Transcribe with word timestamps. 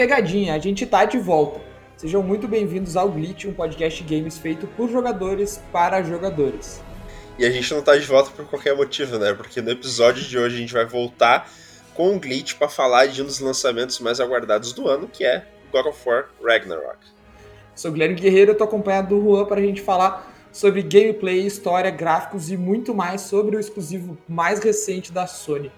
Pegadinha, 0.00 0.54
a 0.54 0.58
gente 0.58 0.86
tá 0.86 1.04
de 1.04 1.18
volta. 1.18 1.60
Sejam 1.94 2.22
muito 2.22 2.48
bem-vindos 2.48 2.96
ao 2.96 3.10
Glitch, 3.10 3.44
um 3.44 3.52
podcast 3.52 4.02
games 4.04 4.38
feito 4.38 4.66
por 4.68 4.90
jogadores 4.90 5.62
para 5.70 6.02
jogadores. 6.02 6.80
E 7.38 7.44
a 7.44 7.50
gente 7.50 7.70
não 7.74 7.82
tá 7.82 7.94
de 7.94 8.06
volta 8.06 8.30
por 8.30 8.46
qualquer 8.46 8.74
motivo, 8.74 9.18
né? 9.18 9.34
Porque 9.34 9.60
no 9.60 9.70
episódio 9.70 10.24
de 10.24 10.38
hoje 10.38 10.56
a 10.56 10.58
gente 10.58 10.72
vai 10.72 10.86
voltar 10.86 11.50
com 11.92 12.16
o 12.16 12.18
Glitch 12.18 12.54
para 12.54 12.66
falar 12.66 13.08
de 13.08 13.20
um 13.20 13.26
dos 13.26 13.40
lançamentos 13.40 14.00
mais 14.00 14.20
aguardados 14.20 14.72
do 14.72 14.88
ano, 14.88 15.06
que 15.06 15.22
é 15.22 15.44
God 15.70 15.84
of 15.88 16.08
War 16.08 16.30
Ragnarok. 16.42 16.96
Sou 17.74 17.92
Guilherme 17.92 18.14
Guerreiro, 18.14 18.52
eu 18.52 18.56
tô 18.56 18.64
acompanhado 18.64 19.14
do 19.14 19.22
Juan 19.22 19.44
para 19.44 19.60
a 19.60 19.62
gente 19.62 19.82
falar 19.82 20.32
sobre 20.50 20.80
gameplay, 20.80 21.44
história, 21.44 21.90
gráficos 21.90 22.50
e 22.50 22.56
muito 22.56 22.94
mais 22.94 23.20
sobre 23.20 23.54
o 23.54 23.60
exclusivo 23.60 24.16
mais 24.26 24.60
recente 24.60 25.12
da 25.12 25.26
Sony. 25.26 25.70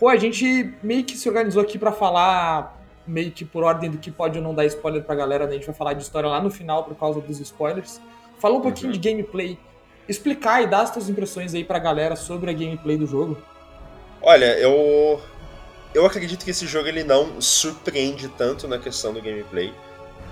Juan, 0.00 0.12
a 0.12 0.16
gente 0.16 0.72
meio 0.80 1.02
que 1.02 1.18
se 1.18 1.28
organizou 1.28 1.60
aqui 1.60 1.76
para 1.76 1.90
falar 1.90 2.83
meio 3.06 3.30
que 3.30 3.44
por 3.44 3.62
ordem 3.62 3.90
do 3.90 3.98
que 3.98 4.10
pode 4.10 4.38
ou 4.38 4.44
não 4.44 4.54
dar 4.54 4.64
spoiler 4.66 5.02
pra 5.02 5.14
galera, 5.14 5.46
né? 5.46 5.52
A 5.52 5.54
gente 5.54 5.66
vai 5.66 5.74
falar 5.74 5.92
de 5.92 6.02
história 6.02 6.28
lá 6.28 6.40
no 6.40 6.50
final 6.50 6.84
por 6.84 6.96
causa 6.96 7.20
dos 7.20 7.40
spoilers. 7.40 8.00
Falar 8.38 8.56
um 8.56 8.60
pouquinho 8.60 8.92
uhum. 8.92 8.98
de 8.98 9.10
gameplay, 9.10 9.58
explicar 10.08 10.62
e 10.62 10.66
dar 10.66 10.82
as 10.82 10.90
tuas 10.90 11.08
impressões 11.08 11.54
aí 11.54 11.64
pra 11.64 11.78
galera 11.78 12.16
sobre 12.16 12.50
a 12.50 12.52
gameplay 12.52 12.96
do 12.96 13.06
jogo. 13.06 13.36
Olha, 14.20 14.58
eu 14.58 15.20
eu 15.94 16.04
acredito 16.04 16.44
que 16.44 16.50
esse 16.50 16.66
jogo 16.66 16.88
ele 16.88 17.04
não 17.04 17.40
surpreende 17.40 18.28
tanto 18.28 18.66
na 18.66 18.78
questão 18.78 19.12
do 19.12 19.22
gameplay, 19.22 19.72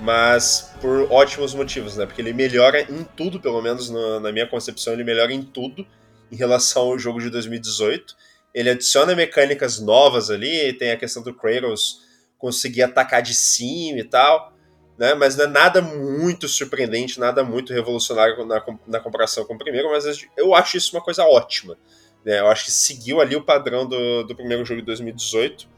mas 0.00 0.72
por 0.80 1.06
ótimos 1.12 1.54
motivos, 1.54 1.96
né? 1.96 2.04
Porque 2.04 2.20
ele 2.20 2.32
melhora 2.32 2.80
em 2.80 3.04
tudo, 3.16 3.38
pelo 3.38 3.62
menos 3.62 3.88
no, 3.88 4.18
na 4.18 4.32
minha 4.32 4.46
concepção, 4.46 4.92
ele 4.92 5.04
melhora 5.04 5.32
em 5.32 5.42
tudo 5.42 5.86
em 6.30 6.36
relação 6.36 6.84
ao 6.84 6.98
jogo 6.98 7.20
de 7.20 7.30
2018. 7.30 8.16
Ele 8.52 8.70
adiciona 8.70 9.14
mecânicas 9.14 9.78
novas 9.78 10.30
ali, 10.30 10.72
tem 10.72 10.90
a 10.90 10.96
questão 10.96 11.22
do 11.22 11.32
Kratos 11.32 12.00
conseguir 12.42 12.82
atacar 12.82 13.22
de 13.22 13.36
cima 13.36 14.00
e 14.00 14.04
tal, 14.04 14.52
né? 14.98 15.14
Mas 15.14 15.36
não 15.36 15.44
é 15.44 15.46
nada 15.46 15.80
muito 15.80 16.48
surpreendente, 16.48 17.20
nada 17.20 17.44
muito 17.44 17.72
revolucionário 17.72 18.44
na, 18.44 18.60
na 18.84 18.98
comparação 18.98 19.44
com 19.44 19.54
o 19.54 19.58
primeiro, 19.58 19.88
mas 19.90 20.04
eu 20.36 20.52
acho 20.52 20.76
isso 20.76 20.96
uma 20.96 21.00
coisa 21.00 21.24
ótima. 21.24 21.78
Né? 22.24 22.40
Eu 22.40 22.48
acho 22.48 22.64
que 22.64 22.72
seguiu 22.72 23.20
ali 23.20 23.36
o 23.36 23.44
padrão 23.44 23.86
do, 23.86 24.24
do 24.24 24.34
primeiro 24.34 24.64
jogo 24.64 24.80
de 24.80 24.86
2018. 24.86 25.68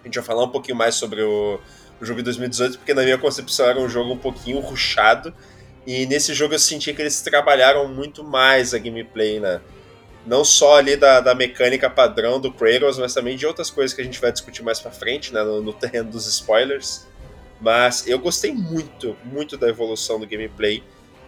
A 0.00 0.06
gente 0.06 0.14
vai 0.14 0.24
falar 0.24 0.42
um 0.42 0.48
pouquinho 0.48 0.74
mais 0.74 0.94
sobre 0.94 1.20
o, 1.20 1.60
o 2.00 2.04
jogo 2.06 2.20
de 2.20 2.24
2018, 2.24 2.78
porque 2.78 2.94
na 2.94 3.02
minha 3.02 3.18
concepção 3.18 3.66
era 3.66 3.78
um 3.78 3.88
jogo 3.88 4.14
um 4.14 4.18
pouquinho 4.18 4.58
ruchado. 4.60 5.34
E 5.86 6.06
nesse 6.06 6.32
jogo 6.32 6.54
eu 6.54 6.58
senti 6.58 6.94
que 6.94 7.02
eles 7.02 7.20
trabalharam 7.20 7.86
muito 7.88 8.24
mais 8.24 8.72
a 8.72 8.78
gameplay, 8.78 9.38
né? 9.38 9.60
Não 10.26 10.44
só 10.44 10.76
ali 10.76 10.96
da, 10.96 11.20
da 11.20 11.34
mecânica 11.34 11.88
padrão 11.88 12.38
do 12.40 12.52
Kratos, 12.52 12.98
mas 12.98 13.14
também 13.14 13.36
de 13.36 13.46
outras 13.46 13.70
coisas 13.70 13.94
que 13.94 14.00
a 14.00 14.04
gente 14.04 14.20
vai 14.20 14.30
discutir 14.30 14.62
mais 14.62 14.78
pra 14.78 14.90
frente, 14.90 15.32
né, 15.32 15.42
no, 15.42 15.62
no 15.62 15.72
terreno 15.72 16.10
dos 16.10 16.26
spoilers. 16.26 17.06
Mas 17.60 18.06
eu 18.06 18.18
gostei 18.18 18.52
muito, 18.52 19.16
muito 19.24 19.56
da 19.56 19.68
evolução 19.68 20.18
do 20.18 20.26
gameplay, 20.26 20.82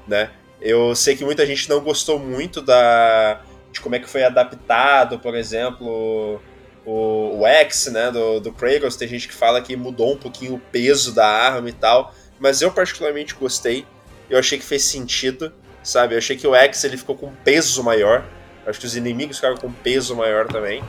né? 0.07 0.31
Eu 0.61 0.95
sei 0.95 1.17
que 1.17 1.25
muita 1.25 1.45
gente 1.45 1.69
não 1.69 1.81
gostou 1.81 2.19
muito 2.19 2.63
da 2.63 3.43
de 3.73 3.81
como 3.81 3.95
é 3.95 3.99
que 3.99 4.09
foi 4.09 4.23
adaptado, 4.23 5.19
por 5.19 5.35
exemplo, 5.35 6.41
o, 6.85 7.39
o 7.41 7.47
X, 7.47 7.87
né, 7.87 8.11
do, 8.11 8.39
do 8.39 8.53
Kratos. 8.53 8.97
Tem 8.97 9.09
gente 9.09 9.27
que 9.27 9.35
fala 9.35 9.61
que 9.63 9.75
mudou 9.75 10.13
um 10.13 10.17
pouquinho 10.17 10.55
o 10.55 10.59
peso 10.59 11.15
da 11.15 11.27
arma 11.27 11.69
e 11.69 11.73
tal, 11.73 12.15
mas 12.39 12.61
eu 12.61 12.71
particularmente 12.71 13.35
gostei. 13.35 13.87
Eu 14.29 14.39
achei 14.39 14.59
que 14.59 14.65
fez 14.65 14.85
sentido, 14.85 15.53
sabe? 15.83 16.15
Eu 16.15 16.19
achei 16.19 16.37
que 16.37 16.47
o 16.47 16.55
X 16.55 16.85
ele 16.85 16.97
ficou 16.97 17.17
com 17.17 17.27
um 17.27 17.35
peso 17.45 17.83
maior. 17.83 18.25
Acho 18.67 18.81
que 18.81 18.87
os 18.87 18.97
inimigos 18.97 19.37
ficaram 19.37 19.57
com 19.57 19.71
peso 19.71 20.15
maior 20.15 20.47
também. 20.47 20.83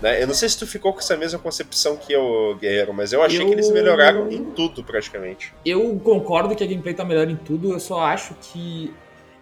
Né? 0.00 0.22
Eu 0.22 0.26
não 0.26 0.34
sei 0.34 0.48
se 0.48 0.58
tu 0.58 0.66
ficou 0.66 0.92
com 0.92 0.98
essa 1.00 1.16
mesma 1.16 1.38
concepção 1.38 1.96
que 1.96 2.12
eu, 2.12 2.56
Guerreiro, 2.58 2.94
mas 2.94 3.12
eu 3.12 3.22
achei 3.22 3.42
eu... 3.42 3.46
que 3.46 3.52
eles 3.52 3.70
melhoraram 3.70 4.30
em 4.30 4.44
tudo, 4.44 4.82
praticamente. 4.82 5.52
Eu 5.64 5.98
concordo 6.02 6.54
que 6.56 6.64
a 6.64 6.66
gameplay 6.66 6.94
tá 6.94 7.04
melhor 7.04 7.28
em 7.28 7.36
tudo, 7.36 7.72
eu 7.72 7.80
só 7.80 8.00
acho 8.00 8.34
que. 8.40 8.92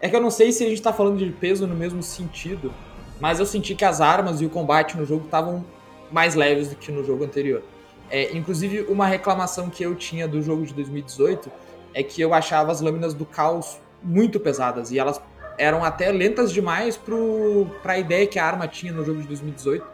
É 0.00 0.08
que 0.08 0.14
eu 0.14 0.20
não 0.20 0.30
sei 0.30 0.52
se 0.52 0.64
a 0.64 0.68
gente 0.68 0.82
tá 0.82 0.92
falando 0.92 1.18
de 1.18 1.30
peso 1.30 1.66
no 1.66 1.74
mesmo 1.74 2.02
sentido, 2.02 2.72
mas 3.20 3.40
eu 3.40 3.46
senti 3.46 3.74
que 3.74 3.84
as 3.84 4.00
armas 4.00 4.40
e 4.40 4.46
o 4.46 4.50
combate 4.50 4.96
no 4.96 5.04
jogo 5.04 5.24
estavam 5.24 5.64
mais 6.10 6.34
leves 6.34 6.68
do 6.68 6.76
que 6.76 6.90
no 6.92 7.04
jogo 7.04 7.24
anterior. 7.24 7.62
É, 8.10 8.34
inclusive, 8.36 8.82
uma 8.88 9.06
reclamação 9.06 9.68
que 9.68 9.82
eu 9.82 9.94
tinha 9.94 10.26
do 10.26 10.40
jogo 10.40 10.64
de 10.64 10.72
2018 10.72 11.50
é 11.92 12.02
que 12.02 12.20
eu 12.20 12.32
achava 12.32 12.72
as 12.72 12.80
lâminas 12.80 13.12
do 13.12 13.26
caos 13.26 13.78
muito 14.02 14.38
pesadas 14.38 14.90
e 14.90 14.98
elas 14.98 15.20
eram 15.58 15.84
até 15.84 16.10
lentas 16.10 16.52
demais 16.52 16.96
para 16.96 17.92
a 17.92 17.98
ideia 17.98 18.26
que 18.26 18.38
a 18.38 18.44
arma 18.46 18.68
tinha 18.68 18.92
no 18.92 19.04
jogo 19.04 19.20
de 19.20 19.26
2018. 19.26 19.84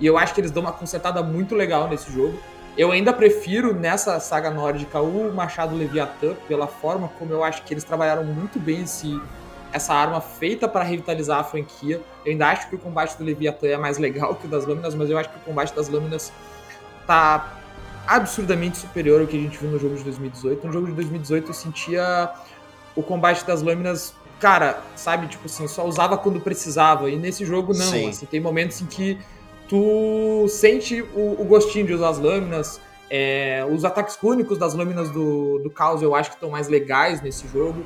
E 0.00 0.06
eu 0.06 0.16
acho 0.16 0.34
que 0.34 0.40
eles 0.40 0.50
dão 0.50 0.62
uma 0.62 0.72
consertada 0.72 1.22
muito 1.22 1.54
legal 1.54 1.88
nesse 1.88 2.10
jogo. 2.10 2.38
Eu 2.76 2.90
ainda 2.90 3.12
prefiro 3.12 3.74
nessa 3.74 4.18
saga 4.18 4.50
nórdica 4.50 5.00
o 5.00 5.32
Machado 5.32 5.76
Leviatã, 5.76 6.34
pela 6.48 6.66
forma 6.66 7.08
como 7.18 7.32
eu 7.32 7.44
acho 7.44 7.62
que 7.62 7.74
eles 7.74 7.84
trabalharam 7.84 8.24
muito 8.24 8.58
bem 8.58 8.82
esse, 8.82 9.20
essa 9.72 9.92
arma 9.92 10.20
feita 10.20 10.66
para 10.66 10.82
revitalizar 10.82 11.40
a 11.40 11.44
franquia. 11.44 12.00
Eu 12.24 12.32
ainda 12.32 12.48
acho 12.48 12.68
que 12.70 12.76
o 12.76 12.78
combate 12.78 13.18
do 13.18 13.24
Leviatã 13.24 13.66
é 13.66 13.76
mais 13.76 13.98
legal 13.98 14.34
que 14.34 14.46
o 14.46 14.48
das 14.48 14.64
lâminas, 14.64 14.94
mas 14.94 15.10
eu 15.10 15.18
acho 15.18 15.28
que 15.28 15.36
o 15.36 15.40
combate 15.40 15.74
das 15.74 15.88
lâminas 15.88 16.32
tá 17.06 17.60
absurdamente 18.06 18.78
superior 18.78 19.20
ao 19.20 19.26
que 19.26 19.36
a 19.36 19.40
gente 19.40 19.58
viu 19.58 19.70
no 19.70 19.78
jogo 19.78 19.96
de 19.96 20.04
2018. 20.04 20.66
No 20.66 20.72
jogo 20.72 20.86
de 20.86 20.92
2018 20.94 21.48
eu 21.48 21.54
sentia 21.54 22.30
o 22.96 23.02
combate 23.02 23.44
das 23.44 23.62
lâminas 23.62 24.14
cara, 24.40 24.82
sabe, 24.96 25.28
tipo 25.28 25.46
assim, 25.46 25.68
só 25.68 25.86
usava 25.86 26.16
quando 26.16 26.40
precisava. 26.40 27.10
E 27.10 27.16
nesse 27.16 27.44
jogo 27.44 27.72
não, 27.74 27.84
Sim. 27.84 28.08
assim, 28.08 28.26
tem 28.26 28.40
momentos 28.40 28.80
em 28.80 28.86
que 28.86 29.18
tu 29.68 30.48
sente 30.48 31.02
o, 31.02 31.40
o 31.40 31.44
gostinho 31.44 31.86
de 31.86 31.92
usar 31.92 32.08
as 32.08 32.18
lâminas. 32.18 32.80
É, 33.08 33.64
os 33.70 33.84
ataques 33.84 34.16
únicos 34.22 34.56
das 34.56 34.72
lâminas 34.72 35.10
do, 35.10 35.58
do 35.58 35.70
caos 35.70 36.00
eu 36.00 36.14
acho 36.14 36.30
que 36.30 36.36
estão 36.36 36.50
mais 36.50 36.68
legais 36.68 37.20
nesse 37.20 37.46
jogo. 37.46 37.84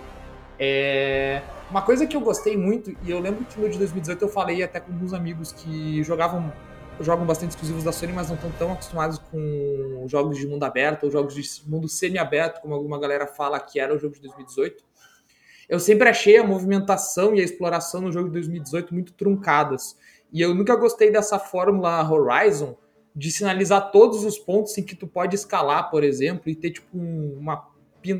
É, 0.58 1.42
uma 1.70 1.82
coisa 1.82 2.06
que 2.06 2.16
eu 2.16 2.20
gostei 2.20 2.56
muito, 2.56 2.94
e 3.02 3.10
eu 3.10 3.18
lembro 3.18 3.44
que 3.44 3.60
no 3.60 3.68
de 3.68 3.76
2018 3.78 4.22
eu 4.22 4.28
falei 4.28 4.62
até 4.62 4.78
com 4.78 4.92
alguns 4.92 5.12
amigos 5.12 5.52
que 5.52 6.02
jogavam 6.02 6.52
jogam 7.00 7.26
bastante 7.26 7.50
exclusivos 7.50 7.82
da 7.82 7.90
Sony, 7.90 8.12
mas 8.12 8.28
não 8.28 8.36
estão 8.36 8.52
tão 8.52 8.72
acostumados 8.72 9.18
com 9.18 10.04
jogos 10.06 10.38
de 10.38 10.46
mundo 10.46 10.62
aberto 10.62 11.02
ou 11.02 11.10
jogos 11.10 11.34
de 11.34 11.42
mundo 11.66 11.88
semi-aberto, 11.88 12.60
como 12.60 12.72
alguma 12.72 13.00
galera 13.00 13.26
fala 13.26 13.58
que 13.58 13.80
era 13.80 13.92
o 13.92 13.98
jogo 13.98 14.14
de 14.14 14.20
2018 14.20 14.93
eu 15.68 15.80
sempre 15.80 16.08
achei 16.08 16.36
a 16.36 16.44
movimentação 16.44 17.34
e 17.34 17.40
a 17.40 17.44
exploração 17.44 18.00
no 18.00 18.12
jogo 18.12 18.28
de 18.28 18.34
2018 18.34 18.92
muito 18.92 19.12
truncadas. 19.12 19.96
E 20.32 20.40
eu 20.40 20.54
nunca 20.54 20.74
gostei 20.76 21.10
dessa 21.10 21.38
fórmula 21.38 22.10
Horizon 22.10 22.76
de 23.14 23.30
sinalizar 23.30 23.92
todos 23.92 24.24
os 24.24 24.38
pontos 24.38 24.76
em 24.76 24.82
que 24.82 24.96
tu 24.96 25.06
pode 25.06 25.36
escalar, 25.36 25.90
por 25.90 26.02
exemplo, 26.02 26.50
e 26.50 26.54
ter 26.54 26.70
tipo 26.70 26.98
uma, 26.98 27.68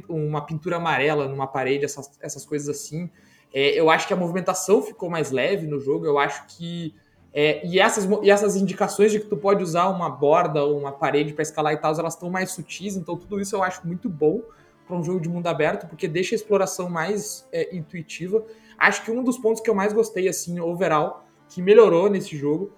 uma 0.09 0.47
pintura 0.47 0.77
amarela 0.77 1.27
numa 1.27 1.47
parede, 1.47 1.85
essas, 1.85 2.11
essas 2.21 2.45
coisas 2.45 2.69
assim. 2.69 3.11
É, 3.53 3.79
eu 3.79 3.91
acho 3.91 4.07
que 4.07 4.13
a 4.13 4.17
movimentação 4.17 4.81
ficou 4.81 5.11
mais 5.11 5.31
leve 5.31 5.67
no 5.67 5.81
jogo. 5.81 6.07
Eu 6.07 6.19
acho 6.19 6.47
que. 6.47 6.95
É, 7.33 7.67
e, 7.67 7.81
essas, 7.81 8.09
e 8.23 8.31
essas 8.31 8.55
indicações 8.55 9.11
de 9.11 9.19
que 9.19 9.27
tu 9.27 9.37
pode 9.37 9.61
usar 9.61 9.89
uma 9.89 10.09
borda 10.09 10.63
ou 10.63 10.79
uma 10.79 10.93
parede 10.93 11.33
para 11.33 11.43
escalar 11.43 11.73
e 11.73 11.77
tal, 11.77 11.93
elas 11.99 12.15
estão 12.15 12.31
mais 12.31 12.53
sutis. 12.53 12.97
Então, 12.97 13.17
tudo 13.17 13.41
isso 13.41 13.57
eu 13.57 13.63
acho 13.63 13.85
muito 13.85 14.09
bom 14.09 14.41
para 14.87 14.97
um 14.97 15.03
jogo 15.03 15.21
de 15.21 15.29
mundo 15.29 15.47
aberto, 15.47 15.87
porque 15.89 16.07
deixa 16.07 16.35
a 16.35 16.37
exploração 16.37 16.89
mais 16.89 17.49
é, 17.53 17.75
intuitiva. 17.75 18.45
Acho 18.79 19.05
que 19.05 19.11
um 19.11 19.23
dos 19.23 19.39
pontos 19.39 19.61
que 19.61 19.71
eu 19.71 19.75
mais 19.75 19.93
gostei, 19.93 20.29
assim, 20.29 20.61
overall, 20.61 21.25
que 21.49 21.63
melhorou 21.63 22.11
nesse 22.11 22.37
jogo, 22.37 22.73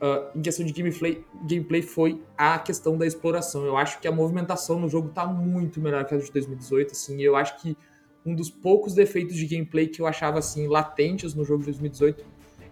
uh, 0.00 0.36
em 0.36 0.42
questão 0.42 0.64
de 0.64 0.72
gameplay, 0.72 1.24
gameplay, 1.44 1.82
foi 1.82 2.22
a 2.36 2.58
questão 2.58 2.96
da 2.96 3.06
exploração. 3.06 3.64
Eu 3.64 3.76
acho 3.76 4.00
que 4.00 4.08
a 4.08 4.12
movimentação 4.12 4.78
no 4.78 4.88
jogo 4.88 5.08
está 5.08 5.26
muito 5.26 5.80
melhor 5.80 6.04
que 6.04 6.14
a 6.14 6.18
de 6.18 6.30
2018, 6.30 6.92
assim, 6.92 7.22
eu 7.22 7.36
acho 7.36 7.60
que 7.60 7.76
um 8.26 8.34
dos 8.34 8.50
poucos 8.50 8.94
defeitos 8.94 9.36
de 9.36 9.46
gameplay 9.46 9.86
que 9.86 10.02
eu 10.02 10.06
achava, 10.06 10.38
assim, 10.38 10.66
latentes 10.66 11.34
no 11.34 11.44
jogo 11.44 11.60
de 11.60 11.66
2018 11.66 12.24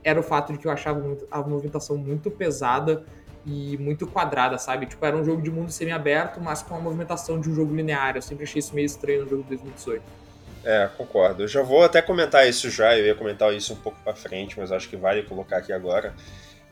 era 0.05 0.21
o 0.21 0.23
fato 0.23 0.53
de 0.53 0.59
que 0.59 0.67
eu 0.67 0.71
achava 0.71 1.17
a 1.31 1.43
movimentação 1.43 1.97
muito 1.97 2.31
pesada 2.31 3.05
e 3.47 3.79
muito 3.79 4.07
quadrada, 4.09 4.59
sabe? 4.59 4.87
Tipo, 4.87 5.07
era 5.07 5.17
um 5.17 5.25
jogo 5.25 5.41
de 5.41 5.51
mundo 5.51 5.71
semi-aberto, 5.71 6.41
mas 6.41 6.63
com 6.63 6.75
a 6.75 6.81
movimentação 6.81 7.41
de 7.41 7.49
um 7.49 7.55
jogo 7.55 7.75
linear. 7.75 8.17
Eu 8.17 8.23
sempre 8.23 8.43
achei 8.43 8.59
isso 8.59 8.75
meio 8.75 8.87
estranho 8.87 9.23
no 9.23 9.31
jogo 9.31 9.43
de 9.45 9.51
2018. 9.51 10.03
É, 10.65 10.91
concordo. 10.97 11.45
Eu 11.45 11.49
já 11.49 11.63
vou 11.63 11.85
até 11.85 12.03
comentar 12.03 12.49
isso 12.49 12.69
já, 12.69 12.99
eu 12.99 13.07
ia 13.07 13.15
comentar 13.15 13.55
isso 13.55 13.73
um 13.73 13.77
pouco 13.77 13.99
para 14.03 14.17
frente, 14.17 14.59
mas 14.59 14.73
acho 14.73 14.89
que 14.89 14.97
vale 14.97 15.23
colocar 15.23 15.59
aqui 15.59 15.73
agora. 15.73 16.13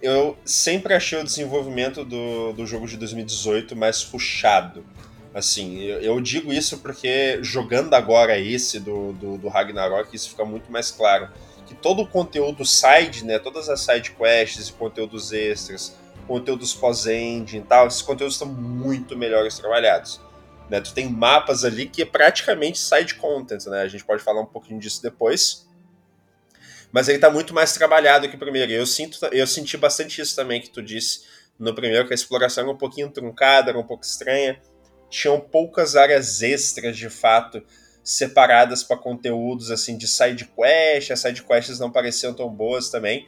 Eu 0.02 0.36
sempre 0.44 0.92
achei 0.92 1.18
o 1.18 1.22
desenvolvimento 1.22 2.04
do, 2.04 2.52
do 2.52 2.66
jogo 2.66 2.88
de 2.88 2.96
2018 2.96 3.76
mais 3.76 4.02
puxado. 4.02 4.84
Assim, 5.32 5.80
eu, 5.80 6.00
eu 6.00 6.20
digo 6.20 6.52
isso 6.52 6.78
porque 6.78 7.38
jogando 7.40 7.94
agora 7.94 8.36
esse 8.36 8.80
do, 8.80 9.12
do, 9.12 9.38
do 9.38 9.48
Ragnarok, 9.48 10.14
isso 10.14 10.30
fica 10.30 10.44
muito 10.44 10.72
mais 10.72 10.90
claro. 10.90 11.28
Que 11.64 11.74
todo 11.74 12.02
o 12.02 12.06
conteúdo 12.06 12.64
side, 12.64 13.24
né, 13.24 13.38
todas 13.38 13.68
as 13.68 13.80
side 13.80 14.10
quests 14.10 14.68
e 14.68 14.72
conteúdos 14.72 15.32
extras, 15.32 15.96
conteúdos 16.24 16.74
pós-engine 16.74 17.62
e 17.62 17.66
tal, 17.66 17.86
esses 17.86 18.02
conteúdos 18.02 18.34
estão 18.34 18.48
muito 18.48 19.16
melhores 19.16 19.58
trabalhados. 19.58 20.20
Né? 20.68 20.80
Tu 20.80 20.92
tem 20.94 21.08
mapas 21.08 21.64
ali 21.64 21.86
que 21.86 22.02
é 22.02 22.04
praticamente 22.04 22.78
side 22.78 23.14
content, 23.14 23.66
né? 23.66 23.82
A 23.82 23.88
gente 23.88 24.04
pode 24.04 24.22
falar 24.22 24.40
um 24.40 24.46
pouquinho 24.46 24.80
disso 24.80 25.02
depois. 25.02 25.68
Mas 26.90 27.08
ele 27.08 27.18
está 27.18 27.30
muito 27.30 27.52
mais 27.52 27.72
trabalhado 27.72 28.28
que 28.28 28.36
o 28.36 28.38
primeiro. 28.38 28.70
Eu, 28.72 28.86
sinto, 28.86 29.18
eu 29.32 29.46
senti 29.46 29.76
bastante 29.76 30.20
isso 30.20 30.34
também 30.36 30.60
que 30.60 30.70
tu 30.70 30.80
disse 30.82 31.22
no 31.58 31.74
primeiro, 31.74 32.06
que 32.06 32.12
a 32.12 32.14
exploração 32.14 32.64
era 32.64 32.72
um 32.72 32.76
pouquinho 32.76 33.10
truncada, 33.10 33.70
era 33.70 33.78
um 33.78 33.86
pouco 33.86 34.04
estranha. 34.04 34.60
tinham 35.10 35.38
poucas 35.38 35.96
áreas 35.96 36.42
extras 36.42 36.96
de 36.96 37.10
fato 37.10 37.62
separadas 38.02 38.82
para 38.82 38.96
conteúdos 38.96 39.70
assim 39.70 39.96
de 39.96 40.06
side 40.06 40.44
quest, 40.44 41.10
as 41.10 41.20
side 41.20 41.42
quests 41.42 41.78
não 41.78 41.90
pareciam 41.90 42.34
tão 42.34 42.48
boas 42.48 42.90
também. 42.90 43.26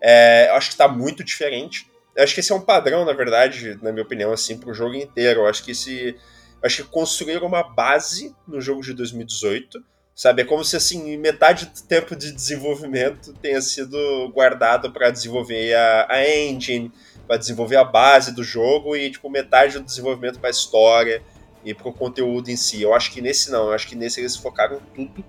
É, 0.00 0.48
eu 0.48 0.54
acho 0.54 0.68
que 0.68 0.74
está 0.74 0.88
muito 0.88 1.22
diferente. 1.24 1.90
Acho 2.16 2.34
que 2.34 2.40
esse 2.40 2.52
é 2.52 2.54
um 2.54 2.60
padrão, 2.60 3.04
na 3.04 3.12
verdade, 3.12 3.78
na 3.82 3.90
minha 3.90 4.04
opinião, 4.04 4.32
assim, 4.32 4.56
para 4.56 4.70
o 4.70 4.74
jogo 4.74 4.94
inteiro. 4.94 5.40
Eu 5.40 5.46
acho 5.46 5.64
que 5.64 5.72
esse, 5.72 6.16
acho 6.62 6.84
que 6.84 6.90
construíram 6.90 7.46
uma 7.46 7.62
base 7.62 8.34
no 8.46 8.60
jogo 8.60 8.82
de 8.82 8.94
2018, 8.94 9.82
sabe? 10.14 10.42
É 10.42 10.44
como 10.44 10.64
se 10.64 10.76
assim 10.76 11.16
metade 11.18 11.66
do 11.66 11.82
tempo 11.82 12.14
de 12.14 12.32
desenvolvimento 12.32 13.32
tenha 13.34 13.60
sido 13.60 14.28
guardado 14.32 14.92
para 14.92 15.10
desenvolver 15.10 15.74
a, 15.74 16.06
a 16.08 16.28
engine, 16.28 16.92
para 17.26 17.36
desenvolver 17.36 17.76
a 17.76 17.84
base 17.84 18.32
do 18.32 18.44
jogo 18.44 18.96
e 18.96 19.10
tipo 19.10 19.28
metade 19.28 19.78
do 19.78 19.84
desenvolvimento 19.84 20.38
para 20.38 20.48
a 20.48 20.52
história 20.52 21.22
e 21.64 21.74
pro 21.74 21.92
conteúdo 21.92 22.50
em 22.50 22.56
si. 22.56 22.82
Eu 22.82 22.94
acho 22.94 23.10
que 23.10 23.20
nesse 23.20 23.50
não, 23.50 23.66
eu 23.66 23.72
acho 23.72 23.88
que 23.88 23.96
nesse 23.96 24.20
eles 24.20 24.36
focaram 24.36 24.80
tudo, 24.94 25.24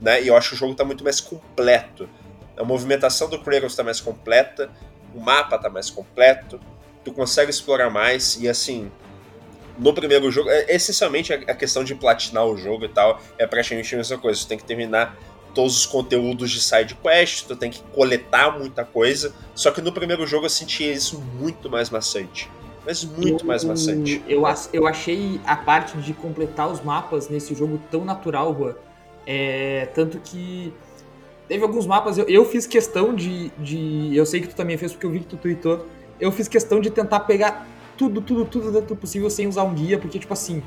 né? 0.00 0.22
E 0.22 0.28
eu 0.28 0.36
acho 0.36 0.50
que 0.50 0.54
o 0.54 0.58
jogo 0.58 0.74
tá 0.74 0.84
muito 0.84 1.04
mais 1.04 1.20
completo. 1.20 2.08
A 2.56 2.64
movimentação 2.64 3.28
do 3.30 3.40
Kratos 3.40 3.74
tá 3.74 3.82
mais 3.82 4.00
completa, 4.00 4.70
o 5.14 5.20
mapa 5.20 5.58
tá 5.58 5.68
mais 5.68 5.90
completo, 5.90 6.60
tu 7.04 7.12
consegue 7.12 7.50
explorar 7.50 7.90
mais 7.90 8.36
e 8.40 8.48
assim, 8.48 8.90
no 9.78 9.94
primeiro 9.94 10.30
jogo, 10.30 10.50
é, 10.50 10.74
essencialmente 10.74 11.32
a 11.32 11.54
questão 11.54 11.82
de 11.82 11.94
platinar 11.94 12.46
o 12.46 12.56
jogo 12.56 12.84
e 12.84 12.88
tal 12.88 13.20
é 13.38 13.46
praticamente 13.46 13.94
a 13.94 13.98
mesma 13.98 14.18
coisa. 14.18 14.40
Tu 14.40 14.46
tem 14.46 14.58
que 14.58 14.64
terminar 14.64 15.16
todos 15.54 15.78
os 15.78 15.86
conteúdos 15.86 16.50
de 16.50 16.60
side 16.60 16.94
quest, 16.94 17.46
tu 17.46 17.56
tem 17.56 17.70
que 17.70 17.82
coletar 17.94 18.58
muita 18.58 18.84
coisa. 18.84 19.34
Só 19.54 19.70
que 19.70 19.80
no 19.80 19.92
primeiro 19.92 20.26
jogo 20.26 20.46
eu 20.46 20.50
senti 20.50 20.90
isso 20.90 21.18
muito 21.18 21.68
mais 21.70 21.90
maçante 21.90 22.48
mas 22.84 23.04
muito 23.04 23.44
eu, 23.44 23.46
mais 23.46 23.64
maçante. 23.64 24.22
Eu, 24.26 24.42
eu 24.72 24.86
achei 24.86 25.40
a 25.46 25.56
parte 25.56 25.96
de 25.98 26.12
completar 26.12 26.70
os 26.70 26.80
mapas 26.80 27.28
nesse 27.28 27.54
jogo 27.54 27.80
tão 27.90 28.04
natural, 28.04 28.56
Juan. 28.56 28.74
É, 29.26 29.86
tanto 29.94 30.18
que 30.18 30.72
teve 31.50 31.64
alguns 31.64 31.84
mapas, 31.84 32.16
eu, 32.16 32.26
eu 32.28 32.44
fiz 32.44 32.64
questão 32.64 33.12
de, 33.12 33.48
de. 33.58 34.16
Eu 34.16 34.24
sei 34.24 34.40
que 34.40 34.46
tu 34.46 34.54
também 34.54 34.76
fez, 34.78 34.92
porque 34.92 35.04
eu 35.04 35.10
vi 35.10 35.18
que 35.18 35.26
tu 35.26 35.36
tweetou. 35.36 35.84
Eu 36.20 36.30
fiz 36.30 36.46
questão 36.46 36.80
de 36.80 36.90
tentar 36.90 37.18
pegar 37.20 37.66
tudo, 37.98 38.20
tudo, 38.20 38.44
tudo 38.44 38.70
dentro 38.70 38.94
do 38.94 38.96
possível 38.96 39.28
sem 39.28 39.48
usar 39.48 39.64
um 39.64 39.74
guia, 39.74 39.98
porque, 39.98 40.16
tipo 40.16 40.32
assim, 40.32 40.62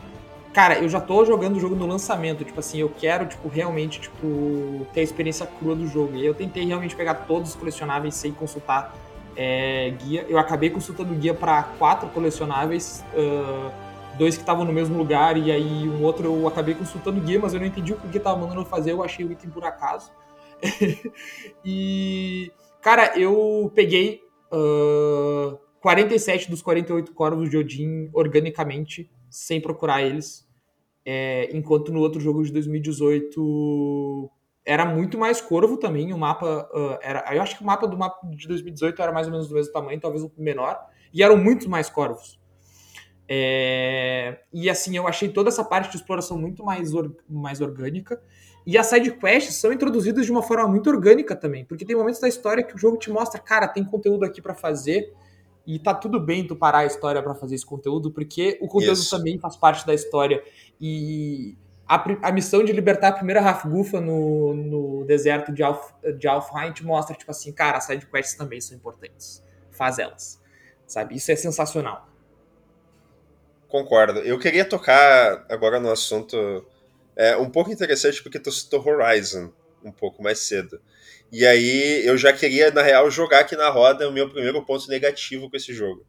cara, 0.51 0.79
eu 0.79 0.89
já 0.89 0.99
tô 0.99 1.23
jogando 1.23 1.55
o 1.55 1.59
jogo 1.59 1.73
no 1.73 1.87
lançamento, 1.87 2.43
tipo 2.43 2.59
assim, 2.59 2.79
eu 2.79 2.89
quero, 2.89 3.25
tipo, 3.27 3.47
realmente, 3.47 4.01
tipo, 4.01 4.85
ter 4.93 4.99
a 4.99 5.03
experiência 5.03 5.47
crua 5.57 5.73
do 5.73 5.87
jogo. 5.87 6.17
E 6.17 6.25
eu 6.25 6.33
tentei 6.33 6.65
realmente 6.65 6.97
pegar 6.97 7.13
todos 7.13 7.51
os 7.51 7.55
colecionáveis 7.55 8.15
sem 8.15 8.33
consultar 8.33 8.93
é, 9.37 9.93
guia. 10.03 10.25
Eu 10.27 10.37
acabei 10.37 10.69
consultando 10.69 11.13
guia 11.13 11.33
para 11.33 11.63
quatro 11.79 12.09
colecionáveis, 12.09 13.05
uh, 13.13 13.71
dois 14.17 14.35
que 14.35 14.41
estavam 14.41 14.65
no 14.65 14.73
mesmo 14.73 14.97
lugar, 14.97 15.37
e 15.37 15.49
aí 15.49 15.87
um 15.87 16.03
outro 16.03 16.25
eu 16.25 16.45
acabei 16.45 16.75
consultando 16.75 17.21
guia, 17.21 17.39
mas 17.41 17.53
eu 17.53 17.61
não 17.61 17.67
entendi 17.67 17.93
o 17.93 17.95
que 17.95 18.05
o 18.05 18.09
guia 18.09 18.19
tava 18.19 18.37
mandando 18.37 18.65
fazer, 18.65 18.91
eu 18.91 19.01
achei 19.01 19.25
o 19.25 19.31
item 19.31 19.49
por 19.49 19.63
acaso. 19.63 20.11
e, 21.65 22.51
cara, 22.81 23.17
eu 23.19 23.71
peguei 23.75 24.21
uh, 24.51 25.57
47 25.81 26.49
dos 26.49 26.61
48 26.61 27.13
corvos 27.13 27.49
de 27.49 27.57
Odin 27.57 28.09
organicamente, 28.13 29.11
sem 29.29 29.59
procurar 29.59 30.01
eles. 30.01 30.47
É, 31.05 31.49
enquanto 31.55 31.91
no 31.91 31.99
outro 31.99 32.21
jogo 32.21 32.43
de 32.43 32.51
2018 32.53 34.31
era 34.65 34.85
muito 34.85 35.17
mais 35.17 35.41
corvo 35.41 35.75
também, 35.75 36.13
o 36.13 36.17
mapa 36.17 36.69
uh, 36.73 36.97
era, 37.01 37.35
eu 37.35 37.41
acho 37.41 37.57
que 37.57 37.63
o 37.63 37.65
mapa 37.65 37.85
do 37.85 37.97
mapa 37.97 38.25
de 38.29 38.47
2018 38.47 39.01
era 39.01 39.11
mais 39.11 39.27
ou 39.27 39.33
menos 39.33 39.49
do 39.49 39.55
mesmo 39.55 39.73
tamanho, 39.73 39.99
talvez 39.99 40.23
um 40.23 40.31
menor, 40.37 40.79
e 41.13 41.21
eram 41.21 41.35
muito 41.35 41.69
mais 41.69 41.89
corvos. 41.89 42.39
É, 43.27 44.39
e 44.53 44.69
assim, 44.69 44.95
eu 44.95 45.07
achei 45.07 45.29
toda 45.29 45.49
essa 45.49 45.63
parte 45.63 45.91
de 45.91 45.97
exploração 45.97 46.37
muito 46.37 46.63
mais, 46.63 46.93
or, 46.93 47.13
mais 47.27 47.61
orgânica. 47.61 48.21
E 48.65 48.77
as 48.77 48.87
side 48.87 49.11
quests 49.11 49.55
são 49.55 49.73
introduzidas 49.73 50.25
de 50.25 50.31
uma 50.31 50.41
forma 50.41 50.67
muito 50.67 50.89
orgânica 50.89 51.35
também, 51.35 51.65
porque 51.65 51.85
tem 51.85 51.95
momentos 51.95 52.19
da 52.19 52.27
história 52.27 52.63
que 52.63 52.75
o 52.75 52.77
jogo 52.77 52.97
te 52.97 53.09
mostra, 53.09 53.39
cara, 53.39 53.67
tem 53.67 53.83
conteúdo 53.83 54.23
aqui 54.23 54.41
para 54.41 54.53
fazer, 54.53 55.13
e 55.65 55.79
tá 55.79 55.93
tudo 55.93 56.19
bem 56.19 56.45
tu 56.45 56.55
parar 56.55 56.79
a 56.79 56.85
história 56.85 57.21
para 57.21 57.33
fazer 57.33 57.55
esse 57.55 57.65
conteúdo, 57.65 58.11
porque 58.11 58.57
o 58.61 58.67
conteúdo 58.67 58.97
Isso. 58.97 59.15
também 59.15 59.39
faz 59.39 59.55
parte 59.55 59.85
da 59.85 59.93
história. 59.93 60.43
E 60.79 61.57
a, 61.87 62.27
a, 62.27 62.31
missão 62.31 62.63
de 62.63 62.73
libertar 62.73 63.09
a 63.09 63.11
primeira 63.13 63.39
Rafgufa 63.39 64.01
no, 64.01 64.53
no 64.53 65.05
deserto 65.05 65.53
de, 65.53 65.63
Alf, 65.63 65.91
de 66.17 66.27
Alfheim 66.27 66.73
te 66.73 66.83
mostra, 66.83 67.15
tipo 67.15 67.31
assim, 67.31 67.51
cara, 67.53 67.77
as 67.77 67.85
sidequests 67.85 68.35
também 68.35 68.59
são 68.59 68.75
importantes. 68.75 69.43
Faz 69.71 69.99
elas. 69.99 70.41
Sabe? 70.85 71.15
Isso 71.15 71.31
é 71.31 71.35
sensacional. 71.35 72.07
Concordo. 73.69 74.19
Eu 74.19 74.37
queria 74.37 74.65
tocar 74.65 75.45
agora 75.49 75.79
no 75.79 75.89
assunto 75.89 76.65
é, 77.15 77.35
um 77.37 77.49
pouco 77.49 77.71
interessante, 77.71 78.21
porque 78.21 78.39
tu 78.39 78.51
citou 78.51 78.85
Horizon 78.85 79.51
um 79.83 79.91
pouco 79.91 80.23
mais 80.23 80.39
cedo. 80.39 80.79
E 81.31 81.45
aí 81.45 82.05
eu 82.05 82.17
já 82.17 82.31
queria, 82.31 82.71
na 82.71 82.81
real, 82.81 83.09
jogar 83.09 83.39
aqui 83.39 83.55
na 83.55 83.69
roda 83.69 84.07
o 84.07 84.13
meu 84.13 84.29
primeiro 84.29 84.63
ponto 84.63 84.87
negativo 84.87 85.49
com 85.49 85.57
esse 85.57 85.73
jogo. 85.73 86.05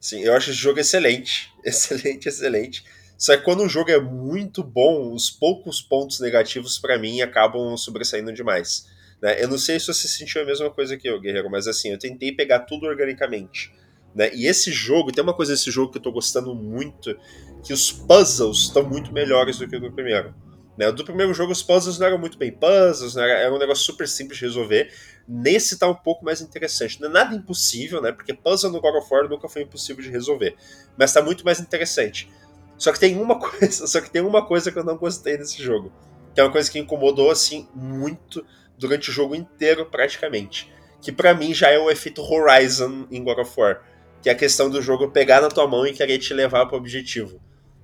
Sim, 0.00 0.20
eu 0.20 0.34
acho 0.34 0.50
esse 0.50 0.58
jogo 0.58 0.78
excelente. 0.78 1.52
Excelente, 1.64 2.28
excelente. 2.28 2.84
Só 3.16 3.36
que 3.36 3.42
quando 3.42 3.64
um 3.64 3.68
jogo 3.68 3.90
é 3.90 4.00
muito 4.00 4.62
bom, 4.62 5.12
os 5.12 5.28
poucos 5.28 5.82
pontos 5.82 6.20
negativos 6.20 6.78
para 6.78 6.96
mim 6.96 7.20
acabam 7.20 7.76
sobressaindo 7.76 8.32
demais. 8.32 8.86
Né? 9.20 9.42
Eu 9.42 9.48
não 9.48 9.58
sei 9.58 9.80
se 9.80 9.88
você 9.88 10.06
sentiu 10.06 10.40
a 10.40 10.44
mesma 10.44 10.70
coisa 10.70 10.96
que 10.96 11.08
eu, 11.08 11.20
Guerreiro, 11.20 11.50
mas 11.50 11.66
assim, 11.66 11.90
eu 11.90 11.98
tentei 11.98 12.30
pegar 12.30 12.60
tudo 12.60 12.86
organicamente. 12.86 13.72
Né? 14.18 14.34
E 14.34 14.48
esse 14.48 14.72
jogo, 14.72 15.12
tem 15.12 15.22
uma 15.22 15.32
coisa 15.32 15.52
desse 15.52 15.70
jogo 15.70 15.92
que 15.92 15.98
eu 15.98 16.02
tô 16.02 16.10
gostando 16.10 16.52
muito, 16.52 17.16
que 17.62 17.72
os 17.72 17.92
puzzles 17.92 18.62
estão 18.62 18.82
muito 18.82 19.12
melhores 19.12 19.58
do 19.58 19.68
que 19.68 19.76
o 19.76 19.80
do 19.80 19.92
primeiro. 19.92 20.34
Né? 20.76 20.90
Do 20.90 21.04
primeiro 21.04 21.32
jogo, 21.32 21.52
os 21.52 21.62
puzzles 21.62 22.00
não 22.00 22.08
eram 22.08 22.18
muito 22.18 22.36
bem 22.36 22.50
puzzles, 22.50 23.14
né? 23.14 23.44
era 23.44 23.54
um 23.54 23.58
negócio 23.58 23.84
super 23.84 24.08
simples 24.08 24.40
de 24.40 24.44
resolver. 24.44 24.92
Nesse 25.28 25.78
tá 25.78 25.86
um 25.86 25.94
pouco 25.94 26.24
mais 26.24 26.40
interessante. 26.40 27.00
Não 27.00 27.08
é 27.08 27.12
nada 27.12 27.32
impossível, 27.32 28.02
né? 28.02 28.10
Porque 28.10 28.34
puzzle 28.34 28.72
no 28.72 28.80
God 28.80 28.96
of 28.96 29.06
War 29.08 29.28
nunca 29.28 29.48
foi 29.48 29.62
impossível 29.62 30.02
de 30.02 30.10
resolver. 30.10 30.56
Mas 30.96 31.12
tá 31.12 31.22
muito 31.22 31.44
mais 31.44 31.60
interessante. 31.60 32.28
Só 32.76 32.90
que 32.92 32.98
tem 32.98 33.16
uma 33.20 33.38
coisa, 33.40 33.86
só 33.86 34.00
que 34.00 34.10
tem 34.10 34.22
uma 34.22 34.44
coisa 34.44 34.72
que 34.72 34.78
eu 34.80 34.84
não 34.84 34.96
gostei 34.96 35.36
desse 35.36 35.62
jogo, 35.62 35.92
que 36.34 36.40
é 36.40 36.42
uma 36.42 36.50
coisa 36.50 36.68
que 36.68 36.78
incomodou 36.80 37.30
assim 37.30 37.68
muito 37.72 38.44
durante 38.76 39.10
o 39.10 39.12
jogo 39.12 39.36
inteiro 39.36 39.86
praticamente, 39.86 40.72
que 41.00 41.12
para 41.12 41.34
mim 41.34 41.54
já 41.54 41.70
é 41.70 41.78
o 41.78 41.90
efeito 41.90 42.22
Horizon 42.22 43.06
em 43.10 43.22
God 43.22 43.38
of 43.38 43.52
War, 43.60 43.82
que 44.22 44.28
é 44.28 44.32
a 44.32 44.34
questão 44.34 44.68
do 44.68 44.82
jogo 44.82 45.10
pegar 45.10 45.40
na 45.40 45.48
tua 45.48 45.66
mão 45.66 45.86
e 45.86 45.92
querer 45.92 46.18
te 46.18 46.34
levar 46.34 46.66
para 46.66 46.76
o 46.76 46.78
objetivo, 46.78 47.40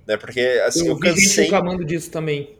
né? 0.06 0.16
Porque 0.16 0.40
assim, 0.66 0.86
eu, 0.86 0.94
eu 0.94 0.98
cansei 0.98 1.44
reclamando 1.44 1.84
disso 1.84 2.10
também. 2.10 2.56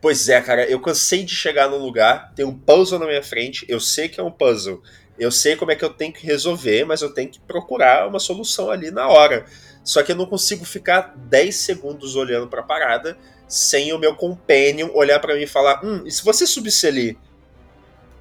Pois 0.00 0.28
é, 0.28 0.40
cara, 0.40 0.64
eu 0.66 0.78
cansei 0.80 1.24
de 1.24 1.34
chegar 1.34 1.68
num 1.68 1.78
lugar, 1.78 2.32
tem 2.34 2.44
um 2.44 2.56
puzzle 2.56 2.98
na 2.98 3.06
minha 3.06 3.22
frente, 3.22 3.64
eu 3.68 3.80
sei 3.80 4.08
que 4.08 4.20
é 4.20 4.22
um 4.22 4.30
puzzle, 4.30 4.82
eu 5.18 5.30
sei 5.30 5.56
como 5.56 5.72
é 5.72 5.76
que 5.76 5.84
eu 5.84 5.90
tenho 5.90 6.12
que 6.12 6.26
resolver, 6.26 6.84
mas 6.84 7.02
eu 7.02 7.12
tenho 7.12 7.30
que 7.30 7.40
procurar 7.40 8.06
uma 8.06 8.18
solução 8.18 8.70
ali 8.70 8.90
na 8.90 9.08
hora. 9.08 9.46
Só 9.82 10.02
que 10.02 10.12
eu 10.12 10.16
não 10.16 10.26
consigo 10.26 10.64
ficar 10.64 11.14
10 11.16 11.54
segundos 11.54 12.16
olhando 12.16 12.48
para 12.48 12.60
a 12.60 12.64
parada 12.64 13.16
sem 13.48 13.92
o 13.92 13.98
meu 13.98 14.14
companion 14.14 14.90
olhar 14.92 15.18
para 15.20 15.34
mim 15.34 15.42
e 15.42 15.46
falar: 15.46 15.84
Hum, 15.84 16.02
e 16.04 16.10
se 16.10 16.24
você 16.24 16.46
subisse 16.46 16.86
ali 16.86 17.18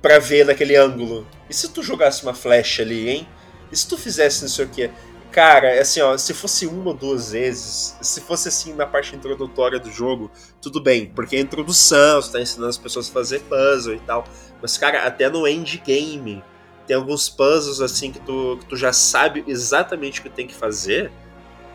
para 0.02 0.20
ver 0.20 0.46
naquele 0.46 0.76
ângulo? 0.76 1.28
E 1.50 1.54
se 1.54 1.70
tu 1.70 1.82
jogasse 1.84 2.24
uma 2.24 2.34
flecha 2.34 2.84
ali, 2.84 3.10
hein? 3.10 3.28
E 3.72 3.76
se 3.76 3.88
tu 3.88 3.98
fizesse 3.98 4.42
não 4.42 4.50
sei 4.50 4.66
o 4.66 4.70
que? 4.70 4.90
Cara, 5.32 5.68
é 5.68 5.82
assim, 5.82 6.00
ó, 6.00 6.18
se 6.18 6.34
fosse 6.34 6.66
uma 6.66 6.92
ou 6.92 6.94
duas 6.94 7.32
vezes, 7.32 7.98
se 8.02 8.22
fosse 8.22 8.48
assim 8.48 8.74
na 8.74 8.86
parte 8.86 9.16
introdutória 9.16 9.78
do 9.78 9.92
jogo, 9.92 10.32
tudo 10.62 10.82
bem, 10.82 11.08
porque 11.08 11.36
é 11.36 11.40
introdução, 11.42 12.22
você 12.22 12.32
tá 12.32 12.40
ensinando 12.40 12.70
as 12.70 12.78
pessoas 12.78 13.10
a 13.10 13.12
fazer 13.12 13.42
puzzle 13.42 13.96
e 13.96 14.00
tal. 14.00 14.26
Mas, 14.62 14.78
cara, 14.78 15.06
até 15.06 15.30
no 15.30 15.46
endgame, 15.46 16.42
tem 16.88 16.96
alguns 16.96 17.28
puzzles 17.28 17.82
assim 17.82 18.12
que 18.12 18.20
tu, 18.20 18.58
que 18.62 18.66
tu 18.66 18.78
já 18.78 18.94
sabe 18.94 19.44
exatamente 19.46 20.22
o 20.22 20.24
que 20.24 20.30
tem 20.30 20.48
que 20.48 20.56
fazer 20.56 21.12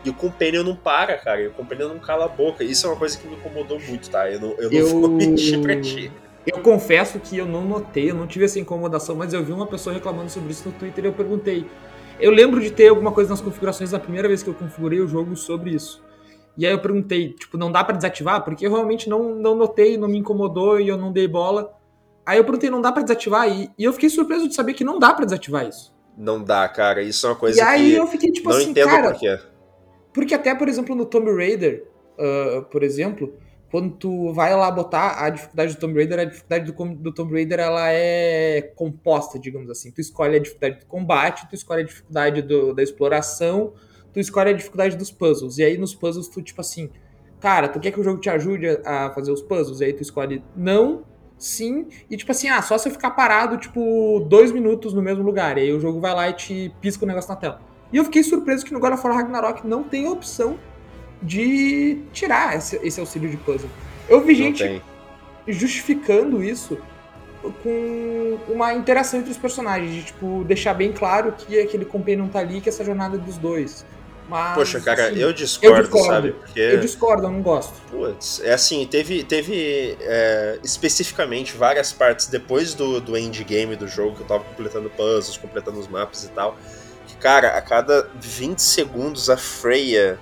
e 0.03 0.09
o 0.09 0.13
Companion 0.13 0.63
não 0.63 0.75
para, 0.75 1.17
cara. 1.17 1.41
E 1.41 1.47
o 1.47 1.51
Companion 1.51 1.89
não 1.89 1.99
cala 1.99 2.25
a 2.25 2.27
boca. 2.27 2.63
Isso 2.63 2.87
é 2.87 2.89
uma 2.89 2.97
coisa 2.97 3.17
que 3.17 3.27
me 3.27 3.35
incomodou 3.35 3.79
muito, 3.79 4.09
tá? 4.09 4.29
Eu 4.29 4.39
não, 4.39 4.51
eu 4.53 4.71
não 4.71 4.77
eu... 4.77 4.87
vou 4.87 5.09
mentir 5.09 5.61
pra 5.61 5.79
ti. 5.79 6.11
Eu 6.45 6.59
confesso 6.59 7.19
que 7.19 7.37
eu 7.37 7.45
não 7.45 7.63
notei, 7.65 8.09
eu 8.09 8.15
não 8.15 8.25
tive 8.25 8.45
essa 8.45 8.59
incomodação, 8.59 9.15
mas 9.15 9.33
eu 9.33 9.43
vi 9.43 9.51
uma 9.51 9.67
pessoa 9.67 9.93
reclamando 9.93 10.29
sobre 10.29 10.51
isso 10.51 10.67
no 10.67 10.73
Twitter 10.73 11.05
e 11.05 11.07
eu 11.07 11.13
perguntei. 11.13 11.67
Eu 12.19 12.31
lembro 12.31 12.59
de 12.59 12.71
ter 12.71 12.87
alguma 12.87 13.11
coisa 13.11 13.29
nas 13.29 13.41
configurações 13.41 13.91
da 13.91 13.99
primeira 13.99 14.27
vez 14.27 14.41
que 14.41 14.49
eu 14.49 14.53
configurei 14.53 14.99
o 14.99 15.07
jogo 15.07 15.35
sobre 15.35 15.71
isso. 15.71 16.03
E 16.57 16.65
aí 16.65 16.71
eu 16.71 16.79
perguntei, 16.79 17.33
tipo, 17.33 17.57
não 17.57 17.71
dá 17.71 17.83
para 17.83 17.95
desativar? 17.95 18.43
Porque 18.43 18.65
eu 18.65 18.71
realmente 18.71 19.09
não, 19.09 19.35
não 19.35 19.55
notei, 19.55 19.97
não 19.97 20.07
me 20.07 20.17
incomodou 20.17 20.79
e 20.79 20.87
eu 20.87 20.97
não 20.97 21.11
dei 21.11 21.27
bola. 21.27 21.73
Aí 22.25 22.37
eu 22.37 22.43
perguntei, 22.43 22.69
não 22.69 22.81
dá 22.81 22.91
para 22.91 23.03
desativar? 23.03 23.47
E, 23.47 23.69
e 23.77 23.83
eu 23.83 23.93
fiquei 23.93 24.09
surpreso 24.09 24.47
de 24.47 24.55
saber 24.55 24.73
que 24.73 24.83
não 24.83 24.99
dá 24.99 25.13
para 25.13 25.25
desativar 25.25 25.67
isso. 25.67 25.93
Não 26.17 26.43
dá, 26.43 26.67
cara. 26.67 27.01
Isso 27.01 27.25
é 27.25 27.29
uma 27.29 27.35
coisa 27.35 27.57
e 27.57 27.63
que. 27.63 27.69
E 27.69 27.73
aí 27.73 27.95
eu 27.95 28.05
fiquei 28.07 28.31
tipo 28.31 28.49
não 28.49 28.57
assim, 28.57 28.71
entendo 28.71 28.89
cara. 28.89 29.11
Por 29.11 29.19
quê. 29.19 29.39
Porque 30.13 30.35
até, 30.35 30.53
por 30.53 30.67
exemplo, 30.67 30.93
no 30.93 31.05
Tomb 31.05 31.33
Raider, 31.33 31.87
uh, 32.19 32.63
por 32.63 32.83
exemplo, 32.83 33.33
quando 33.71 33.91
tu 33.91 34.33
vai 34.33 34.53
lá 34.53 34.69
botar 34.69 35.23
a 35.23 35.29
dificuldade 35.29 35.75
do 35.75 35.79
Tomb 35.79 35.97
Raider, 35.97 36.19
a 36.19 36.25
dificuldade 36.25 36.69
do, 36.69 36.95
do 36.95 37.13
Tomb 37.13 37.31
Raider 37.31 37.57
ela 37.57 37.89
é 37.89 38.61
composta, 38.75 39.39
digamos 39.39 39.69
assim. 39.69 39.91
Tu 39.91 40.01
escolhe 40.01 40.35
a 40.35 40.39
dificuldade 40.39 40.81
do 40.81 40.85
combate, 40.85 41.47
tu 41.47 41.55
escolhe 41.55 41.81
a 41.81 41.85
dificuldade 41.85 42.41
do, 42.41 42.73
da 42.73 42.83
exploração, 42.83 43.73
tu 44.13 44.19
escolhe 44.19 44.49
a 44.49 44.53
dificuldade 44.53 44.97
dos 44.97 45.09
puzzles. 45.09 45.57
E 45.57 45.63
aí 45.63 45.77
nos 45.77 45.95
puzzles 45.95 46.27
tu, 46.27 46.41
tipo 46.41 46.59
assim, 46.59 46.89
cara, 47.39 47.69
tu 47.69 47.79
quer 47.79 47.91
que 47.91 47.99
o 47.99 48.03
jogo 48.03 48.19
te 48.19 48.29
ajude 48.29 48.67
a 48.83 49.09
fazer 49.11 49.31
os 49.31 49.41
puzzles? 49.41 49.79
E 49.79 49.85
aí 49.85 49.93
tu 49.93 50.01
escolhe 50.01 50.43
não, 50.53 51.05
sim, 51.37 51.87
e 52.09 52.17
tipo 52.17 52.29
assim, 52.29 52.49
ah, 52.49 52.61
só 52.61 52.77
se 52.77 52.89
eu 52.89 52.91
ficar 52.91 53.11
parado, 53.11 53.57
tipo, 53.57 54.19
dois 54.27 54.51
minutos 54.51 54.93
no 54.93 55.01
mesmo 55.01 55.23
lugar. 55.23 55.57
E 55.57 55.61
aí 55.61 55.71
o 55.71 55.79
jogo 55.79 56.01
vai 56.01 56.13
lá 56.13 56.29
e 56.29 56.33
te 56.33 56.75
pisca 56.81 57.05
o 57.05 57.07
negócio 57.07 57.29
na 57.29 57.37
tela. 57.37 57.61
E 57.93 57.95
eu 57.95 58.03
fiquei 58.03 58.21
surpreso 58.21 58.65
que 58.65 58.73
no 58.73 58.81
God 58.81 58.93
of 58.93 59.07
War 59.07 59.15
Ragnarok 59.15 59.65
não 59.65 59.81
tem 59.81 60.07
a 60.07 60.11
opção 60.11 60.59
de 61.21 61.99
tirar 62.11 62.57
esse, 62.57 62.79
esse 62.83 62.99
auxílio 62.99 63.29
de 63.29 63.37
puzzle. 63.37 63.69
Eu 64.09 64.21
vi 64.21 64.35
gente 64.35 64.81
justificando 65.47 66.43
isso 66.43 66.77
com 67.63 68.37
uma 68.47 68.73
interação 68.73 69.19
entre 69.19 69.31
os 69.31 69.37
personagens, 69.37 69.93
de 69.93 70.03
tipo, 70.03 70.43
deixar 70.43 70.73
bem 70.73 70.91
claro 70.91 71.31
que 71.31 71.59
aquele 71.59 71.85
companion 71.85 72.27
tá 72.27 72.39
ali, 72.39 72.61
que 72.61 72.69
essa 72.69 72.83
jornada 72.83 73.15
é 73.15 73.19
dos 73.19 73.37
dois. 73.37 73.85
Mas, 74.29 74.55
Poxa, 74.55 74.79
cara, 74.79 75.07
assim, 75.07 75.19
eu, 75.19 75.33
discordo, 75.33 75.77
eu, 75.77 75.83
discordo, 75.83 76.07
sabe? 76.07 76.31
Porque... 76.31 76.59
Eu 76.59 76.79
discordo, 76.79 77.23
eu 77.23 77.31
não 77.31 77.41
gosto. 77.41 77.73
Putz, 77.89 78.39
é 78.43 78.53
assim, 78.53 78.85
teve, 78.85 79.23
teve 79.23 79.97
é, 79.99 80.57
especificamente 80.63 81.53
várias 81.57 81.91
partes 81.91 82.27
depois 82.27 82.73
do, 82.73 83.01
do 83.01 83.17
endgame 83.17 83.75
do 83.75 83.87
jogo, 83.87 84.15
que 84.15 84.21
eu 84.21 84.27
tava 84.27 84.43
completando 84.43 84.89
puzzles, 84.89 85.35
completando 85.35 85.79
os 85.79 85.87
mapas 85.87 86.23
e 86.23 86.29
tal. 86.29 86.55
Que, 87.07 87.15
cara, 87.17 87.57
a 87.57 87.61
cada 87.61 88.09
20 88.21 88.59
segundos 88.59 89.29
a 89.29 89.35
Freya 89.35 90.17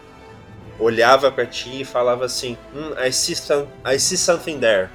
olhava 0.79 1.31
para 1.31 1.45
ti 1.45 1.81
e 1.81 1.85
falava 1.85 2.25
assim: 2.25 2.57
hum, 2.73 2.93
I, 2.97 3.11
see 3.11 3.35
some, 3.35 3.67
I 3.85 3.99
see 3.99 4.17
something 4.17 4.59
there. 4.59 4.89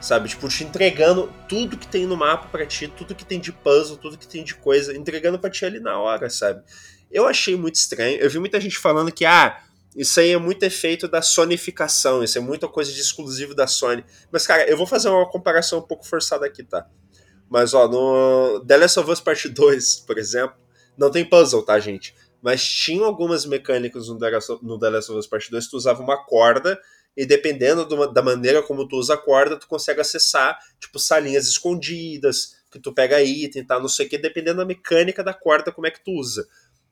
Sabe? 0.00 0.28
Tipo, 0.28 0.48
te 0.48 0.64
entregando 0.64 1.32
tudo 1.48 1.78
que 1.78 1.86
tem 1.86 2.06
no 2.06 2.16
mapa 2.16 2.48
para 2.48 2.66
ti, 2.66 2.88
tudo 2.88 3.14
que 3.14 3.24
tem 3.24 3.40
de 3.40 3.52
puzzle, 3.52 3.96
tudo 3.96 4.18
que 4.18 4.28
tem 4.28 4.44
de 4.44 4.54
coisa, 4.54 4.96
entregando 4.96 5.38
pra 5.38 5.50
ti 5.50 5.64
ali 5.64 5.80
na 5.80 5.98
hora, 5.98 6.28
sabe? 6.28 6.62
Eu 7.10 7.26
achei 7.26 7.56
muito 7.56 7.76
estranho. 7.76 8.18
Eu 8.18 8.28
vi 8.28 8.38
muita 8.38 8.60
gente 8.60 8.76
falando 8.76 9.10
que, 9.10 9.24
ah, 9.24 9.62
isso 9.96 10.18
aí 10.18 10.30
é 10.30 10.38
muito 10.38 10.62
efeito 10.64 11.06
da 11.06 11.22
sonificação, 11.22 12.22
isso 12.22 12.36
é 12.36 12.40
muita 12.40 12.66
coisa 12.66 12.92
de 12.92 13.00
exclusivo 13.00 13.54
da 13.54 13.66
Sony. 13.66 14.04
Mas, 14.30 14.46
cara, 14.46 14.68
eu 14.68 14.76
vou 14.76 14.86
fazer 14.86 15.08
uma 15.08 15.28
comparação 15.28 15.78
um 15.78 15.82
pouco 15.82 16.04
forçada 16.04 16.44
aqui, 16.44 16.64
tá? 16.64 16.86
Mas, 17.48 17.72
ó, 17.72 17.86
no 17.86 18.64
The 18.66 18.76
Last 18.76 18.98
of 18.98 19.10
Us 19.10 19.20
Part 19.20 19.48
2, 19.48 19.98
por 20.00 20.18
exemplo, 20.18 20.56
não 20.98 21.10
tem 21.10 21.24
puzzle, 21.24 21.62
tá, 21.62 21.78
gente? 21.78 22.14
Mas 22.44 22.62
tinha 22.62 23.04
algumas 23.04 23.46
mecânicas 23.46 24.08
no 24.08 24.18
The 24.78 24.90
Last 24.90 25.10
of 25.10 25.18
Us 25.18 25.26
Part 25.26 25.50
2 25.50 25.64
que 25.64 25.70
tu 25.70 25.76
usava 25.78 26.02
uma 26.02 26.22
corda 26.24 26.78
e 27.16 27.24
dependendo 27.24 27.86
do, 27.86 28.12
da 28.12 28.22
maneira 28.22 28.62
como 28.62 28.86
tu 28.86 28.96
usa 28.96 29.14
a 29.14 29.16
corda, 29.16 29.56
tu 29.56 29.66
consegue 29.66 30.00
acessar, 30.00 30.58
tipo, 30.78 30.98
salinhas 30.98 31.46
escondidas, 31.48 32.56
que 32.70 32.78
tu 32.78 32.92
pega 32.92 33.22
item, 33.22 33.64
tá, 33.64 33.80
não 33.80 33.88
sei 33.88 34.06
o 34.06 34.08
que, 34.10 34.18
dependendo 34.18 34.58
da 34.58 34.64
mecânica 34.64 35.24
da 35.24 35.32
corda, 35.32 35.72
como 35.72 35.86
é 35.86 35.90
que 35.90 36.04
tu 36.04 36.10
usa. 36.10 36.46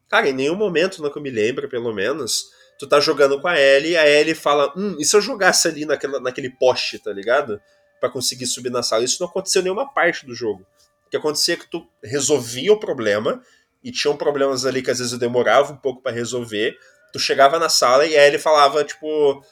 Cara, 0.09 0.29
em 0.29 0.33
nenhum 0.33 0.55
momento, 0.55 1.03
não 1.03 1.11
que 1.11 1.19
eu 1.19 1.23
me 1.23 1.31
lembre, 1.31 1.69
pelo 1.69 1.93
menos, 1.93 2.51
tu 2.79 2.87
tá 2.87 2.99
jogando 3.01 3.41
com 3.41 3.49
a 3.49 3.61
Ellie, 3.61 3.97
a 3.97 4.09
Ellie 4.09 4.35
fala, 4.35 4.73
hum, 4.77 4.97
e 4.99 5.05
se 5.05 5.15
eu 5.15 5.21
jogasse 5.21 5.69
ali 5.69 5.85
naquela, 5.85 6.19
naquele 6.19 6.51
poste, 6.51 6.99
tá 6.99 7.13
ligado? 7.13 7.61
para 8.03 8.11
conseguir 8.11 8.47
subir 8.47 8.69
na 8.69 8.83
sala. 8.83 9.05
Isso 9.05 9.19
não 9.21 9.29
aconteceu 9.29 9.61
em 9.61 9.67
nenhuma 9.67 9.89
parte 9.89 10.27
do 10.27 10.35
jogo. 10.35 10.67
O 11.07 11.11
que 11.11 11.17
acontecia 11.17 11.55
é 11.55 11.57
que 11.57 11.71
tu 11.71 11.87
resolvia 12.03 12.73
o 12.73 12.81
problema, 12.81 13.41
e 13.83 13.91
tinham 13.91 14.17
problemas 14.17 14.65
ali 14.65 14.83
que 14.83 14.91
às 14.91 14.99
vezes 14.99 15.19
demorava 15.19 15.73
um 15.73 15.77
pouco 15.77 16.03
para 16.03 16.13
resolver, 16.13 16.77
tu 17.13 17.19
chegava 17.19 17.59
na 17.59 17.69
sala 17.69 18.07
e 18.07 18.17
a 18.17 18.27
Ellie 18.27 18.39
falava, 18.39 18.83
tipo, 18.85 19.45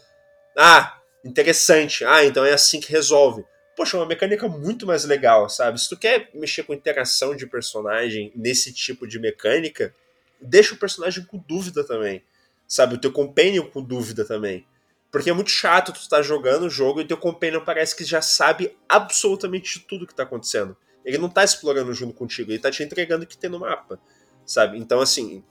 ah, 0.57 1.01
interessante. 1.25 2.05
Ah, 2.05 2.25
então 2.25 2.45
é 2.45 2.53
assim 2.53 2.81
que 2.81 2.91
resolve. 2.91 3.45
Poxa, 3.77 3.97
é 3.97 4.01
uma 4.01 4.07
mecânica 4.07 4.49
muito 4.49 4.87
mais 4.87 5.05
legal, 5.05 5.49
sabe? 5.49 5.81
Se 5.81 5.89
tu 5.89 5.97
quer 5.97 6.31
mexer 6.35 6.63
com 6.65 6.75
interação 6.75 7.35
de 7.35 7.47
personagem 7.47 8.33
nesse 8.35 8.73
tipo 8.73 9.07
de 9.07 9.19
mecânica, 9.19 9.95
deixa 10.41 10.75
o 10.75 10.79
personagem 10.79 11.25
com 11.25 11.39
dúvida 11.39 11.85
também. 11.85 12.23
Sabe? 12.67 12.95
O 12.95 12.99
teu 12.99 13.13
companion 13.13 13.67
com 13.67 13.83
dúvida 13.83 14.25
também. 14.25 14.67
Porque 15.11 15.31
é 15.31 15.33
muito 15.33 15.51
chato 15.51 15.93
tu 15.93 16.01
estar 16.01 16.19
tá 16.19 16.23
jogando 16.23 16.65
o 16.65 16.71
jogo 16.71 17.01
e 17.01 17.07
teu 17.07 17.17
companion 17.17 17.63
parece 17.65 17.97
que 17.97 18.05
já 18.05 18.23
sabe 18.23 18.77
absolutamente 18.89 19.81
tudo 19.81 20.07
que 20.07 20.15
tá 20.15 20.23
acontecendo. 20.23 20.77
Ele 21.05 21.19
não 21.19 21.29
tá 21.29 21.43
explorando 21.43 21.93
junto 21.93 22.15
contigo, 22.15 22.53
ele 22.53 22.59
tá 22.59 22.71
te 22.71 22.83
entregando 22.83 23.25
o 23.25 23.27
que 23.27 23.37
tem 23.37 23.51
no 23.51 23.59
mapa. 23.59 23.99
Sabe? 24.45 24.79
Então, 24.79 25.01
assim, 25.01 25.45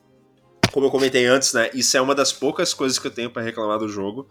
como 0.72 0.86
eu 0.88 0.92
comentei 0.92 1.26
antes, 1.26 1.54
né? 1.54 1.70
Isso 1.74 1.96
é 1.96 2.02
uma 2.02 2.16
das 2.16 2.34
poucas 2.34 2.74
coisas 2.74 3.00
que 3.00 3.08
eu 3.08 3.12
tenho 3.12 3.30
para 3.30 3.42
reclamar 3.42 3.80
do 3.80 3.88
jogo 3.88 4.28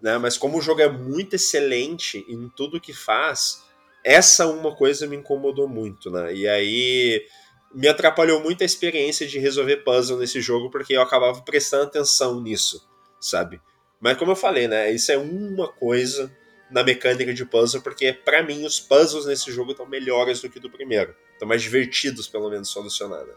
né? 0.00 0.16
Mas 0.18 0.36
como 0.36 0.58
o 0.58 0.62
jogo 0.62 0.80
é 0.80 0.88
muito 0.88 1.34
excelente 1.34 2.24
em 2.28 2.48
tudo 2.48 2.80
que 2.80 2.92
faz, 2.92 3.64
essa 4.04 4.46
uma 4.46 4.74
coisa 4.74 5.06
me 5.06 5.16
incomodou 5.16 5.68
muito, 5.68 6.10
né? 6.10 6.34
E 6.34 6.48
aí 6.48 7.26
me 7.74 7.88
atrapalhou 7.88 8.40
muito 8.40 8.62
a 8.62 8.66
experiência 8.66 9.26
de 9.26 9.38
resolver 9.38 9.78
puzzle 9.78 10.18
nesse 10.18 10.40
jogo, 10.40 10.70
porque 10.70 10.96
eu 10.96 11.02
acabava 11.02 11.42
prestando 11.42 11.84
atenção 11.84 12.40
nisso, 12.40 12.88
sabe? 13.20 13.60
Mas 14.00 14.16
como 14.16 14.32
eu 14.32 14.36
falei, 14.36 14.68
né? 14.68 14.90
Isso 14.90 15.12
é 15.12 15.18
uma 15.18 15.68
coisa 15.68 16.34
na 16.70 16.84
mecânica 16.84 17.32
de 17.32 17.44
puzzle, 17.44 17.82
porque 17.82 18.12
para 18.12 18.42
mim 18.42 18.64
os 18.64 18.78
puzzles 18.78 19.26
nesse 19.26 19.50
jogo 19.50 19.72
estão 19.72 19.86
melhores 19.86 20.40
do 20.40 20.48
que 20.48 20.60
do 20.60 20.70
primeiro. 20.70 21.14
Estão 21.32 21.48
mais 21.48 21.62
divertidos, 21.62 22.28
pelo 22.28 22.50
menos, 22.50 22.68
solucionar. 22.68 23.24
Né? 23.24 23.34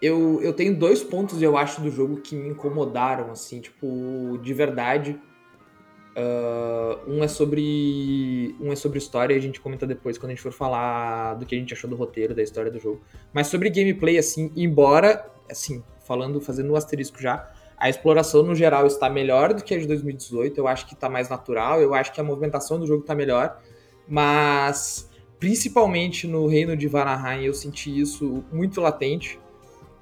Eu, 0.00 0.40
eu 0.42 0.52
tenho 0.52 0.76
dois 0.76 1.02
pontos, 1.02 1.42
eu 1.42 1.56
acho, 1.56 1.80
do 1.80 1.90
jogo 1.90 2.20
que 2.20 2.36
me 2.36 2.48
incomodaram, 2.48 3.30
assim, 3.30 3.60
tipo, 3.60 4.38
de 4.40 4.54
verdade. 4.54 5.20
Uh, 6.16 6.98
um 7.12 7.22
é 7.22 7.28
sobre 7.28 8.56
um 8.60 8.72
é 8.72 8.74
sobre 8.74 8.98
história 8.98 9.36
a 9.36 9.38
gente 9.38 9.60
comenta 9.60 9.86
depois 9.86 10.18
quando 10.18 10.32
a 10.32 10.34
gente 10.34 10.42
for 10.42 10.50
falar 10.50 11.34
do 11.34 11.46
que 11.46 11.54
a 11.54 11.58
gente 11.58 11.72
achou 11.72 11.88
do 11.88 11.94
roteiro 11.94 12.34
da 12.34 12.42
história 12.42 12.72
do 12.72 12.80
jogo 12.80 13.00
mas 13.32 13.46
sobre 13.46 13.70
gameplay 13.70 14.18
assim 14.18 14.50
embora 14.56 15.30
assim 15.48 15.80
falando 16.04 16.40
fazendo 16.40 16.72
um 16.72 16.74
asterisco 16.74 17.22
já 17.22 17.48
a 17.76 17.88
exploração 17.88 18.42
no 18.42 18.52
geral 18.52 18.84
está 18.84 19.08
melhor 19.08 19.54
do 19.54 19.62
que 19.62 19.72
a 19.72 19.78
de 19.78 19.86
2018 19.86 20.58
eu 20.58 20.66
acho 20.66 20.86
que 20.88 20.94
está 20.94 21.08
mais 21.08 21.28
natural 21.28 21.80
eu 21.80 21.94
acho 21.94 22.12
que 22.12 22.20
a 22.20 22.24
movimentação 22.24 22.80
do 22.80 22.86
jogo 22.86 23.02
está 23.02 23.14
melhor 23.14 23.60
mas 24.08 25.08
principalmente 25.38 26.26
no 26.26 26.48
reino 26.48 26.76
de 26.76 26.88
Vanaheim 26.88 27.44
eu 27.44 27.54
senti 27.54 27.96
isso 27.96 28.42
muito 28.50 28.80
latente 28.80 29.38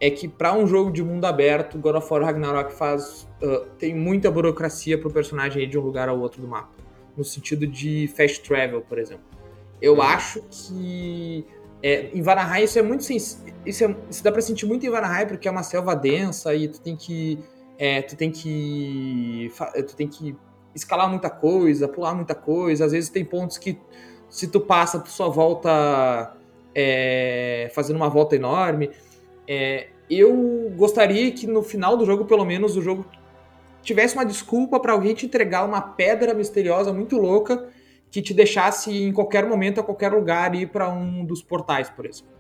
é 0.01 0.11
que 0.11 0.29
para 0.29 0.53
um 0.53 0.67
jogo 0.67 0.91
de 0.91 1.03
mundo 1.03 1.25
aberto, 1.25 1.79
God 1.79 1.97
of 1.97 2.13
War 2.13 2.23
Ragnarok 2.23 2.73
faz 2.73 3.27
uh, 3.43 3.67
tem 3.79 3.95
muita 3.95 4.31
burocracia 4.31 4.99
para 4.99 5.09
o 5.09 5.13
personagem 5.13 5.63
ir 5.63 5.67
de 5.67 5.79
um 5.79 5.83
lugar 5.83 6.09
ao 6.09 6.19
outro 6.19 6.41
do 6.41 6.49
mapa, 6.49 6.75
no 7.17 7.25
sentido 7.25 7.67
de 7.67 8.07
fast 8.15 8.43
travel, 8.43 8.83
por 8.83 8.99
exemplo. 8.99 9.25
Eu 9.81 9.95
uhum. 9.95 10.03
acho 10.03 10.43
que 10.51 11.47
é, 11.83 12.11
em 12.13 12.23
Vanaheim 12.23 12.65
isso 12.65 12.79
é 12.79 12.83
muito 12.83 13.11
isso, 13.11 13.43
é, 13.47 13.97
isso 14.11 14.25
dá 14.25 14.33
para 14.33 14.43
sentir 14.43 14.67
muito 14.67 14.85
em 14.87 14.91
Vanaheim 14.91 15.27
porque 15.27 15.49
é 15.49 15.51
uma 15.51 15.63
selva 15.63 15.95
densa 15.95 16.55
e 16.55 16.69
tu 16.69 16.81
tem 16.81 16.97
que 16.97 17.39
é, 17.79 18.03
tu 18.03 18.17
tem 18.17 18.31
que 18.31 19.51
tu 19.87 19.97
tem 19.97 20.09
que 20.09 20.35
escalar 20.75 21.09
muita 21.09 21.31
coisa, 21.31 21.89
pular 21.89 22.15
muita 22.15 22.35
coisa. 22.35 22.85
Às 22.85 22.93
vezes 22.93 23.09
tem 23.09 23.25
pontos 23.25 23.59
que 23.59 23.79
se 24.29 24.47
tu 24.47 24.61
passa 24.61 24.99
tu 24.99 25.09
só 25.09 25.31
volta 25.31 26.35
é, 26.75 27.71
fazendo 27.75 27.97
uma 27.97 28.09
volta 28.09 28.37
enorme. 28.37 28.91
É, 29.49 29.89
eu 30.09 30.73
gostaria 30.77 31.31
que 31.33 31.47
no 31.47 31.63
final 31.63 31.97
do 31.97 32.05
jogo, 32.05 32.25
pelo 32.25 32.45
menos, 32.45 32.77
o 32.77 32.83
jogo 32.83 33.07
tivesse 33.83 34.15
uma 34.15 34.25
desculpa 34.25 34.81
para 34.81 34.93
alguém 34.93 35.15
te 35.15 35.27
entregar 35.27 35.65
uma 35.65 35.81
pedra 35.81 36.35
misteriosa 36.35 36.93
muito 36.93 37.17
louca 37.17 37.69
que 38.11 38.23
te 38.23 38.33
deixasse 38.33 38.91
em 38.91 39.13
qualquer 39.13 39.47
momento, 39.47 39.81
a 39.81 39.83
qualquer 39.83 40.13
lugar, 40.13 40.55
ir 40.55 40.69
para 40.69 40.89
um 40.89 41.25
dos 41.25 41.43
portais, 41.43 41.89
por 41.91 42.07
exemplo. 42.07 42.35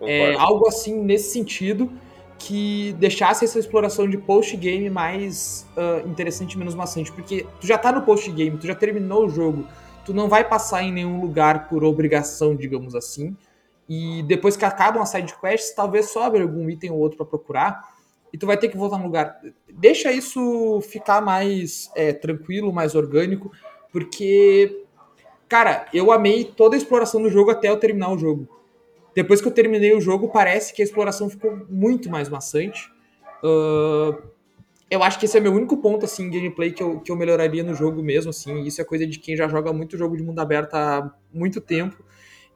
É, 0.00 0.34
algo 0.34 0.66
assim 0.68 1.00
nesse 1.00 1.32
sentido 1.32 1.90
que 2.38 2.94
deixasse 2.98 3.44
essa 3.44 3.58
exploração 3.58 4.08
de 4.08 4.18
post-game 4.18 4.90
mais 4.90 5.66
uh, 5.76 6.06
interessante 6.08 6.58
menos 6.58 6.74
maçante. 6.74 7.10
Porque 7.12 7.46
tu 7.60 7.66
já 7.66 7.78
tá 7.78 7.92
no 7.92 8.02
post-game, 8.02 8.56
tu 8.58 8.66
já 8.66 8.74
terminou 8.74 9.26
o 9.26 9.28
jogo, 9.28 9.66
tu 10.04 10.12
não 10.12 10.28
vai 10.28 10.44
passar 10.44 10.82
em 10.82 10.92
nenhum 10.92 11.20
lugar 11.20 11.68
por 11.68 11.84
obrigação, 11.84 12.54
digamos 12.54 12.94
assim. 12.94 13.36
E 13.88 14.22
depois 14.22 14.56
que 14.56 14.64
acabam 14.64 15.02
as 15.02 15.10
side 15.10 15.34
quests, 15.40 15.74
talvez 15.74 16.10
sobre 16.10 16.42
algum 16.42 16.68
item 16.70 16.90
ou 16.90 16.98
outro 16.98 17.18
para 17.18 17.26
procurar. 17.26 17.94
E 18.32 18.38
tu 18.38 18.46
vai 18.46 18.56
ter 18.56 18.68
que 18.68 18.76
voltar 18.76 18.98
no 18.98 19.04
lugar. 19.04 19.40
Deixa 19.72 20.10
isso 20.10 20.80
ficar 20.80 21.20
mais 21.20 21.90
é, 21.94 22.12
tranquilo, 22.12 22.72
mais 22.72 22.94
orgânico, 22.94 23.52
porque, 23.92 24.84
cara, 25.48 25.86
eu 25.92 26.10
amei 26.10 26.44
toda 26.44 26.74
a 26.74 26.78
exploração 26.78 27.22
do 27.22 27.30
jogo 27.30 27.50
até 27.50 27.68
eu 27.68 27.76
terminar 27.76 28.10
o 28.10 28.18
jogo. 28.18 28.48
Depois 29.14 29.40
que 29.40 29.46
eu 29.46 29.52
terminei 29.52 29.94
o 29.94 30.00
jogo, 30.00 30.28
parece 30.28 30.74
que 30.74 30.82
a 30.82 30.84
exploração 30.84 31.30
ficou 31.30 31.64
muito 31.68 32.10
mais 32.10 32.28
maçante. 32.28 32.90
Uh, 33.42 34.20
eu 34.90 35.02
acho 35.02 35.18
que 35.18 35.26
esse 35.26 35.36
é 35.36 35.40
meu 35.40 35.52
único 35.52 35.76
ponto, 35.76 36.04
assim, 36.04 36.28
gameplay 36.28 36.72
que 36.72 36.82
eu, 36.82 37.00
que 37.00 37.12
eu 37.12 37.16
melhoraria 37.16 37.62
no 37.62 37.74
jogo 37.74 38.02
mesmo, 38.02 38.30
assim. 38.30 38.62
Isso 38.62 38.80
é 38.80 38.84
coisa 38.84 39.06
de 39.06 39.18
quem 39.18 39.36
já 39.36 39.46
joga 39.46 39.72
muito 39.72 39.96
jogo 39.96 40.16
de 40.16 40.22
mundo 40.22 40.40
aberto 40.40 40.74
há 40.74 41.14
muito 41.32 41.60
tempo. 41.60 42.04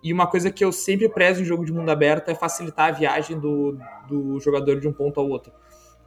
E 0.03 0.13
uma 0.13 0.27
coisa 0.27 0.51
que 0.51 0.65
eu 0.65 0.71
sempre 0.71 1.09
prezo 1.09 1.43
em 1.43 1.45
jogo 1.45 1.65
de 1.65 1.73
mundo 1.73 1.91
aberto 1.91 2.29
é 2.29 2.35
facilitar 2.35 2.89
a 2.89 2.93
viagem 2.93 3.39
do, 3.39 3.79
do 4.07 4.39
jogador 4.41 4.79
de 4.81 4.87
um 4.87 4.93
ponto 4.93 5.19
ao 5.19 5.29
outro. 5.29 5.53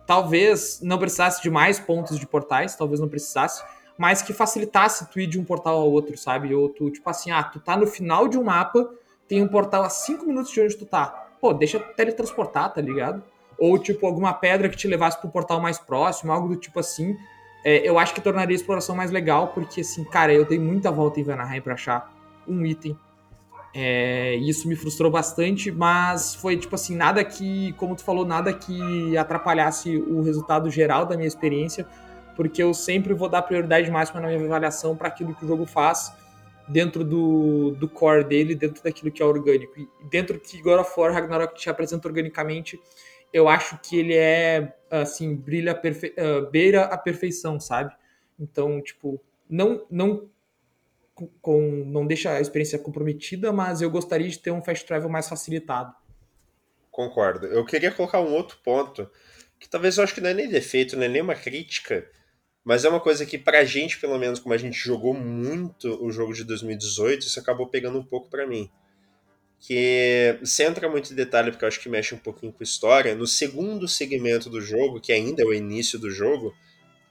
Talvez 0.07 0.79
não 0.81 0.98
precisasse 0.98 1.41
de 1.41 1.50
mais 1.50 1.79
pontos 1.79 2.17
de 2.17 2.25
portais, 2.25 2.75
talvez 2.75 3.00
não 3.00 3.07
precisasse, 3.07 3.63
mas 3.98 4.21
que 4.21 4.33
facilitasse 4.33 5.10
tu 5.12 5.19
ir 5.19 5.27
de 5.27 5.39
um 5.39 5.43
portal 5.43 5.77
ao 5.77 5.91
outro, 5.91 6.17
sabe? 6.17 6.53
Ou 6.55 6.69
tu, 6.69 6.89
tipo 6.89 7.10
assim, 7.10 7.31
ah, 7.31 7.43
tu 7.43 7.60
tá 7.60 7.77
no 7.77 7.86
final 7.86 8.27
de 8.27 8.38
um 8.38 8.43
mapa, 8.43 8.89
tem 9.27 9.41
um 9.41 9.48
portal 9.48 9.83
a 9.83 9.89
5 9.89 10.25
minutos 10.25 10.51
de 10.51 10.62
onde 10.62 10.75
tu 10.75 10.86
tá. 10.86 11.29
Pô, 11.39 11.53
deixa 11.53 11.79
teletransportar, 11.79 12.74
tá 12.74 12.81
ligado? 12.81 13.24
Ou, 13.57 13.77
tipo, 13.77 14.05
alguma 14.05 14.33
pedra 14.33 14.67
que 14.69 14.75
te 14.75 14.88
levasse 14.88 15.19
pro 15.19 15.29
portal 15.29 15.62
mais 15.62 15.77
próximo, 15.77 16.31
algo 16.31 16.48
do 16.48 16.55
tipo 16.55 16.79
assim. 16.79 17.15
É, 17.63 17.88
eu 17.88 18.00
acho 18.00 18.13
que 18.13 18.21
tornaria 18.21 18.55
a 18.55 18.60
exploração 18.60 18.95
mais 18.95 19.12
legal, 19.12 19.50
porque, 19.50 19.81
assim, 19.81 20.03
cara, 20.03 20.33
eu 20.33 20.45
dei 20.45 20.57
muita 20.57 20.91
volta 20.91 21.19
em 21.19 21.24
Vanaheim 21.24 21.62
pra 21.62 21.75
achar 21.75 22.12
um 22.48 22.65
item. 22.65 22.98
É, 23.74 24.36
isso 24.36 24.68
me 24.68 24.75
frustrou 24.75 25.10
bastante, 25.10 25.72
mas 25.72 26.36
foi, 26.36 26.58
tipo 26.58 26.75
assim, 26.75 26.96
nada 26.96 27.24
que, 27.24 27.74
como 27.74 27.96
tu 27.96 28.04
falou, 28.04 28.25
nada 28.25 28.54
que 28.54 29.16
atrapalhasse 29.16 29.98
o 29.98 30.22
resultado 30.22 30.70
geral 30.70 31.06
da 31.06 31.16
minha 31.16 31.28
experiência, 31.28 31.88
porque 32.36 32.62
eu 32.62 32.74
sempre 32.74 33.13
vou 33.13 33.30
dar 33.30 33.42
prioridade 33.44 33.90
máxima 33.90 34.20
na 34.20 34.28
minha 34.28 34.44
avaliação 34.44 34.96
para 34.96 35.08
aquilo 35.08 35.34
que 35.34 35.46
o 35.46 35.48
jogo 35.48 35.66
faz 35.66 36.13
dentro 36.68 37.04
do, 37.04 37.72
do 37.72 37.88
core 37.88 38.24
dele, 38.24 38.56
dentro 38.56 38.84
daquilo 38.84 39.12
que 39.12 39.22
é 39.22 39.25
orgânico. 39.25 39.80
E 39.80 39.88
dentro 40.10 40.40
que 40.40 40.62
God 40.62 40.80
of 40.80 41.00
War 41.00 41.13
Ragnarok 41.13 41.56
te 41.56 41.70
apresenta 41.70 42.08
organicamente, 42.08 42.80
eu 43.34 43.48
acho 43.48 43.80
que 43.80 43.98
ele 43.98 44.16
é, 44.16 44.74
assim, 44.90 45.36
brilha, 45.36 45.74
perfe... 45.74 46.13
Uh, 46.18 46.50
beira 46.50 46.84
a 46.84 46.98
perfeição, 46.98 47.60
sabe? 47.60 47.94
Então, 48.40 48.82
tipo, 48.82 49.22
não, 49.50 49.86
não, 49.90 50.30
com, 51.42 51.84
não 51.86 52.06
deixa 52.06 52.32
a 52.32 52.42
experiência 52.42 52.80
comprometida, 52.80 53.51
mas 53.51 53.82
eu 53.82 53.90
gostaria 53.90 54.28
de 54.30 54.40
ter 54.40 54.51
um 54.51 54.63
fast 54.63 54.86
travel 54.86 55.10
mais 55.10 55.28
facilitado. 55.28 55.94
Concordo. 56.90 57.48
Eu 57.48 57.66
queria 57.66 57.92
colocar 57.92 58.22
um 58.22 58.34
outro 58.34 58.58
ponto, 58.63 59.10
que 59.60 59.70
talvez 59.70 59.98
eu 59.98 60.04
acho 60.04 60.13
que 60.13 60.22
não 60.22 60.30
é 60.30 60.34
nem 60.34 60.50
defeito, 60.50 60.96
não 60.96 61.04
é 61.04 61.08
nem 61.08 61.22
uma 61.22 61.36
crítica, 61.36 62.08
mas 62.63 62.86
é 62.86 62.90
uma 62.90 63.00
coisa 63.00 63.25
que 63.25 63.38
pra 63.38 63.63
gente, 63.63 64.00
pelo 64.00 64.18
menos, 64.18 64.40
como 64.40 64.54
a 64.54 64.58
gente 64.58 64.78
jogou 64.78 65.13
muito 65.13 66.04
o 66.04 66.12
jogo 66.12 66.34
de 66.34 66.44
2018, 66.44 67.22
isso 67.28 67.40
acabou 67.40 67.68
pegando 67.68 67.98
um 67.98 68.04
pouco 68.04 68.30
para 68.30 68.46
mim 68.46 68.70
que 69.62 70.40
sem 70.44 70.68
muito 70.90 71.13
em 71.13 71.16
detalhe, 71.16 71.51
porque 71.51 71.63
eu 71.63 71.68
acho 71.68 71.80
que 71.80 71.88
mexe 71.88 72.16
um 72.16 72.18
pouquinho 72.18 72.51
com 72.51 72.63
história, 72.63 73.13
no 73.13 73.28
segundo 73.28 73.88
segmento 73.88 74.50
do 74.50 74.60
jogo, 74.60 75.00
que 75.00 75.13
ainda 75.13 75.44
é 75.44 75.46
o 75.46 75.54
início 75.54 76.00
do 76.00 76.10
jogo, 76.10 76.54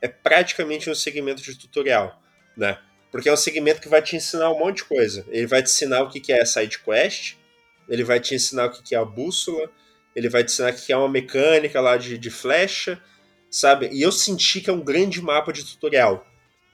é 0.02 0.08
praticamente 0.08 0.90
um 0.90 0.94
segmento 0.94 1.42
de 1.42 1.56
tutorial, 1.56 2.20
né? 2.56 2.76
Porque 3.10 3.28
é 3.28 3.32
um 3.32 3.36
segmento 3.36 3.80
que 3.80 3.88
vai 3.88 4.00
te 4.00 4.16
ensinar 4.16 4.50
um 4.52 4.58
monte 4.58 4.78
de 4.78 4.84
coisa. 4.84 5.24
Ele 5.28 5.46
vai 5.46 5.62
te 5.62 5.70
ensinar 5.70 6.02
o 6.02 6.10
que 6.10 6.32
é 6.32 6.44
side 6.44 6.78
quest, 6.78 7.34
ele 7.88 8.04
vai 8.04 8.20
te 8.20 8.34
ensinar 8.34 8.66
o 8.66 8.70
que 8.70 8.94
é 8.94 8.98
a 8.98 9.04
bússola, 9.04 9.70
ele 10.14 10.28
vai 10.28 10.44
te 10.44 10.52
ensinar 10.52 10.72
o 10.72 10.76
que 10.76 10.92
é 10.92 10.96
uma 10.96 11.08
mecânica 11.08 11.80
lá 11.80 11.96
de, 11.96 12.16
de 12.16 12.30
flecha, 12.30 13.00
sabe? 13.50 13.88
E 13.92 14.00
eu 14.00 14.12
senti 14.12 14.60
que 14.60 14.70
é 14.70 14.72
um 14.72 14.80
grande 14.80 15.20
mapa 15.20 15.52
de 15.52 15.64
tutorial. 15.64 16.26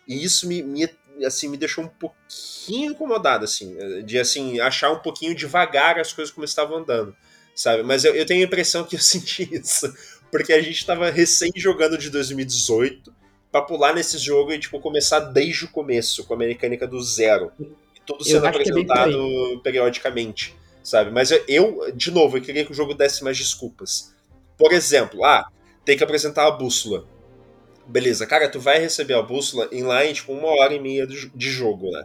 E 0.07 0.23
isso 0.23 0.47
me, 0.47 0.62
me 0.62 0.88
assim, 1.25 1.49
me 1.49 1.57
deixou 1.57 1.85
um 1.85 1.88
pouquinho 1.88 2.93
incomodado, 2.93 3.45
assim, 3.45 3.76
de, 4.05 4.19
assim, 4.19 4.61
achar 4.61 4.90
um 4.90 4.99
pouquinho 4.99 5.35
devagar 5.35 5.99
as 5.99 6.12
coisas 6.12 6.33
como 6.33 6.45
estavam 6.45 6.78
andando, 6.78 7.16
sabe? 7.55 7.83
Mas 7.83 8.05
eu, 8.05 8.14
eu 8.14 8.26
tenho 8.26 8.43
a 8.43 8.47
impressão 8.47 8.85
que 8.85 8.97
eu 8.97 9.00
senti 9.00 9.49
isso, 9.50 9.93
porque 10.31 10.52
a 10.52 10.61
gente 10.61 10.76
estava 10.76 11.11
recém 11.11 11.50
jogando 11.57 11.97
de 11.97 12.11
2018 12.11 13.14
para 13.50 13.62
pular 13.62 13.94
nesse 13.94 14.18
jogo 14.18 14.52
e, 14.52 14.58
tipo, 14.58 14.80
começar 14.80 15.20
desde 15.20 15.64
o 15.64 15.68
começo, 15.68 16.24
com 16.24 16.34
a 16.34 16.36
mecânica 16.36 16.86
do 16.86 17.00
zero. 17.02 17.52
E 17.60 18.00
tudo 18.04 18.24
sendo 18.24 18.46
é 18.46 18.48
apresentado 18.48 19.54
é 19.54 19.56
periodicamente, 19.62 20.54
sabe? 20.82 21.10
Mas 21.10 21.30
eu, 21.30 21.44
eu, 21.48 21.92
de 21.94 22.10
novo, 22.10 22.36
eu 22.36 22.42
queria 22.42 22.64
que 22.64 22.72
o 22.72 22.74
jogo 22.74 22.94
desse 22.94 23.24
mais 23.24 23.36
desculpas. 23.36 24.14
Por 24.59 24.72
exemplo, 24.72 25.24
ah, 25.24 25.48
tem 25.85 25.96
que 25.96 26.04
apresentar 26.04 26.46
a 26.46 26.50
bússola 26.50 27.06
beleza, 27.87 28.26
cara, 28.26 28.48
tu 28.48 28.61
vai 28.61 28.78
receber 28.78 29.14
a 29.14 29.22
bússola 29.22 29.68
em 29.72 29.82
lá 29.82 30.04
em 30.04 30.12
tipo 30.12 30.32
uma 30.32 30.48
hora 30.48 30.74
e 30.74 30.80
meia 30.80 31.06
de 31.06 31.50
jogo, 31.50 31.90
né? 31.90 32.04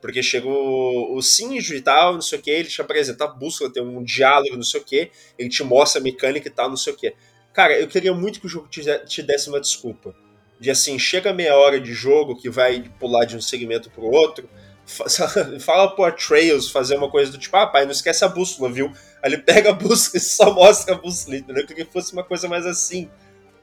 Porque 0.00 0.22
chega 0.22 0.48
o, 0.48 1.14
o 1.14 1.22
Sinjo 1.22 1.74
e 1.74 1.82
tal, 1.82 2.14
não 2.14 2.22
sei 2.22 2.38
o 2.38 2.42
que, 2.42 2.50
ele 2.50 2.68
te 2.68 2.80
apresenta 2.80 3.24
a 3.24 3.28
bússola, 3.28 3.72
tem 3.72 3.82
um 3.82 4.02
diálogo, 4.02 4.56
não 4.56 4.62
sei 4.62 4.80
o 4.80 4.84
que, 4.84 5.10
ele 5.38 5.48
te 5.48 5.62
mostra 5.62 6.00
a 6.00 6.04
mecânica 6.04 6.48
e 6.48 6.50
tal, 6.50 6.68
não 6.68 6.76
sei 6.76 6.92
o 6.92 6.96
que. 6.96 7.14
Cara, 7.52 7.78
eu 7.78 7.86
queria 7.86 8.14
muito 8.14 8.40
que 8.40 8.46
o 8.46 8.48
jogo 8.48 8.66
te, 8.68 8.82
te 9.06 9.22
desse 9.22 9.48
uma 9.48 9.60
desculpa. 9.60 10.14
De 10.60 10.70
assim, 10.70 10.98
chega 10.98 11.32
meia 11.32 11.56
hora 11.56 11.80
de 11.80 11.92
jogo 11.94 12.36
que 12.36 12.50
vai 12.50 12.84
pular 13.00 13.24
de 13.24 13.34
um 13.34 13.40
segmento 13.40 13.90
pro 13.90 14.04
outro, 14.04 14.48
fala 15.60 15.94
pro 15.94 16.04
Atreus 16.04 16.70
fazer 16.70 16.96
uma 16.96 17.10
coisa 17.10 17.32
do 17.32 17.38
tipo, 17.38 17.56
ah, 17.56 17.66
pai, 17.66 17.84
não 17.84 17.92
esquece 17.92 18.24
a 18.24 18.28
bússola, 18.28 18.70
viu? 18.70 18.92
Aí 19.22 19.32
ele 19.32 19.38
pega 19.38 19.70
a 19.70 19.72
bússola 19.72 20.16
e 20.18 20.20
só 20.20 20.52
mostra 20.52 20.94
a 20.94 20.98
bússola, 20.98 21.36
entendeu? 21.36 21.62
Eu 21.62 21.66
queria 21.66 21.84
que 21.84 21.92
fosse 21.92 22.12
uma 22.12 22.22
coisa 22.22 22.46
mais 22.46 22.66
assim 22.66 23.10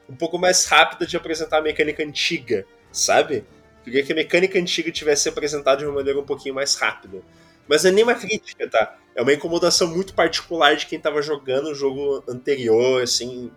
um 0.08 0.16
pouco 0.16 0.38
mais 0.38 0.64
rápida 0.64 1.06
de 1.06 1.16
apresentar 1.16 1.58
a 1.58 1.62
mecânica 1.62 2.02
antiga, 2.02 2.64
sabe? 2.90 3.44
Queria 3.84 4.02
que 4.02 4.12
a 4.12 4.16
mecânica 4.16 4.58
antiga 4.58 4.90
tivesse 4.90 5.28
apresentado 5.28 5.80
de 5.80 5.84
uma 5.84 5.94
maneira 5.94 6.18
um 6.18 6.24
pouquinho 6.24 6.54
mais 6.54 6.74
rápida. 6.74 7.22
Mas 7.68 7.84
é 7.84 7.90
nem 7.90 8.02
uma 8.02 8.14
crítica, 8.14 8.68
tá? 8.68 8.96
É 9.14 9.20
uma 9.20 9.32
incomodação 9.32 9.88
muito 9.88 10.14
particular 10.14 10.74
de 10.76 10.86
quem 10.86 10.98
tava 10.98 11.20
jogando 11.20 11.66
o 11.66 11.74
jogo 11.74 12.24
anterior, 12.26 13.02
assim, 13.02 13.50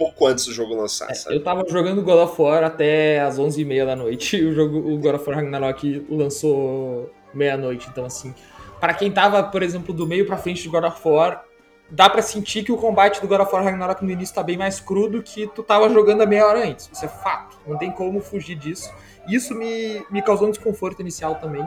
pouco 0.00 0.26
antes 0.26 0.46
do 0.46 0.54
jogo 0.54 0.74
lançar, 0.74 1.10
é, 1.10 1.14
Eu 1.28 1.44
tava 1.44 1.62
jogando 1.68 2.02
God 2.02 2.24
of 2.24 2.40
War 2.40 2.64
até 2.64 3.20
as 3.20 3.38
11h30 3.38 3.84
da 3.84 3.94
noite, 3.94 4.36
e 4.40 4.46
o, 4.46 4.54
jogo, 4.54 4.78
o 4.78 4.96
God 4.96 5.16
of 5.16 5.28
War 5.28 5.36
Ragnarok 5.36 6.06
lançou 6.08 7.12
meia-noite, 7.34 7.86
então 7.92 8.06
assim... 8.06 8.34
para 8.80 8.94
quem 8.94 9.12
tava, 9.12 9.42
por 9.42 9.62
exemplo, 9.62 9.92
do 9.92 10.06
meio 10.06 10.26
para 10.26 10.38
frente 10.38 10.62
de 10.62 10.68
God 10.70 10.84
of 10.84 11.06
War, 11.06 11.44
dá 11.90 12.08
para 12.08 12.22
sentir 12.22 12.64
que 12.64 12.72
o 12.72 12.76
combate 12.76 13.20
do 13.20 13.28
God 13.28 13.40
of 13.40 13.52
War 13.52 13.62
Ragnarok 13.64 14.02
no 14.02 14.10
início 14.10 14.34
tá 14.34 14.42
bem 14.42 14.56
mais 14.56 14.80
crudo 14.80 15.22
que 15.22 15.46
tu 15.48 15.62
tava 15.62 15.90
jogando 15.90 16.22
a 16.22 16.26
meia 16.26 16.46
hora 16.46 16.66
antes. 16.66 16.88
Isso 16.92 17.04
é 17.04 17.08
fato. 17.08 17.58
Não 17.66 17.76
tem 17.76 17.90
como 17.90 18.20
fugir 18.20 18.54
disso. 18.54 18.90
Isso 19.28 19.54
me, 19.54 20.02
me 20.10 20.22
causou 20.22 20.48
um 20.48 20.50
desconforto 20.50 21.00
inicial 21.00 21.34
também. 21.36 21.62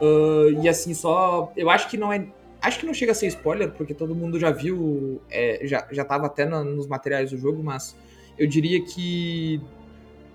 Uh, 0.00 0.60
e 0.62 0.68
assim, 0.68 0.92
só. 0.92 1.52
Eu 1.56 1.70
acho 1.70 1.88
que 1.88 1.96
não 1.96 2.12
é. 2.12 2.26
Acho 2.64 2.80
que 2.80 2.86
não 2.86 2.94
chega 2.94 3.12
a 3.12 3.14
ser 3.14 3.26
spoiler, 3.28 3.70
porque 3.72 3.94
todo 3.94 4.14
mundo 4.14 4.38
já 4.38 4.50
viu. 4.50 5.20
É, 5.30 5.60
já, 5.64 5.86
já 5.90 6.04
tava 6.04 6.26
até 6.26 6.46
no, 6.46 6.64
nos 6.64 6.86
materiais 6.86 7.30
do 7.30 7.38
jogo, 7.38 7.62
mas 7.62 7.96
eu 8.38 8.46
diria 8.46 8.82
que 8.84 9.60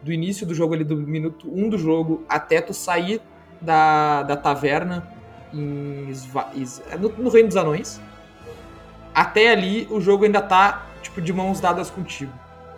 do 0.02 0.14
início 0.14 0.46
do 0.46 0.56
jogo 0.56 0.74
ali, 0.74 0.84
do 0.84 0.96
minuto 0.96 1.50
1 1.50 1.66
um 1.66 1.70
do 1.70 1.78
jogo, 1.78 2.24
até 2.30 2.62
tu 2.62 2.74
sair 2.74 3.20
da, 3.60 4.24
da 4.24 4.38
taverna 4.38 5.06
em, 5.54 6.14
no, 7.00 7.10
no 7.18 7.30
Reino 7.30 7.50
dos 7.50 7.58
Anões 7.58 8.00
até 9.14 9.52
ali 9.52 9.88
o 9.90 10.00
jogo 10.00 10.24
ainda 10.24 10.42
tá, 10.42 10.88
tipo, 11.02 11.22
de 11.22 11.34
mãos 11.34 11.60
dadas 11.60 11.90
contigo. 11.90 12.32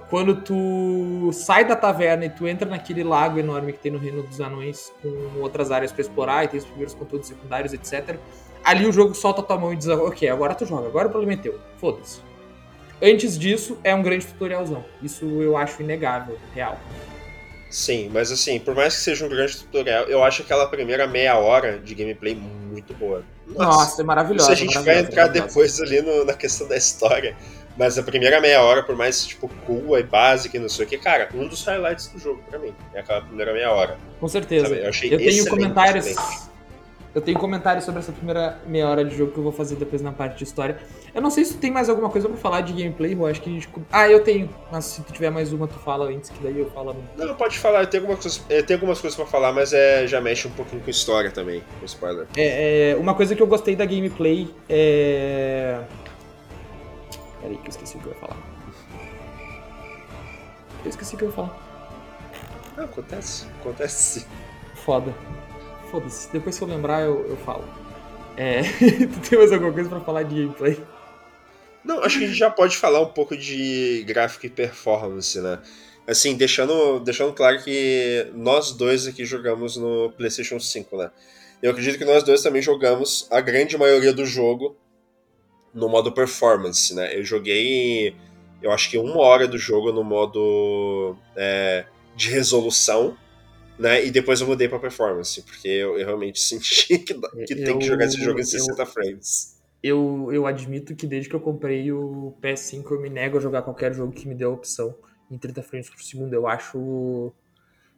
Quando 0.10 0.36
tu 0.36 1.30
sai 1.32 1.64
da 1.64 1.76
taverna 1.76 2.26
e 2.26 2.30
tu 2.30 2.48
entra 2.48 2.68
naquele 2.68 3.04
lago 3.04 3.40
enorme 3.40 3.72
que 3.72 3.80
tem 3.80 3.92
no 3.92 3.98
Reino 3.98 4.24
dos 4.24 4.42
Anões, 4.42 4.92
com 5.02 5.40
outras 5.40 5.72
áreas 5.72 5.92
para 5.92 6.02
explorar 6.02 6.44
e 6.44 6.48
tem 6.48 6.60
os 6.60 6.66
primeiros 6.66 6.94
conteúdos 6.94 7.28
secundários, 7.28 7.74
etc. 7.74 8.18
Ali 8.64 8.86
o 8.86 8.92
jogo 8.92 9.14
solta 9.14 9.42
tua 9.42 9.58
mão 9.58 9.74
e 9.74 9.76
diz: 9.76 9.88
Ok, 9.88 10.28
agora 10.30 10.54
tu 10.54 10.66
joga, 10.66 10.88
agora 10.88 11.08
o 11.08 11.12
problema 11.12 11.34
é 11.34 11.38
teu. 11.38 11.60
Foda-se. 11.78 12.20
Antes 13.02 13.38
disso, 13.38 13.80
é 13.84 13.96
um 13.96 14.04
grande 14.04 14.28
tutorialzão. 14.28 14.86
Isso 15.02 15.26
eu 15.42 15.58
acho 15.58 15.82
inegável, 15.82 16.38
real. 16.54 16.78
Sim, 17.72 18.12
mas 18.14 18.32
assim, 18.32 18.60
por 18.60 18.76
mais 18.76 18.96
que 18.96 19.02
seja 19.02 19.26
um 19.26 19.30
grande 19.30 19.58
tutorial, 19.58 20.04
eu 20.04 20.24
acho 20.24 20.44
aquela 20.44 20.68
primeira 20.68 21.08
meia 21.08 21.38
hora 21.38 21.80
de 21.80 21.96
gameplay 21.96 22.36
muito 22.36 22.94
boa. 22.94 23.24
Nossa, 23.48 23.66
Nossa 23.66 24.02
é 24.02 24.06
maravilhosa. 24.06 24.54
Isso 24.54 24.64
a 24.64 24.68
gente 24.68 24.86
vai 24.86 25.00
entrar 25.00 25.28
depois 25.28 25.82
ali 25.82 26.02
no, 26.02 26.26
na 26.26 26.34
questão 26.34 26.68
da 26.68 26.78
história. 26.78 27.36
Mas 27.78 27.98
a 27.98 28.04
primeira 28.04 28.40
meia 28.42 28.62
hora, 28.62 28.84
por 28.84 28.96
mais 28.96 29.26
tipo 29.26 29.50
cool 29.66 29.98
e 29.98 30.04
básica 30.04 30.58
e 30.58 30.60
não 30.60 30.68
sei 30.68 30.86
o 30.86 30.90
que, 30.90 30.98
cara, 30.98 31.30
um 31.34 31.48
dos 31.48 31.64
highlights 31.64 32.10
do 32.10 32.20
jogo 32.20 32.44
pra 32.50 32.60
mim 32.60 32.74
é 32.94 33.00
aquela 33.00 33.22
primeira 33.22 33.54
meia 33.54 33.72
hora. 33.72 33.98
Com 34.20 34.28
certeza. 34.28 34.68
Sabe? 34.68 34.82
Eu 34.82 34.90
achei 34.90 35.14
Eu 35.14 35.18
tenho 35.18 35.50
comentários. 35.50 36.06
Excelente 36.06 36.51
eu 37.14 37.22
tenho 37.22 37.38
comentários 37.38 37.84
sobre 37.84 38.00
essa 38.00 38.12
primeira 38.12 38.60
meia 38.66 38.88
hora 38.88 39.04
de 39.04 39.16
jogo 39.16 39.32
que 39.32 39.38
eu 39.38 39.44
vou 39.44 39.52
fazer 39.52 39.76
depois 39.76 40.02
na 40.02 40.12
parte 40.12 40.38
de 40.38 40.44
história. 40.46 40.78
Eu 41.14 41.22
não 41.22 41.30
sei 41.30 41.44
se 41.44 41.54
tu 41.56 41.60
tem 41.60 41.70
mais 41.70 41.90
alguma 41.90 42.10
coisa 42.10 42.30
pra 42.30 42.38
falar 42.38 42.62
de 42.62 42.72
gameplay, 42.72 43.14
eu 43.14 43.26
acho 43.26 43.42
que 43.42 43.50
a 43.50 43.54
gente... 43.54 43.70
Ah, 43.92 44.08
eu 44.08 44.24
tenho. 44.24 44.50
Mas 44.72 44.86
se 44.86 45.02
tu 45.02 45.12
tiver 45.12 45.30
mais 45.30 45.52
uma, 45.52 45.68
tu 45.68 45.78
fala 45.80 46.06
antes, 46.06 46.30
que 46.30 46.42
daí 46.42 46.58
eu 46.58 46.72
falo. 46.72 46.96
Não, 47.18 47.36
pode 47.36 47.60
falar. 47.60 47.82
Eu 47.82 47.88
tenho 47.88 48.04
algumas 48.04 48.22
coisas, 48.22 48.42
eu 48.50 48.66
tenho 48.66 48.78
algumas 48.78 49.02
coisas 49.02 49.18
pra 49.18 49.26
falar, 49.26 49.52
mas 49.52 49.74
é, 49.74 50.08
já 50.08 50.22
mexe 50.22 50.48
um 50.48 50.52
pouquinho 50.52 50.82
com 50.82 50.90
história 50.90 51.30
também, 51.32 51.62
com 51.80 51.86
spoiler. 51.86 52.28
É, 52.38 52.92
é, 52.92 52.96
uma 52.96 53.14
coisa 53.14 53.36
que 53.36 53.44
eu 53.44 53.48
gostei 53.48 53.76
da 53.76 53.86
gameplay 53.86 54.48
é... 54.70 55.82
Peraí 57.42 57.58
que 57.58 57.68
eu 57.68 57.72
esqueci 57.72 57.98
o 57.98 58.00
que 58.00 58.06
eu 58.06 58.14
ia 58.14 58.20
falar. 58.20 58.38
Eu 60.84 60.90
esqueci 60.90 61.16
o 61.16 61.18
que 61.18 61.24
eu 61.26 61.30
ia 61.30 61.36
falar. 61.36 61.72
Não, 62.78 62.86
acontece. 62.86 63.48
Acontece. 63.60 64.26
Foda. 64.76 65.14
Foda-se, 65.92 66.32
depois 66.32 66.58
que 66.58 66.64
eu 66.64 66.68
lembrar 66.70 67.02
eu, 67.02 67.28
eu 67.28 67.38
falo. 67.38 67.64
É... 68.38 68.62
tu 69.14 69.30
tem 69.30 69.38
mais 69.38 69.52
alguma 69.52 69.74
coisa 69.74 69.90
pra 69.90 70.00
falar 70.00 70.24
de 70.24 70.36
gameplay? 70.36 70.82
Não, 71.84 72.02
acho 72.04 72.18
que 72.18 72.24
a 72.24 72.28
gente 72.28 72.38
já 72.38 72.50
pode 72.50 72.78
falar 72.78 73.02
um 73.02 73.08
pouco 73.08 73.36
de 73.36 74.04
gráfico 74.08 74.46
e 74.46 74.50
performance, 74.50 75.40
né? 75.42 75.60
Assim, 76.08 76.36
deixando, 76.36 77.00
deixando 77.00 77.34
claro 77.34 77.62
que 77.62 78.28
nós 78.34 78.72
dois 78.72 79.06
aqui 79.06 79.26
jogamos 79.26 79.78
no 79.78 80.12
PlayStation 80.12 80.60
5, 80.60 80.98
né? 80.98 81.12
Eu 81.62 81.72
acredito 81.72 81.98
que 81.98 82.06
nós 82.06 82.24
dois 82.24 82.42
também 82.42 82.62
jogamos 82.62 83.28
a 83.30 83.42
grande 83.42 83.78
maioria 83.78 84.14
do 84.14 84.26
jogo 84.26 84.76
no 85.74 85.88
modo 85.90 86.12
performance, 86.12 86.94
né? 86.94 87.18
Eu 87.18 87.24
joguei, 87.24 88.16
eu 88.62 88.72
acho 88.72 88.90
que 88.90 88.98
uma 88.98 89.20
hora 89.20 89.48
do 89.48 89.58
jogo 89.58 89.92
no 89.92 90.04
modo 90.04 91.16
é, 91.36 91.86
de 92.16 92.30
resolução, 92.30 93.18
né? 93.78 94.06
E 94.06 94.12
depois 94.12 94.42
eu 94.42 94.48
mudei 94.48 94.68
pra 94.68 94.80
performance, 94.80 95.42
porque 95.42 95.68
eu, 95.68 95.98
eu 95.98 96.06
realmente 96.06 96.40
senti 96.42 97.00
que, 97.00 97.14
que 97.14 97.54
eu, 97.54 97.64
tem 97.64 97.80
que 97.80 97.86
jogar 97.86 98.06
esse 98.06 98.22
jogo 98.22 98.40
em 98.40 98.44
60 98.44 98.82
eu, 98.82 98.86
frames. 98.86 99.62
Eu, 99.84 100.30
eu 100.32 100.46
admito 100.46 100.96
que 100.96 101.08
desde 101.08 101.30
que 101.30 101.36
eu 101.36 101.40
comprei 101.40 101.92
o 101.92 102.36
PS5 102.42 102.92
eu 102.92 103.02
me 103.02 103.10
nego 103.10 103.38
a 103.38 103.42
jogar 103.42 103.64
qualquer 103.64 103.94
jogo 103.94 104.12
que 104.12 104.28
me 104.28 104.36
dê 104.36 104.44
a 104.44 104.50
opção 104.50 104.96
em 105.32 105.38
30 105.38 105.64
frames 105.64 105.90
por 105.90 106.02
segundo. 106.02 106.34
Eu 106.34 106.48
acho. 106.48 107.34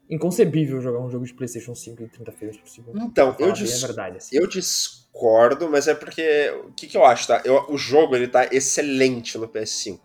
inconcebível 0.09 0.79
jogar 0.81 0.99
um 0.99 1.09
jogo 1.09 1.25
de 1.25 1.33
PlayStation 1.33 1.75
5 1.75 2.03
em 2.03 2.07
30 2.07 2.31
frames 2.31 2.57
por 2.57 2.69
segundo. 2.69 3.01
Então, 3.01 3.35
eu, 3.39 3.51
dis 3.51 3.81
verdade, 3.81 4.17
assim. 4.17 4.37
eu 4.37 4.47
discordo, 4.47 5.69
mas 5.69 5.87
é 5.87 5.95
porque. 5.95 6.53
O 6.65 6.71
que, 6.71 6.87
que 6.87 6.95
eu 6.95 7.03
acho, 7.03 7.27
tá? 7.27 7.41
Eu, 7.43 7.65
o 7.69 7.77
jogo 7.77 8.15
ele 8.15 8.27
tá 8.27 8.47
excelente 8.51 9.37
no 9.37 9.47
PS5. 9.47 9.99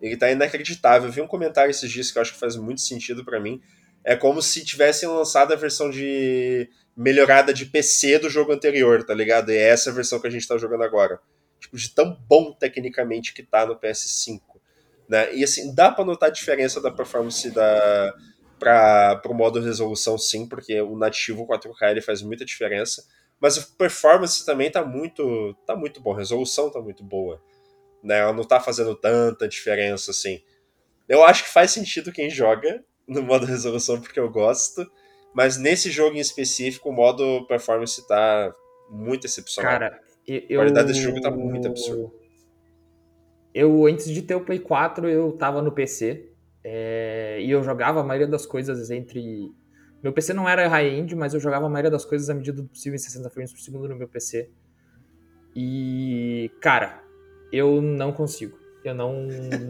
Ele 0.00 0.16
tá 0.16 0.30
inacreditável. 0.30 1.08
Eu 1.08 1.12
vi 1.12 1.20
um 1.20 1.26
comentário 1.26 1.70
esses 1.70 1.90
dias 1.90 2.10
que 2.10 2.18
eu 2.18 2.22
acho 2.22 2.32
que 2.32 2.40
faz 2.40 2.56
muito 2.56 2.80
sentido 2.80 3.24
para 3.24 3.38
mim. 3.38 3.60
É 4.04 4.16
como 4.16 4.40
se 4.40 4.64
tivessem 4.64 5.08
lançado 5.08 5.52
a 5.52 5.56
versão 5.56 5.90
de 5.90 6.68
melhorada 6.96 7.52
de 7.52 7.66
PC 7.66 8.18
do 8.18 8.28
jogo 8.28 8.52
anterior, 8.52 9.02
tá 9.04 9.14
ligado? 9.14 9.50
E 9.50 9.56
é 9.56 9.68
essa 9.68 9.92
versão 9.92 10.20
que 10.20 10.26
a 10.26 10.30
gente 10.30 10.46
tá 10.46 10.56
jogando 10.58 10.82
agora. 10.82 11.20
Tipo, 11.58 11.76
de 11.76 11.90
tão 11.90 12.18
bom 12.28 12.52
tecnicamente 12.52 13.34
que 13.34 13.42
tá 13.42 13.66
no 13.66 13.76
PS5. 13.76 14.40
Né? 15.08 15.34
E 15.34 15.44
assim, 15.44 15.74
dá 15.74 15.90
pra 15.90 16.04
notar 16.04 16.28
a 16.28 16.32
diferença 16.32 16.80
da 16.80 16.90
performance 16.90 17.50
da, 17.50 18.14
para 18.58 19.20
o 19.26 19.34
modo 19.34 19.60
resolução, 19.60 20.16
sim, 20.18 20.46
porque 20.46 20.80
o 20.80 20.96
nativo 20.96 21.46
4K 21.46 21.90
ele 21.90 22.00
faz 22.00 22.22
muita 22.22 22.44
diferença. 22.44 23.04
Mas 23.40 23.58
a 23.58 23.62
performance 23.78 24.44
também 24.44 24.70
tá 24.70 24.84
muito, 24.84 25.54
tá 25.66 25.74
muito 25.74 26.00
bom, 26.00 26.14
a 26.14 26.18
resolução 26.18 26.70
tá 26.70 26.80
muito 26.80 27.02
boa. 27.02 27.42
Né? 28.02 28.18
Ela 28.18 28.32
não 28.32 28.44
tá 28.44 28.60
fazendo 28.60 28.94
tanta 28.94 29.48
diferença 29.48 30.10
assim. 30.10 30.42
Eu 31.08 31.24
acho 31.24 31.44
que 31.44 31.50
faz 31.50 31.70
sentido 31.70 32.12
quem 32.12 32.30
joga 32.30 32.84
no 33.10 33.22
modo 33.22 33.44
resolução 33.46 34.00
porque 34.00 34.18
eu 34.18 34.30
gosto, 34.30 34.90
mas 35.34 35.58
nesse 35.58 35.90
jogo 35.90 36.16
em 36.16 36.20
específico 36.20 36.88
o 36.88 36.92
modo 36.92 37.46
performance 37.46 38.06
tá 38.06 38.54
muito 38.88 39.26
excepcional. 39.26 39.72
Cara, 39.72 40.00
eu... 40.26 40.60
a 40.60 40.62
qualidade 40.62 40.88
desse 40.88 41.02
jogo 41.02 41.20
tá 41.20 41.30
muito 41.30 41.68
absurda. 41.68 42.10
Eu, 43.52 43.86
antes 43.86 44.06
de 44.06 44.22
ter 44.22 44.36
o 44.36 44.44
Play 44.44 44.60
4, 44.60 45.08
eu 45.08 45.32
tava 45.32 45.60
no 45.60 45.72
PC. 45.72 46.28
É... 46.62 47.40
e 47.42 47.50
eu 47.50 47.62
jogava 47.62 48.00
a 48.00 48.04
maioria 48.04 48.28
das 48.28 48.46
coisas 48.46 48.90
entre. 48.90 49.52
Meu 50.02 50.12
PC 50.12 50.32
não 50.32 50.48
era 50.48 50.66
high-end, 50.68 51.14
mas 51.14 51.34
eu 51.34 51.40
jogava 51.40 51.66
a 51.66 51.68
maioria 51.68 51.90
das 51.90 52.04
coisas 52.04 52.30
à 52.30 52.34
medida 52.34 52.62
do 52.62 52.68
possível 52.68 52.94
em 52.94 52.98
60 52.98 53.28
frames 53.28 53.52
por 53.52 53.60
segundo 53.60 53.88
no 53.88 53.96
meu 53.96 54.08
PC. 54.08 54.50
E, 55.54 56.50
cara, 56.60 57.02
eu 57.52 57.82
não 57.82 58.12
consigo. 58.12 58.59
Eu 58.84 58.94
não, 58.94 59.22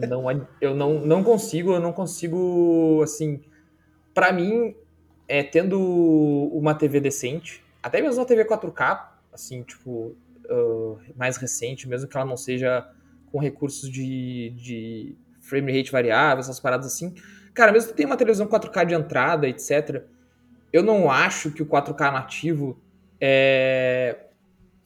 não, 0.07 0.47
eu 0.61 0.73
não, 0.73 0.93
não 0.99 1.23
consigo, 1.23 1.73
eu 1.73 1.79
não 1.79 1.91
consigo, 1.91 3.01
assim, 3.03 3.41
para 4.13 4.31
mim, 4.31 4.75
é, 5.27 5.43
tendo 5.43 5.79
uma 6.53 6.73
TV 6.73 6.99
decente, 6.99 7.63
até 7.83 8.01
mesmo 8.01 8.19
uma 8.19 8.25
TV 8.25 8.45
4K, 8.45 9.07
assim, 9.33 9.63
tipo, 9.63 10.15
uh, 10.49 10.99
mais 11.15 11.37
recente, 11.37 11.87
mesmo 11.87 12.07
que 12.07 12.15
ela 12.15 12.25
não 12.25 12.37
seja 12.37 12.89
com 13.31 13.39
recursos 13.39 13.89
de, 13.89 14.51
de 14.51 15.15
frame 15.39 15.77
rate 15.77 15.91
variável, 15.91 16.39
essas 16.39 16.59
paradas 16.59 16.87
assim, 16.87 17.13
cara, 17.53 17.71
mesmo 17.71 17.89
que 17.89 17.95
tenha 17.95 18.07
uma 18.07 18.17
televisão 18.17 18.47
4K 18.47 18.85
de 18.85 18.93
entrada, 18.93 19.47
etc., 19.47 20.03
eu 20.71 20.83
não 20.83 21.11
acho 21.11 21.51
que 21.51 21.61
o 21.61 21.65
4K 21.65 22.13
nativo 22.13 22.79
é, 23.19 24.17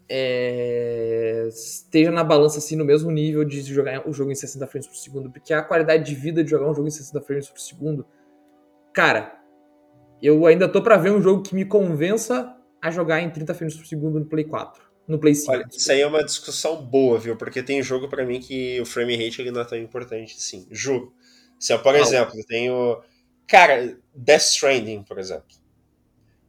é, 0.07 1.47
esteja 1.49 2.11
na 2.11 2.23
balança 2.23 2.59
assim 2.59 2.75
no 2.75 2.85
mesmo 2.85 3.09
nível 3.09 3.43
de 3.43 3.61
jogar 3.61 4.07
o 4.07 4.13
jogo 4.13 4.31
em 4.31 4.35
60 4.35 4.67
frames 4.67 4.87
por 4.87 4.95
segundo, 4.95 5.31
porque 5.31 5.53
a 5.53 5.61
qualidade 5.61 6.05
de 6.05 6.15
vida 6.15 6.43
de 6.43 6.49
jogar 6.49 6.69
um 6.69 6.73
jogo 6.73 6.87
em 6.87 6.91
60 6.91 7.21
frames 7.21 7.49
por 7.49 7.59
segundo, 7.59 8.05
cara, 8.93 9.39
eu 10.21 10.45
ainda 10.45 10.67
tô 10.69 10.81
para 10.81 10.97
ver 10.97 11.11
um 11.11 11.21
jogo 11.21 11.41
que 11.41 11.55
me 11.55 11.65
convença 11.65 12.55
a 12.81 12.91
jogar 12.91 13.21
em 13.21 13.29
30 13.29 13.53
frames 13.53 13.75
por 13.75 13.85
segundo 13.85 14.19
no 14.19 14.25
Play 14.25 14.45
4, 14.45 14.83
no 15.07 15.17
Play 15.17 15.33
5. 15.33 15.51
Olha, 15.51 15.65
isso 15.71 15.91
aí 15.91 16.01
é 16.01 16.07
uma 16.07 16.23
discussão 16.23 16.83
boa, 16.83 17.17
viu? 17.17 17.35
Porque 17.35 17.63
tem 17.63 17.81
jogo 17.81 18.07
para 18.07 18.25
mim 18.25 18.39
que 18.39 18.79
o 18.79 18.85
frame 18.85 19.15
rate 19.15 19.41
ele 19.41 19.51
não 19.51 19.61
é 19.61 19.65
tão 19.65 19.77
importante, 19.77 20.39
sim. 20.39 20.67
Jogo. 20.69 21.13
Se 21.59 21.75
por 21.79 21.95
exemplo, 21.95 22.37
eu 22.37 22.45
tenho 22.45 23.01
cara, 23.47 23.97
Death 24.13 24.41
Stranding, 24.41 25.03
por 25.03 25.17
exemplo. 25.17 25.45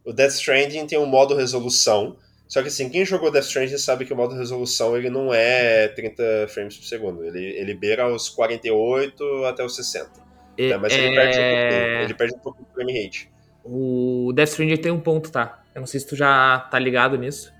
O 0.04 0.12
Death 0.12 0.32
Stranding 0.32 0.86
tem 0.86 0.98
um 0.98 1.06
modo 1.06 1.34
resolução 1.34 2.16
só 2.48 2.62
que 2.62 2.68
assim, 2.68 2.88
quem 2.88 3.04
jogou 3.04 3.30
Death 3.30 3.44
Stranding 3.44 3.76
sabe 3.76 4.04
que 4.04 4.12
o 4.12 4.16
modo 4.16 4.34
resolução 4.34 4.96
ele 4.96 5.10
não 5.10 5.34
é 5.34 5.88
30 5.88 6.46
frames 6.48 6.76
por 6.76 6.84
segundo. 6.84 7.24
Ele, 7.24 7.44
ele 7.44 7.74
beira 7.74 8.08
os 8.08 8.28
48 8.28 9.44
até 9.46 9.64
os 9.64 9.74
60. 9.74 10.10
E, 10.56 10.68
né? 10.68 10.76
Mas 10.76 10.92
é... 10.92 11.04
ele, 11.04 11.16
perde 11.16 11.38
um 11.38 11.42
pouquinho, 11.42 12.02
ele 12.02 12.14
perde 12.14 12.34
um 12.34 12.38
pouco 12.38 12.62
do 12.62 12.68
frame 12.72 13.02
rate. 13.02 13.30
O 13.64 14.32
Death 14.32 14.50
Stranding 14.50 14.76
tem 14.76 14.92
um 14.92 15.00
ponto, 15.00 15.30
tá? 15.30 15.64
Eu 15.74 15.80
não 15.80 15.86
sei 15.86 15.98
se 15.98 16.06
tu 16.06 16.14
já 16.14 16.60
tá 16.70 16.78
ligado 16.78 17.18
nisso. 17.18 17.52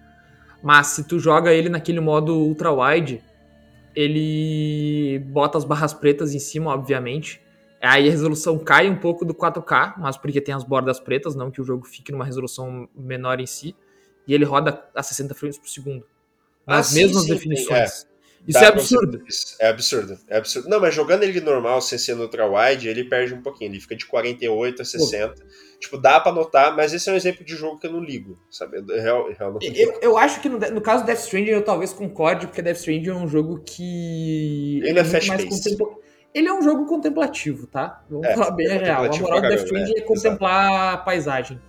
Mas 0.62 0.88
se 0.88 1.06
tu 1.06 1.18
joga 1.18 1.52
ele 1.52 1.68
naquele 1.68 2.00
modo 2.00 2.34
ultra 2.38 2.72
wide, 2.72 3.20
ele 3.94 5.18
bota 5.26 5.58
as 5.58 5.64
barras 5.64 5.92
pretas 5.92 6.32
em 6.32 6.38
cima, 6.38 6.72
obviamente. 6.72 7.40
Aí 7.82 8.08
a 8.08 8.10
resolução 8.10 8.56
cai 8.58 8.88
um 8.88 8.96
pouco 8.96 9.24
do 9.24 9.34
4K, 9.34 9.94
mas 9.98 10.16
porque 10.16 10.40
tem 10.40 10.54
as 10.54 10.64
bordas 10.64 11.00
pretas, 11.00 11.34
não 11.34 11.50
que 11.50 11.60
o 11.60 11.64
jogo 11.64 11.84
fique 11.84 12.12
numa 12.12 12.24
resolução 12.24 12.88
menor 12.94 13.40
em 13.40 13.46
si 13.46 13.74
e 14.26 14.34
ele 14.34 14.44
roda 14.44 14.84
a 14.94 15.02
60 15.02 15.34
frames 15.34 15.58
por 15.58 15.68
segundo. 15.68 16.04
Nas 16.66 16.92
ah, 16.92 16.94
mesmas 16.94 17.22
sim, 17.22 17.28
definições. 17.28 17.90
Sim, 17.90 18.06
é. 18.12 18.16
Isso 18.46 18.58
é 18.58 18.66
absurdo. 18.66 19.22
É 19.60 19.68
absurdo. 19.68 20.18
É 20.28 20.36
absurdo. 20.36 20.68
Não, 20.68 20.80
mas 20.80 20.94
jogando 20.94 21.24
ele 21.24 21.40
normal, 21.40 21.80
sem 21.80 21.98
ser 21.98 22.14
no 22.14 22.22
ultra 22.22 22.46
wide, 22.46 22.88
ele 22.88 23.02
perde 23.02 23.34
um 23.34 23.42
pouquinho. 23.42 23.72
Ele 23.72 23.80
fica 23.80 23.96
de 23.96 24.06
48 24.06 24.82
a 24.82 24.84
60. 24.84 25.34
Pô. 25.34 25.42
Tipo, 25.80 25.98
dá 25.98 26.20
pra 26.20 26.32
notar, 26.32 26.74
mas 26.76 26.94
esse 26.94 27.08
é 27.10 27.12
um 27.12 27.16
exemplo 27.16 27.44
de 27.44 27.56
jogo 27.56 27.78
que 27.78 27.86
eu 27.86 27.92
não 27.92 28.00
ligo, 28.00 28.38
sabe? 28.48 28.78
Eu, 28.78 28.86
real, 28.86 29.32
real 29.32 29.52
não 29.52 29.58
eu, 29.62 29.98
eu, 30.00 30.16
acho 30.16 30.40
que 30.40 30.48
no, 30.48 30.58
no, 30.58 30.80
caso 30.80 31.02
do 31.02 31.06
Death 31.06 31.18
Stranding 31.18 31.50
eu 31.50 31.64
talvez 31.64 31.92
concorde, 31.92 32.46
porque 32.46 32.62
Death 32.62 32.78
Stranding 32.78 33.08
é 33.08 33.14
um 33.14 33.28
jogo 33.28 33.60
que. 33.64 34.80
Ele 34.84 34.98
é, 34.98 35.02
é 35.02 35.04
fast 35.04 35.30
contempla... 35.30 35.88
Ele 36.32 36.48
é 36.48 36.52
um 36.52 36.62
jogo 36.62 36.86
contemplativo, 36.86 37.66
tá? 37.66 38.04
Vamos 38.08 38.26
é, 38.26 38.34
falar 38.34 38.50
bem 38.52 38.66
é 38.68 38.76
real. 38.76 39.04
A 39.04 39.18
moral 39.18 39.40
do 39.40 39.48
Death 39.48 39.64
Stranding 39.64 39.94
é, 39.96 39.98
é 39.98 40.02
contemplar 40.02 40.70
Exato. 40.70 40.94
a 40.94 40.96
paisagem. 40.98 41.60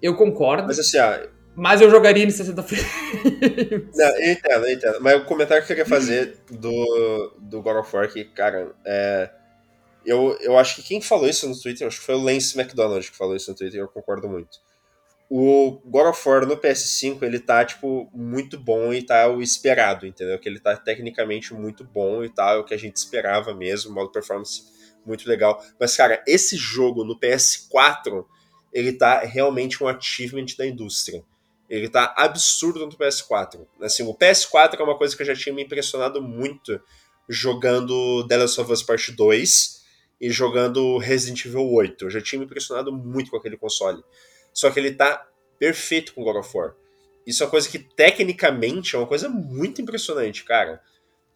Eu 0.00 0.14
concordo. 0.16 0.66
Mas 0.66 0.78
assim, 0.78 0.98
ah, 0.98 1.28
mas 1.56 1.80
eu 1.80 1.88
jogaria 1.88 2.24
em 2.24 2.30
60 2.30 2.62
frames. 2.62 2.86
Não, 3.94 4.20
eu 4.20 4.32
entendo, 4.32 4.66
eu 4.66 4.72
entendo. 4.72 5.00
Mas 5.00 5.22
o 5.22 5.24
comentário 5.24 5.64
que 5.64 5.72
eu 5.72 5.76
queria 5.76 5.88
fazer 5.88 6.38
do, 6.50 7.32
do 7.38 7.62
God 7.62 7.76
of 7.76 7.96
War, 7.96 8.10
que, 8.12 8.24
cara, 8.24 8.74
é. 8.84 9.30
Eu, 10.04 10.36
eu 10.40 10.58
acho 10.58 10.76
que 10.76 10.82
quem 10.82 11.00
falou 11.00 11.26
isso 11.26 11.48
no 11.48 11.58
Twitter, 11.58 11.86
acho 11.86 11.98
que 11.98 12.04
foi 12.04 12.14
o 12.14 12.20
Lance 12.20 12.58
McDonald 12.58 13.10
que 13.10 13.16
falou 13.16 13.34
isso 13.34 13.50
no 13.50 13.56
Twitter, 13.56 13.80
eu 13.80 13.88
concordo 13.88 14.28
muito. 14.28 14.58
O 15.30 15.80
God 15.86 16.08
of 16.08 16.28
War 16.28 16.46
no 16.46 16.58
PS5, 16.58 17.22
ele 17.22 17.38
tá, 17.38 17.64
tipo, 17.64 18.10
muito 18.12 18.58
bom 18.58 18.92
e 18.92 19.02
tá 19.02 19.26
o 19.28 19.40
esperado, 19.40 20.06
entendeu? 20.06 20.38
Que 20.38 20.46
ele 20.46 20.60
tá 20.60 20.76
tecnicamente 20.76 21.54
muito 21.54 21.84
bom 21.84 22.22
e 22.22 22.28
tal, 22.28 22.56
tá, 22.56 22.60
o 22.60 22.64
que 22.64 22.74
a 22.74 22.78
gente 22.78 22.96
esperava 22.96 23.54
mesmo, 23.54 23.94
modo 23.94 24.12
performance 24.12 24.64
muito 25.06 25.26
legal. 25.26 25.64
Mas, 25.80 25.96
cara, 25.96 26.22
esse 26.26 26.54
jogo 26.54 27.02
no 27.02 27.18
PS4, 27.18 28.26
ele 28.74 28.92
tá 28.92 29.20
realmente 29.20 29.82
um 29.82 29.88
achievement 29.88 30.46
da 30.58 30.66
indústria 30.66 31.24
ele 31.68 31.88
tá 31.88 32.14
absurdo 32.16 32.80
no 32.80 32.92
PS4. 32.92 33.66
Assim, 33.80 34.02
o 34.02 34.14
PS4 34.14 34.78
é 34.78 34.82
uma 34.82 34.96
coisa 34.96 35.16
que 35.16 35.22
eu 35.22 35.26
já 35.26 35.34
tinha 35.34 35.54
me 35.54 35.62
impressionado 35.62 36.22
muito 36.22 36.80
jogando 37.28 38.26
The 38.26 38.36
Last 38.36 38.60
of 38.60 38.72
Us 38.72 38.82
Part 38.82 39.12
2 39.12 39.82
e 40.20 40.30
jogando 40.30 40.98
Resident 40.98 41.44
Evil 41.44 41.70
8. 41.72 42.04
Eu 42.04 42.10
já 42.10 42.20
tinha 42.20 42.38
me 42.38 42.44
impressionado 42.44 42.92
muito 42.92 43.30
com 43.30 43.36
aquele 43.36 43.56
console. 43.56 44.02
Só 44.52 44.70
que 44.70 44.78
ele 44.78 44.92
tá 44.92 45.26
perfeito 45.58 46.14
com 46.14 46.22
God 46.22 46.36
of 46.36 46.56
War. 46.56 46.74
Isso 47.26 47.42
é 47.42 47.46
uma 47.46 47.50
coisa 47.50 47.68
que 47.68 47.78
tecnicamente 47.78 48.94
é 48.94 48.98
uma 48.98 49.06
coisa 49.06 49.28
muito 49.28 49.80
impressionante, 49.80 50.44
cara. 50.44 50.80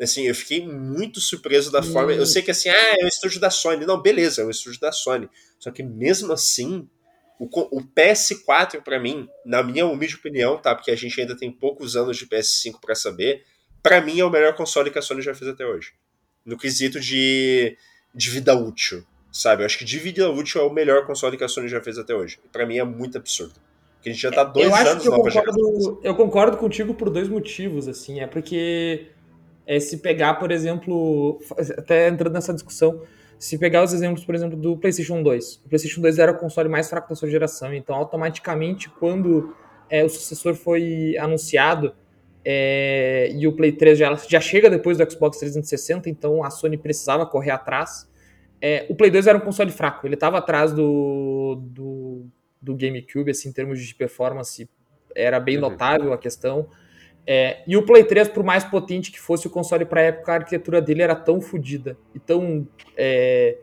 Assim, 0.01 0.27
eu 0.27 0.35
fiquei 0.35 0.65
muito 0.65 1.21
surpreso 1.21 1.73
da 1.73 1.83
forma. 1.83 2.13
Eu 2.13 2.27
sei 2.27 2.43
que 2.43 2.51
assim, 2.53 2.69
ah, 2.69 2.97
é 3.01 3.05
um 3.05 3.09
estúdio 3.09 3.41
da 3.41 3.51
Sony. 3.51 3.85
Não, 3.85 4.01
beleza, 4.01 4.43
é 4.43 4.45
um 4.45 4.51
estúdio 4.51 4.79
da 4.79 4.93
Sony. 4.93 5.29
Só 5.59 5.73
que 5.73 5.83
mesmo 5.83 6.33
assim, 6.33 6.89
o, 7.39 7.79
o 7.79 7.83
PS4, 7.83 8.83
para 8.83 8.99
mim, 8.99 9.29
na 9.45 9.63
minha 9.63 9.87
humilde 9.87 10.17
opinião, 10.17 10.59
tá? 10.59 10.75
Porque 10.75 10.91
a 10.91 10.97
gente 10.97 11.21
ainda 11.21 11.37
tem 11.37 11.51
poucos 11.51 11.97
anos 11.97 12.17
de 12.17 12.27
PS5 12.27 12.81
para 12.81 12.95
saber, 12.95 13.45
para 13.83 14.01
mim 14.01 14.19
é 14.19 14.25
o 14.25 14.31
melhor 14.31 14.55
console 14.55 14.91
que 14.91 14.99
a 14.99 15.03
Sony 15.03 15.23
já 15.23 15.35
fez 15.35 15.49
até 15.51 15.65
hoje. 15.65 15.93
No 16.45 16.59
quesito 16.59 16.99
de, 16.99 17.77
de 18.15 18.31
vida 18.31 18.55
útil, 18.55 19.05
sabe? 19.31 19.63
Eu 19.63 19.67
acho 19.67 19.79
que 19.79 19.85
de 19.85 19.99
vida 19.99 20.29
útil 20.31 20.61
é 20.61 20.65
o 20.65 20.73
melhor 20.73 21.07
console 21.07 21.37
que 21.37 21.45
a 21.45 21.49
Sony 21.49 21.69
já 21.69 21.81
fez 21.81 21.99
até 21.99 22.15
hoje. 22.15 22.39
Para 22.51 22.67
mim 22.67 22.79
é 22.79 22.85
muito 22.85 23.17
absurdo. 23.17 23.55
Porque 23.95 24.11
a 24.11 24.13
gente 24.13 24.23
já 24.23 24.31
tá 24.31 24.45
dois 24.45 24.67
eu 24.67 24.75
anos 24.75 25.05
eu 25.05 25.11
nova 25.11 25.31
concordo, 25.31 26.01
Eu 26.03 26.15
concordo 26.15 26.57
contigo 26.57 26.95
por 26.95 27.11
dois 27.11 27.29
motivos, 27.29 27.89
assim. 27.89 28.21
É 28.21 28.27
porque 28.27 29.09
é, 29.67 29.79
se 29.79 29.99
pegar, 29.99 30.35
por 30.35 30.51
exemplo, 30.51 31.41
até 31.77 32.09
entrando 32.09 32.33
nessa 32.33 32.55
discussão, 32.55 33.03
se 33.39 33.57
pegar 33.57 33.85
os 33.85 33.93
exemplos, 33.93 34.25
por 34.25 34.35
exemplo, 34.35 34.57
do 34.57 34.77
PlayStation 34.77 35.23
2, 35.23 35.63
o 35.65 35.69
PlayStation 35.69 36.01
2 36.01 36.19
era 36.19 36.33
o 36.33 36.37
console 36.37 36.69
mais 36.69 36.91
fraco 36.91 37.09
da 37.09 37.15
sua 37.15 37.31
geração, 37.31 37.73
então 37.73 37.95
automaticamente 37.95 38.89
quando 38.89 39.55
é, 39.89 40.05
o 40.05 40.09
sucessor 40.09 40.55
foi 40.55 41.17
anunciado 41.19 41.95
é, 42.45 43.31
e 43.33 43.47
o 43.47 43.53
Play 43.53 43.73
3 43.73 43.99
já, 43.99 44.15
já 44.15 44.41
chega 44.41 44.71
depois 44.71 44.99
do 44.99 45.11
Xbox 45.11 45.39
360, 45.39 46.09
então 46.09 46.43
a 46.43 46.51
Sony 46.51 46.77
precisava 46.77 47.27
correr 47.27 47.51
atrás. 47.51 48.09
É, 48.61 48.87
o 48.89 48.95
Play 48.95 49.11
2 49.11 49.27
era 49.27 49.39
um 49.39 49.41
console 49.41 49.71
fraco, 49.71 50.07
ele 50.07 50.15
estava 50.15 50.39
atrás 50.39 50.73
do, 50.73 51.61
do, 51.63 52.27
do, 52.61 52.75
GameCube, 52.75 53.31
assim, 53.31 53.51
em 53.51 53.53
termos 53.53 53.81
de 53.81 53.95
performance, 53.95 54.69
era 55.15 55.39
bem 55.39 55.57
uhum. 55.57 55.63
notável 55.63 56.13
a 56.13 56.19
questão. 56.19 56.69
É, 57.31 57.59
e 57.67 57.77
o 57.77 57.83
Play 57.85 58.05
3, 58.05 58.29
por 58.29 58.43
mais 58.43 58.65
potente 58.65 59.13
que 59.13 59.21
fosse 59.21 59.47
o 59.47 59.51
console 59.51 59.85
para 59.85 60.01
a 60.01 60.05
época, 60.05 60.33
a 60.33 60.37
arquitetura 60.37 60.81
dele 60.81 61.03
era 61.03 61.15
tão 61.15 61.43
fodida 61.43 61.95
e 62.15 62.19
tão 62.19 62.67
é, 62.97 63.59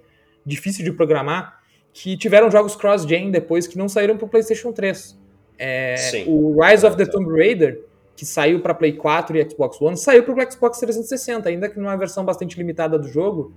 difícil 0.45 0.85
de 0.85 0.91
programar 0.91 1.59
que 1.91 2.15
tiveram 2.15 2.51
jogos 2.51 2.75
cross-gen 2.75 3.31
depois 3.31 3.65
que 3.65 3.75
não 3.75 3.89
saíram 3.89 4.17
para 4.17 4.25
o 4.27 4.29
PlayStation 4.29 4.71
3. 4.71 5.19
É, 5.57 5.95
o 6.27 6.61
Rise 6.61 6.85
of 6.85 6.95
the 6.95 7.07
Tomb 7.07 7.31
Raider, 7.31 7.83
que 8.15 8.23
saiu 8.23 8.59
para 8.59 8.75
Play 8.75 8.93
4 8.93 9.35
e 9.35 9.49
Xbox 9.49 9.81
One, 9.81 9.97
saiu 9.97 10.21
para 10.21 10.33
o 10.47 10.51
Xbox 10.51 10.77
360, 10.77 11.49
ainda 11.49 11.67
que 11.67 11.79
numa 11.79 11.97
versão 11.97 12.23
bastante 12.23 12.55
limitada 12.59 12.99
do 12.99 13.07
jogo. 13.07 13.51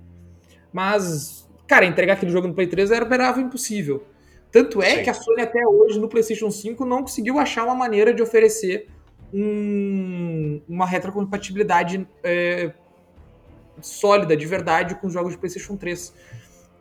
Mas, 0.73 1.47
cara, 1.67 1.85
entregar 1.85 2.13
aquele 2.13 2.31
jogo 2.31 2.47
no 2.47 2.55
Play 2.55 2.65
3 2.65 2.89
era, 2.89 3.13
era 3.13 3.39
impossível. 3.39 4.03
Tanto 4.51 4.81
é 4.81 4.95
Sim. 4.95 5.03
que 5.03 5.09
a 5.11 5.13
Sony 5.13 5.43
até 5.43 5.59
hoje 5.67 5.99
no 5.99 6.09
PlayStation 6.09 6.49
5 6.49 6.83
não 6.83 7.03
conseguiu 7.03 7.37
achar 7.37 7.63
uma 7.63 7.75
maneira 7.75 8.11
de 8.11 8.23
oferecer 8.23 8.87
um, 9.33 10.61
uma 10.67 10.85
retrocompatibilidade 10.85 12.07
é, 12.23 12.71
sólida, 13.81 14.35
de 14.35 14.45
verdade, 14.45 14.95
com 14.95 15.07
os 15.07 15.13
jogos 15.13 15.33
de 15.33 15.37
PlayStation 15.37 15.75
3. 15.75 16.13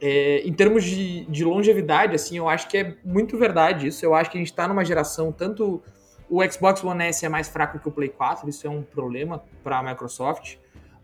É, 0.00 0.42
em 0.46 0.52
termos 0.52 0.84
de, 0.84 1.24
de, 1.26 1.44
longevidade, 1.44 2.14
assim, 2.14 2.38
eu 2.38 2.48
acho 2.48 2.68
que 2.68 2.78
é 2.78 2.96
muito 3.04 3.36
verdade 3.36 3.88
isso. 3.88 4.04
Eu 4.04 4.14
acho 4.14 4.30
que 4.30 4.38
a 4.38 4.40
gente 4.40 4.50
está 4.50 4.68
numa 4.68 4.84
geração, 4.84 5.32
tanto 5.32 5.82
o 6.30 6.42
Xbox 6.48 6.84
One 6.84 7.04
S 7.04 7.24
é 7.24 7.28
mais 7.28 7.48
fraco 7.48 7.78
que 7.78 7.88
o 7.88 7.90
Play 7.90 8.08
4, 8.08 8.48
isso 8.48 8.66
é 8.66 8.70
um 8.70 8.82
problema 8.82 9.42
para 9.64 9.78
a 9.78 9.82
Microsoft, 9.82 10.56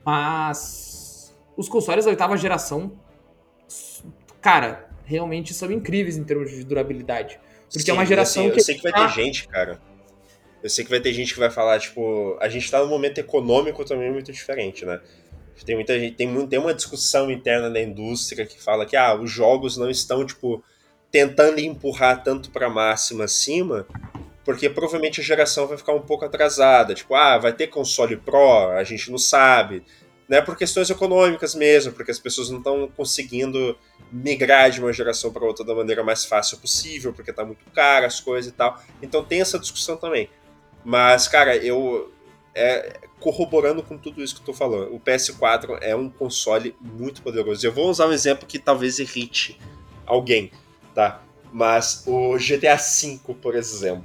mas 0.05 1.35
os 1.57 1.69
consoles 1.69 2.05
da 2.05 2.11
oitava 2.11 2.37
geração, 2.37 2.93
cara, 4.41 4.89
realmente 5.05 5.55
são 5.55 5.71
incríveis 5.73 6.17
em 6.17 6.25
termos 6.25 6.51
de 6.51 6.65
durabilidade. 6.65 7.41
Porque 7.65 7.81
Sim, 7.81 7.91
é 7.91 7.95
uma 7.95 8.07
geração 8.07 8.45
eu 8.45 8.53
que. 8.53 8.61
Eu 8.61 8.65
sei 8.65 8.75
que 8.77 8.83
vai 8.83 8.93
ter 8.93 9.09
gente, 9.15 9.49
cara. 9.49 9.81
Eu 10.65 10.71
sei 10.71 10.83
que 10.83 10.91
vai 10.91 10.99
ter 10.99 11.13
gente 11.13 11.35
que 11.35 11.39
vai 11.39 11.51
falar, 11.51 11.79
tipo, 11.79 12.39
a 12.41 12.49
gente 12.49 12.71
tá 12.71 12.81
num 12.81 12.89
momento 12.89 13.19
econômico 13.19 13.85
também 13.85 14.11
muito 14.11 14.33
diferente, 14.33 14.87
né? 14.87 14.99
Tem 15.67 15.75
muita 15.75 16.01
gente, 16.01 16.17
tem, 16.17 16.47
tem 16.47 16.59
uma 16.59 16.73
discussão 16.73 17.31
interna 17.31 17.69
da 17.69 17.83
indústria 17.83 18.47
que 18.47 18.59
fala 18.59 18.87
que 18.87 18.97
ah, 18.97 19.15
os 19.15 19.31
jogos 19.31 19.77
não 19.77 19.91
estão, 19.91 20.25
tipo, 20.25 20.65
tentando 21.11 21.61
empurrar 21.61 22.23
tanto 22.25 22.51
para 22.51 22.71
máxima 22.71 23.25
acima, 23.25 23.87
porque 24.43 24.71
provavelmente 24.71 25.21
a 25.21 25.25
geração 25.25 25.67
vai 25.67 25.77
ficar 25.77 25.93
um 25.93 26.01
pouco 26.01 26.25
atrasada. 26.25 26.95
Tipo, 26.95 27.15
ah, 27.15 27.37
vai 27.37 27.53
ter 27.53 27.67
console 27.67 28.17
Pro, 28.17 28.71
a 28.71 28.83
gente 28.85 29.11
não 29.11 29.19
sabe. 29.19 29.85
Né, 30.27 30.41
por 30.41 30.57
questões 30.57 30.89
econômicas 30.89 31.55
mesmo, 31.55 31.93
porque 31.93 32.11
as 32.11 32.19
pessoas 32.19 32.49
não 32.49 32.57
estão 32.57 32.89
conseguindo 32.97 33.77
migrar 34.11 34.71
de 34.71 34.81
uma 34.81 34.95
geração 34.95 35.31
para 35.31 35.45
outra 35.45 35.63
da 35.63 35.75
maneira 35.75 36.03
mais 36.03 36.25
fácil 36.25 36.57
possível, 36.57 37.13
porque 37.13 37.35
tá 37.35 37.45
muito 37.45 37.67
caro 37.75 38.07
as 38.07 38.19
coisas 38.19 38.51
e 38.51 38.55
tal. 38.55 38.83
Então 39.03 39.23
tem 39.23 39.43
essa 39.43 39.59
discussão 39.59 39.99
também. 39.99 40.31
Mas, 40.85 41.27
cara, 41.29 41.57
eu. 41.57 42.13
É, 42.55 43.01
corroborando 43.19 43.83
com 43.83 43.97
tudo 43.97 44.23
isso 44.23 44.35
que 44.35 44.43
eu 44.43 44.47
tô 44.47 44.53
falando, 44.53 44.95
o 44.95 45.01
PS4 45.01 45.79
é 45.81 45.97
um 45.97 46.11
console 46.11 46.77
muito 46.79 47.23
poderoso. 47.23 47.67
Eu 47.67 47.73
vou 47.73 47.89
usar 47.89 48.07
um 48.07 48.13
exemplo 48.13 48.47
que 48.47 48.59
talvez 48.59 48.99
irrite 48.99 49.59
alguém, 50.07 50.53
tá? 50.95 51.23
Mas 51.51 52.05
o 52.07 52.37
GTA 52.37 52.77
V, 52.77 53.35
por 53.41 53.55
exemplo. 53.55 54.05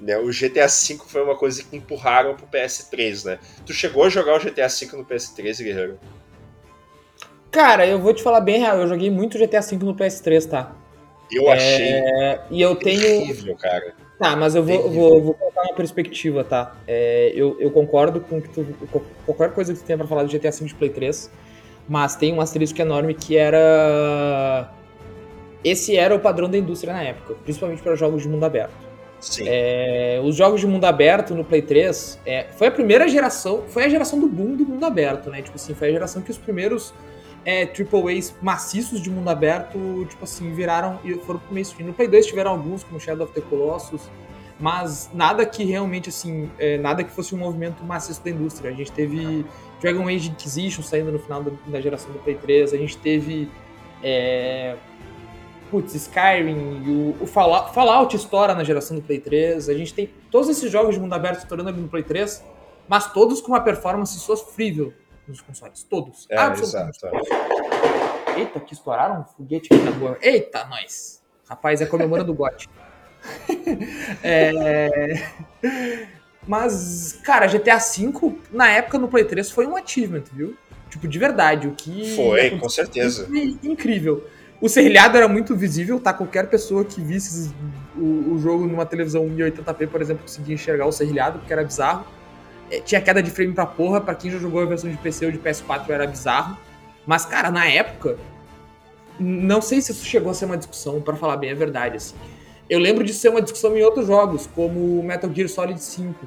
Né? 0.00 0.16
O 0.18 0.30
GTA 0.30 0.66
V 0.66 0.98
foi 1.06 1.22
uma 1.22 1.36
coisa 1.36 1.62
que 1.62 1.76
empurraram 1.76 2.34
pro 2.34 2.46
PS3, 2.46 3.24
né? 3.24 3.38
Tu 3.66 3.72
chegou 3.72 4.04
a 4.04 4.08
jogar 4.08 4.36
o 4.36 4.40
GTA 4.40 4.68
V 4.68 4.96
no 4.96 5.04
PS3, 5.04 5.62
Guerreiro? 5.62 5.98
Cara, 7.50 7.86
eu 7.86 8.00
vou 8.00 8.12
te 8.12 8.22
falar 8.22 8.40
bem 8.40 8.60
real, 8.60 8.78
eu 8.78 8.88
joguei 8.88 9.10
muito 9.10 9.38
GTA 9.38 9.60
V 9.60 9.76
no 9.76 9.94
PS3, 9.94 10.48
tá? 10.48 10.74
Eu 11.30 11.50
achei. 11.50 11.92
É... 11.92 12.44
E 12.50 12.60
eu 12.60 12.74
tenho. 12.76 13.00
Terrível, 13.00 13.56
cara. 13.56 13.94
Tá, 14.18 14.36
mas 14.36 14.54
eu 14.54 14.62
vou, 14.62 14.90
vou, 14.90 15.22
vou, 15.22 15.34
colocar 15.34 15.62
uma 15.62 15.74
perspectiva, 15.74 16.44
tá? 16.44 16.76
É, 16.86 17.32
eu, 17.34 17.56
eu 17.58 17.70
concordo 17.70 18.20
com 18.20 18.40
que 18.40 18.48
tu, 18.48 18.64
qualquer 19.26 19.52
coisa 19.52 19.72
que 19.72 19.80
tu 19.80 19.84
tenha 19.84 19.98
pra 19.98 20.06
falar 20.06 20.22
do 20.22 20.28
GTA 20.30 20.50
V 20.50 20.64
de 20.66 20.74
Play 20.74 20.90
3, 20.90 21.30
mas 21.88 22.14
tem 22.14 22.32
um 22.32 22.40
asterisco 22.40 22.80
enorme 22.80 23.14
que 23.14 23.36
era. 23.36 24.72
Esse 25.64 25.96
era 25.96 26.14
o 26.14 26.20
padrão 26.20 26.48
da 26.48 26.56
indústria 26.56 26.92
na 26.92 27.02
época, 27.02 27.34
principalmente 27.42 27.82
para 27.82 27.96
jogos 27.96 28.22
de 28.22 28.28
mundo 28.28 28.44
aberto. 28.44 28.84
Sim. 29.18 29.44
É, 29.46 30.20
os 30.22 30.36
jogos 30.36 30.60
de 30.60 30.66
mundo 30.66 30.84
aberto 30.84 31.34
no 31.34 31.44
Play 31.44 31.62
3 31.62 32.20
é, 32.26 32.46
foi 32.56 32.68
a 32.68 32.70
primeira 32.70 33.08
geração, 33.08 33.64
foi 33.66 33.84
a 33.84 33.88
geração 33.88 34.20
do 34.20 34.28
boom 34.28 34.54
do 34.54 34.64
mundo 34.64 34.84
aberto, 34.84 35.30
né? 35.30 35.42
Tipo 35.42 35.56
assim, 35.56 35.74
foi 35.74 35.88
a 35.88 35.92
geração 35.92 36.22
que 36.22 36.30
os 36.30 36.38
primeiros 36.38 36.92
é, 37.44 37.64
AAAs 37.64 38.34
maciços 38.40 39.00
de 39.00 39.10
mundo 39.10 39.28
aberto, 39.28 40.06
tipo 40.08 40.24
assim, 40.24 40.52
viraram 40.52 40.98
e 41.04 41.14
foram 41.14 41.40
pro 41.40 41.54
mainstream. 41.54 41.88
No 41.88 41.94
Play 41.94 42.08
2 42.08 42.26
tiveram 42.26 42.52
alguns, 42.52 42.82
como 42.82 42.98
Shadow 42.98 43.24
of 43.26 43.34
the 43.34 43.40
Colossus, 43.42 44.02
mas 44.58 45.10
nada 45.12 45.44
que 45.44 45.64
realmente, 45.64 46.08
assim, 46.08 46.50
é, 46.58 46.78
nada 46.78 47.04
que 47.04 47.10
fosse 47.10 47.34
um 47.34 47.38
movimento 47.38 47.84
maciço 47.84 48.22
da 48.24 48.30
indústria. 48.30 48.70
A 48.70 48.74
gente 48.74 48.90
teve 48.92 49.44
Dragon 49.80 50.08
Age 50.08 50.30
Inquisition 50.30 50.82
saindo 50.82 51.12
no 51.12 51.18
final 51.18 51.42
da, 51.42 51.50
da 51.66 51.80
geração 51.80 52.12
do 52.12 52.18
Play 52.20 52.36
3, 52.36 52.72
a 52.72 52.76
gente 52.76 52.96
teve. 52.98 53.50
É, 54.02 54.76
putz, 55.70 55.94
Skyrim, 55.94 56.84
o, 56.86 57.16
o 57.22 57.26
Fallout, 57.26 57.74
Fallout 57.74 58.14
estoura 58.14 58.54
na 58.54 58.62
geração 58.62 58.96
do 58.96 59.02
Play 59.02 59.18
3, 59.18 59.68
a 59.68 59.74
gente 59.74 59.92
tem 59.92 60.10
todos 60.30 60.48
esses 60.48 60.70
jogos 60.70 60.94
de 60.94 61.00
mundo 61.00 61.12
aberto 61.14 61.38
estourando 61.38 61.70
ali 61.70 61.80
no 61.80 61.88
Play 61.88 62.02
3, 62.02 62.44
mas 62.86 63.12
todos 63.12 63.40
com 63.40 63.48
uma 63.48 63.60
performance 63.60 64.18
sofrível 64.18 64.92
nos 65.26 65.40
consoles. 65.40 65.82
Todos. 65.82 66.26
É, 66.30 66.38
absolutamente. 66.38 66.98
Exato. 66.98 67.16
Eita, 68.36 68.60
que 68.60 68.74
estouraram 68.74 69.20
um 69.20 69.24
foguete 69.24 69.72
aqui 69.72 69.82
na 69.82 69.90
rua. 69.90 70.18
Eita, 70.20 70.64
nós. 70.66 71.22
Rapaz, 71.48 71.80
é 71.80 71.86
comemorando 71.86 72.32
o 72.32 72.34
GOT. 72.34 72.68
é... 74.22 75.28
Mas, 76.46 77.20
cara, 77.24 77.46
GTA 77.46 77.78
V, 77.78 78.38
na 78.52 78.70
época 78.70 78.98
no 78.98 79.08
Play 79.08 79.24
3, 79.24 79.50
foi 79.50 79.66
um 79.66 79.76
achievement, 79.76 80.24
viu? 80.32 80.56
Tipo, 80.90 81.08
de 81.08 81.18
verdade. 81.18 81.66
O 81.66 81.72
que. 81.72 82.14
Foi, 82.14 82.58
com 82.58 82.68
certeza. 82.68 83.26
Foi 83.26 83.58
incrível. 83.62 84.28
O 84.60 84.68
serrilhado 84.68 85.16
era 85.16 85.28
muito 85.28 85.56
visível, 85.56 85.98
tá? 85.98 86.12
Qualquer 86.12 86.48
pessoa 86.48 86.84
que 86.84 87.00
visse 87.00 87.52
o, 87.96 88.34
o 88.34 88.38
jogo 88.38 88.66
numa 88.66 88.86
televisão 88.86 89.24
1080p, 89.28 89.88
por 89.88 90.00
exemplo, 90.00 90.22
conseguia 90.22 90.54
enxergar 90.54 90.86
o 90.86 90.92
serrilhado, 90.92 91.38
porque 91.38 91.52
era 91.52 91.64
bizarro. 91.64 92.06
É, 92.70 92.80
tinha 92.80 93.00
queda 93.00 93.22
de 93.22 93.30
frame 93.30 93.52
pra 93.52 93.66
porra, 93.66 94.00
pra 94.00 94.14
quem 94.14 94.30
já 94.30 94.38
jogou 94.38 94.62
a 94.62 94.66
versão 94.66 94.90
de 94.90 94.96
PC 94.96 95.26
ou 95.26 95.32
de 95.32 95.38
PS4 95.38 95.88
era 95.90 96.06
bizarro. 96.06 96.56
Mas, 97.06 97.24
cara, 97.26 97.50
na 97.50 97.66
época, 97.66 98.16
não 99.18 99.60
sei 99.60 99.80
se 99.80 99.92
isso 99.92 100.04
chegou 100.04 100.30
a 100.30 100.34
ser 100.34 100.46
uma 100.46 100.56
discussão, 100.56 101.00
para 101.00 101.14
falar 101.16 101.36
bem 101.36 101.52
a 101.52 101.54
verdade, 101.54 101.96
assim. 101.96 102.14
Eu 102.68 102.78
lembro 102.78 103.04
de 103.04 103.12
ser 103.12 103.28
uma 103.28 103.42
discussão 103.42 103.76
em 103.76 103.82
outros 103.82 104.06
jogos, 104.06 104.48
como 104.54 105.02
Metal 105.02 105.30
Gear 105.32 105.48
Solid 105.48 105.82
5, 105.82 106.26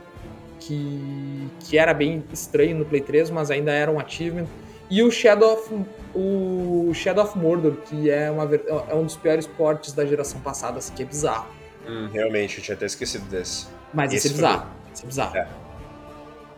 que, 0.59 1.47
que 1.61 1.77
era 1.77 1.93
bem 1.93 2.23
estranho 2.31 2.77
no 2.77 2.85
Play 2.85 3.01
3, 3.01 3.31
mas 3.31 3.49
ainda 3.49 3.71
era 3.71 3.91
um 3.91 3.99
achievement. 3.99 4.45
E 4.89 5.01
o 5.03 5.11
Shadow 5.11 5.53
of, 5.53 5.85
o 6.15 6.91
Shadow 6.93 7.25
of 7.25 7.37
Mordor, 7.37 7.73
que 7.77 8.09
é, 8.09 8.29
uma, 8.31 8.49
é 8.87 8.95
um 8.95 9.03
dos 9.03 9.17
piores 9.17 9.47
portes 9.47 9.93
da 9.93 10.05
geração 10.05 10.39
passada, 10.39 10.77
assim, 10.77 10.93
que 10.93 11.01
é 11.01 11.05
bizarro. 11.05 11.47
Hum, 11.87 12.09
realmente, 12.13 12.59
eu 12.59 12.63
tinha 12.63 12.75
até 12.75 12.85
esquecido 12.85 13.25
desse. 13.25 13.67
Mas 13.93 14.13
esse, 14.13 14.27
esse 14.27 14.35
é 14.35 14.37
bizarro. 14.37 14.61
Foi... 14.61 14.93
Esse 14.93 15.03
é 15.03 15.07
bizarro. 15.07 15.37
É. 15.37 15.47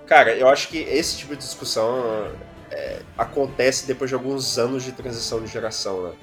Cara, 0.10 0.36
eu 0.36 0.48
acho 0.48 0.70
que 0.70 0.80
esse 0.80 1.18
tipo 1.18 1.36
de 1.36 1.44
discussão 1.44 2.32
é, 2.72 3.02
acontece 3.16 3.86
depois 3.86 4.10
de 4.10 4.16
alguns 4.16 4.58
anos 4.58 4.84
de 4.84 4.92
transição 4.92 5.40
de 5.40 5.46
geração, 5.46 6.02
né? 6.02 6.14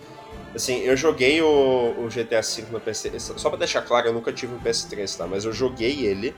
Assim, 0.57 0.81
eu 0.81 0.97
joguei 0.97 1.41
o, 1.41 1.95
o 1.97 2.09
GTA 2.09 2.41
V 2.41 2.65
no 2.73 2.81
PC. 2.81 3.13
Só 3.21 3.49
pra 3.49 3.57
deixar 3.57 3.83
claro, 3.83 4.09
eu 4.09 4.13
nunca 4.13 4.33
tive 4.33 4.53
um 4.53 4.59
PS3, 4.59 5.17
tá? 5.17 5.29
Mas 5.29 5.45
eu 5.45 5.53
joguei 5.53 6.05
ele 6.05 6.35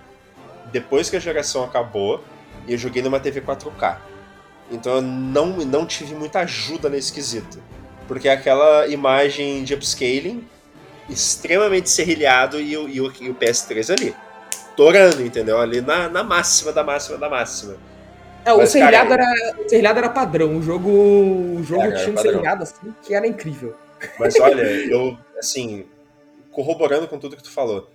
depois 0.70 1.08
que 1.08 1.16
a 1.16 1.18
geração 1.18 1.64
acabou 1.64 2.22
e 2.66 2.72
eu 2.72 2.78
joguei 2.78 3.00
numa 3.00 3.18
TV 3.18 3.40
4K. 3.40 3.96
Então 4.70 4.96
eu 4.96 5.02
não, 5.02 5.46
não 5.46 5.86
tive 5.86 6.14
muita 6.14 6.40
ajuda 6.40 6.90
nesse 6.90 7.10
quesito. 7.14 7.62
Porque 8.06 8.28
é 8.28 8.32
aquela 8.32 8.86
imagem 8.88 9.64
de 9.64 9.72
upscaling 9.72 10.46
extremamente 11.08 11.88
serrilhado 11.88 12.60
e 12.60 12.74
e 12.74 12.96
e 12.96 13.00
o 13.00 13.34
PS3 13.34 13.90
ali 13.90 14.27
torando, 14.78 15.20
entendeu? 15.26 15.58
Ali 15.58 15.80
na, 15.80 16.08
na 16.08 16.22
máxima, 16.22 16.72
da 16.72 16.84
máxima, 16.84 17.18
da 17.18 17.28
máxima. 17.28 17.76
É, 18.44 18.54
Mas, 18.54 18.68
o 18.68 18.72
serrilhado, 18.72 19.08
cara, 19.08 19.24
era, 19.24 19.60
o 19.60 19.68
serrilhado 19.68 19.98
era 19.98 20.08
padrão. 20.08 20.56
O 20.56 20.62
jogo, 20.62 20.88
o 20.88 21.64
jogo 21.64 21.82
é, 21.82 21.90
tinha 21.96 22.14
um 22.14 22.16
serrilhado 22.16 22.62
assim 22.62 22.94
que 23.02 23.12
era 23.12 23.26
incrível. 23.26 23.74
Mas 24.20 24.38
olha, 24.38 24.62
eu, 24.62 25.18
assim, 25.36 25.84
corroborando 26.52 27.08
com 27.08 27.18
tudo 27.18 27.36
que 27.36 27.42
tu 27.42 27.50
falou, 27.50 27.90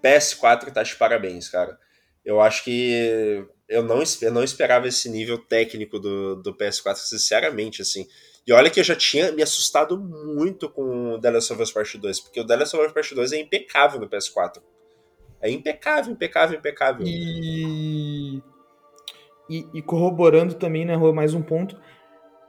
PS4 0.00 0.70
tá 0.72 0.84
de 0.84 0.94
parabéns, 0.94 1.48
cara. 1.48 1.76
Eu 2.24 2.40
acho 2.40 2.62
que 2.62 3.44
eu 3.68 3.82
não, 3.82 4.00
eu 4.22 4.30
não 4.30 4.44
esperava 4.44 4.86
esse 4.86 5.10
nível 5.10 5.38
técnico 5.38 5.98
do, 5.98 6.36
do 6.36 6.54
PS4, 6.56 6.94
sinceramente, 6.98 7.82
assim. 7.82 8.06
E 8.46 8.52
olha 8.52 8.70
que 8.70 8.78
eu 8.78 8.84
já 8.84 8.94
tinha 8.94 9.32
me 9.32 9.42
assustado 9.42 9.98
muito 9.98 10.70
com 10.70 11.14
o 11.14 11.20
The 11.20 11.30
Last 11.32 11.52
of 11.52 11.62
Us 11.62 11.72
Part 11.72 11.98
2, 11.98 12.20
porque 12.20 12.40
o 12.40 12.46
The 12.46 12.54
Last 12.54 12.76
of 12.76 12.86
Us 12.86 12.92
Part 12.92 13.12
2 13.12 13.32
é 13.32 13.40
impecável 13.40 13.98
no 13.98 14.08
PS4. 14.08 14.62
É 15.40 15.50
impecável, 15.50 16.12
impecável, 16.12 16.58
impecável. 16.58 17.06
E, 17.06 18.42
e, 19.48 19.66
e 19.74 19.82
corroborando 19.82 20.54
também, 20.54 20.84
né, 20.84 20.94
Rô, 20.94 21.12
mais 21.12 21.34
um 21.34 21.42
ponto. 21.42 21.80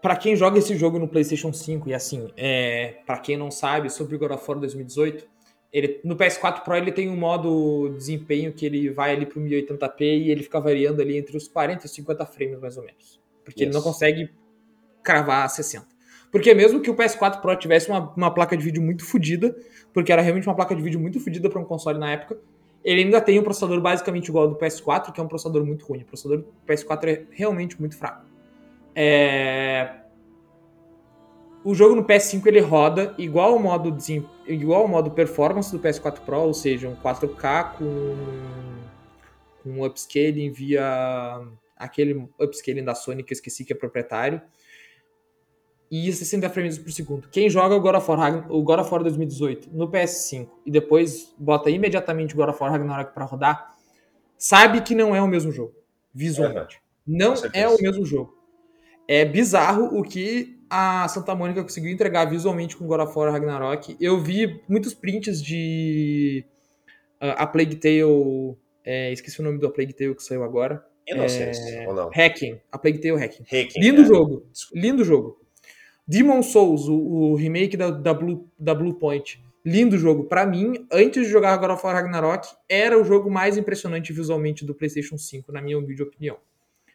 Para 0.01 0.15
quem 0.15 0.35
joga 0.35 0.57
esse 0.57 0.75
jogo 0.77 0.97
no 0.97 1.07
PlayStation 1.07 1.51
5, 1.51 1.89
e 1.89 1.93
assim, 1.93 2.31
é, 2.37 2.97
para 3.05 3.19
quem 3.19 3.37
não 3.37 3.51
sabe 3.51 3.89
sobre 3.89 4.15
o 4.15 4.19
God 4.19 4.31
of 4.31 4.43
War 4.47 4.59
2018, 4.59 5.27
ele, 5.71 6.01
no 6.03 6.15
PS4 6.15 6.63
Pro 6.63 6.75
ele 6.75 6.91
tem 6.91 7.09
um 7.09 7.17
modo 7.17 7.89
desempenho 7.95 8.51
que 8.51 8.65
ele 8.65 8.89
vai 8.89 9.11
ali 9.11 9.25
pro 9.25 9.39
1080p 9.39 10.01
e 10.01 10.31
ele 10.31 10.41
fica 10.41 10.59
variando 10.59 11.01
ali 11.01 11.17
entre 11.17 11.37
os 11.37 11.47
40 11.47 11.85
e 11.85 11.89
50 11.89 12.25
frames 12.25 12.59
mais 12.59 12.77
ou 12.77 12.83
menos. 12.83 13.21
Porque 13.43 13.63
ele 13.63 13.73
não 13.73 13.81
consegue 13.81 14.31
cravar 15.03 15.47
60. 15.49 15.85
Porque 16.31 16.53
mesmo 16.53 16.81
que 16.81 16.89
o 16.89 16.95
PS4 16.95 17.41
Pro 17.41 17.55
tivesse 17.55 17.89
uma, 17.89 18.13
uma 18.15 18.33
placa 18.33 18.55
de 18.55 18.63
vídeo 18.63 18.81
muito 18.81 19.05
fodida, 19.05 19.55
porque 19.93 20.11
era 20.11 20.21
realmente 20.21 20.47
uma 20.47 20.55
placa 20.55 20.75
de 20.75 20.81
vídeo 20.81 20.99
muito 20.99 21.19
fodida 21.19 21.49
para 21.49 21.59
um 21.59 21.65
console 21.65 21.99
na 21.99 22.11
época, 22.11 22.39
ele 22.89 23.03
ainda 23.03 23.21
tem 23.21 23.39
um 23.39 23.43
processador 23.43 23.79
basicamente 23.79 24.29
igual 24.29 24.45
ao 24.45 24.49
do 24.49 24.55
PS4, 24.55 25.11
que 25.11 25.21
é 25.21 25.23
um 25.23 25.27
processador 25.27 25.63
muito 25.63 25.85
ruim. 25.85 26.01
O 26.01 26.05
processador 26.05 26.39
do 26.39 26.47
PS4 26.67 27.07
é 27.07 27.23
realmente 27.29 27.79
muito 27.79 27.95
fraco. 27.95 28.25
É... 28.95 29.91
O 31.63 31.75
jogo 31.75 31.93
no 31.93 32.03
PS5 32.03 32.47
ele 32.47 32.59
roda 32.61 33.13
igual 33.19 33.53
ao 33.53 33.59
modo 33.59 33.95
igual 34.47 34.81
ao 34.81 34.87
modo 34.87 35.11
performance 35.11 35.71
do 35.71 35.77
PS4 35.77 36.21
Pro, 36.21 36.39
ou 36.39 36.53
seja, 36.53 36.89
um 36.89 36.95
4K 36.95 37.73
com 37.77 38.15
um 39.63 39.85
upscaling 39.85 40.49
via 40.49 41.47
aquele 41.77 42.27
upscaling 42.39 42.83
da 42.83 42.95
Sony 42.95 43.21
que 43.21 43.33
eu 43.33 43.35
esqueci 43.35 43.63
que 43.63 43.71
é 43.71 43.75
proprietário 43.75 44.41
e 45.91 46.11
60 46.11 46.49
frames 46.49 46.77
por 46.77 46.91
segundo. 46.91 47.27
Quem 47.29 47.49
joga 47.49 47.75
o 47.75 47.81
God 47.81 47.95
of 47.95 48.09
War, 48.09 48.51
o 48.51 48.61
God 48.61 48.79
of 48.79 48.91
War 48.91 49.01
2018 49.01 49.69
no 49.71 49.89
PS5 49.89 50.47
e 50.65 50.71
depois 50.71 51.33
bota 51.37 51.69
imediatamente 51.69 52.33
o 52.33 52.37
God 52.37 52.49
of 52.49 52.61
War 52.61 52.71
Ragnarok 52.71 53.13
para 53.13 53.25
rodar, 53.25 53.75
sabe 54.37 54.81
que 54.81 54.93
não 54.93 55.15
é 55.15 55.21
o 55.21 55.27
mesmo 55.27 55.51
jogo, 55.51 55.73
visualmente. 56.13 56.81
Uhum. 57.07 57.17
Não 57.17 57.33
é 57.53 57.67
o 57.67 57.81
mesmo 57.81 58.05
jogo. 58.05 58.37
É 59.07 59.25
bizarro 59.25 59.97
o 59.97 60.03
que 60.03 60.59
a 60.69 61.07
Santa 61.07 61.33
Mônica 61.33 61.63
conseguiu 61.63 61.91
entregar 61.91 62.25
visualmente 62.25 62.77
com 62.77 62.85
God 62.85 63.01
of 63.01 63.17
War 63.17 63.31
Ragnarok. 63.31 63.97
Eu 63.99 64.19
vi 64.19 64.61
muitos 64.69 64.93
prints 64.93 65.41
de 65.41 66.45
uh, 67.19 67.33
a 67.35 67.47
Plague 67.47 67.77
Tale, 67.77 68.55
é, 68.85 69.11
esqueci 69.11 69.39
o 69.39 69.43
nome 69.43 69.57
do 69.57 69.71
Plague 69.71 69.93
Tale 69.93 70.13
que 70.13 70.21
saiu 70.21 70.43
agora. 70.43 70.85
Inocência, 71.07 71.63
é, 71.69 71.87
ou 71.87 71.95
não? 71.95 72.11
Hacking, 72.13 72.59
a 72.71 72.77
Plague 72.77 72.99
Tale 72.99 73.23
Hacking. 73.23 73.43
Hacking 73.43 73.79
Lindo 73.79 74.03
é. 74.03 74.05
jogo, 74.05 74.45
lindo 74.75 75.03
jogo. 75.03 75.39
Demon 76.09 76.41
Souls, 76.41 76.87
o, 76.87 76.95
o 76.95 77.35
remake 77.35 77.77
da, 77.77 77.91
da, 77.91 78.15
Blue, 78.15 78.49
da 78.57 78.73
Blue 78.73 78.95
Point. 78.95 79.39
Lindo 79.63 79.95
jogo. 79.95 80.23
Para 80.23 80.43
mim, 80.43 80.87
antes 80.91 81.27
de 81.27 81.31
jogar 81.31 81.55
God 81.57 81.69
of 81.69 81.85
War 81.85 81.93
Ragnarok, 81.93 82.47
era 82.67 82.99
o 82.99 83.03
jogo 83.03 83.29
mais 83.29 83.57
impressionante 83.57 84.11
visualmente 84.11 84.65
do 84.65 84.73
PlayStation 84.73 85.19
5, 85.19 85.51
na 85.51 85.61
minha 85.61 85.77
humilde 85.77 86.01
opinião. 86.01 86.37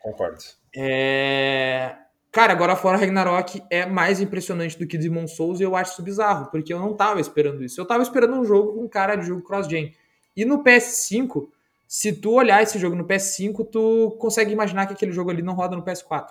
Concordo. 0.01 0.41
É... 0.75 1.95
Cara, 2.33 2.57
God 2.57 2.71
of 2.71 2.85
War 2.85 2.99
Ragnarok 2.99 3.63
é 3.71 3.87
mais 3.87 4.21
impressionante 4.21 4.77
do 4.77 4.85
que 4.85 4.99
Demon 4.99 5.29
Souls 5.29 5.61
e 5.61 5.63
eu 5.63 5.77
acho 5.77 5.93
isso 5.93 6.03
bizarro, 6.03 6.51
porque 6.51 6.75
eu 6.75 6.81
não 6.81 6.93
tava 6.93 7.21
esperando 7.21 7.63
isso. 7.63 7.81
Eu 7.81 7.87
tava 7.87 8.03
esperando 8.03 8.35
um 8.35 8.45
jogo 8.45 8.75
com 8.75 8.89
cara 8.89 9.15
de 9.15 9.29
jogo 9.29 9.43
cross-gen. 9.43 9.95
E 10.37 10.45
no 10.45 10.65
PS5, 10.65 11.47
se 11.87 12.13
tu 12.13 12.33
olhar 12.33 12.65
esse 12.65 12.81
jogo 12.81 12.97
no 12.97 13.07
PS5, 13.07 13.65
tu 13.71 14.17
consegue 14.19 14.51
imaginar 14.51 14.87
que 14.87 14.95
aquele 14.95 15.13
jogo 15.13 15.31
ali 15.31 15.41
não 15.41 15.55
roda 15.55 15.77
no 15.77 15.85
PS4 15.85 16.31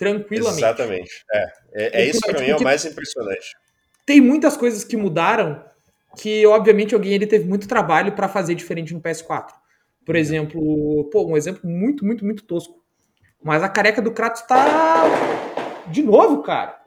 tranquilamente. 0.00 0.64
Exatamente. 0.64 1.24
É, 1.30 1.52
é, 1.74 2.02
é 2.02 2.06
isso 2.08 2.20
para 2.20 2.40
mim 2.40 2.48
é 2.48 2.56
o 2.56 2.62
mais 2.62 2.82
impressionante. 2.86 3.54
Tem 4.06 4.18
muitas 4.18 4.56
coisas 4.56 4.82
que 4.82 4.96
mudaram 4.96 5.62
que, 6.16 6.46
obviamente, 6.46 6.94
alguém 6.94 7.12
ele 7.12 7.26
teve 7.26 7.46
muito 7.46 7.68
trabalho 7.68 8.12
para 8.12 8.26
fazer 8.26 8.54
diferente 8.54 8.94
no 8.94 9.00
PS4. 9.00 9.50
Por 10.06 10.14
uhum. 10.14 10.20
exemplo, 10.20 11.10
pô, 11.12 11.26
um 11.26 11.36
exemplo 11.36 11.68
muito, 11.68 12.02
muito, 12.02 12.24
muito 12.24 12.44
tosco. 12.44 12.82
Mas 13.44 13.62
a 13.62 13.68
careca 13.68 14.00
do 14.00 14.10
Kratos 14.10 14.40
tá. 14.42 15.04
De 15.88 16.02
novo, 16.02 16.42
cara. 16.42 16.80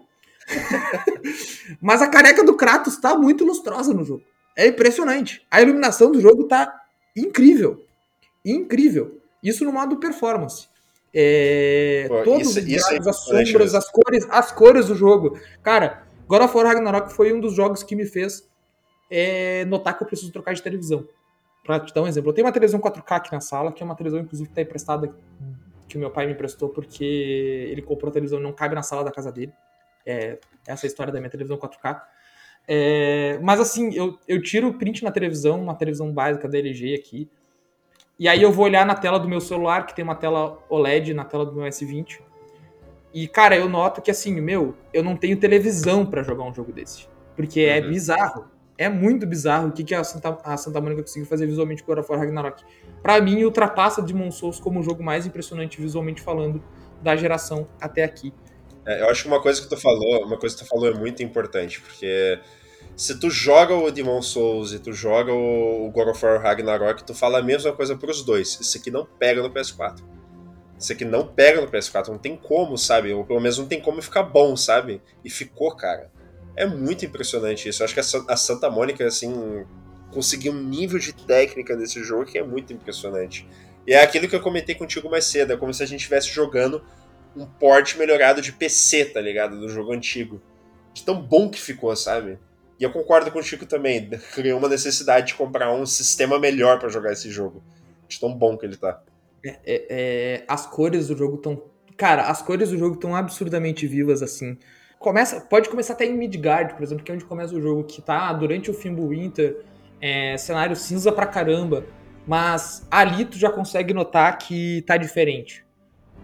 Mas 1.79 2.01
a 2.01 2.07
careca 2.07 2.43
do 2.43 2.57
Kratos 2.57 2.97
tá 2.97 3.15
muito 3.15 3.45
lustrosa 3.45 3.93
no 3.93 4.03
jogo. 4.03 4.23
É 4.57 4.65
impressionante. 4.65 5.45
A 5.51 5.61
iluminação 5.61 6.11
do 6.11 6.19
jogo 6.19 6.45
tá 6.45 6.81
incrível. 7.15 7.85
Incrível. 8.43 9.21
Isso 9.43 9.63
no 9.63 9.71
modo 9.71 9.97
performance. 9.97 10.67
É, 11.13 12.05
Pô, 12.07 12.23
todos 12.23 12.47
isso, 12.47 12.59
os 12.59 12.67
isso 12.67 12.93
é 12.93 12.97
as 12.97 13.17
sombras, 13.17 13.75
as 13.75 13.89
cores, 13.89 14.27
as 14.29 14.51
cores 14.51 14.87
do 14.87 14.95
jogo. 14.95 15.39
Cara, 15.61 16.07
God 16.27 16.41
of 16.41 16.57
War 16.57 16.65
Ragnarok 16.65 17.13
foi 17.13 17.31
um 17.31 17.39
dos 17.39 17.53
jogos 17.53 17.83
que 17.83 17.95
me 17.95 18.05
fez 18.05 18.49
é, 19.09 19.63
notar 19.65 19.95
que 19.95 20.03
eu 20.03 20.07
preciso 20.07 20.31
trocar 20.31 20.53
de 20.53 20.63
televisão. 20.63 21.07
Pra 21.63 21.79
te 21.79 21.93
dar 21.93 22.01
um 22.01 22.07
exemplo, 22.07 22.29
eu 22.29 22.33
tenho 22.33 22.47
uma 22.47 22.51
televisão 22.51 22.79
4K 22.79 23.11
aqui 23.11 23.31
na 23.31 23.39
sala, 23.39 23.71
que 23.71 23.81
é 23.81 23.85
uma 23.85 23.95
televisão, 23.95 24.21
inclusive, 24.21 24.49
que 24.49 24.55
tá 24.55 24.61
emprestada, 24.61 25.15
que 25.87 25.95
o 25.95 25.99
meu 25.99 26.09
pai 26.09 26.25
me 26.25 26.33
emprestou, 26.33 26.69
porque 26.69 27.05
ele 27.69 27.81
comprou 27.81 28.09
a 28.09 28.13
televisão 28.13 28.39
e 28.39 28.43
não 28.43 28.51
cabe 28.51 28.75
na 28.75 28.81
sala 28.81 29.03
da 29.03 29.11
casa 29.11 29.31
dele. 29.31 29.53
É, 30.05 30.39
essa 30.67 30.85
é 30.85 30.87
a 30.87 30.89
história 30.89 31.13
da 31.13 31.19
minha 31.19 31.29
televisão 31.29 31.57
4K. 31.57 32.01
É, 32.67 33.39
mas 33.41 33.59
assim, 33.59 33.93
eu, 33.93 34.17
eu 34.27 34.41
tiro 34.41 34.69
o 34.69 34.73
print 34.73 35.03
na 35.03 35.11
televisão, 35.11 35.61
uma 35.61 35.75
televisão 35.75 36.11
básica 36.11 36.49
da 36.49 36.57
LG 36.57 36.95
aqui. 36.95 37.29
E 38.23 38.27
aí 38.29 38.41
eu 38.41 38.53
vou 38.53 38.63
olhar 38.63 38.85
na 38.85 38.95
tela 38.95 39.19
do 39.19 39.27
meu 39.27 39.41
celular, 39.41 39.85
que 39.85 39.93
tem 39.93 40.01
uma 40.01 40.15
tela 40.15 40.57
OLED 40.69 41.13
na 41.13 41.25
tela 41.25 41.45
do 41.45 41.51
meu 41.51 41.65
S20. 41.65 42.21
E, 43.13 43.27
cara, 43.27 43.53
eu 43.53 43.67
noto 43.67 44.01
que 44.01 44.09
assim, 44.09 44.39
meu, 44.39 44.77
eu 44.93 45.03
não 45.03 45.17
tenho 45.17 45.35
televisão 45.35 46.05
para 46.05 46.23
jogar 46.23 46.45
um 46.45 46.53
jogo 46.53 46.71
desse. 46.71 47.05
Porque 47.35 47.59
é 47.59 47.81
uhum. 47.81 47.89
bizarro. 47.89 48.45
É 48.77 48.87
muito 48.87 49.27
bizarro 49.27 49.67
o 49.67 49.71
que, 49.73 49.83
que 49.83 49.93
a, 49.93 50.05
Santa, 50.05 50.37
a 50.41 50.55
Santa 50.55 50.79
Mônica 50.79 51.01
conseguiu 51.01 51.27
fazer 51.27 51.47
visualmente 51.47 51.83
com 51.83 51.91
God 51.93 51.99
of 51.99 52.09
War 52.09 52.21
Ragnarok. 52.21 52.63
Pra 53.01 53.19
mim, 53.19 53.43
ultrapassa 53.43 54.01
Demon 54.01 54.31
Souls 54.31 54.57
como 54.57 54.79
o 54.79 54.83
jogo 54.83 55.03
mais 55.03 55.25
impressionante 55.25 55.81
visualmente 55.81 56.21
falando 56.21 56.63
da 57.01 57.17
geração 57.17 57.67
até 57.81 58.05
aqui. 58.05 58.33
É, 58.85 59.01
eu 59.01 59.09
acho 59.09 59.23
que 59.23 59.27
uma 59.27 59.41
coisa 59.41 59.61
que 59.61 59.67
tu 59.67 59.75
falou, 59.75 60.25
uma 60.25 60.37
coisa 60.37 60.55
que 60.55 60.63
tu 60.63 60.69
falou 60.69 60.87
é 60.87 60.93
muito 60.93 61.21
importante, 61.21 61.81
porque 61.81 62.39
se 62.95 63.19
tu 63.19 63.29
joga 63.29 63.75
o 63.75 63.89
Demon 63.89 64.21
Souls 64.21 64.71
e 64.71 64.79
tu 64.79 64.93
joga 64.93 65.33
o 65.33 65.89
God 65.91 66.09
of 66.09 66.25
War 66.25 66.41
Ragnarok, 66.41 67.03
tu 67.03 67.13
fala 67.13 67.39
a 67.39 67.41
mesma 67.41 67.71
coisa 67.73 67.95
pros 67.95 68.23
dois. 68.23 68.59
Isso 68.59 68.77
aqui 68.77 68.91
não 68.91 69.05
pega 69.05 69.41
no 69.41 69.49
PS4. 69.49 70.03
Isso 70.77 70.91
aqui 70.91 71.05
não 71.05 71.25
pega 71.25 71.61
no 71.61 71.67
PS4, 71.67 72.09
não 72.09 72.17
tem 72.17 72.35
como, 72.35 72.77
sabe? 72.77 73.13
Ou 73.13 73.23
pelo 73.23 73.39
menos 73.39 73.57
não 73.57 73.65
tem 73.65 73.79
como 73.79 74.01
ficar 74.01 74.23
bom, 74.23 74.55
sabe? 74.55 75.01
E 75.23 75.29
ficou, 75.29 75.75
cara. 75.75 76.11
É 76.55 76.65
muito 76.65 77.05
impressionante 77.05 77.67
isso. 77.67 77.81
Eu 77.81 77.85
acho 77.85 77.93
que 77.93 77.99
a 77.99 78.35
Santa 78.35 78.69
Mônica, 78.69 79.05
assim, 79.05 79.65
conseguiu 80.11 80.51
um 80.51 80.61
nível 80.61 80.99
de 80.99 81.13
técnica 81.13 81.75
desse 81.75 82.03
jogo 82.03 82.25
que 82.25 82.37
é 82.37 82.43
muito 82.43 82.73
impressionante. 82.73 83.47
E 83.87 83.93
é 83.93 84.03
aquilo 84.03 84.27
que 84.27 84.35
eu 84.35 84.41
comentei 84.41 84.75
contigo 84.75 85.09
mais 85.09 85.25
cedo, 85.25 85.53
é 85.53 85.57
como 85.57 85.73
se 85.73 85.81
a 85.81 85.85
gente 85.85 85.99
estivesse 86.01 86.27
jogando 86.27 86.83
um 87.35 87.45
port 87.45 87.95
melhorado 87.95 88.41
de 88.41 88.51
PC, 88.51 89.05
tá 89.05 89.19
ligado? 89.19 89.59
Do 89.59 89.67
jogo 89.67 89.93
antigo. 89.93 90.41
De 90.93 91.03
tão 91.03 91.19
bom 91.19 91.49
que 91.49 91.59
ficou, 91.59 91.95
sabe? 91.95 92.37
E 92.79 92.83
eu 92.83 92.91
concordo 92.91 93.31
com 93.31 93.39
o 93.39 93.43
Chico 93.43 93.65
também. 93.65 94.09
Criou 94.33 94.59
uma 94.59 94.67
necessidade 94.67 95.27
de 95.27 95.35
comprar 95.35 95.71
um 95.73 95.85
sistema 95.85 96.39
melhor 96.39 96.79
para 96.79 96.89
jogar 96.89 97.13
esse 97.13 97.29
jogo. 97.29 97.63
De 98.07 98.19
tão 98.19 98.33
bom 98.33 98.57
que 98.57 98.65
ele 98.65 98.77
tá. 98.77 99.01
É, 99.45 99.49
é, 99.49 99.85
é, 99.89 100.43
as 100.47 100.65
cores 100.65 101.07
do 101.07 101.17
jogo 101.17 101.35
estão. 101.35 101.63
Cara, 101.97 102.23
as 102.23 102.41
cores 102.41 102.69
do 102.69 102.77
jogo 102.77 102.95
estão 102.95 103.15
absurdamente 103.15 103.85
vivas, 103.87 104.23
assim. 104.23 104.57
Começa, 104.97 105.41
pode 105.41 105.69
começar 105.69 105.93
até 105.93 106.05
em 106.05 106.13
Midgard, 106.13 106.73
por 106.75 106.83
exemplo, 106.83 107.03
que 107.03 107.11
é 107.11 107.15
onde 107.15 107.25
começa 107.25 107.53
o 107.53 107.61
jogo, 107.61 107.83
que 107.83 108.01
tá 108.01 108.31
durante 108.31 108.71
o 108.71 108.73
Fimbulwinter, 108.73 109.61
é, 110.01 110.37
cenário 110.37 110.75
cinza 110.75 111.11
pra 111.11 111.25
caramba. 111.25 111.85
Mas 112.25 112.87
ali 112.89 113.25
tu 113.25 113.37
já 113.37 113.49
consegue 113.49 113.93
notar 113.93 114.37
que 114.37 114.81
tá 114.87 114.95
diferente. 114.95 115.65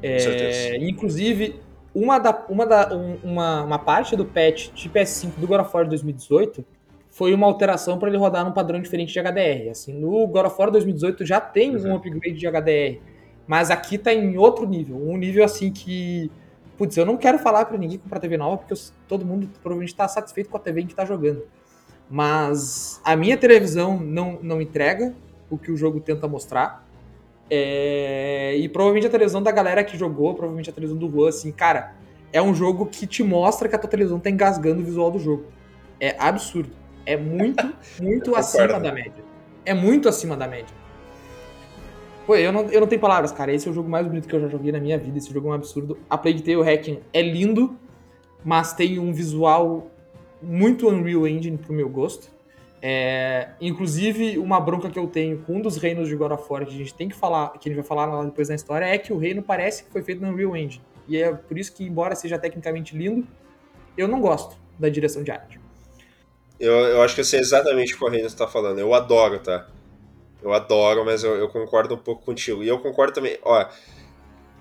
É, 0.01 0.77
inclusive, 0.77 1.59
uma, 2.01 2.19
da, 2.19 2.45
uma, 2.49 2.65
da, 2.65 2.95
um, 2.95 3.17
uma, 3.23 3.63
uma 3.63 3.79
parte 3.79 4.15
do 4.15 4.25
patch 4.25 4.71
de 4.73 4.89
PS5 4.89 5.31
do 5.37 5.47
God 5.47 5.61
of 5.61 5.71
War 5.73 5.87
2018 5.87 6.63
foi 7.09 7.33
uma 7.33 7.47
alteração 7.47 7.97
para 7.97 8.09
ele 8.09 8.17
rodar 8.17 8.45
num 8.45 8.51
padrão 8.51 8.79
diferente 8.81 9.11
de 9.11 9.19
HDR. 9.19 9.71
Assim, 9.71 9.93
no 9.93 10.25
God 10.27 10.45
of 10.45 10.55
War 10.57 10.71
2018 10.71 11.25
já 11.25 11.41
tem 11.41 11.75
um 11.75 11.95
upgrade 11.95 12.37
de 12.37 12.47
HDR, 12.47 13.01
mas 13.47 13.69
aqui 13.69 13.97
tá 13.97 14.13
em 14.13 14.37
outro 14.37 14.67
nível, 14.67 14.95
um 14.95 15.17
nível 15.17 15.43
assim 15.43 15.71
que 15.71 16.31
putz, 16.77 16.95
eu 16.95 17.05
não 17.05 17.17
quero 17.17 17.37
falar 17.37 17.65
para 17.65 17.77
ninguém 17.77 17.97
comprar 17.97 18.21
TV 18.21 18.37
nova 18.37 18.57
porque 18.57 18.71
eu, 18.71 18.77
todo 19.05 19.25
mundo 19.25 19.49
provavelmente 19.61 19.89
está 19.89 20.07
satisfeito 20.07 20.49
com 20.49 20.55
a 20.55 20.59
TV 20.61 20.81
em 20.81 20.85
que 20.85 20.93
está 20.93 21.03
jogando. 21.03 21.43
Mas 22.09 23.01
a 23.03 23.17
minha 23.17 23.37
televisão 23.37 23.99
não, 23.99 24.39
não 24.41 24.61
entrega 24.61 25.13
o 25.49 25.57
que 25.57 25.71
o 25.71 25.77
jogo 25.77 25.99
tenta 25.99 26.25
mostrar. 26.25 26.87
É... 27.49 28.55
E 28.57 28.69
provavelmente 28.69 29.07
a 29.07 29.09
televisão 29.09 29.41
da 29.41 29.51
galera 29.51 29.83
que 29.83 29.97
jogou, 29.97 30.33
provavelmente 30.33 30.69
a 30.69 30.73
televisão 30.73 30.97
do 30.97 31.09
Juan, 31.09 31.29
assim, 31.29 31.51
cara, 31.51 31.95
é 32.31 32.41
um 32.41 32.53
jogo 32.53 32.85
que 32.85 33.07
te 33.07 33.23
mostra 33.23 33.67
que 33.67 33.75
a 33.75 33.79
tua 33.79 33.89
televisão 33.89 34.19
tá 34.19 34.29
engasgando 34.29 34.81
o 34.81 34.85
visual 34.85 35.11
do 35.11 35.19
jogo. 35.19 35.45
É 35.99 36.15
absurdo. 36.19 36.71
É 37.05 37.17
muito, 37.17 37.73
muito 38.01 38.35
acima 38.35 38.79
da 38.79 38.91
média. 38.91 39.23
É 39.65 39.73
muito 39.73 40.07
acima 40.07 40.37
da 40.37 40.47
média. 40.47 40.79
Pô, 42.25 42.35
eu 42.35 42.51
não, 42.51 42.61
eu 42.69 42.79
não 42.79 42.87
tenho 42.87 43.01
palavras, 43.01 43.31
cara. 43.31 43.51
Esse 43.51 43.67
é 43.67 43.71
o 43.71 43.73
jogo 43.73 43.89
mais 43.89 44.05
bonito 44.05 44.27
que 44.27 44.35
eu 44.35 44.39
já 44.39 44.47
joguei 44.47 44.71
na 44.71 44.79
minha 44.79 44.97
vida. 44.97 45.17
Esse 45.17 45.33
jogo 45.33 45.47
é 45.47 45.51
um 45.51 45.53
absurdo. 45.53 45.97
A 46.07 46.17
Plague 46.17 46.43
Tale 46.43 46.61
Hacking 46.61 46.99
é 47.11 47.21
lindo, 47.23 47.75
mas 48.45 48.73
tem 48.73 48.99
um 48.99 49.11
visual 49.11 49.89
muito 50.41 50.87
Unreal 50.87 51.27
Engine 51.27 51.57
pro 51.57 51.73
meu 51.73 51.89
gosto. 51.89 52.29
É, 52.81 53.49
inclusive, 53.59 54.37
uma 54.37 54.59
bronca 54.59 54.89
que 54.89 54.97
eu 54.97 55.07
tenho 55.07 55.39
com 55.39 55.57
um 55.57 55.61
dos 55.61 55.77
reinos 55.77 56.07
de 56.07 56.15
God 56.15 56.31
of 56.31 56.43
War 56.49 56.65
que 56.65 56.73
a 56.73 56.77
gente 56.77 56.93
tem 56.93 57.09
que 57.09 57.15
falar, 57.15 57.49
que 57.53 57.69
gente 57.69 57.75
vai 57.75 57.85
falar 57.85 58.05
lá 58.05 58.23
depois 58.23 58.49
na 58.49 58.55
história, 58.55 58.85
é 58.85 58.97
que 58.97 59.11
o 59.11 59.17
reino 59.17 59.43
parece 59.43 59.83
que 59.83 59.91
foi 59.91 60.01
feito 60.01 60.21
no 60.21 60.29
Unreal 60.29 60.55
Engine. 60.55 60.83
E 61.07 61.17
é 61.17 61.33
por 61.33 61.57
isso 61.57 61.73
que, 61.73 61.83
embora 61.83 62.15
seja 62.15 62.37
tecnicamente 62.37 62.95
lindo, 62.95 63.27
eu 63.97 64.07
não 64.07 64.21
gosto 64.21 64.55
da 64.77 64.87
direção 64.87 65.23
de 65.23 65.31
arte. 65.31 65.59
Eu, 66.59 66.73
eu 66.73 67.01
acho 67.01 67.15
que 67.15 67.21
eu 67.21 67.25
sei 67.25 67.39
exatamente 67.39 67.93
o 67.93 67.97
que 67.97 68.03
o 68.03 68.09
Reino 68.09 68.27
está 68.27 68.47
falando. 68.47 68.79
Eu 68.79 68.93
adoro, 68.93 69.39
tá? 69.39 69.67
Eu 70.41 70.53
adoro, 70.53 71.03
mas 71.03 71.23
eu, 71.23 71.35
eu, 71.35 71.49
concordo 71.49 71.95
um 71.95 71.97
pouco 71.97 72.23
contigo. 72.23 72.63
E 72.63 72.67
eu 72.67 72.79
concordo 72.79 73.13
também. 73.13 73.37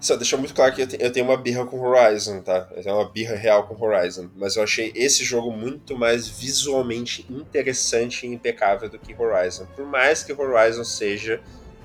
Só 0.00 0.14
deixar 0.14 0.36
muito 0.36 0.54
claro 0.54 0.74
que 0.74 0.82
eu 0.82 1.12
tenho 1.12 1.26
uma 1.26 1.36
birra 1.36 1.66
com 1.66 1.80
Horizon, 1.80 2.40
tá? 2.40 2.68
Eu 2.76 2.82
tenho 2.82 2.94
uma 2.94 3.10
birra 3.10 3.34
real 3.34 3.66
com 3.66 3.84
Horizon. 3.84 4.28
Mas 4.36 4.54
eu 4.54 4.62
achei 4.62 4.92
esse 4.94 5.24
jogo 5.24 5.50
muito 5.50 5.98
mais 5.98 6.28
visualmente 6.28 7.26
interessante 7.28 8.24
e 8.24 8.32
impecável 8.32 8.88
do 8.88 8.98
que 8.98 9.14
Horizon. 9.20 9.66
Por 9.74 9.84
mais 9.84 10.22
que 10.22 10.32
Horizon 10.32 10.84
seja 10.84 11.40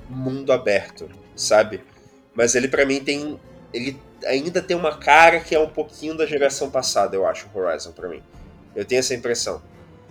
mundo 0.08 0.54
aberto, 0.54 1.10
sabe? 1.36 1.82
Mas 2.36 2.54
ele 2.54 2.68
para 2.68 2.86
mim 2.86 3.04
tem. 3.04 3.40
Ele 3.74 4.00
ainda 4.26 4.62
tem 4.62 4.78
uma 4.78 4.96
cara 4.98 5.40
que 5.40 5.56
é 5.56 5.60
um 5.60 5.70
pouquinho 5.70 6.16
da 6.16 6.26
geração 6.26 6.70
passada, 6.70 7.16
eu 7.16 7.26
acho, 7.26 7.50
Horizon 7.54 7.92
para 7.92 8.08
mim. 8.08 8.22
Eu 8.76 8.86
tenho 8.86 9.00
essa 9.00 9.16
impressão. 9.16 9.62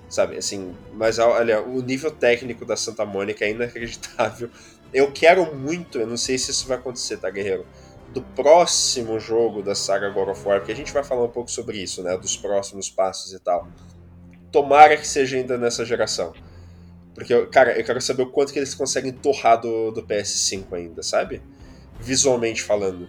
Sabe, 0.08 0.36
assim, 0.36 0.74
mas 0.92 1.18
olha, 1.18 1.62
o 1.62 1.80
nível 1.80 2.10
técnico 2.10 2.66
da 2.66 2.76
Santa 2.76 3.04
Mônica 3.06 3.44
é 3.44 3.50
inacreditável. 3.50 4.50
Eu 4.92 5.10
quero 5.10 5.54
muito, 5.54 5.98
eu 5.98 6.06
não 6.06 6.18
sei 6.18 6.36
se 6.36 6.50
isso 6.50 6.66
vai 6.68 6.76
acontecer, 6.76 7.16
tá, 7.16 7.30
guerreiro? 7.30 7.64
Do 8.12 8.20
próximo 8.20 9.18
jogo 9.18 9.62
da 9.62 9.74
saga 9.74 10.10
God 10.10 10.28
of 10.28 10.46
War, 10.46 10.58
porque 10.58 10.72
a 10.72 10.76
gente 10.76 10.92
vai 10.92 11.02
falar 11.02 11.24
um 11.24 11.30
pouco 11.30 11.50
sobre 11.50 11.78
isso, 11.78 12.02
né? 12.02 12.16
Dos 12.16 12.36
próximos 12.36 12.90
passos 12.90 13.32
e 13.32 13.38
tal. 13.38 13.68
Tomara 14.50 14.96
que 14.96 15.06
seja 15.06 15.36
ainda 15.36 15.56
nessa 15.56 15.84
geração. 15.84 16.32
Porque, 17.14 17.46
cara, 17.46 17.78
eu 17.78 17.84
quero 17.84 18.00
saber 18.00 18.22
o 18.22 18.26
quanto 18.26 18.52
que 18.52 18.58
eles 18.58 18.74
conseguem 18.74 19.12
torrar 19.12 19.60
do, 19.60 19.90
do 19.90 20.02
PS5 20.02 20.72
ainda, 20.72 21.02
sabe? 21.02 21.42
Visualmente 22.00 22.62
falando. 22.62 23.08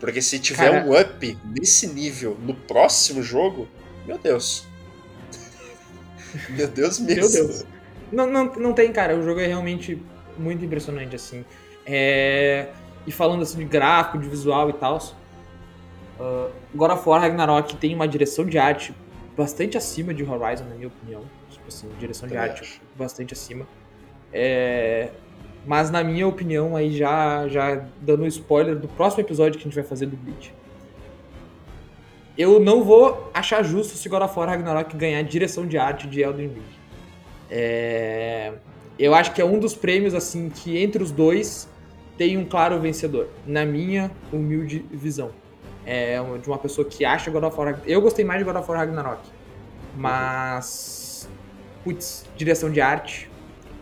Porque 0.00 0.20
se 0.20 0.38
tiver 0.38 0.70
cara... 0.70 0.86
um 0.86 0.98
up 0.98 1.38
nesse 1.44 1.86
nível 1.86 2.36
no 2.40 2.54
próximo 2.54 3.22
jogo, 3.22 3.68
meu 4.06 4.18
Deus. 4.18 4.66
meu 6.50 6.68
Deus 6.68 6.98
mesmo. 6.98 7.20
Meu 7.20 7.30
Deus. 7.30 7.64
Não, 8.12 8.26
não, 8.26 8.44
não 8.54 8.72
tem, 8.72 8.92
cara. 8.92 9.16
O 9.16 9.22
jogo 9.22 9.40
é 9.40 9.46
realmente 9.46 10.02
muito 10.38 10.64
impressionante, 10.64 11.16
assim. 11.16 11.44
É... 11.84 12.68
E 13.06 13.12
falando 13.12 13.42
assim 13.42 13.58
de 13.58 13.64
gráfico, 13.64 14.18
de 14.18 14.28
visual 14.28 14.68
e 14.70 14.72
tal. 14.72 14.98
Uh, 16.18 16.50
God 16.74 16.90
of 16.90 17.08
War 17.08 17.20
Ragnarok 17.20 17.76
tem 17.76 17.94
uma 17.94 18.08
direção 18.08 18.44
de 18.44 18.58
arte 18.58 18.94
bastante 19.36 19.76
acima 19.76 20.14
de 20.14 20.24
Horizon, 20.24 20.64
na 20.64 20.74
minha 20.74 20.88
opinião. 20.88 21.22
Tipo 21.50 21.68
assim, 21.68 21.88
direção 21.98 22.28
de 22.28 22.36
arte 22.36 22.62
acho. 22.62 22.80
bastante 22.96 23.34
acima. 23.34 23.66
É... 24.32 25.10
Mas 25.66 25.90
na 25.90 26.02
minha 26.02 26.26
opinião, 26.26 26.76
aí 26.76 26.96
já, 26.96 27.46
já 27.48 27.84
dando 28.00 28.22
um 28.22 28.26
spoiler 28.26 28.76
do 28.76 28.88
próximo 28.88 29.22
episódio 29.22 29.58
que 29.58 29.66
a 29.66 29.68
gente 29.68 29.74
vai 29.74 29.84
fazer 29.84 30.06
do 30.06 30.16
Bleach. 30.16 30.54
Eu 32.38 32.60
não 32.60 32.84
vou 32.84 33.30
achar 33.32 33.62
justo 33.62 33.96
se 33.96 34.08
God 34.08 34.22
of 34.22 34.38
War 34.38 34.48
Ragnarok 34.48 34.96
ganhar 34.96 35.22
direção 35.22 35.66
de 35.66 35.76
arte 35.76 36.06
de 36.06 36.20
Elden 36.20 36.48
Ring. 36.48 36.62
É... 37.50 38.52
Eu 38.98 39.14
acho 39.14 39.32
que 39.32 39.42
é 39.42 39.44
um 39.44 39.58
dos 39.58 39.74
prêmios, 39.74 40.14
assim, 40.14 40.48
que 40.48 40.78
entre 40.78 41.02
os 41.02 41.10
dois 41.10 41.68
tem 42.16 42.36
um 42.36 42.44
claro 42.44 42.80
vencedor, 42.80 43.28
na 43.46 43.64
minha 43.64 44.10
humilde 44.32 44.84
visão. 44.90 45.30
É 45.84 46.18
de 46.42 46.48
uma 46.48 46.58
pessoa 46.58 46.86
que 46.86 47.04
acha 47.04 47.30
God 47.30 47.44
of 47.44 47.56
War 47.56 47.66
Ragnarok. 47.66 47.92
Eu 47.92 48.00
gostei 48.00 48.24
mais 48.24 48.40
de 48.40 48.44
God 48.44 48.56
of 48.56 48.68
War 48.68 48.80
Ragnarok. 48.80 49.20
Mas. 49.96 51.28
Putz, 51.84 52.26
direção 52.36 52.70
de 52.70 52.80
arte. 52.80 53.30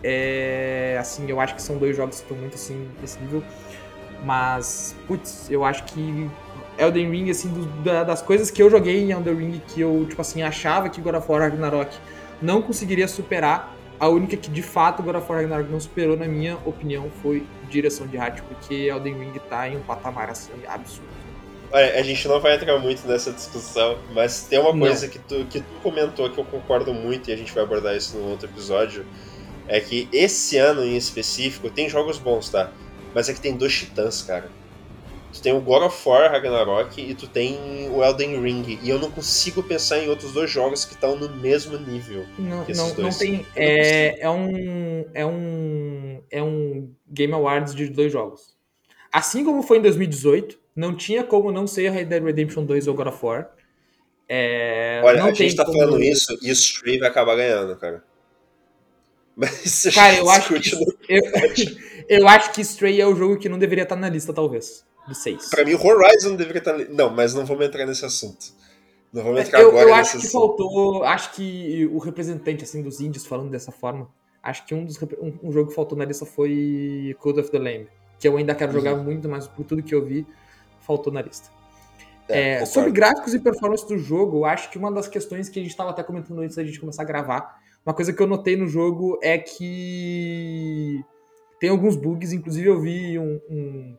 É, 0.03 0.99
assim, 1.01 1.25
eu 1.29 1.41
acho 1.41 1.55
que 1.55 1.63
são 1.63 1.79
dois 1.79 1.97
jogos 1.97 2.17
que 2.17 2.23
estão 2.25 2.37
muito 2.37 2.55
assim 2.57 2.89
nesse 3.01 3.19
nível. 3.21 3.43
Mas, 4.23 4.95
putz, 5.07 5.51
eu 5.51 5.65
acho 5.65 5.85
que 5.85 6.29
Elden 6.79 7.11
Ring, 7.11 7.31
assim, 7.31 7.49
do, 7.49 7.65
da, 7.83 8.05
das 8.05 8.21
coisas 8.21 8.51
que 8.51 8.63
eu 8.63 8.69
joguei 8.69 9.03
em 9.03 9.13
Elden 9.13 9.35
Ring 9.35 9.63
que 9.69 9.81
eu, 9.81 10.07
tipo 10.09 10.21
assim, 10.21 10.43
achava 10.43 10.89
que 10.91 11.01
God 11.01 11.15
of 11.15 11.31
War 11.31 11.41
Ragnarok 11.41 11.97
não 12.43 12.61
conseguiria 12.61 13.09
superar, 13.09 13.74
a 13.99 14.09
única 14.09 14.37
que 14.37 14.51
de 14.51 14.63
fato 14.63 15.03
God 15.03 15.17
of 15.17 15.31
War 15.31 15.41
Ragnarok 15.41 15.71
não 15.71 15.81
superou, 15.81 16.17
na 16.17 16.27
minha 16.27 16.57
opinião, 16.65 17.11
foi 17.23 17.47
direção 17.69 18.07
de 18.07 18.19
arte, 18.19 18.43
porque 18.43 18.75
Elden 18.75 19.15
Ring 19.15 19.39
tá 19.49 19.69
em 19.69 19.77
um 19.77 19.83
patamar 19.83 20.31
assim 20.31 20.53
absurdo. 20.67 21.09
Olha, 21.73 21.99
a 21.99 22.03
gente 22.03 22.29
não 22.29 22.41
vai 22.41 22.55
entrar 22.55 22.79
muito 22.79 23.07
nessa 23.07 23.33
discussão, 23.33 23.99
mas 24.13 24.43
tem 24.43 24.61
uma 24.61 24.77
coisa 24.79 25.09
que 25.09 25.19
tu, 25.19 25.45
que 25.47 25.61
tu 25.61 25.67
comentou 25.83 26.31
que 26.31 26.39
eu 26.39 26.45
concordo 26.45 26.95
muito 26.95 27.31
e 27.31 27.33
a 27.33 27.37
gente 27.37 27.53
vai 27.53 27.65
abordar 27.65 27.97
isso 27.97 28.17
no 28.17 28.31
outro 28.31 28.49
episódio. 28.49 29.05
É 29.67 29.81
que 29.81 30.09
esse 30.13 30.57
ano 30.59 30.85
em 30.85 30.97
específico 30.97 31.71
tem 31.71 31.89
jogos 31.89 32.19
bons, 32.19 32.49
tá? 32.49 32.71
Mas 33.15 33.29
é 33.29 33.35
que 33.35 33.41
tem 33.41 33.57
dois 33.57 33.77
titãs, 33.77 34.23
cara. 34.23 34.51
Tu 35.35 35.43
tem 35.43 35.53
o 35.53 35.61
God 35.61 35.83
of 35.83 36.09
War 36.09 36.31
Ragnarok 36.31 37.01
e 37.01 37.13
tu 37.13 37.27
tem 37.27 37.91
o 37.91 38.05
Elden 38.05 38.41
Ring. 38.41 38.79
E 38.81 38.89
eu 38.89 39.01
não 39.01 39.11
consigo 39.11 39.65
pensar 39.65 39.99
em 39.99 40.09
outros 40.09 40.33
dois 40.33 40.49
jogos 40.49 40.85
que 40.85 40.95
estão 40.95 41.17
no 41.17 41.29
mesmo 41.29 41.77
nível. 41.77 42.25
Não, 42.39 42.65
não, 42.69 42.95
não 42.95 43.11
tem. 43.11 43.45
É, 43.57 44.21
é, 44.21 44.31
um, 44.31 45.05
é, 45.13 45.27
um, 45.27 46.23
é 46.31 46.41
um 46.41 46.89
Game 47.11 47.33
Awards 47.33 47.75
de 47.75 47.89
dois 47.89 48.13
jogos. 48.13 48.55
Assim 49.13 49.45
como 49.45 49.65
foi 49.65 49.79
em 49.79 49.83
2018, 49.83 50.57
não 50.77 50.95
tinha 50.95 51.25
como 51.25 51.51
não 51.51 51.67
ser 51.67 51.91
Red 51.91 52.05
Dead 52.05 52.23
Redemption 52.23 52.65
2 52.65 52.87
ou 52.87 52.95
God 52.95 53.09
of 53.09 53.27
War. 53.27 53.51
É, 54.29 55.01
Olha, 55.05 55.25
a 55.25 55.33
gente 55.33 55.57
tá 55.57 55.65
como... 55.65 55.77
falando 55.77 56.01
isso 56.01 56.39
e 56.41 56.49
o 56.49 56.53
Stray 56.53 57.01
vai 57.01 57.09
acabar 57.09 57.35
ganhando, 57.35 57.75
cara. 57.75 58.05
Mas 59.35 59.83
cara, 59.93 60.17
eu 60.17 60.31
acho, 60.31 60.61
que, 60.61 60.75
eu, 61.09 61.23
eu 62.21 62.29
acho 62.29 62.53
que 62.53 62.61
Stray 62.61 63.01
é 63.01 63.07
o 63.07 63.17
jogo 63.17 63.37
que 63.37 63.49
não 63.49 63.59
deveria 63.59 63.83
estar 63.83 63.97
na 63.97 64.09
lista, 64.09 64.33
talvez 64.33 64.85
do 65.07 65.15
6. 65.15 65.51
Pra 65.51 65.65
mim, 65.65 65.75
o 65.75 65.87
Horizon 65.87 66.37
deveria 66.37 66.59
estar. 66.59 66.79
Não, 66.91 67.11
mas 67.11 67.35
não 67.35 67.45
vamos 67.45 67.67
entrar 67.67 67.87
nesse 67.87 68.05
assunto. 68.05 68.53
Não 69.13 69.23
vamos 69.23 69.41
entrar 69.41 69.61
eu, 69.61 69.69
agora 69.69 69.89
eu 69.89 69.95
acho 69.95 70.13
que 70.13 70.27
assunto. 70.27 70.33
faltou. 70.33 71.05
Acho 71.05 71.33
que 71.33 71.89
o 71.93 71.99
representante 71.99 72.65
assim 72.65 72.83
dos 72.83 73.01
índios 73.01 73.27
falando 73.27 73.51
dessa 73.51 73.73
forma. 73.73 74.09
Acho 74.43 74.67
que 74.67 74.75
um, 74.75 74.85
dos, 74.85 75.01
um, 75.03 75.39
um 75.43 75.53
jogo 75.53 75.71
que 75.71 75.75
faltou 75.75 75.97
na 75.97 76.05
lista 76.05 76.27
foi 76.27 77.17
Code 77.19 77.41
of 77.41 77.51
the 77.51 77.59
Lamb. 77.59 77.89
Que 78.19 78.29
eu 78.29 78.37
ainda 78.37 78.55
quero 78.55 78.73
uhum. 78.73 78.79
jogar 78.79 78.97
muito, 78.97 79.29
mas 79.29 79.47
por 79.47 79.65
tudo 79.65 79.83
que 79.83 79.95
eu 79.95 80.05
vi, 80.05 80.27
faltou 80.81 81.13
na 81.13 81.23
lista. 81.23 81.49
É, 82.29 82.55
é, 82.55 82.67
sobre 82.67 82.91
gráficos 82.91 83.35
e 83.35 83.39
performance 83.39 83.87
do 83.87 83.99
jogo, 83.99 84.39
eu 84.39 84.45
acho 84.47 84.71
que 84.71 84.79
uma 84.79 84.91
das 84.91 85.09
questões 85.09 85.49
que 85.49 85.59
a 85.59 85.63
gente 85.63 85.73
estava 85.73 85.91
até 85.91 86.03
comentando 86.03 86.41
antes 86.41 86.57
da 86.57 86.65
gente 86.65 86.81
começar 86.81 87.03
a 87.03 87.07
gravar, 87.07 87.59
uma 87.85 87.95
coisa 87.95 88.13
que 88.13 88.23
eu 88.23 88.27
notei 88.27 88.57
no 88.57 88.67
jogo 88.67 89.19
é 89.23 89.37
que 89.37 91.05
tem 91.61 91.69
alguns 91.69 91.97
bugs, 91.97 92.33
inclusive 92.33 92.67
eu 92.67 92.81
vi 92.81 93.19
um, 93.19 93.41
um 93.51 93.97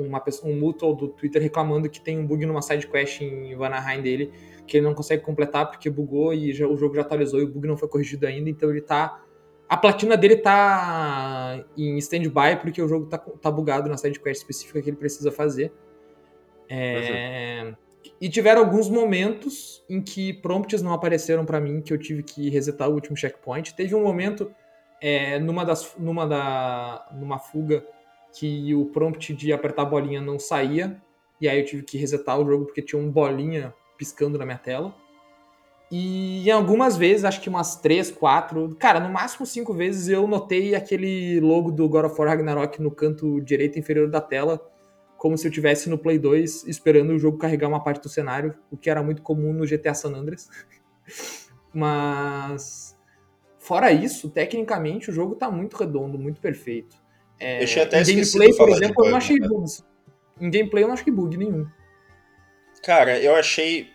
uma 0.00 0.20
pessoa, 0.20 0.52
um 0.52 0.58
mutual 0.58 0.94
do 0.94 1.08
Twitter 1.08 1.40
reclamando 1.42 1.88
que 1.88 2.00
tem 2.00 2.18
um 2.18 2.26
bug 2.26 2.44
numa 2.46 2.62
side 2.62 2.86
quest 2.86 3.20
em 3.20 3.54
Vanaheim 3.56 4.02
dele, 4.02 4.32
que 4.66 4.76
ele 4.76 4.86
não 4.86 4.94
consegue 4.94 5.22
completar 5.22 5.70
porque 5.70 5.88
bugou 5.88 6.32
e 6.32 6.52
já, 6.52 6.66
o 6.66 6.76
jogo 6.76 6.94
já 6.94 7.02
atualizou 7.02 7.40
e 7.40 7.44
o 7.44 7.48
bug 7.48 7.66
não 7.66 7.76
foi 7.76 7.88
corrigido 7.88 8.26
ainda, 8.26 8.50
então 8.50 8.70
ele 8.70 8.80
tá 8.80 9.22
a 9.68 9.76
platina 9.76 10.16
dele 10.16 10.36
tá 10.36 11.64
em 11.76 11.98
stand-by 11.98 12.56
porque 12.60 12.80
o 12.80 12.86
jogo 12.86 13.06
tá, 13.06 13.18
tá 13.18 13.50
bugado 13.50 13.88
na 13.88 13.96
side 13.96 14.20
quest 14.20 14.40
específica 14.40 14.80
que 14.80 14.90
ele 14.90 14.96
precisa 14.96 15.32
fazer. 15.32 15.72
É... 16.68 17.74
E 18.20 18.28
tiveram 18.28 18.62
alguns 18.62 18.88
momentos 18.88 19.84
em 19.90 20.00
que 20.00 20.32
prompts 20.32 20.82
não 20.82 20.92
apareceram 20.92 21.44
para 21.44 21.60
mim, 21.60 21.80
que 21.80 21.92
eu 21.92 21.98
tive 21.98 22.22
que 22.22 22.48
resetar 22.48 22.88
o 22.88 22.94
último 22.94 23.16
checkpoint. 23.16 23.74
Teve 23.74 23.94
um 23.94 24.02
momento 24.02 24.50
é, 25.00 25.38
numa, 25.40 25.64
das, 25.64 25.94
numa, 25.98 26.26
da, 26.26 27.08
numa 27.12 27.38
fuga 27.38 27.84
que 28.38 28.74
o 28.74 28.84
prompt 28.86 29.32
de 29.34 29.50
apertar 29.50 29.82
a 29.82 29.86
bolinha 29.86 30.20
não 30.20 30.38
saía, 30.38 31.00
e 31.40 31.48
aí 31.48 31.58
eu 31.58 31.64
tive 31.64 31.82
que 31.82 31.96
resetar 31.96 32.38
o 32.38 32.46
jogo 32.46 32.66
porque 32.66 32.82
tinha 32.82 33.00
um 33.00 33.10
bolinha 33.10 33.74
piscando 33.96 34.38
na 34.38 34.44
minha 34.44 34.58
tela. 34.58 34.94
E 35.90 36.46
em 36.46 36.50
algumas 36.50 36.96
vezes, 36.96 37.24
acho 37.24 37.40
que 37.40 37.48
umas 37.48 37.76
três, 37.76 38.10
quatro, 38.10 38.76
cara, 38.78 39.00
no 39.00 39.08
máximo 39.08 39.46
cinco 39.46 39.72
vezes 39.72 40.08
eu 40.08 40.26
notei 40.26 40.74
aquele 40.74 41.40
logo 41.40 41.70
do 41.70 41.88
God 41.88 42.06
of 42.06 42.20
War 42.20 42.28
Ragnarok 42.28 42.82
no 42.82 42.90
canto 42.90 43.40
direito 43.40 43.78
inferior 43.78 44.10
da 44.10 44.20
tela, 44.20 44.60
como 45.16 45.38
se 45.38 45.46
eu 45.46 45.50
tivesse 45.50 45.88
no 45.88 45.96
Play 45.96 46.18
2 46.18 46.66
esperando 46.66 47.10
o 47.10 47.18
jogo 47.18 47.38
carregar 47.38 47.68
uma 47.68 47.82
parte 47.82 48.02
do 48.02 48.08
cenário, 48.08 48.54
o 48.70 48.76
que 48.76 48.90
era 48.90 49.02
muito 49.02 49.22
comum 49.22 49.52
no 49.52 49.64
GTA 49.64 49.94
San 49.94 50.12
Andreas. 50.12 50.48
Mas 51.72 52.98
fora 53.58 53.92
isso, 53.92 54.28
tecnicamente 54.28 55.08
o 55.10 55.12
jogo 55.12 55.36
tá 55.36 55.50
muito 55.50 55.74
redondo, 55.76 56.18
muito 56.18 56.40
perfeito. 56.40 57.05
É, 57.38 57.62
eu 57.62 57.66
tinha 57.66 57.84
até 57.84 58.00
em 58.00 58.04
gameplay, 58.04 58.54
por 58.54 58.68
exemplo, 58.68 58.94
bug, 58.94 59.06
eu 59.06 59.10
não 59.10 59.18
achei 59.18 59.36
né? 59.38 59.48
bugs. 59.48 59.84
Em 60.40 60.50
gameplay 60.50 60.84
eu 60.84 60.88
não 60.88 60.94
achei 60.94 61.12
bug 61.12 61.36
nenhum. 61.36 61.66
Cara, 62.82 63.18
eu 63.20 63.34
achei. 63.34 63.90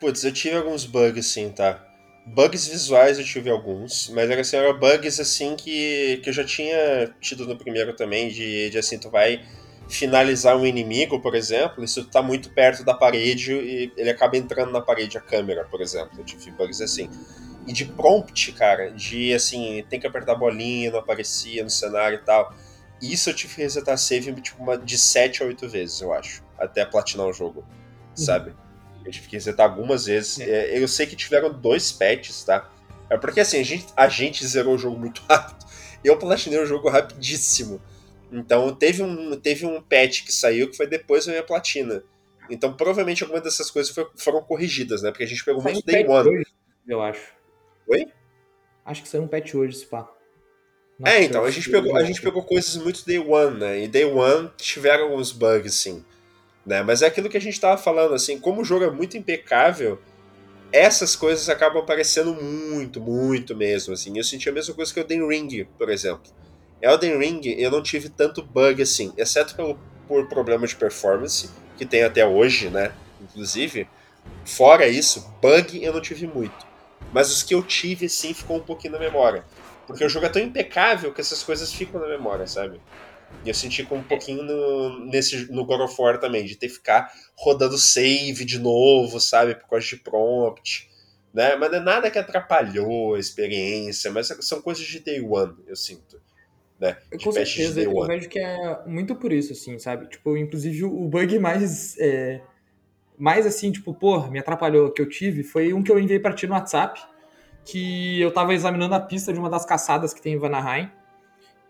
Putz, 0.00 0.24
eu 0.24 0.32
tive 0.32 0.56
alguns 0.56 0.86
bugs 0.86 1.26
assim, 1.26 1.50
tá? 1.50 1.86
Bugs 2.26 2.68
visuais 2.68 3.18
eu 3.18 3.24
tive 3.24 3.50
alguns, 3.50 4.08
mas 4.10 4.30
era 4.30 4.40
assim, 4.40 4.56
eram 4.56 4.78
bugs 4.78 5.18
assim 5.18 5.56
que, 5.56 6.20
que 6.22 6.28
eu 6.28 6.32
já 6.32 6.44
tinha 6.44 7.12
tido 7.20 7.46
no 7.46 7.56
primeiro 7.56 7.94
também, 7.94 8.28
de, 8.28 8.70
de 8.70 8.78
assim, 8.78 8.98
tu 8.98 9.10
vai 9.10 9.42
finalizar 9.88 10.56
um 10.56 10.64
inimigo, 10.64 11.20
por 11.20 11.34
exemplo, 11.34 11.82
e 11.82 11.88
se 11.88 12.02
tu 12.02 12.08
tá 12.08 12.22
muito 12.22 12.50
perto 12.50 12.84
da 12.84 12.94
parede 12.94 13.52
e 13.52 13.92
ele 13.96 14.10
acaba 14.10 14.36
entrando 14.36 14.70
na 14.70 14.80
parede 14.80 15.18
a 15.18 15.20
câmera, 15.20 15.64
por 15.64 15.80
exemplo. 15.80 16.10
Eu 16.18 16.24
tive 16.24 16.50
bugs 16.52 16.80
assim 16.80 17.10
e 17.66 17.72
de 17.72 17.84
prompt, 17.84 18.52
cara, 18.52 18.90
de 18.90 19.34
assim, 19.34 19.84
tem 19.88 20.00
que 20.00 20.06
apertar 20.06 20.32
a 20.32 20.36
bolinha, 20.36 20.90
não 20.90 20.98
aparecia 20.98 21.62
no 21.62 21.70
cenário 21.70 22.18
e 22.18 22.24
tal. 22.24 22.54
Isso 23.00 23.30
eu 23.30 23.34
tive 23.34 23.54
que 23.54 23.62
resetar 23.62 23.96
save 23.96 24.32
tipo, 24.40 24.62
uma, 24.62 24.76
de 24.76 24.98
7 24.98 25.42
a 25.42 25.46
8 25.46 25.68
vezes, 25.68 26.00
eu 26.00 26.12
acho, 26.12 26.42
até 26.58 26.84
platinar 26.84 27.26
o 27.26 27.32
jogo, 27.32 27.60
uhum. 27.60 28.16
sabe? 28.16 28.54
Eu 29.04 29.10
tive 29.10 29.28
que 29.28 29.36
resetar 29.36 29.68
algumas 29.68 30.06
vezes. 30.06 30.40
É. 30.40 30.74
é. 30.74 30.78
Eu 30.78 30.86
sei 30.86 31.06
que 31.06 31.16
tiveram 31.16 31.52
dois 31.52 31.90
patches, 31.90 32.44
tá? 32.44 32.70
É 33.08 33.16
porque 33.16 33.40
assim, 33.40 33.58
a 33.58 33.64
gente, 33.64 33.86
a 33.96 34.08
gente 34.08 34.46
zerou 34.46 34.74
o 34.74 34.78
jogo 34.78 34.98
muito 34.98 35.22
rápido. 35.28 35.66
Eu 36.04 36.18
platinei 36.18 36.58
o 36.58 36.66
jogo 36.66 36.88
rapidíssimo. 36.88 37.80
Então 38.30 38.74
teve 38.74 39.02
um, 39.02 39.38
teve 39.38 39.66
um 39.66 39.82
patch 39.82 40.24
que 40.24 40.32
saiu 40.32 40.70
que 40.70 40.76
foi 40.76 40.86
depois 40.86 41.26
da 41.26 41.32
minha 41.32 41.42
platina. 41.42 42.02
Então 42.48 42.74
provavelmente 42.74 43.22
algumas 43.22 43.42
dessas 43.42 43.70
coisas 43.70 43.94
foram 44.16 44.42
corrigidas, 44.42 45.02
né? 45.02 45.10
Porque 45.10 45.24
a 45.24 45.26
gente 45.26 45.44
pegou 45.44 45.62
muito 45.62 45.84
Day 45.84 46.06
One. 46.06 46.28
Hoje, 46.28 46.46
eu 46.86 47.02
acho. 47.02 47.39
Oi? 47.90 48.06
Acho 48.84 49.02
que 49.02 49.08
saiu 49.08 49.24
um 49.24 49.28
patch 49.28 49.54
hoje, 49.54 49.76
se 49.76 49.86
pá. 49.86 50.08
Nossa, 50.98 51.14
é, 51.14 51.24
então, 51.24 51.44
a 51.44 51.50
gente, 51.50 51.70
pegou, 51.70 51.96
a 51.96 52.04
gente 52.04 52.20
pegou 52.20 52.42
coisas 52.42 52.76
muito 52.76 53.04
Day 53.06 53.18
One, 53.18 53.58
né? 53.58 53.82
E 53.84 53.88
Day 53.88 54.04
One 54.04 54.50
tiveram 54.56 55.04
alguns 55.04 55.32
bugs, 55.32 55.74
sim. 55.74 56.04
Né? 56.64 56.82
Mas 56.82 57.02
é 57.02 57.06
aquilo 57.06 57.28
que 57.28 57.38
a 57.38 57.40
gente 57.40 57.58
tava 57.58 57.80
falando, 57.80 58.14
assim, 58.14 58.38
como 58.38 58.60
o 58.60 58.64
jogo 58.64 58.84
é 58.84 58.90
muito 58.90 59.16
impecável, 59.16 59.98
essas 60.70 61.16
coisas 61.16 61.48
acabam 61.48 61.82
aparecendo 61.82 62.34
muito, 62.34 63.00
muito 63.00 63.56
mesmo, 63.56 63.94
assim. 63.94 64.16
Eu 64.16 64.24
senti 64.24 64.48
a 64.48 64.52
mesma 64.52 64.74
coisa 64.74 64.92
que 64.92 65.00
o 65.00 65.02
Elden 65.02 65.26
Ring, 65.26 65.66
por 65.78 65.88
exemplo. 65.88 66.30
Elden 66.82 67.18
Ring, 67.18 67.40
eu 67.58 67.70
não 67.70 67.82
tive 67.82 68.08
tanto 68.08 68.42
bug 68.42 68.82
assim, 68.82 69.12
exceto 69.16 69.56
pelo, 69.56 69.78
por 70.06 70.28
problema 70.28 70.66
de 70.66 70.76
performance, 70.76 71.50
que 71.76 71.84
tem 71.84 72.02
até 72.02 72.26
hoje, 72.26 72.68
né? 72.68 72.92
Inclusive. 73.20 73.88
Fora 74.44 74.86
isso, 74.86 75.34
bug 75.40 75.82
eu 75.82 75.92
não 75.92 76.00
tive 76.00 76.26
muito. 76.26 76.69
Mas 77.12 77.30
os 77.30 77.42
que 77.42 77.54
eu 77.54 77.62
tive, 77.62 78.08
sim, 78.08 78.32
ficou 78.32 78.56
um 78.56 78.62
pouquinho 78.62 78.92
na 78.94 78.98
memória. 78.98 79.44
Porque 79.86 80.04
o 80.04 80.08
jogo 80.08 80.26
é 80.26 80.28
tão 80.28 80.42
impecável 80.42 81.12
que 81.12 81.20
essas 81.20 81.42
coisas 81.42 81.72
ficam 81.72 82.00
na 82.00 82.06
memória, 82.06 82.46
sabe? 82.46 82.80
E 83.44 83.48
eu 83.48 83.54
senti 83.54 83.82
com 83.84 83.96
um 83.96 84.02
pouquinho 84.02 84.42
no, 84.42 85.06
nesse, 85.06 85.50
no 85.50 85.64
God 85.64 85.80
of 85.80 85.94
War 86.00 86.18
também, 86.18 86.44
de 86.44 86.56
ter 86.56 86.68
que 86.68 86.74
ficar 86.74 87.10
rodando 87.36 87.78
save 87.78 88.44
de 88.44 88.58
novo, 88.58 89.18
sabe? 89.18 89.54
Por 89.54 89.68
causa 89.68 89.86
de 89.86 89.96
prompt. 89.96 90.88
Né? 91.32 91.56
Mas 91.56 91.70
não 91.70 91.78
é 91.78 91.80
nada 91.80 92.10
que 92.10 92.18
atrapalhou 92.18 93.14
a 93.14 93.18
experiência, 93.18 94.10
mas 94.10 94.28
são 94.40 94.60
coisas 94.60 94.84
de 94.84 95.00
day 95.00 95.20
one, 95.20 95.54
eu 95.66 95.76
sinto. 95.76 96.20
Né? 96.78 96.96
De 97.12 97.24
com 97.24 97.30
certeza, 97.30 97.82
eu 97.82 98.06
vejo 98.06 98.28
que 98.28 98.38
é 98.38 98.82
muito 98.86 99.14
por 99.14 99.32
isso, 99.32 99.52
assim, 99.52 99.78
sabe? 99.78 100.06
Tipo, 100.08 100.36
inclusive 100.36 100.84
o 100.84 101.08
bug 101.08 101.38
mais. 101.38 101.96
É, 101.98 102.40
mais 103.20 103.46
assim, 103.46 103.70
tipo, 103.70 103.92
pô, 103.92 104.26
me 104.28 104.38
atrapalhou 104.38 104.90
que 104.90 105.02
eu 105.02 105.08
tive 105.08 105.42
foi 105.42 105.74
um 105.74 105.82
que 105.82 105.92
eu 105.92 105.98
enviei 105.98 106.18
pra 106.18 106.32
ti 106.32 106.46
no 106.46 106.54
WhatsApp, 106.54 106.98
que 107.64 108.18
eu 108.18 108.32
tava 108.32 108.54
examinando 108.54 108.94
a 108.94 109.00
pista 109.00 109.30
de 109.30 109.38
uma 109.38 109.50
das 109.50 109.66
caçadas 109.66 110.14
que 110.14 110.22
tem 110.22 110.32
em 110.32 110.38
Vanaheim 110.38 110.90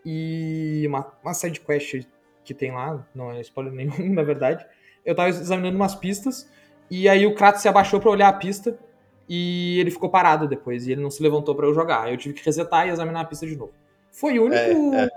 e 0.05 0.85
uma, 0.87 1.11
uma 1.21 1.33
side 1.33 1.59
quest 1.59 2.07
que 2.45 2.53
tem 2.53 2.71
lá, 2.71 3.05
não 3.13 3.31
é 3.31 3.41
spoiler 3.41 3.73
nenhum, 3.75 4.13
na 4.13 4.23
verdade. 4.23 4.65
Eu 5.05 5.13
tava 5.13 5.27
examinando 5.27 5.75
umas 5.75 5.93
pistas 5.93 6.49
e 6.89 7.09
aí 7.09 7.27
o 7.27 7.35
Kratos 7.35 7.61
se 7.61 7.67
abaixou 7.67 7.99
para 7.99 8.11
olhar 8.11 8.29
a 8.29 8.33
pista 8.33 8.79
e 9.27 9.77
ele 9.79 9.91
ficou 9.91 10.09
parado 10.09 10.47
depois 10.47 10.87
e 10.87 10.93
ele 10.93 11.01
não 11.01 11.11
se 11.11 11.21
levantou 11.21 11.53
para 11.53 11.67
eu 11.67 11.73
jogar. 11.73 12.09
Eu 12.09 12.17
tive 12.17 12.33
que 12.33 12.45
resetar 12.45 12.87
e 12.87 12.91
examinar 12.91 13.21
a 13.21 13.25
pista 13.25 13.45
de 13.45 13.57
novo. 13.57 13.73
Foi 14.09 14.39
o 14.39 14.45
único 14.45 14.95
é, 14.95 15.03
é. 15.03 15.09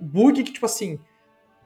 bug 0.00 0.42
que, 0.44 0.52
tipo 0.52 0.66
assim. 0.66 1.00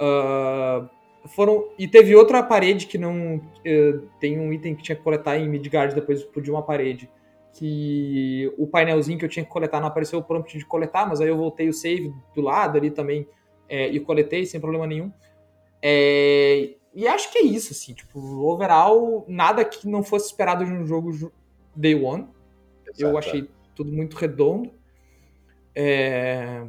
Uh, 0.01 0.89
foram. 1.29 1.69
E 1.79 1.87
teve 1.87 2.15
outra 2.15 2.43
parede 2.43 2.87
que 2.87 2.99
não. 2.99 3.37
Uh, 3.37 4.09
tem 4.21 4.39
um 4.39 4.53
item 4.53 4.75
que 4.75 4.83
tinha 4.83 4.97
que 4.97 5.03
coletar 5.03 5.39
em 5.39 5.49
Midgard 5.49 5.95
depois 5.95 6.27
de 6.43 6.51
uma 6.51 6.63
parede 6.63 7.11
que 7.53 8.53
o 8.57 8.67
painelzinho 8.67 9.19
que 9.19 9.25
eu 9.25 9.29
tinha 9.29 9.45
que 9.45 9.51
coletar 9.51 9.81
não 9.81 9.89
apareceu 9.89 10.21
o 10.21 10.23
prompt 10.23 10.57
de 10.57 10.65
coletar, 10.65 11.09
mas 11.09 11.21
aí 11.21 11.29
eu 11.29 11.37
voltei 11.37 11.69
o 11.69 11.73
save 11.73 12.15
do 12.35 12.41
lado 12.41 12.79
ali 12.79 12.91
também 12.91 13.27
é, 13.69 13.89
e 13.89 13.99
coletei 13.99 14.47
sem 14.47 14.61
problema 14.61 14.87
nenhum. 14.87 15.13
É, 15.83 16.75
e 16.95 17.07
acho 17.07 17.33
que 17.33 17.39
é 17.39 17.43
isso, 17.43 17.73
assim, 17.73 17.95
tipo, 17.95 18.21
overall, 18.45 19.25
nada 19.29 19.65
que 19.65 19.89
não 19.89 20.03
fosse 20.03 20.27
esperado 20.27 20.65
de 20.65 20.73
um 20.73 20.87
jogo 20.87 21.33
day 21.75 21.95
one. 21.95 22.29
Exato. 22.87 23.03
Eu 23.03 23.19
achei 23.19 23.49
tudo 23.75 23.93
muito 23.93 24.17
redondo. 24.17 24.71
É, 25.75 26.65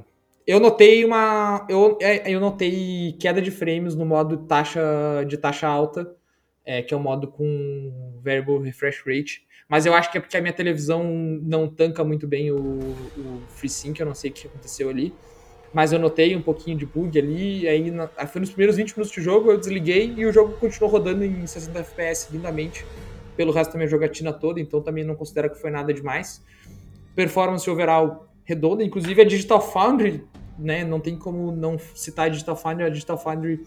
eu 0.50 0.60
notei 0.60 1.06
uma. 1.06 1.66
Eu, 1.70 1.98
é, 2.02 2.32
eu 2.32 2.40
notei 2.40 3.16
queda 3.20 3.42
de 3.42 3.52
frames 3.52 3.96
no 3.96 4.06
modo 4.06 4.38
taxa 4.38 4.82
de 5.28 5.38
taxa 5.38 5.68
alta, 5.68 6.16
é, 6.66 6.82
que 6.82 6.94
é 6.94 6.98
o 6.98 7.00
modo 7.00 7.28
com 7.28 8.20
variable 8.24 8.64
refresh 8.64 9.04
rate 9.06 9.50
mas 9.70 9.86
eu 9.86 9.94
acho 9.94 10.12
que 10.12 10.18
é 10.18 10.22
porque 10.22 10.36
a 10.36 10.42
minha 10.42 10.52
televisão 10.52 11.04
não 11.04 11.68
tanca 11.68 12.04
muito 12.04 12.28
bem 12.28 12.52
o, 12.52 12.58
o 12.58 13.42
FreeSync, 13.50 14.00
eu 14.00 14.06
não 14.08 14.16
sei 14.16 14.32
o 14.32 14.34
que 14.34 14.48
aconteceu 14.48 14.90
ali. 14.90 15.14
Mas 15.72 15.94
eu 15.94 16.00
notei 16.00 16.36
um 16.36 16.42
pouquinho 16.42 16.76
de 16.76 16.88
bug 16.88 17.20
ali, 17.20 17.68
aí 17.68 17.92
na, 17.92 18.08
foi 18.08 18.42
nos 18.42 18.50
primeiros 18.50 18.78
20 18.78 18.94
minutos 18.94 19.12
de 19.12 19.22
jogo, 19.22 19.52
eu 19.52 19.60
desliguei 19.60 20.12
e 20.18 20.26
o 20.26 20.34
jogo 20.34 20.54
continuou 20.54 20.92
rodando 20.92 21.24
em 21.24 21.46
60 21.46 21.78
FPS 21.82 22.30
lindamente 22.32 22.84
pelo 23.38 23.52
resto 23.52 23.74
da 23.74 23.78
minha 23.78 23.88
jogatina 23.88 24.34
toda, 24.34 24.60
então 24.60 24.82
também 24.82 25.04
não 25.04 25.14
considero 25.14 25.52
que 25.52 25.62
foi 25.62 25.70
nada 25.70 25.94
demais. 25.94 26.44
Performance 27.16 27.70
overall 27.70 28.28
redonda, 28.50 28.84
inclusive 28.84 29.22
a 29.22 29.24
Digital 29.26 29.62
Foundry, 29.62 30.24
né, 30.58 30.84
não 30.84 31.00
tem 31.00 31.16
como 31.16 31.52
não 31.52 31.78
citar 31.94 32.26
a 32.26 32.30
Digital 32.30 32.56
Foundry, 32.56 32.86
a 32.86 32.90
Digital 32.90 33.18
Foundry 33.18 33.64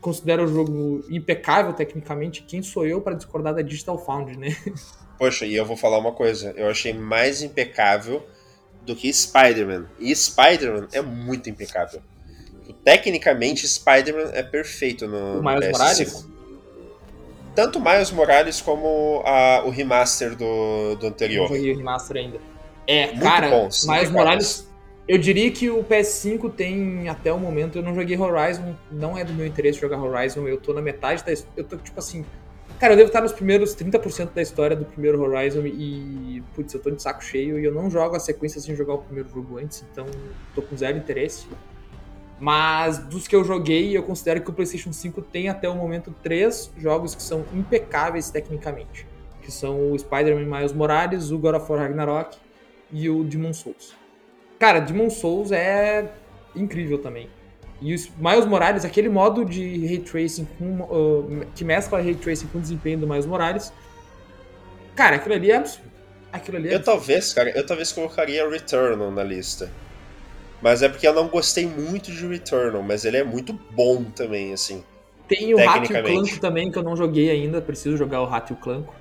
considera 0.00 0.42
o 0.42 0.48
jogo 0.48 1.04
impecável 1.10 1.74
tecnicamente. 1.74 2.42
Quem 2.42 2.62
sou 2.62 2.86
eu 2.86 3.02
para 3.02 3.14
discordar 3.14 3.54
da 3.54 3.62
Digital 3.62 3.98
Foundry, 3.98 4.36
né? 4.36 4.56
Poxa, 5.18 5.44
e 5.44 5.54
eu 5.54 5.64
vou 5.64 5.76
falar 5.76 5.98
uma 5.98 6.12
coisa. 6.12 6.52
Eu 6.56 6.68
achei 6.68 6.92
mais 6.92 7.42
impecável 7.42 8.26
do 8.84 8.96
que 8.96 9.12
Spider-Man. 9.12 9.86
E 10.00 10.14
Spider-Man 10.16 10.88
é 10.92 11.02
muito 11.02 11.48
impecável. 11.48 12.02
Tecnicamente, 12.82 13.68
Spider-Man 13.68 14.30
é 14.32 14.42
perfeito 14.42 15.06
no, 15.06 15.38
o 15.38 15.42
Miles 15.42 15.66
PS5. 15.66 15.72
Morales? 15.72 16.28
Tanto 17.54 17.78
Miles 17.78 18.10
Morales 18.10 18.60
como 18.60 19.22
a, 19.24 19.62
o 19.64 19.70
remaster 19.70 20.34
do, 20.34 20.96
do 20.96 21.06
anterior. 21.06 21.48
Não 21.48 21.56
joguei 21.56 21.72
o 21.74 21.76
remaster 21.76 22.16
ainda. 22.16 22.51
É, 22.86 23.08
muito 23.08 23.22
cara, 23.22 23.48
bom, 23.48 23.68
Miles 23.86 24.10
Morales. 24.10 24.72
Eu 25.08 25.18
diria 25.18 25.50
que 25.50 25.68
o 25.68 25.82
PS5 25.82 26.52
tem, 26.52 27.08
até 27.08 27.32
o 27.32 27.38
momento, 27.38 27.76
eu 27.76 27.82
não 27.82 27.94
joguei 27.94 28.16
Horizon, 28.16 28.74
não 28.90 29.18
é 29.18 29.24
do 29.24 29.32
meu 29.32 29.46
interesse 29.46 29.80
jogar 29.80 30.00
Horizon, 30.00 30.46
eu 30.46 30.58
tô 30.58 30.72
na 30.72 30.80
metade 30.80 31.24
da. 31.24 31.32
Eu 31.56 31.64
tô, 31.64 31.76
tipo 31.76 31.98
assim, 31.98 32.24
Cara, 32.82 32.94
eu 32.94 32.96
devo 32.96 33.08
estar 33.08 33.20
nos 33.20 33.32
primeiros 33.32 33.76
30% 33.76 34.32
da 34.34 34.42
história 34.42 34.74
do 34.74 34.84
primeiro 34.84 35.22
Horizon 35.22 35.64
e, 35.66 36.42
putz, 36.52 36.74
eu 36.74 36.80
tô 36.80 36.90
de 36.90 37.00
saco 37.00 37.22
cheio 37.22 37.56
e 37.60 37.64
eu 37.64 37.72
não 37.72 37.88
jogo 37.88 38.16
a 38.16 38.18
sequência 38.18 38.60
sem 38.60 38.74
jogar 38.74 38.94
o 38.94 38.98
primeiro 38.98 39.28
jogo 39.28 39.56
antes, 39.56 39.84
então 39.92 40.04
tô 40.52 40.62
com 40.62 40.76
zero 40.76 40.98
interesse. 40.98 41.46
Mas 42.40 42.98
dos 42.98 43.28
que 43.28 43.36
eu 43.36 43.44
joguei, 43.44 43.96
eu 43.96 44.02
considero 44.02 44.40
que 44.40 44.50
o 44.50 44.52
PlayStation 44.52 44.92
5 44.92 45.22
tem 45.22 45.48
até 45.48 45.68
o 45.68 45.76
momento 45.76 46.12
três 46.24 46.72
jogos 46.76 47.14
que 47.14 47.22
são 47.22 47.44
impecáveis 47.54 48.30
tecnicamente, 48.30 49.06
que 49.42 49.52
são 49.52 49.92
o 49.92 49.96
Spider-Man 49.96 50.58
Miles 50.58 50.72
Morales, 50.72 51.30
o 51.30 51.38
God 51.38 51.54
of 51.54 51.70
War 51.70 51.82
Ragnarok 51.82 52.36
e 52.92 53.08
o 53.08 53.24
Demon 53.24 53.52
Souls. 53.52 53.94
Cara, 54.58 54.78
Demon 54.78 55.10
Souls 55.10 55.50
é 55.50 56.08
incrível 56.54 56.98
também. 56.98 57.28
E 57.80 57.94
o 57.94 57.98
Miles 58.18 58.46
Morales, 58.46 58.84
aquele 58.84 59.08
modo 59.08 59.44
de 59.44 59.86
ray 59.86 59.98
tracing 59.98 60.46
com, 60.56 60.82
uh, 60.82 61.46
que 61.54 61.64
mescla 61.64 62.00
ray 62.00 62.14
tracing 62.14 62.46
com 62.46 62.58
o 62.58 62.60
desempenho 62.60 62.98
do 62.98 63.08
Miles 63.08 63.26
Morales. 63.26 63.72
Cara, 64.94 65.16
aquilo 65.16 65.34
ali 65.34 65.50
é 65.50 65.56
absurdo. 65.56 65.90
Aquilo 66.32 66.58
ali 66.58 66.68
é 66.68 66.72
eu 66.72 66.76
absurdo. 66.76 66.96
talvez, 66.98 67.32
cara, 67.32 67.50
eu 67.50 67.66
talvez 67.66 67.90
colocaria 67.90 68.48
Returnal 68.48 69.10
na 69.10 69.24
lista. 69.24 69.68
Mas 70.60 70.80
é 70.80 70.88
porque 70.88 71.08
eu 71.08 71.12
não 71.12 71.26
gostei 71.26 71.66
muito 71.66 72.12
de 72.12 72.24
Returnal, 72.24 72.82
mas 72.82 73.04
ele 73.04 73.16
é 73.16 73.24
muito 73.24 73.52
bom 73.72 74.04
também, 74.04 74.52
assim. 74.52 74.84
Tem 75.26 75.52
o 75.52 75.56
Rato 75.56 75.92
e 75.92 75.96
o 75.96 76.02
Clanco 76.02 76.40
também, 76.40 76.70
que 76.70 76.78
eu 76.78 76.82
não 76.84 76.94
joguei 76.94 77.30
ainda, 77.30 77.60
preciso 77.60 77.96
jogar 77.96 78.20
o 78.20 78.26
Rato 78.26 78.52
e 78.52 78.54
o 78.54 78.56
Clanco. 78.56 78.94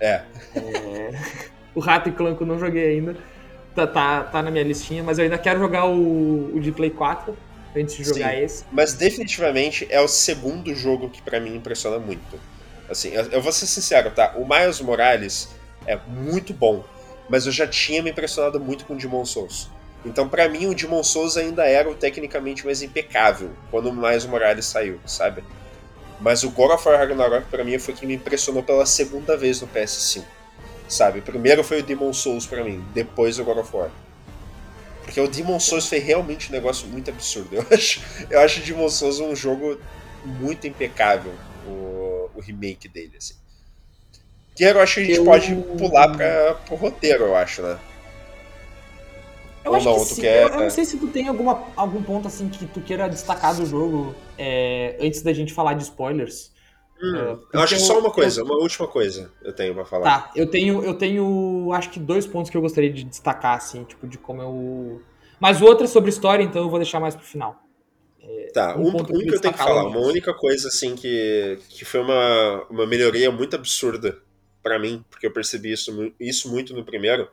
É. 0.00 0.22
é... 0.54 1.10
o 1.76 1.80
Rato 1.80 2.08
e 2.08 2.12
o 2.12 2.14
Clanco 2.14 2.42
eu 2.42 2.46
não 2.46 2.58
joguei 2.58 2.96
ainda. 2.96 3.14
Tá, 3.74 3.86
tá, 3.86 4.24
tá 4.24 4.42
na 4.42 4.50
minha 4.50 4.64
listinha, 4.64 5.04
mas 5.04 5.18
eu 5.18 5.24
ainda 5.24 5.36
quero 5.36 5.60
jogar 5.60 5.84
o, 5.84 6.56
o 6.56 6.58
de 6.58 6.72
Play 6.72 6.88
4 6.88 7.36
antes 7.76 7.94
de 7.94 8.04
jogar 8.04 8.32
Sim, 8.32 8.40
esse. 8.40 8.64
Mas 8.72 8.94
definitivamente 8.94 9.86
é 9.90 10.00
o 10.00 10.08
segundo 10.08 10.74
jogo 10.74 11.10
que 11.10 11.20
para 11.20 11.38
mim 11.38 11.54
impressiona 11.54 11.98
muito. 11.98 12.40
Assim, 12.88 13.10
eu, 13.10 13.24
eu, 13.24 13.42
vou 13.42 13.52
ser 13.52 13.66
sincero, 13.66 14.10
tá? 14.10 14.34
O 14.36 14.48
Miles 14.48 14.80
Morales 14.80 15.50
é 15.86 15.98
muito 16.08 16.54
bom, 16.54 16.82
mas 17.28 17.44
eu 17.44 17.52
já 17.52 17.66
tinha 17.66 18.02
me 18.02 18.10
impressionado 18.10 18.58
muito 18.58 18.86
com 18.86 18.94
o 18.94 18.96
Demon 18.96 19.26
Souls. 19.26 19.68
Então, 20.06 20.26
para 20.26 20.48
mim, 20.48 20.66
o 20.66 20.74
Demon 20.74 21.02
Souls 21.02 21.36
ainda 21.36 21.66
era 21.66 21.90
o 21.90 21.94
tecnicamente 21.94 22.64
mais 22.64 22.80
impecável 22.80 23.50
quando 23.70 23.90
o 23.90 23.92
Miles 23.92 24.24
Morales 24.24 24.64
saiu, 24.64 24.98
sabe? 25.04 25.44
Mas 26.18 26.44
o 26.44 26.50
God 26.50 26.70
of 26.70 26.88
War 26.88 26.98
Ragnarok, 26.98 27.46
pra 27.50 27.62
mim, 27.62 27.78
foi 27.78 27.92
que 27.92 28.06
me 28.06 28.14
impressionou 28.14 28.62
pela 28.62 28.86
segunda 28.86 29.36
vez 29.36 29.60
no 29.60 29.68
PS5, 29.68 30.24
sabe? 30.88 31.20
Primeiro 31.20 31.62
foi 31.64 31.80
o 31.80 31.82
Demon 31.82 32.12
Souls 32.12 32.46
para 32.46 32.64
mim, 32.64 32.84
depois 32.94 33.38
o 33.38 33.44
God 33.44 33.58
of 33.58 33.76
War. 33.76 33.90
Porque 35.02 35.20
o 35.20 35.28
Demon 35.28 35.60
Souls 35.60 35.88
foi 35.88 35.98
realmente 35.98 36.48
um 36.48 36.52
negócio 36.52 36.86
muito 36.88 37.10
absurdo. 37.10 37.54
Eu 37.54 37.66
acho, 37.70 38.02
eu 38.28 38.40
acho 38.40 38.60
o 38.60 38.64
Demon 38.64 38.88
Souls 38.88 39.20
um 39.20 39.34
jogo 39.34 39.78
muito 40.24 40.66
impecável, 40.66 41.32
o, 41.66 42.30
o 42.34 42.40
remake 42.40 42.88
dele, 42.88 43.12
assim. 43.16 43.34
Que 44.54 44.64
eu 44.64 44.80
acho 44.80 44.94
que 44.94 45.00
a 45.00 45.04
gente 45.04 45.18
eu... 45.18 45.24
pode 45.24 45.54
pular 45.76 46.16
para 46.16 46.54
pro 46.54 46.76
roteiro, 46.76 47.24
eu 47.24 47.36
acho, 47.36 47.62
né? 47.62 47.78
Eu 49.62 49.72
Ou 49.72 49.76
acho 49.76 49.84
não, 49.84 49.98
que 49.98 50.14
sim. 50.14 50.20
Quer... 50.22 50.42
Eu, 50.44 50.48
eu, 50.48 50.60
não 50.60 50.70
sei 50.70 50.84
se 50.84 50.96
tu 50.96 51.08
tem 51.08 51.28
alguma, 51.28 51.64
algum 51.76 52.02
ponto 52.02 52.26
assim 52.26 52.48
que 52.48 52.64
tu 52.66 52.80
queira 52.80 53.08
destacar 53.08 53.54
do 53.54 53.66
jogo 53.66 54.14
é, 54.38 54.96
antes 55.00 55.22
da 55.22 55.32
gente 55.32 55.52
falar 55.52 55.74
de 55.74 55.82
spoilers. 55.82 56.52
Hum, 57.02 57.34
uh, 57.34 57.46
eu 57.52 57.60
acho 57.60 57.78
só 57.78 57.98
uma 57.98 58.10
coisa, 58.10 58.42
uma 58.42 58.56
última 58.56 58.88
coisa 58.88 59.30
eu 59.42 59.52
tenho 59.52 59.74
para 59.74 59.84
falar. 59.84 60.04
Tá, 60.04 60.30
eu 60.34 60.50
tenho, 60.50 60.82
eu 60.82 60.94
tenho, 60.94 61.70
acho 61.72 61.90
que 61.90 62.00
dois 62.00 62.26
pontos 62.26 62.50
que 62.50 62.56
eu 62.56 62.60
gostaria 62.62 62.90
de 62.90 63.04
destacar, 63.04 63.56
assim, 63.56 63.84
tipo, 63.84 64.06
de 64.06 64.16
como 64.16 64.40
eu. 64.42 65.02
Mas 65.38 65.60
o 65.60 65.66
outro 65.66 65.84
é 65.84 65.88
sobre 65.88 66.08
história, 66.08 66.42
então 66.42 66.62
eu 66.62 66.70
vou 66.70 66.78
deixar 66.78 66.98
mais 66.98 67.14
pro 67.14 67.24
final. 67.24 67.62
É, 68.22 68.50
tá, 68.52 68.76
um, 68.76 68.88
um, 68.88 68.92
ponto 68.92 69.14
um 69.14 69.18
que, 69.18 69.28
eu 69.28 69.40
tenho 69.40 69.52
que 69.52 69.60
falar, 69.60 69.84
uma 69.84 70.00
única 70.00 70.32
coisa 70.32 70.68
assim 70.68 70.96
que, 70.96 71.58
que 71.68 71.84
foi 71.84 72.00
uma, 72.00 72.64
uma 72.70 72.86
melhoria 72.86 73.30
muito 73.30 73.54
absurda 73.54 74.18
para 74.62 74.78
mim, 74.78 75.04
porque 75.10 75.26
eu 75.26 75.32
percebi 75.32 75.72
isso, 75.72 76.12
isso 76.18 76.50
muito 76.50 76.74
no 76.74 76.84
primeiro, 76.84 77.28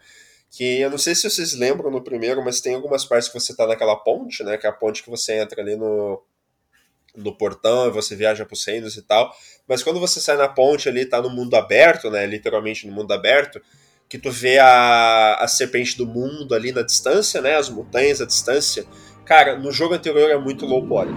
que 0.51 0.81
eu 0.81 0.89
não 0.91 0.99
sei 0.99 1.15
se 1.15 1.27
vocês 1.27 1.53
lembram 1.53 1.89
no 1.89 2.03
primeiro, 2.03 2.43
mas 2.43 2.61
tem 2.61 2.75
algumas 2.75 3.05
partes 3.05 3.27
que 3.27 3.39
você 3.39 3.55
tá 3.55 3.65
naquela 3.65 3.95
ponte, 3.95 4.43
né, 4.43 4.55
que 4.57 4.67
é 4.67 4.69
a 4.69 4.73
ponte 4.73 5.01
que 5.01 5.09
você 5.09 5.39
entra 5.39 5.61
ali 5.61 5.75
no, 5.75 6.21
no 7.15 7.35
portão 7.35 7.87
e 7.87 7.91
você 7.91 8.15
viaja 8.15 8.45
pros 8.45 8.65
reinos 8.65 8.97
e 8.97 9.01
tal, 9.01 9.33
mas 9.67 9.83
quando 9.83 9.99
você 9.99 10.19
sai 10.19 10.35
na 10.35 10.47
ponte 10.47 10.89
ali, 10.89 11.05
tá 11.05 11.21
no 11.21 11.29
mundo 11.29 11.55
aberto, 11.55 12.09
né, 12.09 12.25
literalmente 12.25 12.87
no 12.87 12.93
mundo 12.93 13.11
aberto, 13.13 13.61
que 14.09 14.17
tu 14.17 14.29
vê 14.29 14.59
a, 14.59 15.35
a 15.39 15.47
serpente 15.47 15.97
do 15.97 16.05
mundo 16.05 16.53
ali 16.53 16.71
na 16.71 16.81
distância, 16.81 17.41
né, 17.41 17.55
as 17.55 17.69
montanhas 17.69 18.21
à 18.21 18.25
distância, 18.25 18.85
cara, 19.25 19.57
no 19.57 19.71
jogo 19.71 19.93
anterior 19.93 20.29
é 20.29 20.37
muito 20.37 20.65
low 20.65 20.85
poly. 20.87 21.13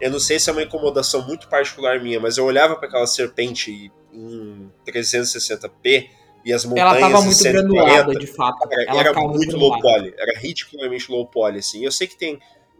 Eu 0.00 0.10
não 0.12 0.20
sei 0.20 0.38
se 0.38 0.48
é 0.48 0.52
uma 0.52 0.62
incomodação 0.62 1.26
muito 1.26 1.48
particular 1.48 2.00
minha, 2.00 2.20
mas 2.20 2.38
eu 2.38 2.44
olhava 2.44 2.76
para 2.76 2.86
aquela 2.86 3.06
serpente 3.06 3.90
em 4.12 4.70
360p 4.86 6.08
e 6.44 6.52
as 6.52 6.64
montanhas 6.64 6.90
ela 6.92 7.00
tava 7.00 7.22
muito 7.22 7.42
granulada, 7.42 8.14
de 8.14 8.26
fato. 8.26 8.68
Era, 8.70 8.96
era 8.96 9.12
muito 9.12 9.56
low 9.56 9.80
poly, 9.80 10.14
era 10.16 10.38
ridiculamente 10.38 11.10
low 11.10 11.26
poly, 11.26 11.58
assim. 11.58 11.84
Eu 11.84 11.90
sei 11.90 12.06
que 12.06 12.16
tem 12.16 12.38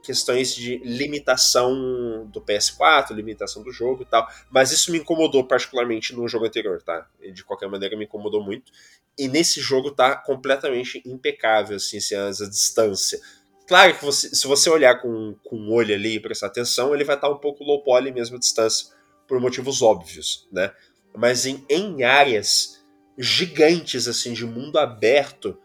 questões 0.08 0.54
de 0.54 0.78
limitação 0.78 2.26
do 2.32 2.40
PS4, 2.40 3.10
limitação 3.10 3.62
do 3.62 3.70
jogo 3.70 4.04
e 4.04 4.06
tal, 4.06 4.26
mas 4.50 4.72
isso 4.72 4.90
me 4.90 4.96
incomodou 4.96 5.44
particularmente 5.44 6.16
no 6.16 6.26
jogo 6.26 6.46
anterior, 6.46 6.80
tá? 6.80 7.06
De 7.30 7.44
qualquer 7.44 7.68
maneira 7.68 7.94
me 7.94 8.06
incomodou 8.06 8.42
muito. 8.42 8.72
E 9.18 9.28
nesse 9.28 9.60
jogo 9.60 9.90
tá 9.90 10.16
completamente 10.16 11.02
impecável, 11.04 11.76
assim, 11.76 11.98
assim 11.98 12.14
a 12.14 12.30
distância. 12.30 13.20
Claro 13.66 13.98
que 13.98 14.02
você, 14.02 14.34
se 14.34 14.46
você 14.46 14.70
olhar 14.70 14.94
com, 15.02 15.36
com 15.44 15.56
o 15.56 15.74
olho 15.74 15.94
ali 15.94 16.14
e 16.14 16.20
prestar 16.20 16.46
atenção, 16.46 16.94
ele 16.94 17.04
vai 17.04 17.16
estar 17.16 17.28
tá 17.28 17.34
um 17.34 17.38
pouco 17.38 17.62
low 17.62 17.82
poly 17.82 18.10
mesmo 18.10 18.36
a 18.36 18.38
distância, 18.38 18.94
por 19.26 19.38
motivos 19.38 19.82
óbvios, 19.82 20.48
né? 20.50 20.72
Mas 21.14 21.44
em, 21.44 21.62
em 21.68 22.02
áreas 22.02 22.82
gigantes, 23.18 24.08
assim, 24.08 24.32
de 24.32 24.46
mundo 24.46 24.78
aberto, 24.78 25.58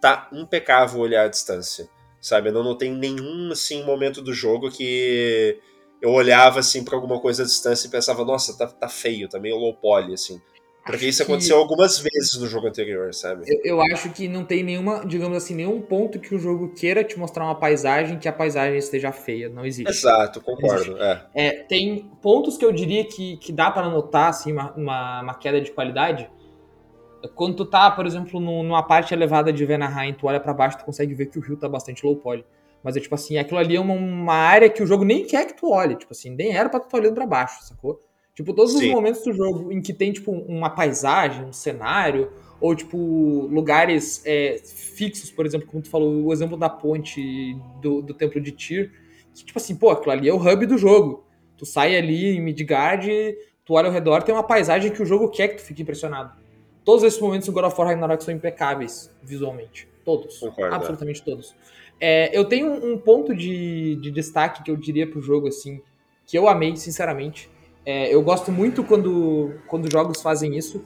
tá 0.00 0.30
impecável 0.32 0.98
olhar 0.98 1.26
a 1.26 1.28
distância, 1.28 1.90
sabe? 2.22 2.48
Eu 2.48 2.52
não 2.54 2.62
notei 2.62 2.90
nenhum, 2.90 3.50
assim, 3.52 3.84
momento 3.84 4.22
do 4.22 4.32
jogo 4.32 4.70
que 4.70 5.58
eu 6.00 6.10
olhava, 6.10 6.60
assim, 6.60 6.82
para 6.84 6.96
alguma 6.96 7.20
coisa 7.20 7.42
à 7.42 7.46
distância 7.46 7.86
e 7.86 7.90
pensava, 7.90 8.24
nossa, 8.24 8.56
tá, 8.56 8.66
tá 8.66 8.88
feio, 8.88 9.28
tá 9.28 9.38
meio 9.38 9.56
low 9.56 9.74
poly, 9.74 10.14
assim. 10.14 10.40
Porque 10.84 11.06
isso 11.06 11.22
aconteceu 11.22 11.56
que... 11.56 11.62
algumas 11.62 11.98
vezes 11.98 12.36
no 12.36 12.46
jogo 12.48 12.66
anterior, 12.66 13.14
sabe? 13.14 13.44
Eu, 13.46 13.76
eu, 13.76 13.80
acho 13.80 14.10
que 14.10 14.26
não 14.26 14.44
tem 14.44 14.64
nenhuma, 14.64 15.06
digamos 15.06 15.36
assim, 15.36 15.54
nenhum 15.54 15.80
ponto 15.80 16.18
que 16.18 16.34
o 16.34 16.38
jogo 16.38 16.74
queira 16.74 17.04
te 17.04 17.16
mostrar 17.16 17.44
uma 17.44 17.54
paisagem 17.54 18.18
que 18.18 18.26
a 18.26 18.32
paisagem 18.32 18.78
esteja 18.78 19.12
feia. 19.12 19.48
Não 19.48 19.64
existe. 19.64 19.88
Exato, 19.88 20.40
concordo. 20.40 20.96
É. 21.00 21.26
é. 21.34 21.50
tem 21.62 22.10
pontos 22.20 22.56
que 22.56 22.64
eu 22.64 22.72
diria 22.72 23.04
que, 23.04 23.36
que 23.36 23.52
dá 23.52 23.70
para 23.70 23.88
notar 23.88 24.30
assim, 24.30 24.52
uma, 24.52 24.72
uma, 24.72 25.22
uma, 25.22 25.34
queda 25.34 25.60
de 25.60 25.70
qualidade. 25.70 26.28
Quando 27.34 27.56
tu 27.56 27.64
tá, 27.64 27.90
por 27.90 28.06
exemplo, 28.06 28.40
numa 28.40 28.82
parte 28.82 29.14
elevada 29.14 29.52
de 29.52 29.64
Venaheim, 29.64 30.14
tu 30.14 30.26
olha 30.26 30.40
para 30.40 30.52
baixo, 30.52 30.78
tu 30.78 30.84
consegue 30.84 31.14
ver 31.14 31.26
que 31.26 31.38
o 31.38 31.42
rio 31.42 31.56
tá 31.56 31.68
bastante 31.68 32.04
low 32.04 32.16
poly. 32.16 32.44
Mas 32.82 32.96
é 32.96 33.00
tipo 33.00 33.14
assim, 33.14 33.38
aquilo 33.38 33.58
ali 33.58 33.76
é 33.76 33.80
uma, 33.80 33.94
uma 33.94 34.34
área 34.34 34.68
que 34.68 34.82
o 34.82 34.86
jogo 34.86 35.04
nem 35.04 35.24
quer 35.24 35.46
que 35.46 35.56
tu 35.56 35.70
olhe. 35.70 35.94
Tipo 35.94 36.12
assim, 36.12 36.30
nem 36.30 36.56
era 36.56 36.68
pra 36.68 36.80
tu 36.80 36.86
estar 36.86 36.98
olhando 36.98 37.14
pra 37.14 37.26
baixo, 37.26 37.62
sacou? 37.64 38.00
Tipo, 38.34 38.54
todos 38.54 38.72
Sim. 38.72 38.88
os 38.88 38.92
momentos 38.92 39.22
do 39.22 39.32
jogo 39.32 39.70
em 39.70 39.80
que 39.80 39.92
tem, 39.92 40.12
tipo, 40.12 40.32
uma 40.32 40.70
paisagem, 40.70 41.44
um 41.44 41.52
cenário, 41.52 42.30
ou, 42.60 42.74
tipo, 42.74 42.96
lugares 43.50 44.22
é, 44.24 44.58
fixos, 44.64 45.30
por 45.30 45.44
exemplo, 45.44 45.66
como 45.66 45.82
tu 45.82 45.90
falou, 45.90 46.24
o 46.24 46.32
exemplo 46.32 46.56
da 46.56 46.68
ponte 46.68 47.54
do, 47.80 48.00
do 48.00 48.14
Templo 48.14 48.40
de 48.40 48.52
Tyr, 48.52 48.90
que, 49.34 49.44
tipo 49.44 49.58
assim, 49.58 49.76
pô, 49.76 49.90
aquilo 49.90 50.12
ali 50.12 50.28
é 50.28 50.32
o 50.32 50.36
hub 50.36 50.66
do 50.66 50.78
jogo. 50.78 51.26
Tu 51.58 51.66
sai 51.66 51.94
ali 51.96 52.36
em 52.36 52.40
Midgard, 52.40 53.10
tu 53.64 53.74
olha 53.74 53.86
ao 53.86 53.92
redor, 53.92 54.22
tem 54.22 54.34
uma 54.34 54.42
paisagem 54.42 54.90
que 54.90 55.02
o 55.02 55.06
jogo 55.06 55.28
quer 55.28 55.48
que 55.48 55.56
tu 55.56 55.62
fique 55.62 55.82
impressionado. 55.82 56.32
Todos 56.84 57.04
esses 57.04 57.20
momentos 57.20 57.46
do 57.46 57.52
God 57.52 57.64
of 57.64 57.78
War 57.78 57.88
Ragnarok 57.88 58.22
são 58.24 58.34
impecáveis, 58.34 59.10
visualmente. 59.22 59.88
Todos. 60.04 60.38
Concordo, 60.38 60.72
é. 60.72 60.76
absolutamente 60.76 61.22
todos. 61.22 61.54
É, 62.00 62.36
eu 62.36 62.44
tenho 62.44 62.72
um, 62.72 62.98
ponto 62.98 63.34
de, 63.34 63.96
de 63.96 64.10
destaque 64.10 64.64
que 64.64 64.70
eu 64.70 64.76
diria 64.76 65.06
pro 65.06 65.22
jogo, 65.22 65.46
assim, 65.46 65.80
que 66.26 66.36
eu 66.36 66.48
amei, 66.48 66.74
sinceramente, 66.76 67.48
é, 67.84 68.12
eu 68.12 68.22
gosto 68.22 68.50
muito 68.52 68.84
quando, 68.84 69.54
quando 69.66 69.90
jogos 69.90 70.22
fazem 70.22 70.56
isso. 70.56 70.84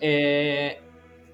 É, 0.00 0.78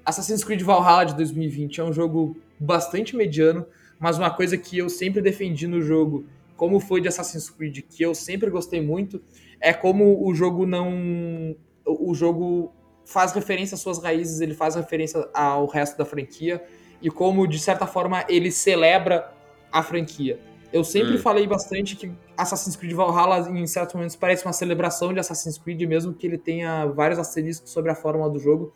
Assassin's 0.05 0.43
Creed 0.43 0.61
Valhalla 0.61 1.05
de 1.05 1.15
2020 1.15 1.79
é 1.79 1.83
um 1.83 1.93
jogo 1.93 2.37
bastante 2.59 3.15
mediano, 3.15 3.65
mas 3.99 4.17
uma 4.17 4.29
coisa 4.29 4.57
que 4.57 4.77
eu 4.77 4.89
sempre 4.89 5.21
defendi 5.21 5.67
no 5.67 5.81
jogo, 5.81 6.25
como 6.55 6.79
foi 6.79 7.01
de 7.01 7.07
Assassin's 7.07 7.49
Creed, 7.49 7.81
que 7.89 8.03
eu 8.03 8.13
sempre 8.13 8.49
gostei 8.49 8.81
muito, 8.81 9.21
é 9.59 9.73
como 9.73 10.25
o 10.25 10.33
jogo 10.33 10.65
não. 10.65 11.55
O 11.85 12.13
jogo 12.13 12.73
faz 13.07 13.31
referência 13.31 13.75
às 13.75 13.81
suas 13.81 14.03
raízes, 14.03 14.41
ele 14.41 14.53
faz 14.53 14.75
referência 14.75 15.27
ao 15.33 15.65
resto 15.65 15.97
da 15.97 16.03
franquia, 16.03 16.61
e 17.01 17.09
como, 17.09 17.47
de 17.47 17.57
certa 17.57 17.87
forma, 17.87 18.25
ele 18.27 18.51
celebra 18.51 19.31
a 19.71 19.81
franquia. 19.81 20.39
Eu 20.73 20.83
sempre 20.83 21.15
hum. 21.15 21.19
falei 21.19 21.47
bastante 21.47 21.95
que 21.95 22.11
Assassin's 22.35 22.75
Creed 22.75 22.93
Valhalla, 22.93 23.49
em 23.49 23.65
certos 23.65 23.95
momentos, 23.95 24.17
parece 24.17 24.45
uma 24.45 24.51
celebração 24.51 25.13
de 25.13 25.19
Assassin's 25.19 25.57
Creed, 25.57 25.81
mesmo 25.83 26.13
que 26.13 26.27
ele 26.27 26.37
tenha 26.37 26.85
vários 26.87 27.17
asteriscos 27.17 27.71
sobre 27.71 27.89
a 27.89 27.95
fórmula 27.95 28.29
do 28.29 28.39
jogo. 28.39 28.73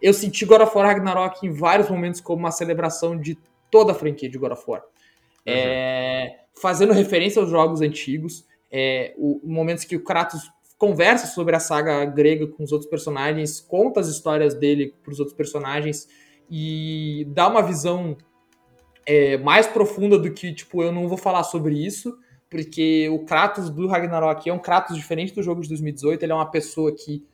Eu 0.00 0.14
senti 0.14 0.46
God 0.46 0.62
of 0.62 0.74
War 0.74 0.86
Ragnarok 0.86 1.46
em 1.46 1.52
vários 1.52 1.90
momentos 1.90 2.22
como 2.22 2.38
uma 2.38 2.50
celebração 2.50 3.18
de 3.18 3.38
toda 3.70 3.92
a 3.92 3.94
franquia 3.94 4.30
de 4.30 4.38
God 4.38 4.52
of 4.52 4.64
War. 4.66 4.80
Uhum. 4.80 5.52
É, 5.52 6.40
fazendo 6.54 6.94
referência 6.94 7.42
aos 7.42 7.50
jogos 7.50 7.82
antigos, 7.82 8.46
é, 8.72 9.12
o, 9.18 9.38
momentos 9.44 9.84
que 9.84 9.96
o 9.96 10.02
Kratos 10.02 10.50
conversa 10.80 11.26
sobre 11.26 11.54
a 11.54 11.60
saga 11.60 12.02
grega 12.06 12.46
com 12.46 12.64
os 12.64 12.72
outros 12.72 12.88
personagens, 12.88 13.60
conta 13.60 14.00
as 14.00 14.08
histórias 14.08 14.54
dele 14.54 14.94
para 15.02 15.12
os 15.12 15.20
outros 15.20 15.36
personagens 15.36 16.08
e 16.50 17.26
dá 17.28 17.46
uma 17.46 17.60
visão 17.62 18.16
é, 19.04 19.36
mais 19.36 19.66
profunda 19.66 20.18
do 20.18 20.32
que, 20.32 20.54
tipo, 20.54 20.82
eu 20.82 20.90
não 20.90 21.06
vou 21.06 21.18
falar 21.18 21.44
sobre 21.44 21.74
isso, 21.74 22.16
porque 22.48 23.10
o 23.10 23.26
Kratos 23.26 23.68
do 23.68 23.86
Ragnarok 23.86 24.48
é 24.48 24.52
um 24.54 24.58
Kratos 24.58 24.96
diferente 24.96 25.34
do 25.34 25.42
jogo 25.42 25.60
de 25.60 25.68
2018, 25.68 26.22
ele 26.22 26.32
é 26.32 26.34
uma 26.34 26.50
pessoa 26.50 26.90
que 26.92 27.26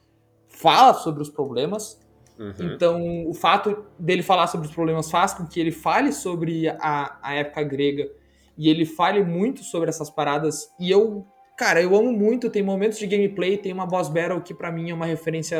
fala 0.49 0.92
sobre 0.92 1.22
os 1.22 1.30
problemas, 1.30 2.01
uhum. 2.36 2.74
então 2.74 3.28
o 3.28 3.32
fato 3.32 3.84
dele 3.97 4.24
falar 4.24 4.49
sobre 4.49 4.66
os 4.66 4.74
problemas 4.74 5.09
faz 5.09 5.32
com 5.32 5.47
que 5.47 5.61
ele 5.61 5.70
fale 5.70 6.12
sobre 6.12 6.68
a, 6.68 7.16
a 7.22 7.34
época 7.34 7.62
grega 7.62 8.11
e 8.59 8.68
ele 8.68 8.84
fale 8.84 9.22
muito 9.22 9.62
sobre 9.62 9.88
essas 9.88 10.11
paradas, 10.11 10.68
e 10.80 10.90
eu, 10.90 11.24
cara, 11.57 11.81
eu 11.81 11.97
amo 11.97 12.13
muito, 12.13 12.51
tem 12.51 12.63
momentos 12.63 12.99
de 12.99 13.07
gameplay, 13.07 13.57
tem 13.57 13.73
uma 13.73 13.87
boss 13.87 14.09
battle 14.09 14.41
que 14.41 14.53
para 14.53 14.71
mim 14.71 14.91
é 14.91 14.95
uma 14.95 15.07
referência 15.07 15.59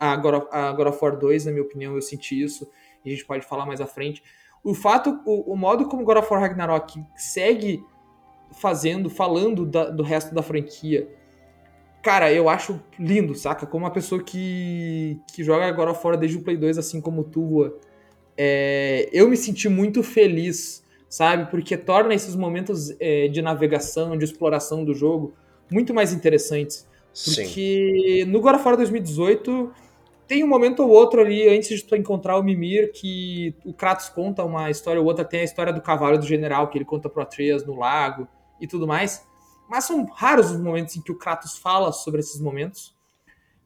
a 0.00 0.16
God, 0.16 0.34
of, 0.34 0.46
a 0.50 0.72
God 0.72 0.88
of 0.88 0.98
War 1.00 1.16
2, 1.16 1.46
na 1.46 1.52
minha 1.52 1.62
opinião, 1.62 1.94
eu 1.94 2.02
senti 2.02 2.40
isso, 2.40 2.68
e 3.04 3.08
a 3.08 3.12
gente 3.12 3.24
pode 3.24 3.46
falar 3.46 3.66
mais 3.66 3.80
à 3.80 3.86
frente, 3.86 4.22
o 4.62 4.74
fato, 4.74 5.20
o, 5.24 5.52
o 5.52 5.56
modo 5.56 5.88
como 5.88 6.04
God 6.04 6.18
of 6.18 6.32
War 6.32 6.40
Ragnarok 6.40 7.02
segue 7.16 7.82
fazendo, 8.52 9.08
falando 9.08 9.64
da, 9.64 9.90
do 9.90 10.02
resto 10.02 10.34
da 10.34 10.42
franquia, 10.42 11.08
cara, 12.02 12.32
eu 12.32 12.48
acho 12.48 12.80
lindo, 12.98 13.34
saca? 13.34 13.66
Como 13.66 13.84
uma 13.84 13.90
pessoa 13.92 14.22
que, 14.22 15.20
que 15.32 15.44
joga 15.44 15.90
of 15.90 16.00
War 16.04 16.16
desde 16.16 16.38
o 16.38 16.42
Play 16.42 16.56
2, 16.56 16.78
assim 16.78 17.00
como 17.00 17.24
tua, 17.24 17.78
é, 18.36 19.08
eu 19.12 19.28
me 19.28 19.36
senti 19.36 19.68
muito 19.68 20.02
feliz, 20.02 20.84
sabe? 21.08 21.50
Porque 21.50 21.76
torna 21.76 22.14
esses 22.14 22.36
momentos 22.36 22.94
é, 23.00 23.28
de 23.28 23.40
navegação, 23.40 24.16
de 24.16 24.24
exploração 24.24 24.84
do 24.84 24.94
jogo 24.94 25.34
muito 25.70 25.94
mais 25.94 26.12
interessantes. 26.12 26.86
Porque 27.24 28.22
Sim. 28.24 28.30
no 28.30 28.40
God 28.40 28.56
of 28.56 28.64
War 28.64 28.76
2018 28.76 29.72
tem 30.28 30.44
um 30.44 30.46
momento 30.46 30.82
ou 30.82 30.90
outro 30.90 31.22
ali, 31.22 31.48
antes 31.48 31.78
de 31.78 31.84
tu 31.84 31.96
encontrar 31.96 32.36
o 32.36 32.42
Mimir, 32.42 32.92
que 32.92 33.54
o 33.64 33.72
Kratos 33.72 34.10
conta 34.10 34.44
uma 34.44 34.70
história 34.70 35.00
ou 35.00 35.06
outra, 35.06 35.24
tem 35.24 35.40
a 35.40 35.44
história 35.44 35.72
do 35.72 35.80
cavalo 35.80 36.18
do 36.18 36.26
general, 36.26 36.68
que 36.68 36.76
ele 36.76 36.84
conta 36.84 37.08
pro 37.08 37.22
Atreus 37.22 37.64
no 37.64 37.74
lago 37.74 38.28
e 38.60 38.66
tudo 38.66 38.86
mais. 38.86 39.26
Mas 39.68 39.84
são 39.84 40.04
raros 40.04 40.50
os 40.50 40.60
momentos 40.60 40.96
em 40.96 41.00
que 41.00 41.10
o 41.10 41.14
Kratos 41.14 41.56
fala 41.56 41.92
sobre 41.92 42.20
esses 42.20 42.40
momentos. 42.40 42.94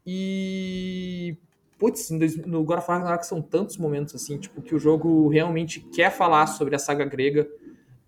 E. 0.06 1.36
Putz, 1.82 2.10
no 2.10 2.62
God 2.62 2.78
of 2.78 2.88
War 2.88 3.24
são 3.24 3.42
tantos 3.42 3.76
momentos 3.76 4.14
assim, 4.14 4.38
tipo, 4.38 4.62
que 4.62 4.72
o 4.72 4.78
jogo 4.78 5.26
realmente 5.26 5.80
quer 5.80 6.12
falar 6.12 6.46
sobre 6.46 6.76
a 6.76 6.78
saga 6.78 7.04
grega 7.04 7.50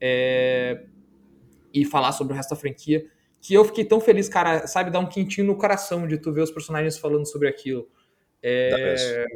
é... 0.01 0.85
e 1.73 1.85
falar 1.85 2.13
sobre 2.13 2.33
o 2.33 2.37
resto 2.37 2.51
da 2.51 2.57
franquia, 2.57 3.05
que 3.41 3.53
eu 3.53 3.65
fiquei 3.65 3.85
tão 3.85 4.01
feliz, 4.01 4.29
cara, 4.29 4.69
sabe, 4.69 4.93
dar 4.93 5.01
um 5.01 5.09
quentinho 5.09 5.49
no 5.49 5.57
coração 5.57 6.07
de 6.07 6.19
tu 6.19 6.33
ver 6.33 6.43
os 6.43 6.53
personagens 6.53 6.97
falando 6.97 7.27
sobre 7.27 7.49
aquilo. 7.49 7.89
É, 8.41 9.27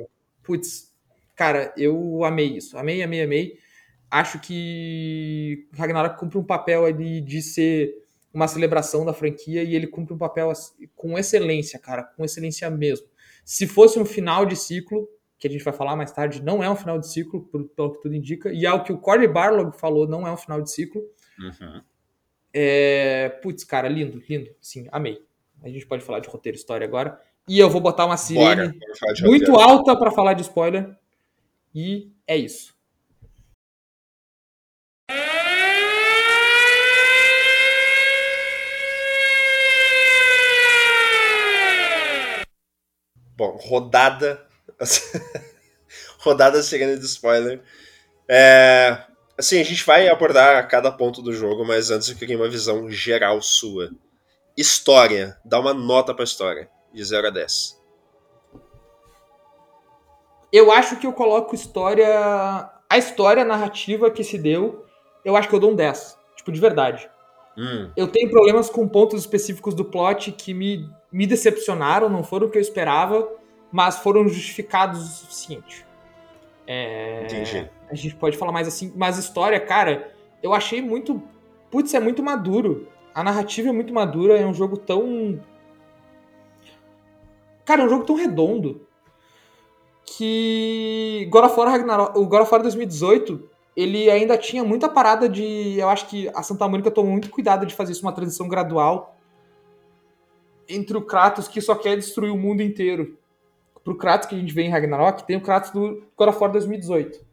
putz, 0.45 0.95
cara, 1.35 1.75
eu 1.77 2.23
amei 2.23 2.59
isso. 2.59 2.79
Amei, 2.79 3.03
amei, 3.03 3.23
amei. 3.23 3.59
Acho 4.09 4.39
que 4.39 5.67
Ragnarok 5.77 6.17
cumpre 6.17 6.39
um 6.39 6.45
papel 6.45 6.85
ali 6.85 7.21
de 7.21 7.43
ser 7.43 7.93
uma 8.33 8.47
celebração 8.47 9.05
da 9.05 9.13
franquia 9.13 9.65
e 9.65 9.75
ele 9.75 9.89
cumpre 9.89 10.15
um 10.15 10.19
papel 10.19 10.53
com 10.95 11.19
excelência, 11.19 11.77
cara, 11.77 12.05
com 12.05 12.25
excelência 12.25 12.71
mesmo. 12.71 13.09
Se 13.49 13.67
fosse 13.67 13.99
um 13.99 14.05
final 14.05 14.45
de 14.45 14.55
ciclo, 14.55 15.09
que 15.39 15.49
a 15.49 15.51
gente 15.51 15.65
vai 15.65 15.73
falar 15.73 15.97
mais 15.97 16.13
tarde, 16.13 16.43
não 16.43 16.63
é 16.63 16.69
um 16.69 16.77
final 16.77 16.99
de 16.99 17.11
ciclo, 17.11 17.49
pelo 17.75 17.93
que 17.95 18.03
tudo 18.03 18.15
indica, 18.15 18.53
e 18.53 18.67
ao 18.67 18.85
que 18.85 18.93
o 18.93 18.99
Corey 18.99 19.27
Barlog 19.27 19.75
falou, 19.75 20.07
não 20.07 20.27
é 20.27 20.31
um 20.31 20.37
final 20.37 20.61
de 20.61 20.71
ciclo. 20.71 21.01
Uhum. 21.39 21.81
É... 22.53 23.31
Putz, 23.43 23.65
cara, 23.65 23.89
lindo, 23.89 24.23
lindo. 24.29 24.51
Sim, 24.61 24.87
amei. 24.93 25.25
A 25.63 25.69
gente 25.71 25.87
pode 25.87 26.05
falar 26.05 26.21
de 26.21 26.29
roteiro 26.29 26.59
história 26.59 26.87
agora. 26.87 27.19
E 27.49 27.59
eu 27.59 27.71
vou 27.71 27.81
botar 27.81 28.05
uma 28.05 28.19
sirene 28.19 28.79
muito 29.23 29.57
alta 29.57 29.97
para 29.97 30.11
falar 30.11 30.35
de 30.35 30.43
spoiler. 30.43 30.95
E 31.75 32.13
é 32.27 32.37
isso. 32.37 32.78
Bom, 43.39 43.57
rodada. 43.57 44.45
rodada 46.19 46.61
chegando 46.61 46.99
de 46.99 47.07
spoiler. 47.07 47.63
É, 48.29 48.99
assim, 49.39 49.61
a 49.61 49.65
gente 49.65 49.85
vai 49.87 50.09
abordar 50.09 50.67
cada 50.67 50.91
ponto 50.91 51.23
do 51.23 51.33
jogo, 51.33 51.65
mas 51.65 51.89
antes 51.89 52.09
eu 52.09 52.17
queria 52.17 52.37
uma 52.37 52.49
visão 52.49 52.91
geral 52.91 53.41
sua. 53.41 53.93
História. 54.57 55.39
Dá 55.45 55.61
uma 55.61 55.73
nota 55.73 56.13
pra 56.13 56.25
história. 56.25 56.69
De 56.93 57.05
0 57.05 57.29
a 57.29 57.31
10. 57.31 57.81
Eu 60.53 60.73
acho 60.73 60.97
que 60.97 61.07
eu 61.07 61.13
coloco 61.13 61.55
história. 61.55 62.09
A 62.91 62.99
história 62.99 63.45
a 63.45 63.47
narrativa 63.47 64.11
que 64.11 64.25
se 64.25 64.37
deu, 64.37 64.85
eu 65.25 65.37
acho 65.37 65.49
que 65.49 65.55
eu 65.55 65.61
dou 65.61 65.71
um 65.71 65.77
10. 65.77 66.19
Tipo, 66.35 66.51
de 66.51 66.59
verdade. 66.59 67.09
Hum. 67.57 67.93
Eu 67.97 68.09
tenho 68.09 68.31
problemas 68.31 68.69
com 68.69 68.89
pontos 68.89 69.21
específicos 69.21 69.75
do 69.75 69.85
plot 69.85 70.33
que 70.33 70.53
me, 70.53 70.91
me 71.11 71.27
decepcionaram, 71.27 72.09
não 72.09 72.23
foram 72.23 72.47
o 72.47 72.51
que 72.51 72.59
eu 72.59 72.63
esperava, 72.63 73.29
mas 73.73 73.99
foram 73.99 74.29
justificados 74.29 75.01
o 75.01 75.13
suficiente. 75.25 75.87
É, 76.67 77.25
Entendi. 77.25 77.71
A 77.91 77.95
gente 77.95 78.15
pode 78.15 78.37
falar 78.37 78.53
mais 78.53 78.69
assim, 78.69 78.93
mas 78.95 79.17
história, 79.19 79.59
cara, 79.59 80.13
eu 80.43 80.53
achei 80.53 80.83
muito. 80.83 81.23
Putz, 81.71 81.95
é 81.95 82.01
muito 82.01 82.23
maduro. 82.23 82.89
A 83.15 83.23
narrativa 83.23 83.71
é 83.71 83.73
muito 83.73 83.93
madura, 83.93 84.39
é 84.39 84.47
um 84.47 84.55
jogo 84.55 84.77
tão. 84.77 85.41
Cara, 87.65 87.83
é 87.83 87.85
um 87.87 87.89
jogo 87.89 88.05
tão 88.05 88.17
redondo 88.17 88.87
que 90.05 91.27
God 91.31 91.45
of 91.45 91.59
War 91.59 91.71
Ragnarok, 91.71 92.19
o 92.19 92.27
God 92.27 92.43
of 92.43 92.53
War 92.53 92.63
2018 92.63 93.49
ele 93.77 94.11
ainda 94.11 94.37
tinha 94.37 94.65
muita 94.65 94.89
parada 94.89 95.29
de. 95.29 95.79
Eu 95.79 95.89
acho 95.89 96.07
que 96.09 96.29
a 96.35 96.43
Santa 96.43 96.69
Mônica 96.69 96.91
tomou 96.91 97.13
muito 97.13 97.31
cuidado 97.31 97.65
de 97.65 97.75
fazer 97.75 97.93
isso 97.93 98.03
uma 98.03 98.13
transição 98.13 98.49
gradual 98.49 99.18
entre 100.69 100.97
o 100.97 101.03
Kratos 101.03 101.49
que 101.49 101.61
só 101.61 101.75
quer 101.75 101.97
destruir 101.97 102.31
o 102.31 102.37
mundo 102.37 102.63
inteiro. 102.63 103.19
Pro 103.83 103.97
Kratos 103.97 104.29
que 104.29 104.35
a 104.35 104.39
gente 104.39 104.53
vê 104.53 104.63
em 104.63 104.71
Ragnarok, 104.71 105.27
tem 105.27 105.37
o 105.37 105.41
Kratos 105.41 105.71
do 105.71 106.05
God 106.17 106.29
of 106.29 106.39
War 106.41 106.53
2018. 106.53 107.27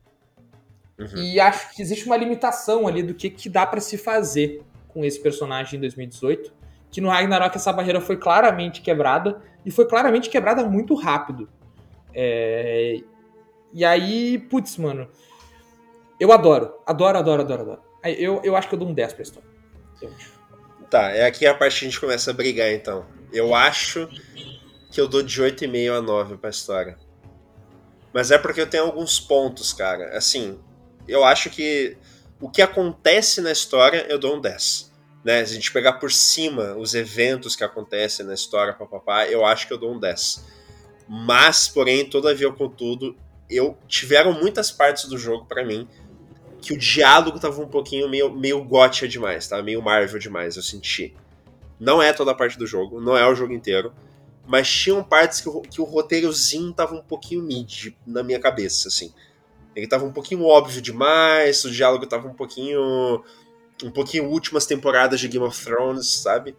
Uhum. 0.98 1.08
E 1.18 1.40
acho 1.40 1.76
que 1.76 1.82
existe 1.82 2.06
uma 2.06 2.16
limitação 2.16 2.88
ali 2.88 3.04
do 3.04 3.14
que, 3.14 3.30
que 3.30 3.50
dá 3.50 3.66
para 3.66 3.82
se 3.82 3.98
fazer 3.98 4.62
com 4.88 5.04
esse 5.04 5.20
personagem 5.20 5.78
em 5.78 5.82
2018. 5.82 6.54
Que 6.90 7.02
no 7.02 7.10
Ragnarok 7.10 7.56
essa 7.58 7.74
barreira 7.74 8.00
foi 8.00 8.16
claramente 8.16 8.82
quebrada, 8.82 9.42
e 9.66 9.72
foi 9.72 9.86
claramente 9.86 10.30
quebrada 10.30 10.64
muito 10.64 10.94
rápido. 10.96 11.50
É... 12.14 13.02
E 13.74 13.84
aí, 13.84 14.38
putz, 14.38 14.78
mano, 14.78 15.10
eu 16.18 16.32
adoro. 16.32 16.74
Adoro, 16.86 17.18
adoro, 17.18 17.42
adoro, 17.42 17.62
adoro. 17.64 17.82
Eu, 18.04 18.40
eu 18.44 18.56
acho 18.56 18.70
que 18.70 18.76
eu 18.76 18.80
dou 18.80 18.88
um 18.88 18.94
10 18.94 19.14
pra 19.14 19.24
história. 19.24 19.50
Tá, 20.90 21.10
é 21.10 21.26
aqui 21.26 21.46
a 21.46 21.54
parte 21.54 21.80
que 21.80 21.86
a 21.86 21.90
gente 21.90 22.00
começa 22.00 22.32
a 22.32 22.34
brigar, 22.34 22.72
então. 22.72 23.06
Eu 23.36 23.54
acho 23.54 24.08
que 24.92 25.02
eu 25.02 25.08
dou 25.10 25.22
de 25.22 25.42
8,5 25.42 25.98
a 25.98 26.02
9 26.02 26.38
pra 26.38 26.50
história. 26.50 26.98
Mas 28.14 28.32
é 28.32 28.38
porque 28.38 28.62
eu 28.62 28.68
tenho 28.68 28.86
alguns 28.86 29.20
pontos, 29.20 29.74
cara. 29.74 30.18
Assim, 30.18 30.58
eu 31.06 31.26
acho 31.26 31.50
que 31.50 31.98
o 32.40 32.50
que 32.50 32.62
acontece 32.62 33.42
na 33.42 33.52
história, 33.52 34.06
eu 34.10 34.18
dou 34.18 34.38
um 34.38 34.42
10. 34.42 34.90
Né? 35.22 35.46
Se 35.46 35.52
a 35.52 35.56
gente 35.56 35.74
pegar 35.74 35.94
por 35.94 36.12
cima 36.12 36.76
os 36.78 36.94
eventos 36.94 37.58
que 37.58 37.64
acontecem 37.64 38.26
na 38.26 38.34
história, 38.34 38.74
papapá, 38.74 39.28
eu 39.28 39.46
acho 39.46 39.68
que 39.68 39.74
eu 39.74 39.78
dou 39.78 39.94
um 39.94 40.00
10. 40.00 40.46
Mas, 41.08 41.68
porém, 41.68 42.10
todavia, 42.10 42.50
contudo, 42.52 43.18
eu 43.50 43.78
tiveram 43.88 44.32
muitas 44.32 44.72
partes 44.72 45.06
do 45.06 45.18
jogo 45.18 45.46
para 45.46 45.66
mim 45.66 45.88
que 46.62 46.74
o 46.74 46.78
diálogo 46.78 47.38
tava 47.38 47.62
um 47.62 47.68
pouquinho 47.68 48.10
meio, 48.10 48.32
meio 48.32 48.64
gotcha 48.64 49.08
demais, 49.08 49.48
tá? 49.48 49.62
Meio 49.62 49.82
Marvel 49.82 50.20
demais, 50.20 50.56
eu 50.56 50.64
senti. 50.64 51.14
Não 51.80 52.02
é 52.02 52.14
toda 52.14 52.32
a 52.32 52.36
parte 52.36 52.58
do 52.58 52.66
jogo, 52.66 53.02
não 53.02 53.18
é 53.18 53.28
o 53.28 53.36
jogo 53.36 53.54
inteiro, 53.54 53.94
mas 54.48 54.70
tinham 54.70 55.04
partes 55.04 55.42
que 55.42 55.50
o, 55.50 55.62
que 55.62 55.82
o 55.82 55.84
roteirozinho 55.84 56.72
tava 56.74 56.96
um 56.96 57.02
pouquinho 57.02 57.44
mid 57.44 57.94
na 58.06 58.24
minha 58.24 58.40
cabeça, 58.40 58.88
assim. 58.88 59.14
Ele 59.76 59.88
tava 59.88 60.06
um 60.06 60.12
pouquinho 60.12 60.44
óbvio 60.46 60.82
demais, 60.82 61.66
o 61.66 61.72
diálogo 61.72 62.06
tava 62.06 62.28
um 62.28 62.34
pouquinho. 62.34 63.24
um 63.84 63.92
pouquinho 63.92 64.30
últimas 64.30 64.66
temporadas 64.66 65.20
de 65.20 65.28
Game 65.28 65.46
of 65.46 65.64
Thrones, 65.64 66.08
sabe? 66.08 66.56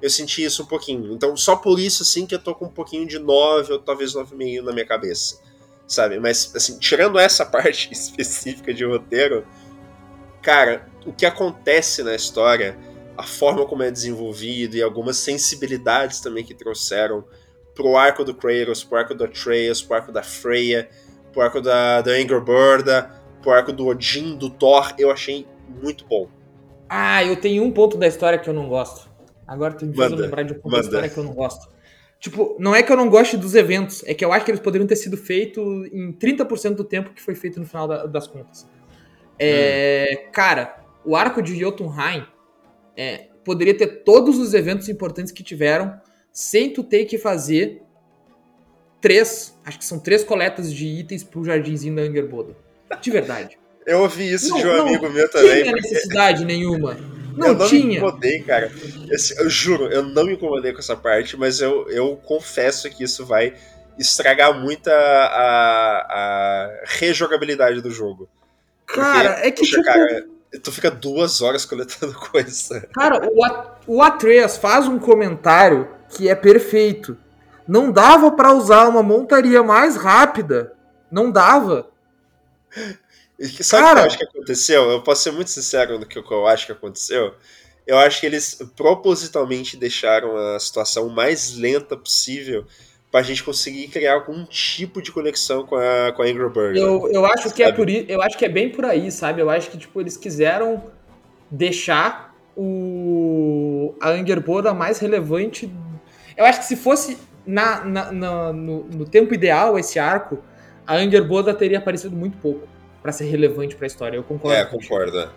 Eu 0.00 0.08
senti 0.08 0.42
isso 0.42 0.62
um 0.62 0.66
pouquinho. 0.66 1.12
Então, 1.12 1.36
só 1.36 1.56
por 1.56 1.78
isso, 1.78 2.02
assim, 2.02 2.26
que 2.26 2.34
eu 2.34 2.38
tô 2.38 2.54
com 2.54 2.66
um 2.66 2.70
pouquinho 2.70 3.06
de 3.06 3.18
9 3.18 3.74
ou 3.74 3.78
talvez 3.78 4.14
9,5 4.14 4.62
na 4.62 4.72
minha 4.72 4.86
cabeça 4.86 5.38
sabe? 5.86 6.18
Mas, 6.18 6.52
assim, 6.54 6.78
tirando 6.78 7.18
essa 7.18 7.44
parte 7.46 7.92
específica 7.92 8.72
de 8.72 8.84
roteiro, 8.84 9.46
cara, 10.42 10.88
o 11.06 11.12
que 11.12 11.26
acontece 11.26 12.02
na 12.02 12.14
história, 12.14 12.76
a 13.16 13.22
forma 13.22 13.64
como 13.66 13.82
é 13.82 13.90
desenvolvido 13.90 14.76
e 14.76 14.82
algumas 14.82 15.16
sensibilidades 15.16 16.20
também 16.20 16.44
que 16.44 16.54
trouxeram 16.54 17.24
pro 17.74 17.96
arco 17.96 18.24
do 18.24 18.34
Kratos, 18.34 18.84
pro 18.84 18.98
arco 18.98 19.14
do 19.14 19.24
Atreus, 19.24 19.82
pro 19.82 19.96
arco 19.96 20.12
da 20.12 20.22
Freya, 20.22 20.88
pro 21.32 21.42
arco 21.42 21.60
da, 21.60 22.00
da 22.00 22.12
Angerborda, 22.12 23.10
pro 23.42 23.52
arco 23.52 23.72
do 23.72 23.86
Odin, 23.86 24.36
do 24.36 24.48
Thor, 24.50 24.94
eu 24.98 25.10
achei 25.10 25.46
muito 25.82 26.06
bom. 26.06 26.28
Ah, 26.88 27.24
eu 27.24 27.36
tenho 27.36 27.62
um 27.62 27.72
ponto 27.72 27.96
da 27.96 28.06
história 28.06 28.38
que 28.38 28.48
eu 28.48 28.54
não 28.54 28.68
gosto. 28.68 29.10
Agora 29.46 29.74
tu 29.74 29.84
me 29.84 29.94
fez 29.94 30.10
lembrar 30.12 30.42
de 30.42 30.52
um 30.52 30.56
ponto 30.56 30.72
manda. 30.72 30.82
da 30.82 30.88
história 30.88 31.08
que 31.08 31.18
eu 31.18 31.24
não 31.24 31.34
gosto. 31.34 31.72
Tipo, 32.18 32.56
não 32.58 32.74
é 32.74 32.82
que 32.82 32.90
eu 32.90 32.96
não 32.96 33.10
goste 33.10 33.36
dos 33.36 33.54
eventos, 33.54 34.02
é 34.06 34.14
que 34.14 34.24
eu 34.24 34.32
acho 34.32 34.44
que 34.44 34.50
eles 34.50 34.60
poderiam 34.60 34.86
ter 34.86 34.96
sido 34.96 35.16
feitos 35.16 35.62
em 35.92 36.10
30% 36.12 36.74
do 36.74 36.84
tempo 36.84 37.12
que 37.12 37.20
foi 37.20 37.34
feito 37.34 37.60
no 37.60 37.66
final 37.66 37.86
da, 37.86 38.06
das 38.06 38.26
contas. 38.26 38.66
É, 39.38 40.26
hum. 40.26 40.30
Cara, 40.32 40.76
o 41.04 41.16
arco 41.16 41.42
de 41.42 41.58
Jotunheim 41.58 42.26
é, 42.96 43.28
poderia 43.44 43.76
ter 43.76 44.02
todos 44.04 44.38
os 44.38 44.54
eventos 44.54 44.88
importantes 44.88 45.32
que 45.32 45.42
tiveram, 45.42 46.00
sem 46.32 46.72
tu 46.72 46.82
ter 46.82 47.04
que 47.04 47.18
fazer 47.18 47.82
três, 49.00 49.58
acho 49.64 49.78
que 49.78 49.84
são 49.84 49.98
três 49.98 50.24
coletas 50.24 50.72
de 50.72 50.86
itens 50.86 51.22
pro 51.22 51.44
jardinzinho 51.44 51.94
da 51.94 52.02
Angerboda. 52.02 52.56
De 53.00 53.10
verdade. 53.10 53.58
Eu 53.86 54.00
ouvi 54.00 54.32
isso 54.32 54.48
não, 54.48 54.58
de 54.58 54.66
um 54.66 54.72
não, 54.72 54.88
amigo 54.88 55.10
meu 55.10 55.30
também. 55.30 55.56
Não 55.56 55.62
tinha 55.62 55.72
necessidade 55.74 56.44
nenhuma. 56.44 56.96
Não 57.36 57.48
eu 57.48 57.54
não 57.54 57.66
tinha. 57.66 57.84
me 57.84 57.96
incomodei, 57.96 58.42
cara. 58.42 58.70
Eu, 59.08 59.44
eu, 59.44 59.50
juro, 59.50 59.88
eu 59.88 60.04
não 60.04 60.24
me 60.24 60.34
incomodei 60.34 60.72
com 60.72 60.78
essa 60.78 60.94
parte, 60.94 61.36
mas 61.36 61.60
eu, 61.60 61.90
eu 61.90 62.16
confesso 62.24 62.88
que 62.88 63.02
isso 63.02 63.26
vai 63.26 63.54
estragar 63.98 64.56
muito 64.56 64.86
a, 64.88 64.92
a, 64.94 66.06
a 66.12 66.70
rejogabilidade 66.84 67.80
do 67.80 67.90
jogo. 67.90 68.28
Cara, 68.86 69.32
Porque, 69.32 69.48
é 69.48 69.50
que 69.50 69.60
poxa, 69.62 69.70
tipo... 69.72 69.82
cara, 69.82 70.26
tu 70.62 70.72
fica 70.72 70.90
duas 70.90 71.40
horas 71.40 71.64
coletando 71.64 72.14
coisa. 72.30 72.88
Cara, 72.94 73.28
o, 73.28 73.96
o 73.96 74.02
Atreus 74.02 74.56
faz 74.56 74.86
um 74.86 74.98
comentário 74.98 75.88
que 76.08 76.28
é 76.28 76.34
perfeito. 76.34 77.16
Não 77.66 77.90
dava 77.90 78.30
para 78.30 78.52
usar 78.52 78.88
uma 78.88 79.02
montaria 79.02 79.62
mais 79.62 79.96
rápida. 79.96 80.74
Não 81.10 81.30
dava. 81.30 81.88
Sabe 83.60 83.84
Cara, 83.84 83.92
o 83.92 83.94
que 83.94 84.00
eu 84.00 84.06
acho 84.06 84.18
que 84.18 84.24
aconteceu? 84.24 84.90
Eu 84.90 85.02
posso 85.02 85.22
ser 85.22 85.32
muito 85.32 85.50
sincero 85.50 85.98
no 85.98 86.06
que 86.06 86.18
eu 86.18 86.46
acho 86.46 86.66
que 86.66 86.72
aconteceu. 86.72 87.34
Eu 87.86 87.98
acho 87.98 88.20
que 88.20 88.26
eles 88.26 88.54
propositalmente 88.74 89.76
deixaram 89.76 90.36
a 90.36 90.58
situação 90.58 91.08
mais 91.08 91.54
lenta 91.54 91.96
possível 91.96 92.66
pra 93.14 93.22
gente 93.22 93.44
conseguir 93.44 93.86
criar 93.86 94.14
algum 94.14 94.44
tipo 94.44 95.00
de 95.00 95.12
conexão 95.12 95.64
com 95.64 95.76
a, 95.76 96.10
com 96.10 96.20
a 96.20 96.26
Angry 96.26 96.50
Bird. 96.50 96.76
Eu, 96.76 97.08
eu 97.12 97.24
acho 97.24 97.54
que 97.54 97.62
é 97.62 97.70
por 97.70 97.88
eu 97.88 98.20
acho 98.20 98.36
que 98.36 98.44
é 98.44 98.48
bem 98.48 98.68
por 98.68 98.84
aí, 98.84 99.08
sabe? 99.12 99.40
Eu 99.40 99.48
acho 99.48 99.70
que 99.70 99.78
tipo 99.78 100.00
eles 100.00 100.16
quiseram 100.16 100.82
deixar 101.48 102.34
o 102.56 103.94
a 104.00 104.10
Angerboda 104.10 104.74
mais 104.74 104.98
relevante. 104.98 105.72
Eu 106.36 106.44
acho 106.44 106.58
que 106.58 106.64
se 106.64 106.74
fosse 106.74 107.16
na, 107.46 107.84
na, 107.84 108.10
na 108.10 108.52
no, 108.52 108.82
no, 108.82 109.04
tempo 109.04 109.32
ideal 109.32 109.78
esse 109.78 109.96
arco, 109.96 110.42
a 110.84 110.96
Angerboda 110.96 111.54
teria 111.54 111.78
aparecido 111.78 112.16
muito 112.16 112.36
pouco 112.38 112.66
para 113.00 113.12
ser 113.12 113.26
relevante 113.26 113.76
para 113.76 113.86
a 113.86 113.90
história. 113.90 114.16
Eu 114.16 114.24
concordo. 114.24 114.58
É, 114.58 114.64
concordo. 114.64 115.30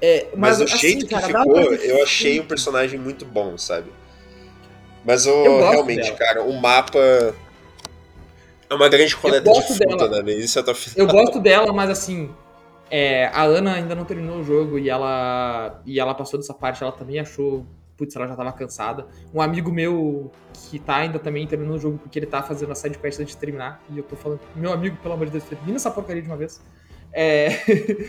É, 0.00 0.28
mas, 0.36 0.60
mas, 0.60 0.60
o 0.60 0.64
assim, 0.72 0.78
jeito 0.78 1.08
cara, 1.08 1.26
que 1.26 1.36
ficou, 1.36 1.74
eu 1.74 2.04
achei 2.04 2.38
um 2.38 2.46
personagem 2.46 3.00
muito 3.00 3.24
bom, 3.24 3.58
sabe? 3.58 3.90
Mas 5.04 5.26
o, 5.26 5.42
realmente, 5.58 6.02
dela. 6.02 6.16
cara, 6.16 6.42
o 6.42 6.60
mapa 6.60 6.98
é 8.68 8.74
uma 8.74 8.88
grande 8.88 9.16
coleta 9.16 9.50
de 9.50 9.62
fruta, 9.62 10.08
dela. 10.08 10.22
né? 10.22 10.32
Isso 10.32 10.58
é 10.58 10.64
Eu 10.96 11.06
gosto 11.06 11.40
dela, 11.40 11.72
mas 11.72 11.90
assim, 11.90 12.30
é, 12.90 13.26
a 13.26 13.42
Ana 13.42 13.74
ainda 13.74 13.94
não 13.94 14.04
terminou 14.04 14.38
o 14.38 14.44
jogo 14.44 14.78
e 14.78 14.90
ela 14.90 15.80
e 15.86 15.98
ela 15.98 16.14
passou 16.14 16.38
dessa 16.38 16.54
parte, 16.54 16.82
ela 16.82 16.92
também 16.92 17.18
achou 17.18 17.66
putz, 18.00 18.16
ela 18.16 18.26
já 18.26 18.34
tava 18.34 18.50
cansada. 18.52 19.06
Um 19.34 19.42
amigo 19.42 19.70
meu 19.70 20.32
que 20.54 20.78
tá 20.78 20.96
ainda 20.96 21.18
também 21.18 21.46
terminando 21.46 21.74
o 21.74 21.78
jogo 21.78 21.98
porque 21.98 22.18
ele 22.18 22.26
tá 22.26 22.42
fazendo 22.42 22.72
a 22.72 22.74
side 22.74 22.98
quest 22.98 23.20
antes 23.20 23.34
de 23.34 23.40
terminar. 23.40 23.82
E 23.90 23.98
eu 23.98 24.02
tô 24.02 24.16
falando, 24.16 24.40
meu 24.56 24.72
amigo, 24.72 24.96
pelo 24.96 25.12
amor 25.12 25.26
de 25.26 25.32
Deus, 25.32 25.44
termina 25.44 25.76
essa 25.76 25.90
porcaria 25.90 26.22
de 26.22 26.28
uma 26.28 26.36
vez. 26.36 26.62
É... 27.12 27.48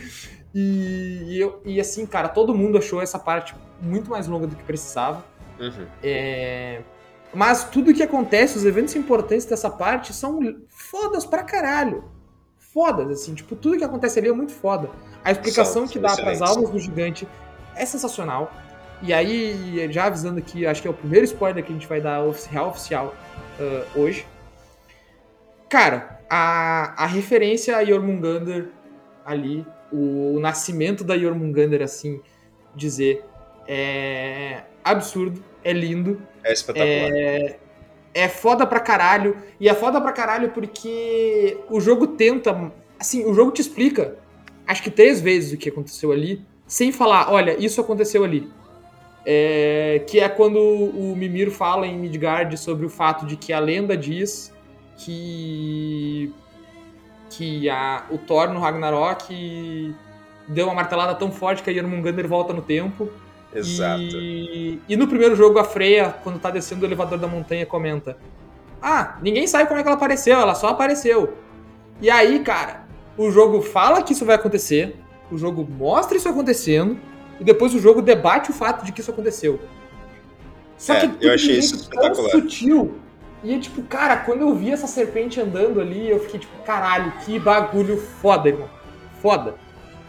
e, 0.54 1.24
e, 1.26 1.38
eu, 1.38 1.60
e 1.64 1.78
assim, 1.78 2.06
cara, 2.06 2.28
todo 2.28 2.54
mundo 2.54 2.78
achou 2.78 3.02
essa 3.02 3.18
parte 3.18 3.54
muito 3.82 4.10
mais 4.10 4.26
longa 4.26 4.46
do 4.46 4.56
que 4.56 4.64
precisava. 4.64 5.22
Uhum. 5.62 5.86
É... 6.02 6.82
Mas 7.32 7.64
tudo 7.64 7.94
que 7.94 8.02
acontece, 8.02 8.58
os 8.58 8.64
eventos 8.64 8.94
importantes 8.94 9.46
dessa 9.46 9.70
parte 9.70 10.12
são 10.12 10.38
fodas 10.68 11.24
pra 11.24 11.42
caralho. 11.42 12.04
Fodas, 12.58 13.10
assim, 13.10 13.34
tipo, 13.34 13.56
tudo 13.56 13.78
que 13.78 13.84
acontece 13.84 14.18
ali 14.18 14.28
é 14.28 14.32
muito 14.32 14.52
foda. 14.52 14.90
A 15.24 15.30
explicação 15.30 15.86
que 15.86 15.98
dá 15.98 16.14
pras 16.14 16.42
almas 16.42 16.70
do 16.70 16.78
gigante 16.78 17.26
é 17.74 17.86
sensacional. 17.86 18.52
E 19.00 19.12
aí, 19.12 19.90
já 19.90 20.04
avisando 20.04 20.38
aqui, 20.38 20.66
acho 20.66 20.82
que 20.82 20.88
é 20.88 20.90
o 20.90 20.94
primeiro 20.94 21.24
spoiler 21.24 21.64
que 21.64 21.70
a 21.70 21.74
gente 21.74 21.86
vai 21.86 22.00
dar 22.00 22.22
oficial, 22.22 22.68
oficial 22.68 23.14
ah, 23.58 23.84
hoje. 23.94 24.26
Cara, 25.68 26.20
a, 26.28 27.04
a 27.04 27.06
referência 27.06 27.76
a 27.76 27.84
Jormungandr 27.84 28.68
ali, 29.24 29.66
o, 29.90 30.36
o 30.36 30.40
nascimento 30.40 31.02
da 31.02 31.18
Jormungandr, 31.18 31.82
assim, 31.82 32.20
dizer, 32.74 33.24
é 33.66 34.64
absurdo, 34.84 35.42
é 35.64 35.72
lindo. 35.72 36.20
É 36.44 36.52
espetacular. 36.52 37.58
É 38.14 38.28
foda 38.28 38.66
pra 38.66 38.80
caralho. 38.80 39.36
E 39.58 39.68
é 39.68 39.74
foda 39.74 40.00
pra 40.00 40.12
caralho 40.12 40.50
porque 40.50 41.58
o 41.70 41.80
jogo 41.80 42.08
tenta. 42.08 42.72
Assim, 42.98 43.24
o 43.24 43.34
jogo 43.34 43.50
te 43.50 43.60
explica, 43.60 44.16
acho 44.66 44.82
que 44.82 44.90
três 44.90 45.20
vezes 45.20 45.52
o 45.52 45.56
que 45.56 45.68
aconteceu 45.68 46.12
ali, 46.12 46.46
sem 46.66 46.92
falar, 46.92 47.32
olha, 47.32 47.56
isso 47.58 47.80
aconteceu 47.80 48.22
ali. 48.22 48.48
É, 49.24 50.02
que 50.06 50.20
é 50.20 50.28
quando 50.28 50.58
o 50.58 51.14
Mimir 51.16 51.50
fala 51.50 51.86
em 51.86 51.96
Midgard 51.96 52.56
sobre 52.58 52.84
o 52.84 52.88
fato 52.88 53.24
de 53.24 53.36
que 53.36 53.52
a 53.52 53.58
lenda 53.58 53.96
diz 53.96 54.52
que. 54.96 56.32
que 57.30 57.68
a, 57.68 58.04
o 58.10 58.18
Thor 58.18 58.52
no 58.52 58.60
Ragnarok 58.60 59.94
deu 60.48 60.66
uma 60.66 60.74
martelada 60.74 61.14
tão 61.14 61.30
forte 61.30 61.62
que 61.62 61.70
a 61.70 61.72
Jormungandr 61.72 62.26
volta 62.26 62.52
no 62.52 62.62
tempo. 62.62 63.08
Exato. 63.54 64.00
E, 64.02 64.80
e 64.88 64.96
no 64.96 65.06
primeiro 65.06 65.36
jogo, 65.36 65.58
a 65.58 65.64
Freya, 65.64 66.14
quando 66.22 66.38
tá 66.38 66.50
descendo 66.50 66.82
o 66.82 66.88
elevador 66.88 67.18
da 67.18 67.26
montanha, 67.28 67.66
comenta: 67.66 68.16
Ah, 68.80 69.18
ninguém 69.22 69.46
sabe 69.46 69.66
como 69.68 69.78
é 69.78 69.82
que 69.82 69.88
ela 69.88 69.96
apareceu, 69.96 70.38
ela 70.38 70.54
só 70.54 70.68
apareceu. 70.68 71.34
E 72.00 72.10
aí, 72.10 72.40
cara, 72.40 72.84
o 73.16 73.30
jogo 73.30 73.60
fala 73.60 74.02
que 74.02 74.12
isso 74.12 74.24
vai 74.24 74.36
acontecer, 74.36 74.96
o 75.30 75.36
jogo 75.36 75.66
mostra 75.70 76.16
isso 76.16 76.28
acontecendo, 76.28 76.98
e 77.38 77.44
depois 77.44 77.74
o 77.74 77.78
jogo 77.78 78.00
debate 78.02 78.50
o 78.50 78.54
fato 78.54 78.84
de 78.84 78.92
que 78.92 79.00
isso 79.00 79.10
aconteceu. 79.10 79.60
Só 80.78 80.94
É, 80.94 81.06
que 81.08 81.24
eu 81.26 81.32
achei 81.32 81.58
isso 81.58 81.76
espetacular. 81.76 82.30
sutil. 82.30 82.94
E 83.44 83.54
é 83.54 83.58
tipo, 83.58 83.82
cara, 83.82 84.16
quando 84.18 84.40
eu 84.42 84.54
vi 84.54 84.70
essa 84.70 84.86
serpente 84.86 85.40
andando 85.40 85.80
ali, 85.80 86.08
eu 86.08 86.18
fiquei 86.20 86.40
tipo, 86.40 86.56
caralho, 86.64 87.12
que 87.24 87.38
bagulho 87.38 87.96
foda, 88.20 88.48
irmão. 88.48 88.68
Foda. 89.20 89.54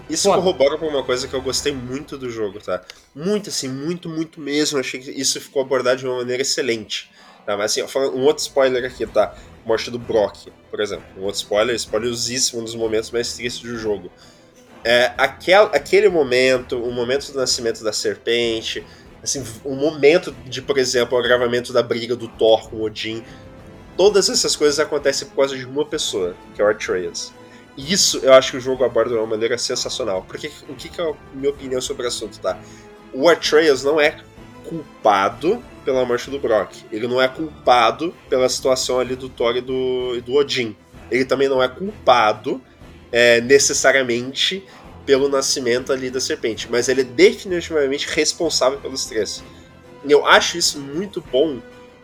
Isso 0.09 0.23
Foda. 0.29 0.41
corrobora 0.41 0.77
com 0.77 0.87
uma 0.87 1.03
coisa 1.03 1.27
que 1.27 1.33
eu 1.33 1.41
gostei 1.41 1.73
muito 1.73 2.17
do 2.17 2.29
jogo, 2.29 2.59
tá? 2.59 2.81
Muito, 3.15 3.49
assim, 3.49 3.69
muito, 3.69 4.09
muito 4.09 4.39
mesmo. 4.39 4.77
Eu 4.77 4.81
achei 4.81 4.99
que 4.99 5.11
isso 5.11 5.39
ficou 5.39 5.61
abordado 5.61 5.99
de 5.99 6.05
uma 6.05 6.17
maneira 6.17 6.41
excelente. 6.41 7.09
Tá? 7.45 7.57
Mas 7.57 7.71
assim, 7.71 7.87
falando- 7.87 8.15
um 8.17 8.21
outro 8.23 8.41
spoiler 8.43 8.83
aqui, 8.85 9.05
tá? 9.05 9.35
Morte 9.65 9.89
do 9.89 9.97
Brock, 9.99 10.47
por 10.69 10.79
exemplo. 10.79 11.05
Um 11.17 11.21
outro 11.23 11.37
spoiler, 11.41 11.75
spoilersíssimo, 11.75 12.61
um 12.61 12.63
dos 12.63 12.75
momentos 12.75 13.11
mais 13.11 13.33
tristes 13.33 13.61
do 13.61 13.77
jogo. 13.77 14.11
É, 14.83 15.13
aquel, 15.17 15.65
aquele 15.73 16.09
momento, 16.09 16.77
o 16.77 16.91
momento 16.91 17.31
do 17.31 17.37
nascimento 17.39 17.81
da 17.83 17.93
serpente, 17.93 18.85
assim, 19.21 19.41
o 19.63 19.75
momento 19.75 20.33
de, 20.45 20.61
por 20.61 20.77
exemplo, 20.77 21.17
o 21.17 21.19
agravamento 21.19 21.71
da 21.71 21.81
briga 21.81 22.15
do 22.15 22.27
Thor 22.27 22.69
com 22.69 22.81
Odin, 22.81 23.23
todas 23.95 24.29
essas 24.29 24.55
coisas 24.57 24.79
acontecem 24.79 25.27
por 25.29 25.35
causa 25.37 25.57
de 25.57 25.65
uma 25.65 25.85
pessoa, 25.85 26.35
que 26.53 26.61
é 26.61 26.65
o 26.65 26.69
Atreus. 26.69 27.31
Isso 27.77 28.19
eu 28.19 28.33
acho 28.33 28.51
que 28.51 28.57
o 28.57 28.61
jogo 28.61 28.83
aborda 28.83 29.11
de 29.11 29.17
uma 29.17 29.25
maneira 29.25 29.57
sensacional. 29.57 30.23
Porque 30.27 30.51
o 30.69 30.75
que, 30.75 30.89
que 30.89 31.01
é 31.01 31.03
a 31.03 31.13
minha 31.33 31.49
opinião 31.49 31.81
sobre 31.81 32.05
o 32.05 32.07
assunto, 32.07 32.39
tá? 32.39 32.59
O 33.13 33.27
Atreus 33.27 33.83
não 33.83 33.99
é 33.99 34.19
culpado 34.63 35.63
pela 35.83 36.05
morte 36.05 36.29
do 36.29 36.39
Brock. 36.39 36.75
Ele 36.91 37.07
não 37.07 37.21
é 37.21 37.27
culpado 37.27 38.13
pela 38.29 38.47
situação 38.47 38.99
ali 38.99 39.15
do 39.15 39.29
Thor 39.29 39.55
e 39.55 39.61
do, 39.61 40.15
e 40.15 40.21
do 40.21 40.33
Odin. 40.33 40.75
Ele 41.11 41.25
também 41.25 41.47
não 41.47 41.61
é 41.61 41.67
culpado 41.67 42.61
é, 43.11 43.41
necessariamente 43.41 44.63
pelo 45.05 45.27
nascimento 45.27 45.91
ali 45.91 46.09
da 46.09 46.19
serpente. 46.19 46.67
Mas 46.71 46.87
ele 46.87 47.01
é 47.01 47.05
definitivamente 47.05 48.07
responsável 48.09 48.79
pelos 48.79 49.05
três. 49.05 49.43
E 50.05 50.11
eu 50.11 50.25
acho 50.25 50.57
isso 50.57 50.79
muito 50.79 51.21
bom, 51.31 51.59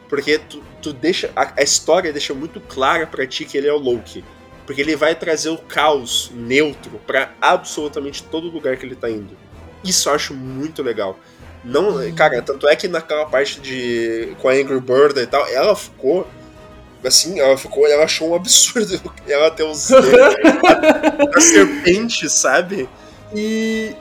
porque 0.07 0.37
tu, 0.37 0.63
tu 0.81 0.93
deixa. 0.93 1.31
A, 1.35 1.53
a 1.57 1.63
história 1.63 2.11
deixa 2.11 2.33
muito 2.33 2.59
clara 2.61 3.05
pra 3.05 3.25
ti 3.25 3.45
que 3.45 3.57
ele 3.57 3.67
é 3.67 3.73
o 3.73 3.77
Loki. 3.77 4.23
Porque 4.69 4.81
ele 4.81 4.95
vai 4.95 5.15
trazer 5.15 5.49
o 5.49 5.57
caos 5.57 6.29
neutro 6.31 7.01
pra 7.07 7.31
absolutamente 7.41 8.21
todo 8.21 8.51
lugar 8.51 8.77
que 8.77 8.85
ele 8.85 8.93
tá 8.93 9.09
indo. 9.09 9.35
Isso 9.83 10.07
eu 10.07 10.13
acho 10.13 10.31
muito 10.31 10.83
legal. 10.83 11.17
Não, 11.65 11.95
cara, 12.13 12.39
tanto 12.43 12.67
é 12.67 12.75
que 12.75 12.87
naquela 12.87 13.25
parte 13.25 13.59
de 13.59 14.35
com 14.39 14.47
a 14.47 14.51
Angry 14.51 14.79
Bird 14.79 15.19
e 15.19 15.25
tal, 15.25 15.43
ela 15.47 15.75
ficou 15.75 16.27
assim, 17.03 17.39
ela 17.39 17.57
ficou, 17.57 17.87
ela 17.87 18.03
achou 18.03 18.29
um 18.29 18.35
absurdo 18.35 19.01
ela 19.27 19.49
ter 19.49 19.63
os 19.63 19.89
a 19.91 21.41
serpente, 21.41 22.29
sabe? 22.29 22.87
E, 23.33 23.95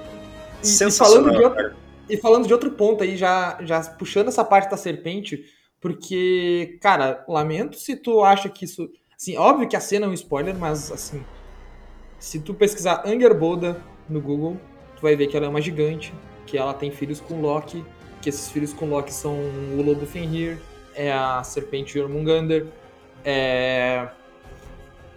e, 0.62 0.68
e 0.68 0.90
falando 0.90 1.30
de 1.30 1.42
outro. 1.42 1.76
E 2.10 2.16
falando 2.18 2.46
de 2.46 2.52
outro 2.52 2.72
ponto 2.72 3.02
aí, 3.02 3.16
já, 3.16 3.56
já 3.62 3.80
puxando 3.80 4.28
essa 4.28 4.44
parte 4.44 4.70
da 4.70 4.76
serpente, 4.76 5.46
porque, 5.80 6.78
cara, 6.82 7.24
lamento 7.26 7.78
se 7.78 7.96
tu 7.96 8.22
acha 8.22 8.50
que 8.50 8.66
isso. 8.66 8.90
Assim, 9.20 9.36
óbvio 9.36 9.68
que 9.68 9.74
a 9.74 9.80
cena 9.80 10.06
é 10.06 10.08
um 10.08 10.12
spoiler, 10.12 10.56
mas 10.56 10.92
assim. 10.92 11.24
Se 12.20 12.38
tu 12.38 12.54
pesquisar 12.54 13.02
Angerboda 13.04 13.82
no 14.08 14.20
Google, 14.20 14.56
tu 14.94 15.02
vai 15.02 15.16
ver 15.16 15.26
que 15.26 15.36
ela 15.36 15.46
é 15.46 15.48
uma 15.48 15.60
gigante, 15.60 16.14
que 16.46 16.56
ela 16.56 16.72
tem 16.72 16.92
filhos 16.92 17.20
com 17.20 17.40
Loki, 17.40 17.84
que 18.22 18.28
esses 18.28 18.48
filhos 18.48 18.72
com 18.72 18.88
Loki 18.88 19.12
são 19.12 19.34
o 19.34 19.82
Lobo 19.82 20.06
Fenrir, 20.06 20.58
é 20.94 21.12
a 21.12 21.42
serpente 21.42 21.94
Jormungandr, 21.98 22.66
é. 23.24 24.08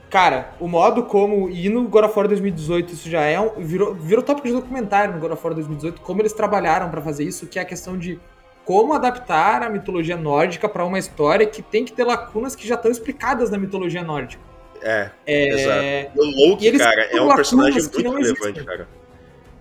Cara, 0.09 0.55
o 0.59 0.67
modo 0.67 1.03
como. 1.03 1.47
E 1.49 1.69
no 1.69 1.87
God 1.87 2.05
of 2.05 2.17
War 2.17 2.27
2018 2.27 2.93
isso 2.93 3.07
já 3.07 3.21
é 3.21 3.39
um. 3.39 3.61
Virou, 3.63 3.93
virou 3.93 4.23
tópico 4.23 4.47
de 4.47 4.53
documentário 4.53 5.13
no 5.13 5.19
God 5.19 5.31
of 5.31 5.43
War 5.43 5.53
2018, 5.53 6.01
como 6.01 6.21
eles 6.23 6.33
trabalharam 6.33 6.89
pra 6.89 7.01
fazer 7.01 7.23
isso, 7.23 7.45
que 7.45 7.59
é 7.59 7.61
a 7.61 7.65
questão 7.65 7.97
de 7.97 8.19
como 8.65 8.93
adaptar 8.93 9.63
a 9.63 9.69
mitologia 9.69 10.15
nórdica 10.17 10.69
pra 10.69 10.85
uma 10.85 10.99
história 10.99 11.45
que 11.45 11.61
tem 11.61 11.83
que 11.85 11.91
ter 11.91 12.03
lacunas 12.03 12.55
que 12.55 12.67
já 12.67 12.75
estão 12.75 12.91
explicadas 12.91 13.49
na 13.49 13.57
mitologia 13.57 14.03
nórdica. 14.03 14.41
É, 14.81 15.09
É, 15.27 15.47
exato. 16.07 16.19
O 16.19 16.49
Loki, 16.49 16.77
cara, 16.77 17.03
é 17.03 17.21
um 17.21 17.35
personagem 17.35 17.81
muito 17.81 17.97
relevante, 18.01 18.31
existem. 18.41 18.65
cara. 18.65 18.87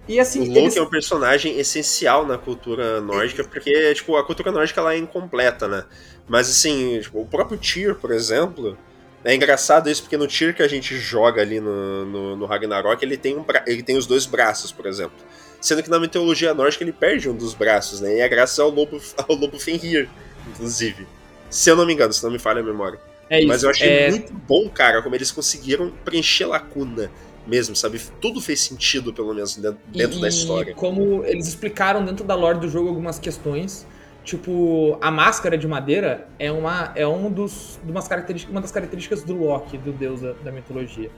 E 0.09 0.19
assim, 0.19 0.41
O 0.41 0.47
Loki 0.47 0.59
eles- 0.59 0.77
é 0.77 0.83
um 0.83 0.87
personagem 0.89 1.59
essencial 1.59 2.27
na 2.27 2.37
cultura 2.39 3.01
nórdica, 3.01 3.45
porque, 3.45 3.95
tipo, 3.95 4.17
a 4.17 4.25
cultura 4.25 4.51
nórdica 4.51 4.81
ela 4.81 4.95
é 4.95 4.99
incompleta, 4.99 5.69
né? 5.69 5.85
Mas, 6.27 6.49
assim, 6.49 6.99
tipo, 7.01 7.21
o 7.21 7.27
próprio 7.27 7.59
Tyr, 7.59 7.95
por 7.97 8.11
exemplo, 8.11 8.77
é 9.25 9.35
engraçado 9.35 9.91
isso, 9.91 10.03
porque 10.03 10.17
no 10.17 10.27
Tyr 10.27 10.55
que 10.55 10.63
a 10.63 10.69
gente 10.69 10.97
joga 10.97 11.43
ali 11.43 11.61
no, 11.61 12.07
no, 12.07 12.37
no 12.37 12.47
Ragnarok, 12.47 13.03
ele 13.05 13.17
tem, 13.19 13.37
um 13.37 13.43
bra- 13.43 13.63
ele 13.67 13.83
tem 13.83 13.97
os 13.97 14.07
dois 14.07 14.25
braços, 14.27 14.73
por 14.73 14.87
exemplo. 14.87 15.17
Sendo 15.61 15.83
que 15.83 15.91
na 15.91 16.01
mitologia 16.01 16.55
nórdica 16.55 16.85
ele 16.85 16.93
perde 16.93 17.29
um 17.29 17.37
dos 17.37 17.55
braços, 17.55 18.01
né? 18.01 18.17
E 18.17 18.21
é 18.21 18.29
graças 18.29 18.59
ao 18.59 18.71
lobo, 18.71 19.01
ao 19.29 19.35
lobo 19.35 19.59
Fenrir, 19.59 20.09
inclusive. 20.49 21.07
Se 21.51 21.71
eu 21.71 21.77
não 21.77 21.85
me 21.85 21.93
engano, 21.93 22.13
se 22.13 22.23
não 22.23 22.31
me 22.31 22.39
falha 22.39 22.61
a 22.61 22.65
memória. 22.65 22.99
é 23.29 23.41
isso. 23.41 23.49
Mas 23.49 23.63
eu 23.63 23.71
achei 23.71 23.89
é, 23.89 24.11
muito 24.11 24.33
bom, 24.33 24.69
cara, 24.69 25.03
como 25.03 25.15
eles 25.15 25.31
conseguiram 25.31 25.93
preencher 26.05 26.47
lacuna 26.47 27.11
mesmo, 27.47 27.75
sabe? 27.75 28.01
Tudo 28.21 28.41
fez 28.41 28.61
sentido, 28.61 29.13
pelo 29.13 29.35
menos, 29.35 29.57
dentro, 29.57 30.19
e, 30.19 30.21
da 30.21 30.29
história. 30.29 30.75
como 30.75 31.25
eles 31.25 31.49
explicaram 31.49 32.05
dentro 32.05 32.25
da 32.25 32.35
lore 32.35 32.59
do 32.59 32.69
jogo 32.69 32.89
algumas 32.89 33.19
questões, 33.19 33.87
tipo, 34.25 34.97
a 35.01 35.11
máscara 35.11 35.59
de 35.59 35.67
madeira 35.67 36.29
é 36.39 36.53
uma, 36.53 36.93
é 36.95 37.07
um 37.07 37.31
dos, 37.31 37.81
umas 37.87 38.07
características, 38.07 38.53
uma 38.53 38.61
das 38.61 38.71
características 38.71 39.23
do 39.25 39.35
Loki, 39.35 39.77
do 39.79 39.93
deus 39.93 40.21
da, 40.21 40.33
da 40.33 40.53
mitologia. 40.53 41.11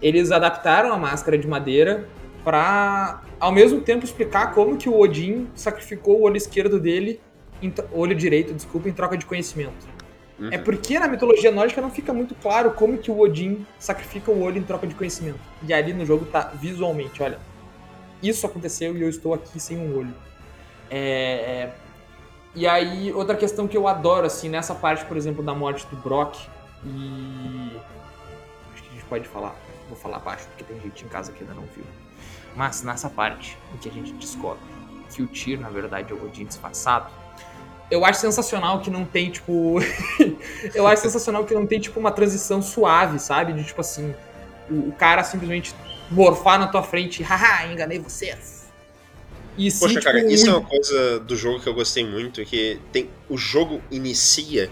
Eles 0.00 0.32
adaptaram 0.32 0.92
a 0.92 0.98
máscara 0.98 1.38
de 1.38 1.46
madeira 1.46 2.08
pra, 2.44 3.22
ao 3.38 3.52
mesmo 3.52 3.80
tempo, 3.80 4.04
explicar 4.04 4.54
como 4.54 4.76
que 4.76 4.88
o 4.88 4.98
Odin 4.98 5.48
sacrificou 5.54 6.20
o 6.20 6.22
olho 6.22 6.36
esquerdo 6.36 6.78
dele, 6.80 7.20
olho 7.92 8.14
direito, 8.14 8.52
desculpa, 8.52 8.88
em 8.88 8.92
troca 8.92 9.16
de 9.16 9.24
conhecimento. 9.24 9.86
Uhum. 10.38 10.48
É 10.50 10.58
porque 10.58 10.98
na 10.98 11.06
mitologia 11.06 11.52
nórdica 11.52 11.80
não 11.80 11.90
fica 11.90 12.12
muito 12.12 12.34
claro 12.34 12.72
como 12.72 12.98
que 12.98 13.10
o 13.10 13.20
Odin 13.20 13.64
sacrifica 13.78 14.30
o 14.30 14.42
olho 14.42 14.58
em 14.58 14.62
troca 14.62 14.86
de 14.86 14.94
conhecimento. 14.94 15.38
E 15.62 15.72
ali 15.72 15.92
no 15.92 16.04
jogo 16.04 16.24
tá 16.24 16.52
visualmente, 16.54 17.22
olha. 17.22 17.38
Isso 18.22 18.46
aconteceu 18.46 18.96
e 18.96 19.02
eu 19.02 19.08
estou 19.08 19.34
aqui 19.34 19.58
sem 19.60 19.78
um 19.78 19.96
olho. 19.96 20.14
É, 20.90 21.00
é, 21.00 21.74
E 22.54 22.66
aí, 22.66 23.12
outra 23.12 23.36
questão 23.36 23.66
que 23.66 23.76
eu 23.76 23.88
adoro, 23.88 24.26
assim, 24.26 24.48
nessa 24.48 24.74
parte, 24.74 25.04
por 25.04 25.16
exemplo, 25.16 25.42
da 25.42 25.54
morte 25.54 25.86
do 25.86 25.96
Brock, 25.96 26.36
e. 26.84 27.76
Acho 28.72 28.82
que 28.82 28.88
a 28.88 28.92
gente 28.92 29.04
pode 29.06 29.28
falar. 29.28 29.54
Vou 29.88 29.96
falar 29.96 30.18
baixo, 30.18 30.46
porque 30.48 30.64
tem 30.64 30.80
gente 30.80 31.04
em 31.04 31.08
casa 31.08 31.32
que 31.32 31.42
ainda 31.42 31.54
não 31.54 31.64
viu. 31.74 31.84
Mas 32.54 32.82
nessa 32.82 33.08
parte 33.08 33.56
em 33.74 33.78
que 33.78 33.88
a 33.88 33.92
gente 33.92 34.12
descobre 34.12 34.60
que 35.14 35.22
o 35.22 35.26
Tyr, 35.26 35.60
na 35.60 35.68
verdade, 35.68 36.12
é 36.12 36.16
o 36.16 36.24
Odin 36.24 36.44
disfarçado, 36.44 37.10
eu 37.90 38.04
acho 38.04 38.20
sensacional 38.20 38.80
que 38.80 38.90
não 38.90 39.04
tem, 39.04 39.30
tipo. 39.30 39.76
eu 40.74 40.86
acho 40.86 41.02
sensacional 41.02 41.44
que 41.44 41.52
não 41.52 41.66
tem, 41.66 41.78
tipo, 41.78 42.00
uma 42.00 42.10
transição 42.10 42.62
suave, 42.62 43.18
sabe? 43.18 43.52
De 43.52 43.64
tipo 43.64 43.80
assim, 43.82 44.14
o, 44.70 44.88
o 44.88 44.92
cara 44.92 45.22
simplesmente 45.22 45.74
morfar 46.10 46.58
na 46.58 46.68
tua 46.68 46.82
frente, 46.82 47.22
haha, 47.22 47.70
enganei 47.70 47.98
vocês. 47.98 48.62
E 49.58 49.70
sim, 49.70 49.80
Poxa, 49.80 49.94
tipo, 49.94 50.04
cara, 50.04 50.32
isso 50.32 50.48
é 50.48 50.50
uma 50.50 50.66
coisa 50.66 51.20
do 51.20 51.36
jogo 51.36 51.60
que 51.60 51.68
eu 51.68 51.74
gostei 51.74 52.06
muito, 52.06 52.42
que 52.44 52.80
tem 52.90 53.10
o 53.28 53.36
jogo 53.36 53.82
inicia 53.90 54.70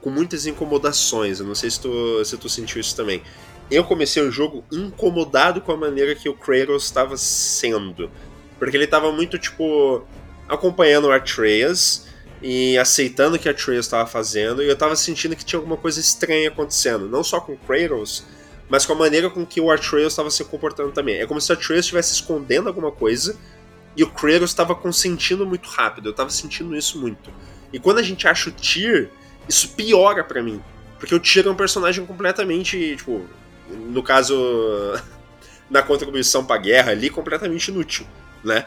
com 0.00 0.10
muitas 0.10 0.46
incomodações. 0.46 1.38
Eu 1.38 1.46
não 1.46 1.54
sei 1.54 1.70
se 1.70 1.80
tu, 1.80 2.24
se 2.24 2.36
tu 2.36 2.48
sentiu 2.48 2.80
isso 2.80 2.96
também. 2.96 3.22
Eu 3.70 3.84
comecei 3.84 4.22
o 4.22 4.30
jogo 4.30 4.64
incomodado 4.70 5.60
com 5.60 5.72
a 5.72 5.76
maneira 5.76 6.14
que 6.14 6.28
o 6.28 6.34
Kratos 6.34 6.84
estava 6.84 7.16
sendo. 7.16 8.10
Porque 8.58 8.76
ele 8.76 8.84
estava 8.84 9.10
muito, 9.10 9.38
tipo, 9.38 10.06
acompanhando 10.48 11.08
o 11.08 11.12
Atreus 11.12 12.06
e 12.40 12.78
aceitando 12.78 13.36
o 13.36 13.38
que 13.38 13.48
a 13.48 13.52
Atreus 13.52 13.86
estava 13.86 14.06
fazendo, 14.06 14.62
e 14.62 14.66
eu 14.66 14.74
estava 14.74 14.94
sentindo 14.94 15.34
que 15.34 15.44
tinha 15.44 15.58
alguma 15.58 15.76
coisa 15.76 15.98
estranha 15.98 16.48
acontecendo. 16.48 17.08
Não 17.08 17.24
só 17.24 17.40
com 17.40 17.52
o 17.52 17.58
Kratos, 17.58 18.24
mas 18.68 18.86
com 18.86 18.92
a 18.92 18.96
maneira 18.96 19.30
com 19.30 19.44
que 19.44 19.60
o 19.60 19.70
Atreus 19.70 20.12
estava 20.12 20.30
se 20.30 20.44
comportando 20.44 20.92
também. 20.92 21.16
É 21.16 21.26
como 21.26 21.40
se 21.40 21.50
o 21.50 21.54
Atreus 21.54 21.80
estivesse 21.80 22.14
escondendo 22.14 22.68
alguma 22.68 22.92
coisa 22.92 23.36
e 23.96 24.02
o 24.02 24.10
Kratos 24.10 24.50
estava 24.50 24.74
consentindo 24.74 25.46
muito 25.46 25.68
rápido. 25.68 26.06
Eu 26.06 26.10
estava 26.10 26.30
sentindo 26.30 26.76
isso 26.76 27.00
muito. 27.00 27.32
E 27.72 27.78
quando 27.78 27.98
a 27.98 28.02
gente 28.02 28.28
acha 28.28 28.48
o 28.48 28.52
Tyr, 28.52 29.08
isso 29.48 29.70
piora 29.70 30.22
para 30.22 30.42
mim. 30.42 30.62
Porque 30.98 31.14
o 31.14 31.20
Tyr 31.20 31.46
é 31.46 31.50
um 31.50 31.56
personagem 31.56 32.04
completamente, 32.06 32.96
tipo, 32.96 33.24
no 33.70 34.02
caso, 34.02 34.34
na 35.70 35.82
contribuição 35.82 36.44
pra 36.44 36.56
guerra 36.56 36.92
ali, 36.92 37.10
completamente 37.10 37.68
inútil, 37.68 38.06
né? 38.44 38.66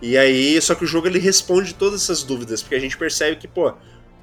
E 0.00 0.16
aí, 0.16 0.60
só 0.60 0.74
que 0.74 0.84
o 0.84 0.86
jogo 0.86 1.06
ele 1.06 1.18
responde 1.18 1.74
todas 1.74 2.02
essas 2.02 2.22
dúvidas, 2.22 2.62
porque 2.62 2.74
a 2.74 2.80
gente 2.80 2.96
percebe 2.96 3.36
que, 3.36 3.48
pô, 3.48 3.72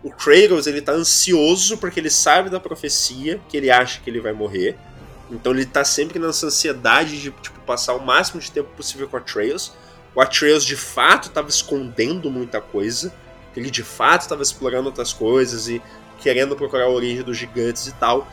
o 0.03 0.11
Kratos 0.11 0.67
ele 0.67 0.81
tá 0.81 0.91
ansioso 0.91 1.77
porque 1.77 1.99
ele 1.99 2.09
sabe 2.09 2.49
da 2.49 2.59
profecia, 2.59 3.39
que 3.49 3.57
ele 3.57 3.71
acha 3.71 4.01
que 4.01 4.09
ele 4.09 4.19
vai 4.19 4.33
morrer. 4.33 4.77
Então 5.31 5.53
ele 5.53 5.65
tá 5.65 5.85
sempre 5.85 6.19
nessa 6.19 6.47
ansiedade 6.47 7.21
de 7.21 7.31
tipo, 7.31 7.59
passar 7.61 7.93
o 7.95 8.05
máximo 8.05 8.41
de 8.41 8.51
tempo 8.51 8.69
possível 8.75 9.07
com 9.07 9.15
o 9.15 9.19
Atreus. 9.19 9.71
O 10.13 10.21
Atreus 10.21 10.65
de 10.65 10.75
fato 10.75 11.29
estava 11.29 11.49
escondendo 11.49 12.29
muita 12.29 12.59
coisa. 12.59 13.13
Ele 13.55 13.71
de 13.71 13.81
fato 13.81 14.21
estava 14.21 14.43
explorando 14.43 14.89
outras 14.89 15.13
coisas 15.13 15.67
e 15.69 15.81
querendo 16.19 16.55
procurar 16.55 16.85
a 16.85 16.89
origem 16.89 17.23
dos 17.23 17.37
gigantes 17.37 17.87
e 17.87 17.93
tal. 17.93 18.27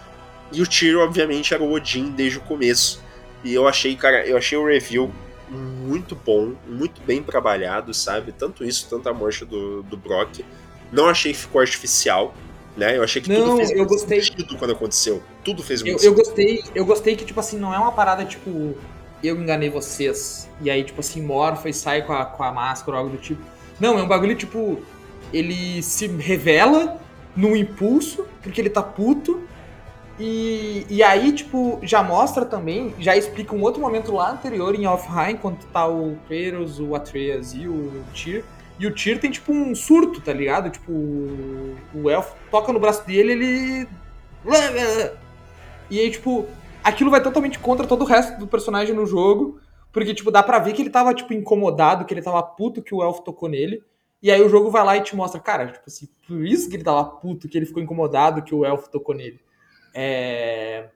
E 0.53 0.62
o 0.62 0.66
Tyr, 0.66 0.98
obviamente, 0.98 1.55
era 1.55 1.62
o 1.62 1.72
Odin 1.72 2.11
desde 2.11 2.38
o 2.38 2.40
começo. 2.42 3.03
E 3.44 3.55
eu 3.55 3.66
achei, 3.66 3.94
cara, 3.96 4.26
eu 4.26 4.36
achei 4.36 4.59
o 4.59 4.66
review 4.66 5.11
muito 5.51 6.14
bom, 6.14 6.55
muito 6.66 7.01
bem 7.03 7.22
trabalhado, 7.22 7.92
sabe? 7.92 8.32
Tanto 8.32 8.64
isso, 8.64 8.86
tanto 8.88 9.09
a 9.09 9.14
morte 9.14 9.44
do, 9.44 9.82
do 9.82 9.96
Brock. 9.96 10.44
Não 10.92 11.07
achei 11.07 11.32
que 11.32 11.38
ficou 11.38 11.61
artificial, 11.61 12.34
né? 12.76 12.96
Eu 12.96 13.03
achei 13.03 13.20
que 13.20 13.28
não, 13.28 13.44
tudo 13.44 13.57
fez 13.57 13.70
eu 13.70 13.86
gostei. 13.86 14.22
sentido 14.22 14.57
quando 14.57 14.72
aconteceu. 14.72 15.22
Tudo 15.44 15.62
fez 15.62 15.82
muito 15.82 16.03
eu, 16.03 16.11
eu 16.11 16.14
gostei, 16.14 16.62
eu 16.74 16.84
gostei 16.84 17.16
que, 17.16 17.24
tipo 17.24 17.40
assim, 17.40 17.59
não 17.59 17.74
é 17.74 17.78
uma 17.78 17.92
parada, 17.92 18.24
tipo, 18.24 18.76
eu 19.22 19.40
enganei 19.40 19.68
vocês. 19.68 20.48
E 20.61 20.70
aí, 20.70 20.84
tipo 20.84 21.01
assim, 21.01 21.22
morfa 21.22 21.68
e 21.68 21.74
sai 21.74 22.03
com 22.03 22.12
a, 22.12 22.24
com 22.24 22.42
a 22.42 22.53
máscara 22.53 22.96
ou 22.96 23.05
algo 23.05 23.16
do 23.16 23.20
tipo. 23.20 23.42
Não, 23.78 23.98
é 23.98 24.03
um 24.03 24.09
bagulho, 24.09 24.34
tipo, 24.34 24.80
ele 25.32 25.82
se 25.82 26.07
revela 26.07 27.01
num 27.34 27.57
impulso, 27.57 28.26
porque 28.42 28.61
ele 28.61 28.70
tá 28.70 28.82
puto. 28.82 29.42
E, 30.21 30.87
e 30.91 31.03
aí, 31.03 31.33
tipo, 31.33 31.79
já 31.83 32.03
mostra 32.03 32.45
também, 32.45 32.95
já 32.99 33.16
explica 33.16 33.55
um 33.55 33.62
outro 33.62 33.81
momento 33.81 34.12
lá 34.12 34.31
anterior 34.31 34.75
em 34.75 34.85
Alfheim, 34.85 35.37
quando 35.37 35.64
tá 35.73 35.89
o 35.89 36.18
Kratos, 36.29 36.79
o 36.79 36.95
Atreus 36.95 37.55
e 37.55 37.66
o 37.66 38.05
Tyr 38.12 38.45
e 38.81 38.87
o 38.87 38.95
Tyr 38.95 39.21
tem, 39.21 39.31
tipo, 39.31 39.53
um 39.53 39.75
surto, 39.75 40.23
tá 40.23 40.33
ligado? 40.33 40.71
Tipo, 40.71 40.91
o 40.91 42.09
elfo 42.09 42.35
toca 42.51 42.73
no 42.73 42.81
braço 42.81 43.07
dele, 43.07 43.33
ele. 43.33 43.89
E 45.91 46.01
aí, 46.01 46.11
tipo, 46.11 46.47
aquilo 46.83 47.11
vai 47.11 47.23
totalmente 47.23 47.59
contra 47.59 47.87
todo 47.87 48.03
o 48.03 48.07
resto 48.07 48.39
do 48.39 48.47
personagem 48.47 48.95
no 48.95 49.05
jogo. 49.05 49.61
Porque, 49.93 50.14
tipo, 50.14 50.31
dá 50.31 50.43
pra 50.43 50.59
ver 50.59 50.73
que 50.73 50.81
ele 50.81 50.89
tava, 50.89 51.12
tipo, 51.12 51.35
incomodado, 51.35 52.07
que 52.07 52.14
ele 52.14 52.23
tava 52.23 52.43
puto 52.43 52.81
que 52.81 52.95
o 52.95 53.03
elfo 53.03 53.21
tocou 53.21 53.51
nele. 53.51 53.85
E 54.23 54.31
aí 54.31 54.41
o 54.41 54.49
jogo 54.49 54.71
vai 54.71 54.83
lá 54.83 54.97
e 54.97 55.03
te 55.03 55.14
mostra, 55.14 55.39
cara, 55.39 55.66
tipo 55.66 55.85
assim, 55.87 56.09
por 56.27 56.43
isso 56.47 56.68
que 56.68 56.77
ele 56.77 56.85
tava 56.85 57.05
puto, 57.05 57.49
que 57.49 57.59
ele 57.59 57.66
ficou 57.66 57.83
incomodado 57.83 58.43
que 58.43 58.55
o 58.55 58.64
elfo 58.64 58.89
tocou 58.91 59.14
nele. 59.14 59.41
É... 59.95 60.88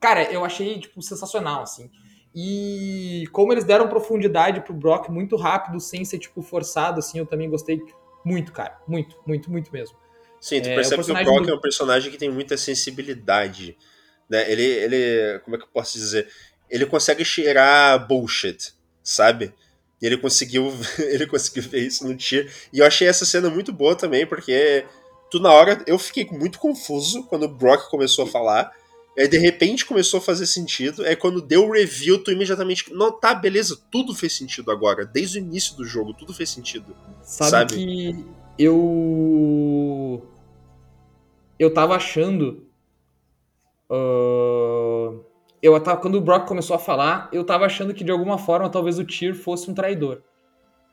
Cara, 0.00 0.30
eu 0.32 0.44
achei, 0.44 0.78
tipo, 0.78 1.02
sensacional, 1.02 1.62
assim. 1.62 1.90
E 2.34 3.24
como 3.32 3.52
eles 3.52 3.64
deram 3.64 3.88
profundidade 3.88 4.60
pro 4.60 4.74
Brock 4.74 5.08
muito 5.08 5.36
rápido, 5.36 5.80
sem 5.80 6.04
ser, 6.04 6.18
tipo, 6.18 6.40
forçado, 6.42 7.00
assim, 7.00 7.18
eu 7.18 7.26
também 7.26 7.50
gostei 7.50 7.80
muito, 8.24 8.52
cara. 8.52 8.78
Muito, 8.86 9.16
muito, 9.26 9.50
muito 9.50 9.72
mesmo. 9.72 9.96
Sim, 10.40 10.60
tu 10.60 10.68
é, 10.68 10.74
percebe 10.74 11.04
que 11.04 11.10
o 11.10 11.14
Brock 11.14 11.46
do... 11.46 11.50
é 11.50 11.54
um 11.54 11.60
personagem 11.60 12.10
que 12.10 12.18
tem 12.18 12.30
muita 12.30 12.56
sensibilidade. 12.56 13.76
Né? 14.28 14.50
Ele, 14.50 14.62
ele. 14.62 15.38
Como 15.40 15.56
é 15.56 15.58
que 15.58 15.64
eu 15.64 15.70
posso 15.72 15.98
dizer? 15.98 16.28
Ele 16.70 16.86
consegue 16.86 17.24
cheirar 17.24 18.06
bullshit, 18.06 18.72
sabe? 19.02 19.52
E 20.00 20.06
ele 20.06 20.16
conseguiu. 20.16 20.72
ele 20.98 21.26
conseguiu 21.26 21.62
ver 21.62 21.86
isso 21.86 22.06
no 22.06 22.16
Tyr. 22.16 22.50
E 22.72 22.78
eu 22.78 22.86
achei 22.86 23.08
essa 23.08 23.24
cena 23.24 23.50
muito 23.50 23.72
boa 23.72 23.96
também, 23.96 24.26
porque 24.26 24.84
tu 25.30 25.40
na 25.40 25.52
hora. 25.52 25.82
Eu 25.86 25.98
fiquei 25.98 26.26
muito 26.30 26.58
confuso 26.58 27.24
quando 27.24 27.44
o 27.44 27.48
Brock 27.48 27.88
começou 27.90 28.24
a 28.24 28.28
falar. 28.28 28.72
Aí 29.18 29.26
de 29.26 29.38
repente 29.38 29.84
começou 29.84 30.18
a 30.18 30.20
fazer 30.20 30.46
sentido. 30.46 31.02
Aí 31.02 31.16
quando 31.16 31.42
deu 31.42 31.66
o 31.66 31.72
review, 31.72 32.22
tu 32.22 32.30
imediatamente. 32.30 32.92
Não, 32.92 33.10
tá, 33.10 33.34
beleza, 33.34 33.76
tudo 33.90 34.14
fez 34.14 34.36
sentido 34.36 34.70
agora. 34.70 35.04
Desde 35.04 35.38
o 35.38 35.42
início 35.42 35.76
do 35.76 35.84
jogo, 35.84 36.14
tudo 36.14 36.32
fez 36.32 36.50
sentido. 36.50 36.96
Sabe, 37.22 37.50
sabe? 37.50 37.74
que 37.74 38.24
eu. 38.58 40.22
Eu 41.58 41.74
tava 41.74 41.96
achando. 41.96 42.66
Uh... 43.90 45.24
Eu 45.60 45.78
tava, 45.80 46.00
quando 46.00 46.14
o 46.14 46.20
Brock 46.20 46.46
começou 46.46 46.76
a 46.76 46.78
falar, 46.78 47.28
eu 47.32 47.42
tava 47.42 47.66
achando 47.66 47.92
que 47.92 48.04
de 48.04 48.12
alguma 48.12 48.38
forma 48.38 48.70
talvez 48.70 48.96
o 48.98 49.04
Tyr 49.04 49.34
fosse 49.34 49.68
um 49.68 49.74
traidor. 49.74 50.22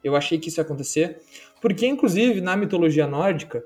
Eu 0.04 0.16
achei 0.16 0.40
que 0.40 0.50
isso 0.50 0.60
ia 0.60 0.64
acontecer. 0.64 1.22
Porque, 1.62 1.86
inclusive, 1.86 2.42
na 2.42 2.56
mitologia 2.58 3.06
nórdica, 3.06 3.64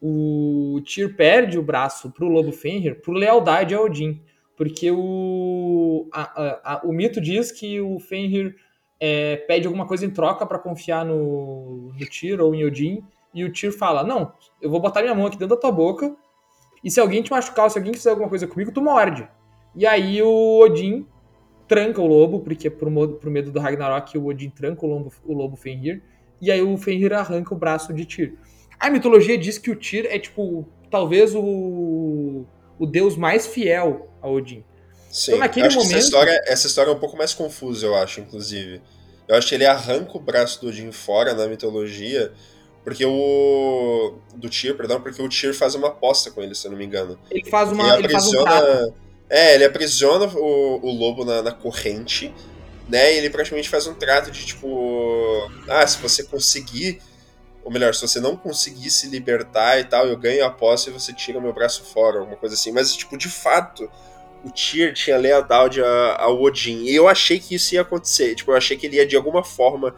o 0.00 0.80
Tyr 0.84 1.14
perde 1.16 1.58
o 1.58 1.62
braço 1.62 2.10
pro 2.10 2.28
Lobo 2.28 2.52
Fenrir 2.52 3.00
por 3.00 3.14
lealdade 3.14 3.74
a 3.74 3.80
Odin. 3.80 4.20
Porque 4.56 4.90
o, 4.90 6.08
a, 6.12 6.74
a, 6.74 6.80
o 6.84 6.92
mito 6.92 7.20
diz 7.20 7.50
que 7.50 7.80
o 7.80 7.98
Fenrir 7.98 8.54
é, 9.00 9.36
pede 9.36 9.66
alguma 9.66 9.86
coisa 9.86 10.06
em 10.06 10.10
troca 10.10 10.46
para 10.46 10.58
confiar 10.58 11.04
no, 11.04 11.92
no 11.92 12.06
Tyr 12.06 12.40
ou 12.40 12.54
em 12.54 12.64
Odin. 12.64 13.02
E 13.32 13.44
o 13.44 13.52
Tyr 13.52 13.72
fala: 13.72 14.04
Não, 14.04 14.32
eu 14.62 14.70
vou 14.70 14.80
botar 14.80 15.02
minha 15.02 15.14
mão 15.14 15.26
aqui 15.26 15.36
dentro 15.36 15.56
da 15.56 15.60
tua 15.60 15.72
boca. 15.72 16.14
E 16.84 16.90
se 16.90 17.00
alguém 17.00 17.22
te 17.22 17.30
machucar, 17.30 17.70
se 17.70 17.78
alguém 17.78 17.94
fizer 17.94 18.10
alguma 18.10 18.28
coisa 18.28 18.46
comigo, 18.46 18.70
tu 18.70 18.82
morde. 18.82 19.26
E 19.74 19.86
aí 19.86 20.22
o 20.22 20.60
Odin 20.60 21.06
tranca 21.66 22.00
o 22.00 22.06
lobo, 22.06 22.40
porque 22.40 22.70
por, 22.70 22.88
por 22.90 23.30
medo 23.30 23.50
do 23.50 23.58
Ragnarok, 23.58 24.16
o 24.18 24.26
Odin 24.26 24.50
tranca 24.50 24.84
o 24.84 24.88
lobo, 24.88 25.12
o 25.24 25.32
lobo 25.32 25.56
Fenrir. 25.56 26.02
E 26.40 26.50
aí 26.50 26.62
o 26.62 26.76
Fenrir 26.76 27.12
arranca 27.12 27.54
o 27.54 27.58
braço 27.58 27.92
de 27.92 28.04
Tyr. 28.04 28.34
A 28.84 28.90
mitologia 28.90 29.38
diz 29.38 29.56
que 29.56 29.70
o 29.70 29.76
Tyr 29.76 30.06
é, 30.10 30.18
tipo, 30.18 30.68
talvez 30.90 31.34
o, 31.34 32.44
o 32.78 32.86
deus 32.86 33.16
mais 33.16 33.46
fiel 33.46 34.10
a 34.20 34.28
Odin. 34.28 34.62
Sim, 35.10 35.30
então, 35.30 35.38
naquele 35.38 35.68
acho 35.68 35.78
momento... 35.78 35.96
essa, 35.96 36.04
história, 36.04 36.42
essa 36.44 36.66
história 36.66 36.90
é 36.90 36.92
um 36.92 36.98
pouco 36.98 37.16
mais 37.16 37.32
confusa, 37.32 37.86
eu 37.86 37.94
acho, 37.94 38.20
inclusive. 38.20 38.82
Eu 39.26 39.36
acho 39.36 39.48
que 39.48 39.54
ele 39.54 39.64
arranca 39.64 40.18
o 40.18 40.20
braço 40.20 40.60
do 40.60 40.68
Odin 40.68 40.92
fora 40.92 41.32
na 41.32 41.46
mitologia, 41.46 42.30
porque 42.84 43.06
o. 43.06 44.18
Do 44.34 44.50
Tyr, 44.50 44.76
perdão, 44.76 45.00
porque 45.00 45.22
o 45.22 45.30
Tyr 45.30 45.54
faz 45.54 45.74
uma 45.74 45.88
aposta 45.88 46.30
com 46.30 46.42
ele, 46.42 46.54
se 46.54 46.66
eu 46.66 46.72
não 46.72 46.76
me 46.76 46.84
engano. 46.84 47.18
Ele 47.30 47.48
faz 47.48 47.72
uma. 47.72 47.96
Ele, 47.96 48.04
aprisiona, 48.04 48.50
faz 48.50 48.80
um 48.82 48.92
É, 49.30 49.54
ele 49.54 49.64
aprisiona 49.64 50.26
o, 50.26 50.86
o 50.86 50.90
lobo 50.92 51.24
na, 51.24 51.40
na 51.40 51.52
corrente, 51.52 52.34
né? 52.86 53.14
E 53.14 53.16
ele 53.16 53.30
praticamente 53.30 53.70
faz 53.70 53.86
um 53.86 53.94
trato 53.94 54.30
de 54.30 54.44
tipo. 54.44 55.50
Ah, 55.68 55.86
se 55.86 55.96
você 56.02 56.22
conseguir 56.22 57.00
ou 57.64 57.72
melhor, 57.72 57.94
se 57.94 58.02
você 58.02 58.20
não 58.20 58.36
conseguir 58.36 58.90
se 58.90 59.08
libertar 59.08 59.80
e 59.80 59.84
tal, 59.84 60.06
eu 60.06 60.16
ganho 60.18 60.44
a 60.44 60.50
posse 60.50 60.90
e 60.90 60.92
você 60.92 61.14
tira 61.14 61.40
meu 61.40 61.52
braço 61.52 61.82
fora, 61.82 62.18
alguma 62.18 62.36
coisa 62.36 62.54
assim. 62.54 62.70
Mas, 62.70 62.94
tipo, 62.94 63.16
de 63.16 63.28
fato, 63.28 63.90
o 64.44 64.50
Tyr 64.50 64.92
tinha 64.92 65.16
lealdade 65.16 65.80
ao 65.82 66.40
Odin. 66.42 66.84
E 66.84 66.94
eu 66.94 67.08
achei 67.08 67.40
que 67.40 67.54
isso 67.54 67.74
ia 67.74 67.80
acontecer. 67.80 68.34
Tipo, 68.34 68.52
eu 68.52 68.56
achei 68.56 68.76
que 68.76 68.86
ele 68.86 68.96
ia, 68.96 69.06
de 69.06 69.16
alguma 69.16 69.42
forma, 69.42 69.94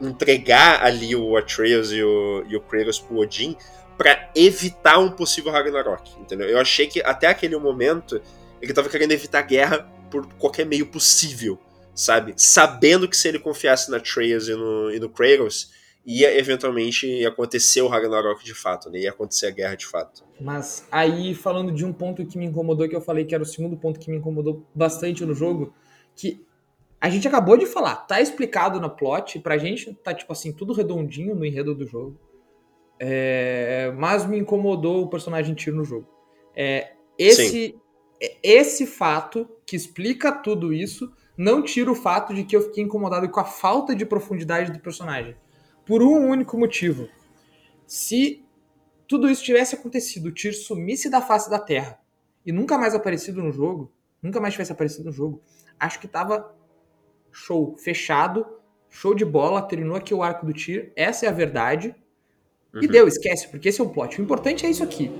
entregar 0.00 0.84
ali 0.84 1.16
o 1.16 1.36
Atreus 1.36 1.90
e 1.90 2.00
o, 2.00 2.44
e 2.48 2.56
o 2.56 2.60
Kratos 2.60 3.00
pro 3.00 3.18
Odin 3.18 3.56
para 3.96 4.30
evitar 4.36 4.98
um 4.98 5.10
possível 5.10 5.50
Ragnarok, 5.50 6.12
entendeu? 6.20 6.48
Eu 6.48 6.60
achei 6.60 6.86
que 6.86 7.02
até 7.02 7.26
aquele 7.26 7.56
momento 7.56 8.22
ele 8.62 8.72
tava 8.72 8.88
querendo 8.88 9.10
evitar 9.10 9.42
guerra 9.42 9.90
por 10.08 10.24
qualquer 10.34 10.64
meio 10.64 10.86
possível, 10.86 11.58
sabe? 11.96 12.32
Sabendo 12.36 13.08
que 13.08 13.16
se 13.16 13.26
ele 13.26 13.40
confiasse 13.40 13.90
na 13.90 13.96
Atreus 13.96 14.46
e 14.46 14.54
no, 14.54 14.92
e 14.92 15.00
no 15.00 15.08
Kratos, 15.08 15.70
ia 16.04 16.36
eventualmente 16.38 17.24
acontecer 17.26 17.82
o 17.82 17.88
Ragnarok 17.88 18.44
de 18.44 18.54
fato, 18.54 18.90
né? 18.90 19.00
Ia 19.00 19.10
acontecer 19.10 19.46
a 19.46 19.50
guerra 19.50 19.74
de 19.74 19.86
fato. 19.86 20.24
Mas 20.40 20.86
aí, 20.90 21.34
falando 21.34 21.72
de 21.72 21.84
um 21.84 21.92
ponto 21.92 22.24
que 22.24 22.38
me 22.38 22.46
incomodou, 22.46 22.88
que 22.88 22.96
eu 22.96 23.00
falei 23.00 23.24
que 23.24 23.34
era 23.34 23.42
o 23.42 23.46
segundo 23.46 23.76
ponto 23.76 24.00
que 24.00 24.10
me 24.10 24.16
incomodou 24.16 24.64
bastante 24.74 25.24
no 25.24 25.34
jogo, 25.34 25.74
que 26.16 26.44
a 27.00 27.08
gente 27.08 27.28
acabou 27.28 27.56
de 27.56 27.66
falar, 27.66 27.94
tá 27.94 28.20
explicado 28.20 28.80
na 28.80 28.88
plot, 28.88 29.38
pra 29.40 29.56
gente 29.56 29.94
tá, 29.94 30.12
tipo 30.12 30.32
assim, 30.32 30.52
tudo 30.52 30.72
redondinho 30.72 31.34
no 31.34 31.44
enredo 31.44 31.74
do 31.74 31.86
jogo. 31.86 32.18
É, 32.98 33.92
mas 33.96 34.26
me 34.26 34.38
incomodou 34.38 35.04
o 35.04 35.08
personagem 35.08 35.54
tiro 35.54 35.76
no 35.76 35.84
jogo. 35.84 36.08
É, 36.56 36.92
esse, 37.16 37.50
Sim. 37.50 37.80
esse 38.42 38.86
fato 38.86 39.48
que 39.64 39.76
explica 39.76 40.32
tudo 40.32 40.72
isso 40.72 41.12
não 41.36 41.62
tira 41.62 41.90
o 41.90 41.94
fato 41.94 42.34
de 42.34 42.42
que 42.42 42.56
eu 42.56 42.62
fiquei 42.62 42.82
incomodado 42.82 43.28
com 43.28 43.38
a 43.38 43.44
falta 43.44 43.94
de 43.94 44.04
profundidade 44.04 44.72
do 44.72 44.80
personagem. 44.80 45.36
Por 45.88 46.02
um 46.02 46.28
único 46.28 46.58
motivo. 46.58 47.08
Se 47.86 48.44
tudo 49.08 49.30
isso 49.30 49.42
tivesse 49.42 49.74
acontecido, 49.74 50.26
o 50.26 50.32
Tyr 50.32 50.54
sumisse 50.54 51.08
da 51.08 51.22
face 51.22 51.48
da 51.48 51.58
Terra 51.58 51.98
e 52.44 52.52
nunca 52.52 52.76
mais 52.76 52.94
aparecido 52.94 53.42
no 53.42 53.50
jogo, 53.50 53.90
nunca 54.22 54.38
mais 54.38 54.52
tivesse 54.52 54.70
aparecido 54.70 55.04
no 55.04 55.12
jogo, 55.12 55.42
acho 55.80 55.98
que 55.98 56.06
tava 56.06 56.54
show, 57.32 57.74
fechado, 57.78 58.46
show 58.90 59.14
de 59.14 59.24
bola, 59.24 59.62
terminou 59.62 59.96
aqui 59.96 60.12
o 60.12 60.22
arco 60.22 60.44
do 60.44 60.52
Tyr, 60.52 60.92
essa 60.94 61.24
é 61.24 61.28
a 61.30 61.32
verdade. 61.32 61.96
Uhum. 62.74 62.82
E 62.82 62.86
deu, 62.86 63.08
esquece, 63.08 63.48
porque 63.48 63.70
esse 63.70 63.80
é 63.80 63.84
o 63.84 63.88
plot. 63.88 64.20
O 64.20 64.22
importante 64.22 64.66
é 64.66 64.70
isso 64.70 64.84
aqui. 64.84 65.10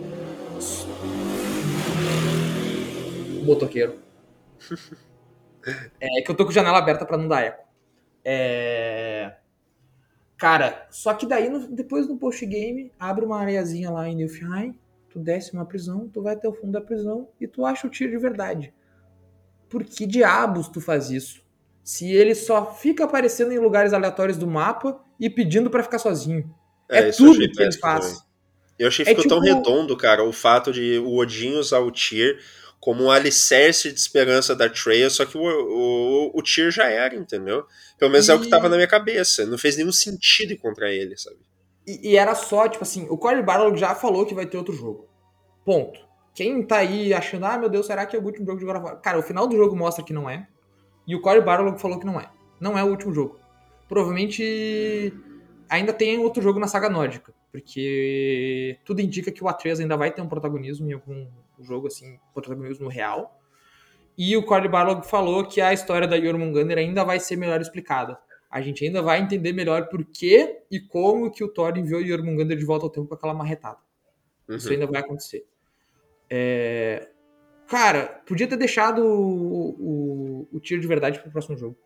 Motoqueiro. 3.43 3.99
É 6.01 6.23
que 6.23 6.31
eu 6.31 6.35
tô 6.35 6.45
com 6.45 6.51
a 6.51 6.55
janela 6.55 6.79
aberta 6.79 7.05
para 7.05 7.19
não 7.19 7.29
dar 7.29 7.43
eco. 7.43 7.63
É... 8.25 9.37
Cara, 10.39 10.87
só 10.89 11.13
que 11.15 11.27
daí 11.27 11.49
no, 11.49 11.67
depois 11.67 12.07
no 12.07 12.17
post-game, 12.17 12.93
abre 12.99 13.25
uma 13.25 13.41
areiazinha 13.41 13.91
lá 13.91 14.09
em 14.09 14.15
Nilfheim, 14.15 14.79
tu 15.11 15.19
desce 15.19 15.53
uma 15.53 15.67
prisão, 15.67 16.09
tu 16.09 16.23
vai 16.23 16.35
até 16.35 16.49
o 16.49 16.55
fundo 16.55 16.73
da 16.73 16.81
prisão 16.81 17.29
e 17.41 17.49
tu 17.49 17.67
acha 17.67 17.87
o 17.89 17.91
tiro 17.91 18.13
de 18.13 18.19
verdade. 18.19 18.73
Por 19.69 19.85
que 19.85 20.07
diabos 20.07 20.69
tu 20.69 20.81
faz 20.81 21.11
isso? 21.11 21.43
Se 21.83 22.11
ele 22.11 22.35
só 22.35 22.73
fica 22.73 23.05
aparecendo 23.05 23.51
em 23.51 23.59
lugares 23.59 23.93
aleatórios 23.93 24.39
do 24.39 24.47
mapa 24.47 25.01
e 25.19 25.29
pedindo 25.29 25.69
para 25.71 25.83
ficar 25.83 25.99
sozinho. 25.99 26.55
É, 26.89 27.09
é 27.09 27.11
tudo 27.11 27.39
que 27.51 27.63
ele 27.63 27.73
faz. 27.73 28.07
Também. 28.07 28.29
Eu 28.79 28.89
achei 28.89 29.05
que 29.05 29.11
é 29.11 29.15
ficou 29.15 29.29
tipo... 29.29 29.35
tão 29.35 29.55
redondo, 29.55 29.97
cara, 29.97 30.23
o 30.23 30.33
fato 30.33 30.73
de 30.73 30.99
o 30.99 31.17
Odin 31.17 31.57
usar 31.57 31.81
o 31.81 31.91
Tyr 31.91 32.39
como 32.81 33.05
um 33.05 33.11
alicerce 33.11 33.93
de 33.93 33.99
esperança 33.99 34.55
da 34.55 34.69
Trail, 34.69 35.11
só 35.11 35.25
que 35.25 35.37
o, 35.37 35.43
o, 35.43 36.39
o 36.39 36.43
Tyr 36.43 36.71
já 36.71 36.89
era, 36.89 37.15
entendeu? 37.15 37.65
Pelo 37.99 38.11
menos 38.11 38.29
e... 38.29 38.31
é 38.31 38.35
o 38.35 38.41
que 38.41 38.49
tava 38.49 38.69
na 38.69 38.77
minha 38.77 38.89
cabeça. 38.89 39.45
Não 39.47 39.59
fez 39.59 39.77
nenhum 39.77 39.93
sentido 39.93 40.53
encontrar 40.53 40.91
ele, 40.91 41.17
sabe? 41.17 41.37
E, 41.87 42.11
e 42.11 42.17
era 42.17 42.35
só, 42.35 42.69
tipo 42.69 42.85
assim, 42.85 43.07
o 43.11 43.19
Corey 43.19 43.43
Barlow 43.43 43.77
já 43.77 43.95
falou 43.95 44.25
que 44.25 44.35
vai 44.35 44.47
ter 44.47 44.57
outro 44.57 44.75
jogo. 44.75 45.09
Ponto. 45.65 46.07
Quem 46.35 46.63
tá 46.63 46.79
aí 46.79 47.13
achando, 47.13 47.47
ah, 47.47 47.59
meu 47.59 47.69
Deus, 47.69 47.87
será 47.87 48.07
que 48.07 48.15
é 48.15 48.19
o 48.19 48.25
último 48.25 48.47
jogo 48.47 48.59
de 48.59 48.65
War? 48.65 49.01
Cara, 49.01 49.19
o 49.19 49.23
final 49.23 49.47
do 49.49 49.57
jogo 49.57 49.75
mostra 49.75 50.05
que 50.05 50.13
não 50.13 50.31
é. 50.31 50.47
E 51.07 51.17
o 51.17 51.21
Corey 51.21 51.43
Barlow 51.43 51.77
falou 51.79 51.99
que 51.99 52.07
não 52.07 52.21
é. 52.21 52.31
Não 52.61 52.79
é 52.79 52.85
o 52.85 52.89
último 52.89 53.13
jogo. 53.13 53.41
Provavelmente 53.89 55.13
ainda 55.69 55.93
tem 55.93 56.19
outro 56.19 56.41
jogo 56.43 56.61
na 56.61 56.69
saga 56.69 56.89
nórdica. 56.89 57.33
Porque 57.51 58.79
tudo 58.85 59.01
indica 59.01 59.33
que 59.33 59.43
o 59.43 59.49
Atreus 59.49 59.81
ainda 59.81 59.97
vai 59.97 60.13
ter 60.13 60.21
um 60.23 60.29
protagonismo 60.29 60.89
em 60.89 60.93
algum 60.93 61.27
jogo, 61.65 61.87
assim, 61.87 62.19
protagonismo 62.33 62.89
real. 62.89 63.39
E 64.17 64.37
o 64.37 64.43
Corey 64.45 64.69
Barlog 64.69 65.07
falou 65.07 65.47
que 65.47 65.61
a 65.61 65.73
história 65.73 66.09
da 66.09 66.21
Jormungandr 66.21 66.79
ainda 66.79 67.05
vai 67.05 67.21
ser 67.21 67.37
melhor 67.37 67.61
explicada. 67.61 68.19
A 68.51 68.61
gente 68.61 68.85
ainda 68.85 69.03
vai 69.03 69.21
entender 69.21 69.53
melhor 69.53 69.89
por 69.89 70.05
que 70.05 70.61
e 70.71 70.81
como 70.81 71.31
que 71.31 71.45
o 71.45 71.49
Thor 71.49 71.77
enviou 71.77 72.05
Jormungandr 72.05 72.57
de 72.57 72.65
volta 72.65 72.87
ao 72.87 72.91
tempo 72.91 73.07
com 73.07 73.15
aquela 73.15 73.35
marretada. 73.35 73.79
Uhum. 74.49 74.57
Isso 74.57 74.73
ainda 74.73 74.87
vai 74.87 75.01
acontecer. 75.01 75.47
É... 76.31 77.09
Cara, 77.69 78.23
podia 78.27 78.47
ter 78.49 78.57
deixado 78.57 79.05
o, 79.05 79.69
o, 79.79 80.49
o 80.53 80.61
tiro 80.61 80.81
de 80.81 80.87
verdade 80.89 81.21
pro 81.21 81.31
próximo 81.31 81.57
jogo. 81.57 81.77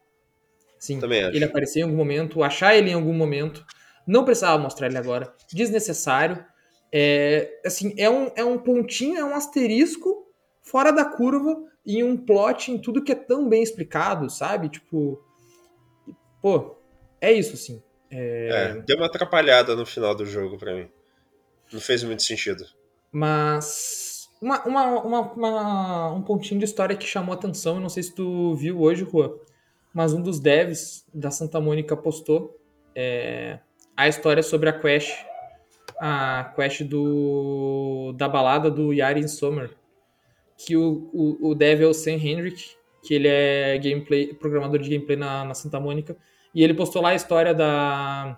Sim, 0.79 1.01
ele 1.33 1.45
aparecer 1.45 1.81
em 1.81 1.83
algum 1.83 1.97
momento, 1.97 2.43
achar 2.43 2.75
ele 2.75 2.91
em 2.91 2.95
algum 2.95 3.13
momento. 3.13 3.65
Não 4.07 4.25
precisava 4.25 4.61
mostrar 4.61 4.89
ele 4.89 4.99
agora. 4.99 5.33
Desnecessário. 5.53 6.45
É, 6.93 7.61
assim, 7.65 7.95
é 7.97 8.11
um, 8.11 8.31
é 8.37 8.45
um 8.45 8.59
pontinho, 8.59 9.19
é 9.19 9.25
um 9.25 9.35
asterisco 9.35 10.27
fora 10.61 10.91
da 10.93 11.05
curva 11.05 11.57
em 11.85 12.03
um 12.03 12.17
plot 12.17 12.71
em 12.71 12.79
tudo 12.79 13.03
que 13.03 13.13
é 13.13 13.15
tão 13.15 13.49
bem 13.49 13.63
explicado, 13.63 14.29
sabe? 14.29 14.69
Tipo, 14.69 15.23
pô, 16.41 16.77
é 17.21 17.33
isso, 17.33 17.55
assim. 17.55 17.83
É... 18.11 18.75
é, 18.77 18.81
deu 18.83 18.99
uma 18.99 19.07
atrapalhada 19.07 19.75
no 19.75 19.87
final 19.87 20.15
do 20.15 20.27
jogo 20.27 20.59
para 20.59 20.75
mim. 20.75 20.89
Não 21.73 21.81
fez 21.81 22.03
muito 22.05 22.23
sentido. 22.23 22.65
Mas 23.11 24.29
uma, 24.41 24.63
uma, 24.65 25.01
uma, 25.01 25.21
uma, 25.33 26.13
um 26.13 26.23
pontinho 26.23 26.59
de 26.59 26.67
história 26.67 26.95
que 26.95 27.07
chamou 27.07 27.35
atenção, 27.35 27.77
eu 27.77 27.81
não 27.81 27.89
sei 27.89 28.03
se 28.03 28.15
tu 28.15 28.55
viu 28.55 28.81
hoje, 28.81 29.07
Juan, 29.11 29.33
mas 29.95 30.13
um 30.13 30.21
dos 30.21 30.39
devs 30.39 31.07
da 31.13 31.31
Santa 31.31 31.61
Mônica 31.61 31.97
postou 31.97 32.61
é, 32.95 33.59
a 33.97 34.09
história 34.09 34.43
sobre 34.43 34.69
a 34.69 34.79
Quest 34.79 35.32
a 36.05 36.53
quest 36.57 36.83
do, 36.83 38.13
da 38.17 38.29
balada 38.29 38.69
do 38.69 38.93
Yari 38.93 39.29
Sommer, 39.29 39.71
que 40.57 40.77
o, 40.77 41.09
o, 41.13 41.51
o 41.51 41.55
dev 41.55 41.81
é 41.81 41.87
o 41.87 41.95
Sam 41.95 42.15
Hendrick, 42.15 42.75
que 43.05 43.15
ele 43.15 43.29
é 43.29 43.79
gameplay, 43.79 44.35
programador 44.35 44.81
de 44.81 44.91
gameplay 44.91 45.17
na, 45.17 45.45
na 45.45 45.55
Santa 45.55 45.79
Mônica, 45.79 46.17
e 46.53 46.65
ele 46.65 46.75
postou 46.75 47.01
lá 47.01 47.11
a 47.11 47.15
história 47.15 47.55
da, 47.55 48.37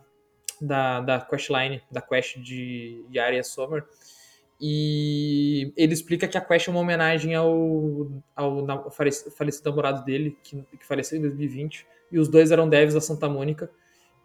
da, 0.61 1.01
da 1.01 1.21
questline, 1.23 1.81
da 1.91 2.03
quest 2.03 2.37
de 2.39 3.03
Yari 3.11 3.43
Sommer, 3.43 3.83
e 4.61 5.73
ele 5.75 5.95
explica 5.95 6.29
que 6.29 6.37
a 6.37 6.43
quest 6.43 6.69
é 6.69 6.71
uma 6.71 6.81
homenagem 6.81 7.35
ao, 7.35 8.11
ao, 8.37 8.71
ao 8.71 8.91
falecido 8.91 9.71
namorado 9.71 10.05
dele, 10.05 10.37
que, 10.45 10.63
que 10.79 10.85
faleceu 10.87 11.19
em 11.19 11.23
2020, 11.23 11.87
e 12.13 12.19
os 12.19 12.29
dois 12.29 12.51
eram 12.51 12.69
devs 12.69 12.93
da 12.93 13.01
Santa 13.01 13.27
Mônica, 13.27 13.71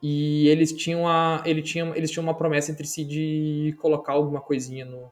e 0.02 0.48
eles 0.48 0.72
tinham, 0.72 1.08
a, 1.08 1.44
ele 1.46 1.62
tinha, 1.62 1.92
eles 1.96 2.10
tinham 2.10 2.24
uma 2.24 2.34
promessa 2.34 2.72
entre 2.72 2.88
si 2.88 3.04
de 3.04 3.76
colocar 3.80 4.14
alguma 4.14 4.40
coisinha 4.40 4.86
no, 4.86 5.12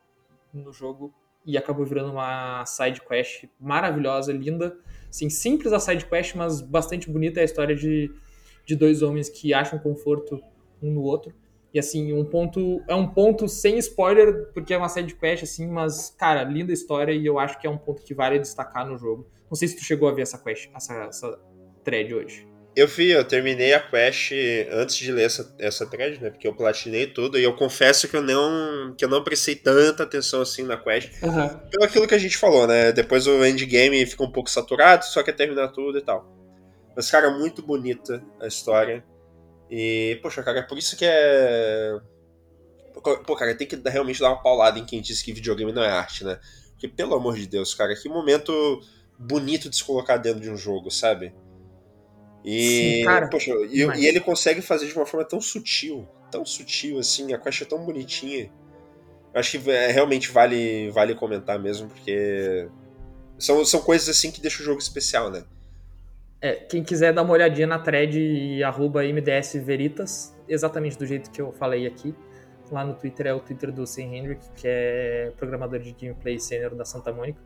no 0.54 0.72
jogo 0.72 1.14
e 1.46 1.58
acabou 1.58 1.86
virando 1.86 2.12
uma 2.12 2.66
side 2.66 3.02
quest 3.02 3.46
maravilhosa, 3.60 4.32
linda. 4.32 4.78
Assim, 5.10 5.30
simples 5.30 5.74
a 5.74 5.80
side 5.80 6.06
quest, 6.06 6.36
mas 6.36 6.62
bastante 6.62 7.10
bonita 7.10 7.40
é 7.40 7.42
a 7.42 7.46
história 7.46 7.76
de, 7.76 8.12
de 8.66 8.76
dois 8.76 9.02
homens 9.02 9.30
que 9.30 9.54
acham 9.54 9.78
conforto 9.80 10.42
um 10.82 10.92
no 10.92 11.02
outro. 11.02 11.34
E 11.74 11.80
assim, 11.80 12.14
um 12.14 12.24
ponto 12.24 12.82
é 12.88 12.96
um 12.96 13.08
ponto 13.08 13.48
sem 13.48 13.78
spoiler, 13.78 14.52
porque 14.54 14.74
é 14.74 14.78
uma 14.78 14.90
side 14.90 15.16
quest 15.16 15.44
assim, 15.44 15.68
mas 15.68 16.10
cara, 16.18 16.44
linda 16.44 16.72
história 16.72 17.12
e 17.12 17.26
eu 17.26 17.38
acho 17.38 17.60
que 17.60 17.68
é 17.68 17.70
um 17.70 17.78
ponto 17.78 18.04
que 18.04 18.14
vale 18.14 18.40
destacar 18.40 18.88
no 18.88 18.98
jogo. 18.98 19.28
Não 19.50 19.56
sei 19.56 19.68
se 19.68 19.78
tu 19.78 19.84
chegou 19.84 20.08
a 20.08 20.12
ver 20.14 20.24
essa 20.24 20.38
quest, 20.38 20.70
essa, 20.74 20.94
essa 21.06 21.40
thread 21.84 22.14
hoje. 22.14 22.48
Eu 22.78 22.88
vi, 22.88 23.10
eu 23.10 23.26
terminei 23.26 23.74
a 23.74 23.80
quest 23.80 24.32
antes 24.72 24.98
de 24.98 25.12
ler 25.12 25.24
essa, 25.24 25.52
essa 25.58 25.84
thread, 25.88 26.22
né? 26.22 26.30
Porque 26.30 26.48
eu 26.48 26.54
platinei 26.54 27.08
tudo 27.08 27.40
e 27.40 27.44
eu 27.44 27.56
confesso 27.56 28.08
que 28.08 28.16
eu 28.16 28.22
não, 28.22 28.94
que 28.96 29.04
eu 29.04 29.10
não 29.10 29.24
prestei 29.24 29.56
tanta 29.56 30.04
atenção 30.04 30.42
assim 30.44 30.62
na 30.62 30.78
quest. 30.78 31.12
Uhum. 31.24 31.58
Pelo 31.72 31.84
aquilo 31.84 32.08
que 32.08 32.14
a 32.14 32.20
gente 32.20 32.38
falou, 32.38 32.68
né? 32.68 32.92
Depois 32.92 33.26
o 33.26 33.44
endgame 33.44 34.06
fica 34.06 34.24
um 34.24 34.32
pouco 34.32 34.48
saturado, 34.48 35.06
só 35.06 35.24
quer 35.24 35.32
terminar 35.32 35.70
tudo 35.70 35.98
e 35.98 36.04
tal. 36.04 36.32
Mas, 36.96 37.10
cara, 37.10 37.32
muito 37.32 37.64
bonita 37.64 38.24
a 38.40 38.46
história. 38.46 39.04
E, 39.72 40.20
poxa, 40.22 40.44
cara, 40.44 40.60
é 40.60 40.62
por 40.62 40.78
isso 40.78 40.96
que 40.96 41.04
é. 41.04 42.00
Pô, 43.26 43.36
cara, 43.36 43.56
tem 43.56 43.66
que 43.66 43.82
realmente 43.90 44.20
dar 44.20 44.30
uma 44.30 44.44
paulada 44.44 44.78
em 44.78 44.86
quem 44.86 45.02
diz 45.02 45.24
que 45.24 45.34
videogame 45.34 45.74
não 45.74 45.84
é 45.84 45.90
arte, 45.90 46.24
né? 46.24 46.40
Porque, 46.74 46.88
pelo 46.88 47.16
amor 47.16 47.38
de 47.38 47.48
Deus, 47.48 47.74
cara, 47.74 47.96
que 47.96 48.08
momento 48.08 48.54
bonito 49.18 49.68
de 49.68 49.78
se 49.78 49.84
colocar 49.84 50.18
dentro 50.18 50.42
de 50.42 50.52
um 50.52 50.58
jogo, 50.58 50.92
sabe? 50.92 51.34
E, 52.44 53.00
Sim, 53.00 53.04
cara, 53.04 53.30
poxa, 53.30 53.52
e, 53.70 53.84
e, 53.84 54.06
ele 54.06 54.20
consegue 54.20 54.62
fazer 54.62 54.88
de 54.88 54.96
uma 54.96 55.06
forma 55.06 55.26
tão 55.26 55.42
sutil, 55.42 56.08
tão 56.32 56.46
sutil 56.46 57.00
assim, 57.00 57.34
a 57.34 57.38
caixa 57.38 57.64
é 57.64 57.68
tão 57.68 57.84
bonitinha. 57.84 58.50
Eu 59.34 59.40
acho 59.40 59.60
que 59.60 59.70
é, 59.70 59.88
realmente 59.92 60.32
vale, 60.32 60.90
vale 60.92 61.14
comentar 61.14 61.60
mesmo, 61.60 61.90
porque 61.90 62.70
são, 63.38 63.64
são 63.66 63.82
coisas 63.82 64.10
assim 64.10 64.32
que 64.32 64.42
deixam 64.42 64.62
o 64.62 64.66
jogo 64.66 64.80
especial, 64.80 65.30
né? 65.30 65.44
É, 66.40 66.54
quem 66.54 66.84
quiser 66.84 67.14
dar 67.14 67.24
uma 67.24 67.34
olhadinha 67.34 67.66
na 67.66 67.80
thread 67.80 68.64
arroba 68.64 69.04
mdsveritas, 69.04 70.36
exatamente 70.48 70.98
do 70.98 71.06
jeito 71.06 71.32
que 71.32 71.42
eu 71.42 71.52
falei 71.52 71.88
aqui. 71.88 72.14
Lá 72.72 72.84
no 72.84 72.94
Twitter 72.94 73.28
é 73.28 73.34
o 73.34 73.40
Twitter 73.40 73.72
do 73.72 73.88
Sam 73.88 74.04
Hendrick, 74.04 74.46
que 74.56 74.68
é 74.68 75.32
programador 75.38 75.80
de 75.80 75.94
gameplay 75.94 76.40
sênior 76.40 76.76
da 76.76 76.86
Santa 76.86 77.12
Mônica. 77.12 77.40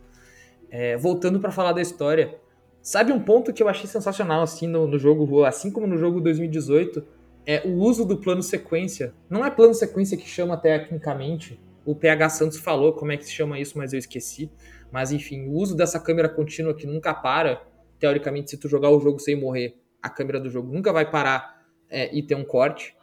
É, 0.70 0.98
voltando 0.98 1.40
para 1.40 1.52
falar 1.52 1.74
da 1.74 1.82
história, 1.82 2.40
Sabe 2.82 3.12
um 3.12 3.20
ponto 3.20 3.54
que 3.54 3.62
eu 3.62 3.70
achei 3.70 3.88
sensacional 3.88 4.42
assim 4.42 4.68
no, 4.68 4.88
no 4.88 4.98
jogo, 4.98 5.44
assim 5.46 5.70
como 5.70 5.86
no 5.86 5.98
jogo 5.98 6.20
2018, 6.20 7.06
é 7.46 7.62
o 7.66 7.74
uso 7.76 8.06
do 8.06 8.18
plano 8.18 8.42
sequência. 8.42 9.14
Não 9.30 9.46
é 9.46 9.52
plano 9.52 9.74
sequência 9.74 10.18
que 10.18 10.28
chama 10.28 10.58
tecnicamente. 10.58 11.60
O 11.86 11.96
PH 11.96 12.30
Santos 12.30 12.58
falou 12.58 12.94
como 12.94 13.12
é 13.12 13.18
que 13.18 13.26
se 13.26 13.32
chama 13.32 13.60
isso, 13.60 13.78
mas 13.78 13.94
eu 13.94 14.00
esqueci. 14.00 14.52
Mas 14.92 15.12
enfim, 15.12 15.48
o 15.48 15.54
uso 15.54 15.76
dessa 15.76 16.00
câmera 16.00 16.28
contínua 16.28 16.74
que 16.74 16.88
nunca 16.88 17.14
para, 17.14 17.62
teoricamente, 18.00 18.52
se 18.52 18.58
tu 18.58 18.68
jogar 18.68 18.90
o 18.90 19.00
jogo 19.00 19.20
sem 19.20 19.40
morrer, 19.40 19.80
a 20.02 20.10
câmera 20.10 20.40
do 20.40 20.50
jogo 20.50 20.72
nunca 20.74 20.92
vai 20.92 21.10
parar 21.10 21.64
é, 21.90 22.16
e 22.16 22.24
ter 22.24 22.36
um 22.36 22.44
corte. 22.44 22.96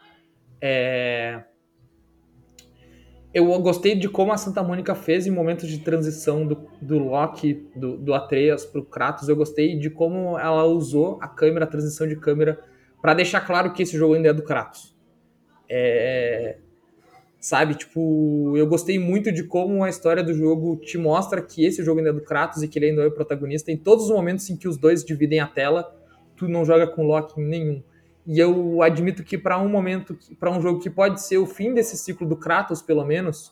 É, 0.61 1.45
eu 3.33 3.47
gostei 3.61 3.95
de 3.95 4.09
como 4.09 4.33
a 4.33 4.37
Santa 4.37 4.63
Mônica 4.63 4.95
fez 4.95 5.27
em 5.27 5.31
momentos 5.31 5.69
de 5.69 5.79
transição 5.81 6.47
do, 6.47 6.67
do 6.81 6.99
Loki, 6.99 7.69
do, 7.77 7.97
do 7.99 8.15
Atreus 8.15 8.65
pro 8.65 8.85
Kratos. 8.85 9.29
Eu 9.29 9.37
gostei 9.37 9.79
de 9.79 9.91
como 9.91 10.39
ela 10.39 10.65
usou 10.65 11.19
a 11.21 11.29
câmera, 11.29 11.65
a 11.65 11.69
transição 11.69 12.07
de 12.07 12.17
câmera, 12.17 12.59
para 13.03 13.15
deixar 13.15 13.43
claro 13.43 13.73
que 13.73 13.83
esse 13.83 13.97
jogo 13.97 14.15
ainda 14.15 14.31
é 14.31 14.33
do 14.33 14.43
Kratos. 14.43 14.97
É, 15.69 16.57
sabe, 17.39 17.75
tipo, 17.75 18.57
eu 18.57 18.67
gostei 18.67 18.99
muito 18.99 19.31
de 19.31 19.45
como 19.45 19.85
a 19.85 19.91
história 19.91 20.23
do 20.23 20.33
jogo 20.33 20.77
te 20.77 20.97
mostra 20.97 21.43
que 21.43 21.65
esse 21.65 21.85
jogo 21.85 22.01
ainda 22.01 22.11
é 22.11 22.15
do 22.15 22.23
Kratos 22.23 22.63
e 22.63 22.69
que 22.69 22.79
ele 22.79 22.87
ainda 22.87 23.03
é 23.03 23.07
o 23.07 23.13
protagonista. 23.13 23.71
Em 23.71 23.77
todos 23.77 24.07
os 24.07 24.11
momentos 24.11 24.49
em 24.49 24.57
que 24.57 24.67
os 24.67 24.79
dois 24.79 25.05
dividem 25.05 25.41
a 25.41 25.47
tela, 25.47 25.95
tu 26.35 26.49
não 26.49 26.65
joga 26.65 26.87
com 26.87 27.07
lock 27.07 27.39
nenhum. 27.39 27.83
E 28.29 28.39
eu 28.39 28.83
admito 28.83 29.25
que 29.25 29.39
para 29.39 29.59
um 29.59 29.71
momento, 29.71 30.15
para 30.39 30.51
um 30.51 30.61
jogo 30.61 30.81
que 30.81 30.91
pode 30.91 31.23
ser 31.23 31.39
o 31.39 31.47
fim 31.47 31.73
desse 31.73 31.97
ciclo 31.97 32.29
do 32.29 32.37
Kratos, 32.37 32.83
pelo 32.83 33.03
menos, 33.03 33.51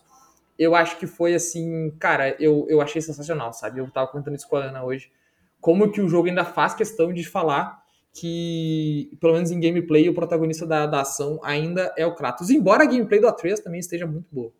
eu 0.57 0.75
acho 0.75 0.99
que 0.99 1.07
foi 1.07 1.33
assim, 1.33 1.89
cara, 1.99 2.35
eu, 2.39 2.67
eu 2.69 2.79
achei 2.79 3.01
sensacional, 3.01 3.51
sabe? 3.51 3.79
Eu 3.79 3.89
tava 3.89 4.05
contando 4.05 4.35
isso 4.35 4.47
com 4.47 4.55
a 4.55 4.65
Ana 4.65 4.83
hoje. 4.83 5.11
Como 5.59 5.91
que 5.91 5.99
o 5.99 6.07
jogo 6.07 6.27
ainda 6.27 6.45
faz 6.45 6.75
questão 6.75 7.11
de 7.11 7.27
falar 7.27 7.81
que, 8.13 9.09
pelo 9.19 9.33
menos 9.33 9.49
em 9.49 9.59
gameplay, 9.59 10.07
o 10.09 10.13
protagonista 10.13 10.63
da, 10.63 10.85
da 10.85 11.01
ação 11.01 11.39
ainda 11.41 11.91
é 11.97 12.05
o 12.05 12.13
Kratos. 12.13 12.51
Embora 12.51 12.83
a 12.83 12.85
gameplay 12.85 13.19
do 13.19 13.27
Atreus 13.27 13.59
também 13.59 13.79
esteja 13.79 14.05
muito 14.05 14.27
boa. 14.31 14.53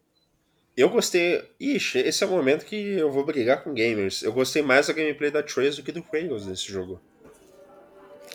Eu 0.76 0.90
gostei. 0.90 1.44
Ixi, 1.60 2.00
esse 2.00 2.24
é 2.24 2.28
o 2.28 2.32
momento 2.32 2.66
que 2.66 2.76
eu 2.76 3.12
vou 3.12 3.24
brigar 3.24 3.64
com 3.64 3.72
gamers. 3.72 4.24
Eu 4.24 4.34
gostei 4.34 4.64
mais 4.64 4.88
da 4.88 4.94
gameplay 4.94 5.30
da 5.30 5.44
Trace 5.44 5.78
do 5.78 5.84
que 5.84 5.92
do 5.92 6.02
Kratos 6.02 6.48
nesse 6.48 6.72
jogo. 6.72 7.00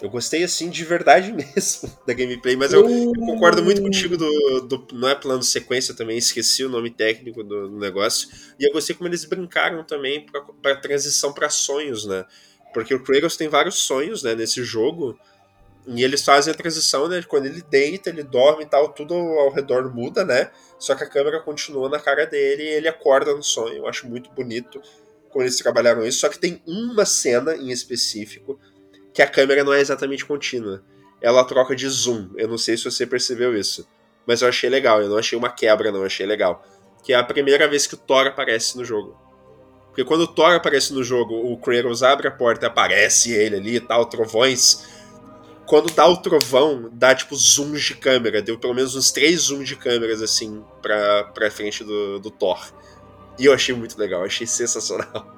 Eu 0.02 0.10
gostei, 0.10 0.42
assim, 0.42 0.68
de 0.68 0.84
verdade 0.84 1.30
mesmo 1.32 1.88
da 2.04 2.12
gameplay, 2.12 2.56
mas 2.56 2.72
eu, 2.72 2.80
eu 2.88 3.12
concordo 3.14 3.62
muito 3.62 3.80
contigo 3.80 4.16
do, 4.16 4.60
do, 4.62 4.86
Não 4.92 5.08
é 5.08 5.14
plano 5.14 5.44
sequência 5.44 5.94
também, 5.94 6.18
esqueci 6.18 6.64
o 6.64 6.68
nome 6.68 6.90
técnico 6.90 7.44
do, 7.44 7.68
do 7.68 7.78
negócio. 7.78 8.28
E 8.58 8.66
eu 8.66 8.72
gostei 8.72 8.96
como 8.96 9.08
eles 9.08 9.24
brincaram 9.24 9.84
também 9.84 10.26
pra 10.60 10.74
transição 10.74 11.32
para 11.32 11.48
sonhos, 11.48 12.04
né? 12.04 12.24
Porque 12.74 12.92
o 12.92 13.02
Kratos 13.02 13.36
tem 13.36 13.48
vários 13.48 13.76
sonhos, 13.76 14.24
né, 14.24 14.34
nesse 14.34 14.64
jogo. 14.64 15.16
E 15.86 16.02
eles 16.02 16.24
fazem 16.24 16.52
a 16.52 16.56
transição, 16.56 17.06
né? 17.06 17.22
Quando 17.22 17.46
ele 17.46 17.62
deita, 17.62 18.10
ele 18.10 18.24
dorme 18.24 18.64
e 18.64 18.66
tal, 18.66 18.92
tudo 18.92 19.14
ao 19.14 19.52
redor 19.52 19.94
muda, 19.94 20.24
né? 20.24 20.50
Só 20.80 20.96
que 20.96 21.04
a 21.04 21.08
câmera 21.08 21.40
continua 21.40 21.88
na 21.88 22.00
cara 22.00 22.26
dele 22.26 22.62
e 22.64 22.68
ele 22.68 22.88
acorda 22.88 23.34
no 23.34 23.42
sonho. 23.42 23.76
Eu 23.76 23.88
acho 23.88 24.08
muito 24.08 24.30
bonito 24.32 24.80
como 25.30 25.44
eles 25.44 25.56
trabalharam 25.56 26.04
isso. 26.04 26.20
Só 26.20 26.28
que 26.28 26.38
tem 26.38 26.60
uma 26.66 27.04
cena 27.04 27.54
em 27.54 27.70
específico 27.70 28.58
que 29.12 29.22
a 29.22 29.26
câmera 29.26 29.64
não 29.64 29.72
é 29.72 29.80
exatamente 29.80 30.24
contínua. 30.24 30.82
Ela 31.20 31.44
troca 31.44 31.74
de 31.74 31.88
zoom. 31.88 32.30
Eu 32.36 32.48
não 32.48 32.58
sei 32.58 32.76
se 32.76 32.84
você 32.84 33.06
percebeu 33.06 33.56
isso. 33.56 33.88
Mas 34.26 34.42
eu 34.42 34.48
achei 34.48 34.68
legal. 34.68 35.00
Eu 35.00 35.08
não 35.08 35.18
achei 35.18 35.38
uma 35.38 35.50
quebra, 35.50 35.92
não. 35.92 36.00
Eu 36.00 36.06
achei 36.06 36.26
legal. 36.26 36.64
Que 37.02 37.12
é 37.12 37.16
a 37.16 37.24
primeira 37.24 37.68
vez 37.68 37.86
que 37.86 37.94
o 37.94 37.98
Thor 37.98 38.26
aparece 38.26 38.76
no 38.76 38.84
jogo. 38.84 39.16
Porque 39.88 40.04
quando 40.04 40.22
o 40.22 40.26
Thor 40.26 40.54
aparece 40.54 40.92
no 40.92 41.04
jogo, 41.04 41.34
o 41.34 41.56
Kratos 41.58 42.02
abre 42.02 42.26
a 42.26 42.30
porta 42.30 42.66
e 42.66 42.68
aparece 42.68 43.32
ele 43.32 43.56
ali 43.56 43.76
e 43.76 43.80
tal, 43.80 44.06
trovões 44.06 44.84
quando 45.66 45.90
dá 45.94 46.06
o 46.06 46.16
trovão, 46.18 46.90
dá 46.92 47.14
tipo 47.14 47.34
zooms 47.34 47.82
de 47.82 47.94
câmera. 47.94 48.42
Deu 48.42 48.58
pelo 48.58 48.74
menos 48.74 48.94
uns 48.94 49.10
três 49.10 49.42
zooms 49.42 49.66
de 49.66 49.76
câmeras 49.76 50.20
assim 50.20 50.62
pra, 50.80 51.24
pra 51.24 51.50
frente 51.50 51.84
do, 51.84 52.18
do 52.18 52.30
Thor. 52.30 52.72
E 53.38 53.46
eu 53.46 53.54
achei 53.54 53.74
muito 53.74 53.98
legal, 53.98 54.22
achei 54.22 54.46
sensacional. 54.46 55.34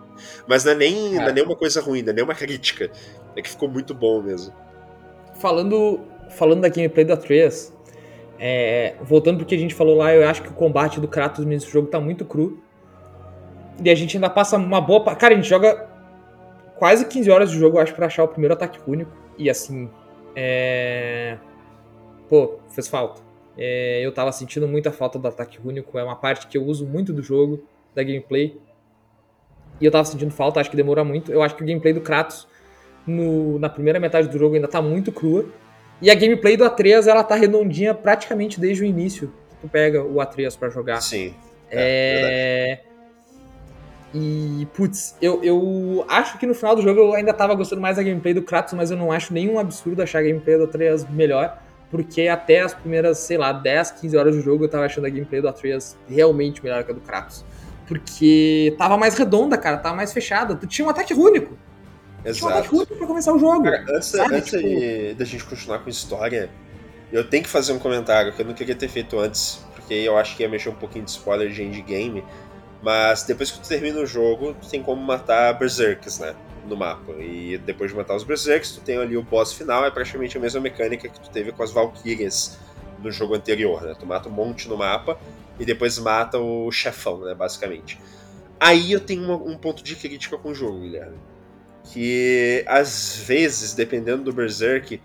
Mas 0.49 0.65
não 0.65 0.73
é 0.73 0.75
nem, 0.75 1.17
é. 1.17 1.21
Não 1.21 1.29
é 1.29 1.33
nem 1.33 1.45
uma 1.45 1.57
coisa 1.57 1.81
ruim, 1.81 2.03
não 2.03 2.11
é 2.11 2.15
nem 2.15 2.25
uma 2.25 2.35
crítica. 2.35 2.91
É 3.37 3.43
que 3.43 3.51
ficou 3.51 3.69
muito 3.69 3.95
bom 3.95 4.23
mesmo. 4.23 4.53
Falando, 5.35 6.01
falando 6.31 6.61
da 6.61 6.69
gameplay 6.69 7.05
do 7.05 7.13
Atreus, 7.13 7.73
é, 8.39 8.95
voltando 9.03 9.39
pro 9.39 9.47
que 9.47 9.55
a 9.55 9.59
gente 9.59 9.75
falou 9.75 9.97
lá, 9.97 10.15
eu 10.15 10.29
acho 10.29 10.43
que 10.43 10.49
o 10.49 10.55
combate 10.55 11.01
do 11.01 11.09
Kratos 11.09 11.45
nesse 11.45 11.71
jogo 11.71 11.89
tá 11.89 12.01
muito 12.01 12.25
cru. 12.25 12.63
E 13.83 13.91
a 13.91 13.95
gente 13.95 14.17
ainda 14.17 14.31
passa 14.31 14.57
uma 14.57 14.81
boa. 14.81 15.03
Cara, 15.17 15.35
a 15.35 15.37
gente 15.37 15.49
joga 15.49 15.89
quase 16.77 17.07
15 17.07 17.31
horas 17.31 17.51
de 17.51 17.59
jogo, 17.59 17.79
eu 17.79 17.83
acho, 17.83 17.95
pra 17.95 18.07
achar 18.07 18.25
o 18.25 18.29
primeiro 18.29 18.55
ataque 18.55 18.79
único. 18.87 19.11
E 19.37 19.51
assim, 19.51 19.91
é... 20.35 21.39
Pô, 22.29 22.59
fez 22.71 22.89
falta. 22.89 23.23
É, 23.57 24.01
eu 24.05 24.13
tava 24.13 24.33
sentindo 24.33 24.67
muita 24.67 24.91
falta 24.91 25.19
do 25.19 25.29
ataque 25.29 25.59
único, 25.65 25.99
é 25.99 26.03
uma 26.03 26.17
parte 26.17 26.47
que 26.49 26.59
eu 26.59 26.65
uso 26.65 26.87
muito 26.87 27.13
do 27.13 27.23
jogo, 27.23 27.63
da 27.95 28.03
gameplay. 28.03 28.61
E 29.81 29.85
eu 29.85 29.91
tava 29.91 30.05
sentindo 30.05 30.31
falta, 30.31 30.61
acho 30.61 30.71
que 30.71 30.77
demora 30.77 31.05
muito. 31.05 31.33
Eu 31.33 31.43
acho 31.43 31.55
que 31.55 31.63
o 31.63 31.67
gameplay 31.67 31.93
do 31.93 32.01
Kratos 32.01 32.47
no, 33.07 33.59
na 33.59 33.69
primeira 33.69 34.01
metade 34.01 34.29
do 34.29 34.39
jogo 34.39 34.55
ainda 34.55 34.69
tá 34.69 34.81
muito 34.81 35.13
crua. 35.13 35.47
E 36.01 36.11
a 36.11 36.15
gameplay 36.15 36.57
do 36.57 36.65
Atreus, 36.65 37.07
ela 37.07 37.23
tá 37.23 37.35
redondinha 37.35 37.95
praticamente 37.95 38.61
desde 38.61 38.83
o 38.83 38.87
início. 38.87 39.33
Tu 39.61 39.69
pega 39.69 40.03
o 40.03 40.21
Atreus 40.21 40.57
para 40.57 40.69
jogar. 40.69 41.01
Sim. 41.01 41.35
É. 41.71 42.81
é 42.81 42.95
e, 44.17 44.69
putz, 44.75 45.17
eu, 45.21 45.43
eu 45.43 46.05
acho 46.09 46.39
que 46.39 46.47
no 46.47 46.55
final 46.55 46.77
do 46.77 46.83
jogo 46.83 47.01
eu 47.01 47.15
ainda 47.15 47.35
tava 47.35 47.53
gostando 47.57 47.83
mais 47.83 47.97
da 47.97 48.03
gameplay 48.03 48.33
do 48.33 48.43
Kratos, 48.43 48.73
mas 48.75 48.93
eu 48.93 48.97
não 48.97 49.11
acho 49.11 49.35
nenhum 49.35 49.59
absurdo 49.59 50.01
achar 50.03 50.21
a 50.21 50.23
gameplay 50.23 50.57
do 50.57 50.65
Atreus 50.65 51.05
melhor, 51.11 51.61
porque 51.91 52.29
até 52.29 52.61
as 52.61 52.73
primeiras, 52.73 53.19
sei 53.19 53.37
lá, 53.37 53.53
10, 53.53 53.91
15 53.91 54.17
horas 54.17 54.37
do 54.37 54.41
jogo 54.41 54.65
eu 54.65 54.69
tava 54.69 54.85
achando 54.85 55.09
a 55.09 55.11
gameplay 55.11 55.41
do 55.41 55.49
Atreus 55.49 55.97
realmente 56.09 56.63
melhor 56.63 56.85
que 56.85 56.93
a 56.93 56.95
do 56.95 57.01
Kratos. 57.01 57.45
Porque 57.89 58.73
tava 58.79 58.97
mais 58.97 59.19
redonda, 59.19 59.59
cara, 59.59 59.79
tava 59.79 59.97
mais 59.97 60.13
fechada. 60.13 60.55
Tu 60.55 60.67
tinha 60.69 60.87
um 60.87 60.91
ataque 60.91 61.13
único. 61.13 61.59
Exato. 62.25 62.87
Pra 62.87 63.07
começar 63.07 63.33
o 63.35 63.39
jogo. 63.39 63.65
Cara, 63.65 63.85
antes, 63.89 64.15
antes 64.15 64.51
tipo... 64.51 64.63
de, 64.63 65.15
da 65.15 65.25
gente 65.25 65.45
continuar 65.45 65.79
com 65.81 65.87
a 65.87 65.91
história, 65.91 66.51
eu 67.13 67.29
tenho 67.29 67.43
que 67.43 67.49
fazer 67.49 67.73
um 67.73 67.79
comentário 67.79 68.33
que 68.33 68.43
eu 68.43 68.47
não 68.47 68.55
queria 68.55 68.75
ter 68.75 68.89
feito 68.89 69.19
antes, 69.19 69.65
porque 69.75 69.95
eu 69.95 70.17
acho 70.17 70.37
que 70.37 70.43
ia 70.43 70.49
mexer 70.49 70.71
um 70.71 70.75
pouquinho 70.75 71.05
de 71.05 71.11
spoiler 71.11 71.51
de 71.51 71.63
endgame. 71.63 72.25
Mas 72.83 73.23
depois 73.23 73.51
que 73.51 73.61
tu 73.61 73.69
termina 73.69 73.99
o 74.01 74.07
jogo, 74.07 74.55
tu 74.61 74.69
tem 74.69 74.83
como 74.83 75.01
matar 75.01 75.59
berserks, 75.59 76.19
né? 76.19 76.35
No 76.67 76.77
mapa. 76.77 77.13
E 77.13 77.59
depois 77.65 77.91
de 77.91 77.97
matar 77.97 78.15
os 78.15 78.25
berserks, 78.25 78.73
tu 78.73 78.81
tem 78.81 78.99
ali 78.99 79.17
o 79.17 79.23
boss 79.23 79.55
final, 79.55 79.87
é 79.87 79.91
praticamente 79.91 80.37
a 80.37 80.41
mesma 80.41 80.61
mecânica 80.61 81.09
que 81.09 81.19
tu 81.19 81.31
teve 81.31 81.51
com 81.53 81.63
as 81.63 81.73
valkyrias 81.73 82.59
no 83.03 83.11
jogo 83.11 83.35
anterior, 83.35 83.83
né? 83.83 83.95
Tu 83.99 84.05
mata 84.05 84.29
um 84.29 84.33
monte 84.33 84.69
no 84.69 84.77
mapa 84.77 85.19
e 85.59 85.65
depois 85.65 85.99
mata 85.99 86.39
o 86.39 86.71
chefão, 86.71 87.21
né? 87.21 87.35
Basicamente. 87.35 87.99
Aí 88.61 88.93
eu 88.93 89.01
tenho 89.01 89.23
uma, 89.23 89.37
um 89.37 89.57
ponto 89.57 89.83
de 89.83 89.97
crítica 89.97 90.37
com 90.37 90.51
o 90.51 90.55
jogo, 90.55 90.81
Guilherme. 90.81 91.17
Que 91.85 92.65
às 92.67 93.17
vezes, 93.17 93.75
dependendo 93.75 94.25
do 94.25 94.33
berserk, 94.33 95.01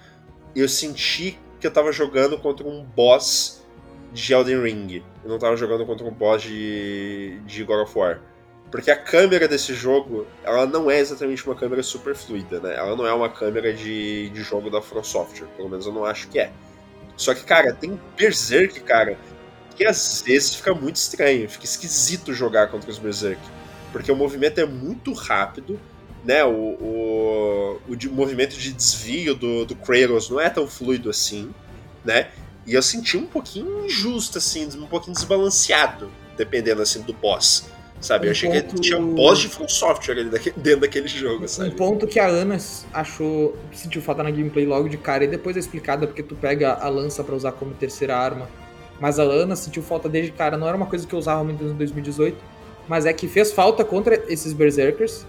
eu 0.56 0.68
senti 0.68 1.38
que 1.60 1.68
eu 1.68 1.72
tava 1.72 1.92
jogando 1.92 2.38
contra 2.38 2.68
um 2.68 2.84
boss 2.84 3.66
de 4.14 4.34
Elden 4.34 4.62
Ring. 4.62 5.04
Eu 5.24 5.30
não 5.30 5.38
tava 5.38 5.56
jogando 5.56 5.86
contra 5.86 6.06
um 6.06 6.12
boss 6.12 6.42
de, 6.42 7.40
de 7.46 7.64
God 7.64 7.84
of 7.84 7.98
War. 7.98 8.22
Porque 8.72 8.92
a 8.92 8.96
câmera 8.96 9.48
desse 9.48 9.74
jogo, 9.74 10.28
ela 10.44 10.66
não 10.66 10.92
é 10.92 11.00
exatamente 11.00 11.46
uma 11.46 11.56
câmera 11.56 11.82
super 11.82 12.16
fluida, 12.16 12.60
né? 12.60 12.76
Ela 12.76 12.96
não 12.96 13.06
é 13.06 13.14
uma 13.14 13.30
câmera 13.30 13.74
de, 13.74 14.30
de 14.30 14.44
jogo 14.44 14.70
da 14.70 14.82
From 14.82 15.04
Software, 15.04 15.48
pelo 15.58 15.70
menos 15.70 15.86
eu 15.88 15.92
não 15.92 16.06
acho 16.06 16.28
que 16.28 16.40
é. 16.40 16.52
Só 17.18 17.34
que, 17.34 17.44
cara, 17.44 17.74
tem 17.74 18.00
Berserk, 18.16 18.80
cara, 18.82 19.18
que 19.76 19.86
às 19.86 20.22
vezes 20.22 20.56
fica 20.56 20.74
muito 20.74 20.98
estranho, 20.98 21.50
fica 21.50 21.66
esquisito 21.66 22.34
jogar 22.34 22.68
contra 22.68 22.90
os 22.90 23.00
Berserk. 23.00 23.42
Porque 23.92 24.12
o 24.12 24.16
movimento 24.16 24.60
é 24.60 24.66
muito 24.66 25.14
rápido, 25.14 25.80
né? 26.24 26.44
O, 26.44 26.50
o, 26.50 27.80
o, 27.88 28.12
movimento 28.12 28.58
de 28.58 28.72
desvio 28.74 29.36
do, 29.36 29.66
do 29.66 29.76
Kratos 29.76 30.30
não 30.30 30.40
é 30.40 30.50
tão 30.50 30.68
fluido 30.68 31.10
assim, 31.10 31.50
né? 32.04 32.30
E 32.66 32.74
eu 32.74 32.82
senti 32.82 33.18
um 33.18 33.26
pouquinho 33.26 33.86
injusto, 33.86 34.38
assim, 34.38 34.68
um 34.78 34.86
pouquinho 34.86 35.16
desbalanceado, 35.16 36.12
dependendo, 36.38 36.82
assim, 36.82 37.02
do 37.02 37.14
boss. 37.14 37.66
Sabe? 38.00 38.26
Um 38.26 38.28
eu 38.28 38.32
achei 38.32 38.50
ponto... 38.50 38.76
que 38.76 38.82
tinha 38.82 38.98
um 38.98 39.14
boss 39.14 39.40
de 39.40 39.50
From 39.50 39.68
Software 39.68 40.20
ali 40.20 40.30
dentro 40.56 40.82
daquele 40.82 41.08
jogo, 41.08 41.48
sabe? 41.48 41.70
Um 41.70 41.76
ponto 41.76 42.08
que 42.08 42.20
a 42.20 42.28
Ana 42.28 42.58
achou, 42.94 43.58
sentiu 43.74 44.02
falta 44.02 44.24
na 44.24 44.32
gameplay 44.32 44.66
logo 44.66 44.88
de 44.88 44.98
cara, 44.98 45.24
e 45.24 45.28
depois 45.28 45.58
é 45.58 45.60
explicado 45.60 46.08
porque 46.08 46.24
tu 46.24 46.36
pega 46.36 46.74
a 46.74 46.88
lança 46.88 47.24
para 47.24 47.36
usar 47.36 47.52
como 47.54 47.74
terceira 47.74 48.16
arma. 48.16 48.48
Mas 49.00 49.18
a 49.18 49.24
Ana 49.24 49.56
sentiu 49.56 49.82
falta 49.82 50.08
desde 50.08 50.32
cara, 50.32 50.58
não 50.58 50.68
era 50.68 50.76
uma 50.76 50.86
coisa 50.86 51.08
que 51.08 51.14
eu 51.14 51.20
usava 51.20 51.44
muito 51.44 51.64
em 51.64 51.74
2018, 51.74 52.38
mas 52.88 53.06
é 53.06 53.14
que 53.14 53.28
fez 53.28 53.52
falta 53.52 53.84
contra 53.84 54.24
esses 54.32 54.54
Berserkers, 54.54 55.26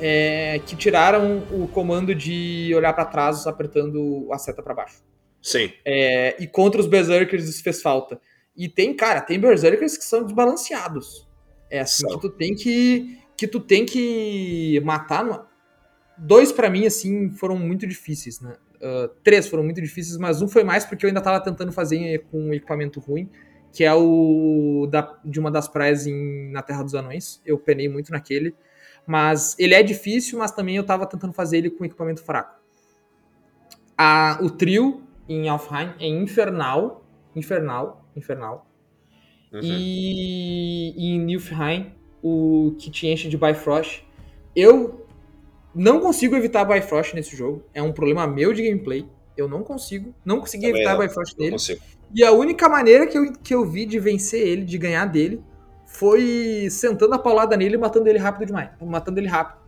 é, 0.00 0.60
que 0.66 0.76
tiraram 0.76 1.38
o 1.52 1.68
comando 1.68 2.14
de 2.14 2.72
olhar 2.74 2.92
para 2.92 3.04
trás 3.04 3.46
apertando 3.46 4.28
a 4.32 4.38
seta 4.38 4.62
para 4.62 4.74
baixo. 4.74 5.02
Sim. 5.42 5.72
É, 5.84 6.36
e 6.38 6.46
contra 6.46 6.80
os 6.80 6.86
Berserkers 6.86 7.48
isso 7.48 7.62
fez 7.62 7.80
falta. 7.80 8.20
E 8.56 8.68
tem, 8.68 8.94
cara, 8.94 9.20
tem 9.20 9.38
Berserkers 9.38 9.96
que 9.96 10.04
são 10.04 10.24
desbalanceados. 10.24 11.28
É 11.70 11.80
assim 11.80 12.06
que 12.06 12.20
tu 12.20 12.30
tem 12.30 12.54
que. 12.54 13.18
que 13.36 13.46
tu 13.46 13.60
tem 13.60 13.86
que 13.86 14.80
matar. 14.84 15.24
No... 15.24 15.46
Dois 16.16 16.50
para 16.50 16.68
mim, 16.68 16.84
assim, 16.86 17.30
foram 17.30 17.56
muito 17.56 17.86
difíceis, 17.86 18.40
né? 18.40 18.56
Uh, 18.76 19.08
três 19.22 19.46
foram 19.48 19.62
muito 19.62 19.80
difíceis, 19.80 20.16
mas 20.16 20.42
um 20.42 20.48
foi 20.48 20.64
mais 20.64 20.84
porque 20.84 21.04
eu 21.04 21.08
ainda 21.08 21.20
tava 21.20 21.40
tentando 21.40 21.72
fazer 21.72 22.24
com 22.30 22.40
um 22.40 22.54
equipamento 22.54 23.00
ruim, 23.00 23.28
que 23.72 23.84
é 23.84 23.92
o 23.92 24.88
da, 24.90 25.18
de 25.24 25.38
uma 25.38 25.50
das 25.50 25.68
praias 25.68 26.06
em, 26.06 26.50
na 26.50 26.62
Terra 26.62 26.82
dos 26.82 26.94
Anões. 26.94 27.40
Eu 27.44 27.58
penei 27.58 27.88
muito 27.88 28.10
naquele. 28.10 28.54
Mas 29.08 29.56
ele 29.58 29.72
é 29.72 29.82
difícil, 29.82 30.38
mas 30.38 30.50
também 30.52 30.76
eu 30.76 30.84
tava 30.84 31.06
tentando 31.06 31.32
fazer 31.32 31.56
ele 31.56 31.70
com 31.70 31.82
equipamento 31.82 32.22
fraco. 32.22 32.60
A, 33.96 34.38
o 34.42 34.50
trio 34.50 35.02
em 35.26 35.48
Alfheim 35.48 35.94
é 35.98 36.06
infernal, 36.06 37.02
infernal, 37.34 38.04
infernal. 38.14 38.70
Uhum. 39.50 39.60
E, 39.62 40.90
e 40.94 41.14
em 41.14 41.20
Nilfheim, 41.20 41.94
o 42.22 42.76
que 42.78 42.90
te 42.90 43.06
enche 43.06 43.30
de 43.30 43.38
Bifrost. 43.38 44.06
Eu 44.54 45.06
não 45.74 46.00
consigo 46.00 46.36
evitar 46.36 46.66
Bifrost 46.66 47.14
nesse 47.14 47.34
jogo. 47.34 47.64
É 47.72 47.82
um 47.82 47.92
problema 47.92 48.26
meu 48.26 48.52
de 48.52 48.62
gameplay. 48.62 49.06
Eu 49.34 49.48
não 49.48 49.62
consigo. 49.62 50.14
Não 50.22 50.38
consegui 50.38 50.66
Também 50.66 50.82
evitar 50.82 50.98
não, 50.98 51.06
Bifrost 51.06 51.34
nele. 51.38 51.56
E 52.14 52.22
a 52.22 52.32
única 52.32 52.68
maneira 52.68 53.06
que 53.06 53.16
eu, 53.16 53.32
que 53.32 53.54
eu 53.54 53.64
vi 53.64 53.86
de 53.86 53.98
vencer 53.98 54.46
ele, 54.46 54.66
de 54.66 54.76
ganhar 54.76 55.06
dele, 55.06 55.42
foi 55.98 56.68
sentando 56.70 57.14
a 57.14 57.18
paulada 57.18 57.56
nele 57.56 57.74
e 57.74 57.78
matando 57.78 58.08
ele 58.08 58.18
rápido 58.18 58.46
demais. 58.46 58.70
Matando 58.80 59.18
ele 59.18 59.26
rápido. 59.26 59.58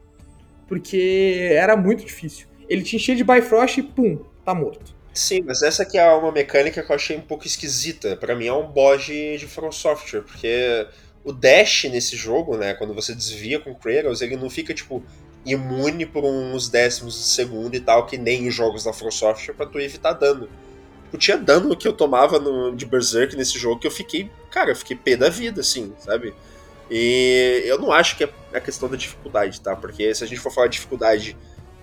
Porque 0.69 1.49
era 1.51 1.77
muito 1.77 2.05
difícil. 2.05 2.47
ele 2.69 2.83
te 2.83 2.95
enchia 2.95 3.17
de 3.17 3.25
Bifrost 3.25 3.79
e 3.79 3.83
pum, 3.83 4.25
tá 4.45 4.55
morto. 4.55 4.95
Sim, 5.13 5.43
mas 5.45 5.61
essa 5.63 5.83
aqui 5.83 5.99
é 5.99 6.09
uma 6.13 6.31
mecânica 6.31 6.85
que 6.85 6.93
eu 6.93 6.95
achei 6.95 7.17
um 7.17 7.21
pouco 7.21 7.49
esquisita. 7.49 8.17
Para 8.17 8.37
mim 8.37 8.47
é 8.47 8.53
um 8.53 8.69
bode 8.69 9.39
de 9.39 9.47
From 9.49 9.73
Software, 9.73 10.23
porque 10.23 10.87
o 11.25 11.33
dash 11.33 11.85
nesse 11.91 12.15
jogo, 12.15 12.57
né, 12.57 12.75
quando 12.75 12.95
você 12.95 13.13
desvia 13.13 13.59
com 13.59 13.75
Kratos, 13.75 14.23
ele 14.23 14.37
não 14.37 14.49
fica 14.49 14.73
tipo 14.73 15.03
imune 15.45 16.07
por 16.07 16.25
uns 16.25 16.69
décimos 16.69 17.15
de 17.17 17.25
segundo 17.25 17.75
e 17.75 17.81
tal, 17.81 18.07
que 18.07 18.17
nem 18.17 18.47
os 18.47 18.55
jogos 18.55 18.85
da 18.85 18.93
From 18.93 19.11
Software 19.11 19.55
pra 19.55 19.67
tu 19.67 19.81
evitar 19.81 20.13
dano. 20.13 20.49
Tipo, 21.11 21.19
tinha 21.19 21.37
dano 21.37 21.77
que 21.77 21.89
eu 21.89 21.93
tomava 21.93 22.39
no, 22.39 22.75
de 22.75 22.87
Berserk 22.87 23.37
nesse 23.37 23.59
jogo 23.59 23.81
que 23.81 23.87
eu 23.87 23.91
fiquei, 23.91 24.31
cara, 24.49 24.71
eu 24.71 24.77
fiquei 24.77 24.97
pé 24.97 25.17
da 25.17 25.29
vida, 25.29 25.61
assim, 25.61 25.93
sabe? 25.99 26.33
E 26.89 27.63
eu 27.67 27.79
não 27.79 27.91
acho 27.91 28.17
que 28.17 28.25
é 28.25 28.31
a 28.55 28.61
questão 28.61 28.89
da 28.89 28.97
dificuldade, 28.97 29.61
tá? 29.61 29.75
Porque 29.75 30.15
se 30.15 30.23
a 30.23 30.27
gente 30.27 30.41
for 30.41 30.53
falar 30.53 30.69
de 30.69 30.75
dificuldade 30.75 31.37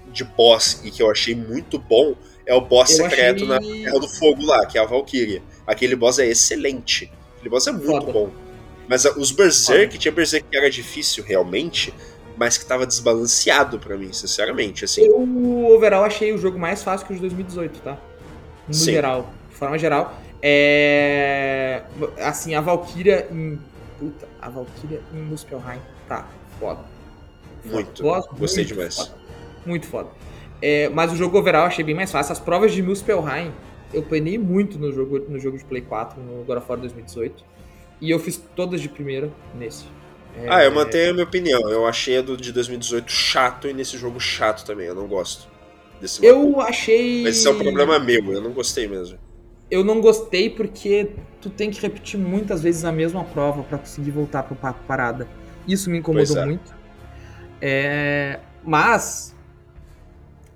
de 0.08 0.24
boss 0.24 0.82
e 0.84 0.92
que 0.92 1.04
eu 1.04 1.12
achei 1.12 1.36
muito 1.36 1.78
bom, 1.78 2.16
é 2.46 2.54
o 2.54 2.62
boss 2.62 2.92
eu 2.92 3.04
secreto 3.10 3.52
achei... 3.52 3.84
na 3.84 3.84
Terra 3.84 4.00
do 4.00 4.08
Fogo 4.08 4.46
lá, 4.46 4.66
que 4.66 4.78
é 4.78 4.82
a 4.82 4.86
Valkyria. 4.86 5.42
Aquele 5.66 5.96
boss 5.98 6.20
é 6.20 6.28
excelente. 6.28 7.12
Aquele 7.36 7.50
boss 7.50 7.68
é 7.68 7.74
muito 7.74 8.06
Foda. 8.06 8.12
bom. 8.14 8.32
Mas 8.88 9.04
os 9.04 9.32
Berserk, 9.32 9.88
Foda. 9.88 9.98
tinha 9.98 10.12
Berserk 10.14 10.48
que 10.50 10.58
era 10.58 10.70
difícil 10.70 11.22
realmente, 11.26 11.94
mas 12.38 12.58
que 12.58 12.66
tava 12.66 12.88
desbalanceado 12.88 13.78
para 13.78 13.98
mim, 13.98 14.14
sinceramente, 14.14 14.86
assim. 14.86 15.02
Eu, 15.02 15.22
overall, 15.74 16.06
achei 16.06 16.32
o 16.32 16.38
jogo 16.38 16.58
mais 16.58 16.82
fácil 16.82 17.06
que 17.06 17.12
o 17.12 17.16
de 17.16 17.22
2018, 17.22 17.82
tá? 17.82 17.98
No 18.68 18.74
Sim. 18.74 18.92
geral. 18.92 19.30
De 19.50 19.56
forma 19.56 19.78
geral. 19.78 20.20
É... 20.42 21.84
Assim, 22.20 22.56
a 22.56 22.62
Valkyria 22.62 23.28
em... 23.32 23.60
Puta, 23.98 24.28
a 24.42 24.50
Valkyria 24.50 25.02
em 25.14 25.18
Muspelheim 25.18 25.82
tá 26.08 26.28
foda. 26.60 26.82
Muito. 27.66 28.04
Boss, 28.04 28.28
Gostei 28.38 28.64
muito 28.64 28.76
demais. 28.76 28.96
Foda. 28.96 29.12
Muito 29.66 29.88
foda. 29.88 30.10
É, 30.62 30.90
mas 30.90 31.12
o 31.12 31.16
jogo 31.16 31.38
overall 31.38 31.66
achei 31.66 31.84
bem 31.84 31.96
mais 31.96 32.12
fácil. 32.12 32.34
As 32.34 32.40
provas 32.40 32.74
de 32.74 32.82
Muspelheim 32.84 33.52
eu 33.94 34.04
penei 34.04 34.38
muito 34.38 34.78
no 34.78 34.92
jogo, 34.92 35.20
no 35.30 35.40
jogo 35.40 35.58
de 35.58 35.66
Play 35.66 35.82
4, 35.82 36.22
no 36.22 36.44
God 36.44 36.58
of 36.58 36.66
War 36.70 36.80
2018. 36.80 37.44
E 38.02 38.12
eu 38.12 38.20
fiz 38.20 38.38
todas 38.56 38.82
de 38.82 38.90
primeira 38.90 39.32
nesse. 39.56 39.86
É... 40.36 40.48
Ah, 40.50 40.64
eu 40.64 40.72
mantenho 40.72 41.12
a 41.12 41.14
minha 41.14 41.26
opinião. 41.26 41.70
Eu 41.70 41.88
achei 41.88 42.18
a 42.18 42.22
do 42.22 42.38
de 42.38 42.52
2018 42.52 43.12
chato 43.12 43.68
e 43.68 43.74
nesse 43.74 43.98
jogo 43.98 44.20
chato 44.20 44.66
também. 44.66 44.88
Eu 44.88 44.96
não 44.96 45.08
gosto 45.08 45.48
desse 46.00 46.26
Eu 46.26 46.62
achei. 46.62 47.24
Mas 47.24 47.38
isso 47.38 47.48
é 47.48 47.52
um 47.52 47.58
problema 47.58 48.00
meu, 48.00 48.34
eu 48.34 48.42
não 48.42 48.52
gostei 48.52 48.88
mesmo. 48.88 49.18
Eu 49.70 49.84
não 49.84 50.00
gostei 50.00 50.50
porque 50.50 51.10
tu 51.42 51.50
tem 51.50 51.70
que 51.70 51.82
repetir 51.82 52.20
muitas 52.20 52.64
vezes 52.64 52.86
a 52.86 52.92
mesma 52.92 53.24
prova 53.24 53.64
para 53.64 53.78
conseguir 53.78 54.12
voltar 54.12 54.44
pro 54.44 54.56
papo 54.56 54.80
parada. 54.88 55.28
Isso 55.68 55.90
me 55.90 55.98
incomodou 55.98 56.38
é. 56.38 56.46
muito. 56.46 56.76
É... 57.62 58.40
Mas 58.64 59.36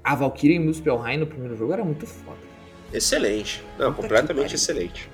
a 0.03 0.15
Valkyrie 0.15 0.55
em 0.55 0.59
Muspelheim 0.59 1.17
no 1.17 1.27
primeiro 1.27 1.55
jogo 1.55 1.73
era 1.73 1.83
muito 1.83 2.05
foda. 2.07 2.37
Excelente. 2.93 3.63
Não, 3.77 3.93
Puta 3.93 4.01
completamente 4.01 4.55
excelente. 4.55 5.09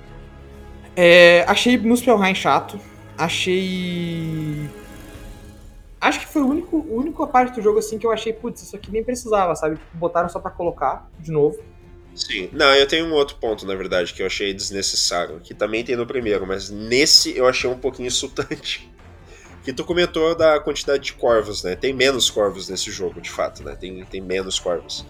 É, 0.96 1.44
achei 1.46 1.76
Muspelheim 1.78 2.34
chato. 2.34 2.78
Achei. 3.16 4.68
Acho 6.00 6.20
que 6.20 6.26
foi 6.26 6.42
o 6.42 6.46
único, 6.46 6.86
a 6.88 6.94
única 6.94 7.26
parte 7.26 7.56
do 7.56 7.62
jogo 7.62 7.78
assim 7.78 7.98
que 7.98 8.06
eu 8.06 8.12
achei, 8.12 8.32
putz, 8.32 8.62
isso 8.62 8.76
aqui 8.76 8.90
nem 8.90 9.02
precisava, 9.02 9.54
sabe? 9.56 9.78
Botaram 9.94 10.28
só 10.28 10.38
para 10.38 10.50
colocar 10.50 11.08
de 11.18 11.30
novo. 11.32 11.58
Sim. 12.14 12.50
Não, 12.52 12.74
eu 12.74 12.86
tenho 12.86 13.06
um 13.06 13.12
outro 13.12 13.36
ponto, 13.36 13.66
na 13.66 13.74
verdade, 13.74 14.12
que 14.12 14.22
eu 14.22 14.26
achei 14.26 14.52
desnecessário, 14.52 15.40
que 15.40 15.54
também 15.54 15.84
tem 15.84 15.96
no 15.96 16.06
primeiro, 16.06 16.46
mas 16.46 16.70
nesse 16.70 17.36
eu 17.36 17.46
achei 17.46 17.68
um 17.70 17.78
pouquinho 17.78 18.06
insultante. 18.08 18.90
Que 19.64 19.72
tu 19.72 19.84
comentou 19.84 20.34
da 20.34 20.58
quantidade 20.60 21.02
de 21.02 21.12
corvos, 21.12 21.62
né? 21.62 21.76
Tem 21.76 21.92
menos 21.92 22.30
corvos 22.30 22.68
nesse 22.68 22.90
jogo, 22.90 23.20
de 23.20 23.30
fato, 23.30 23.62
né? 23.62 23.76
Tem, 23.76 24.04
tem 24.04 24.20
menos 24.20 24.58
corvos. 24.58 25.04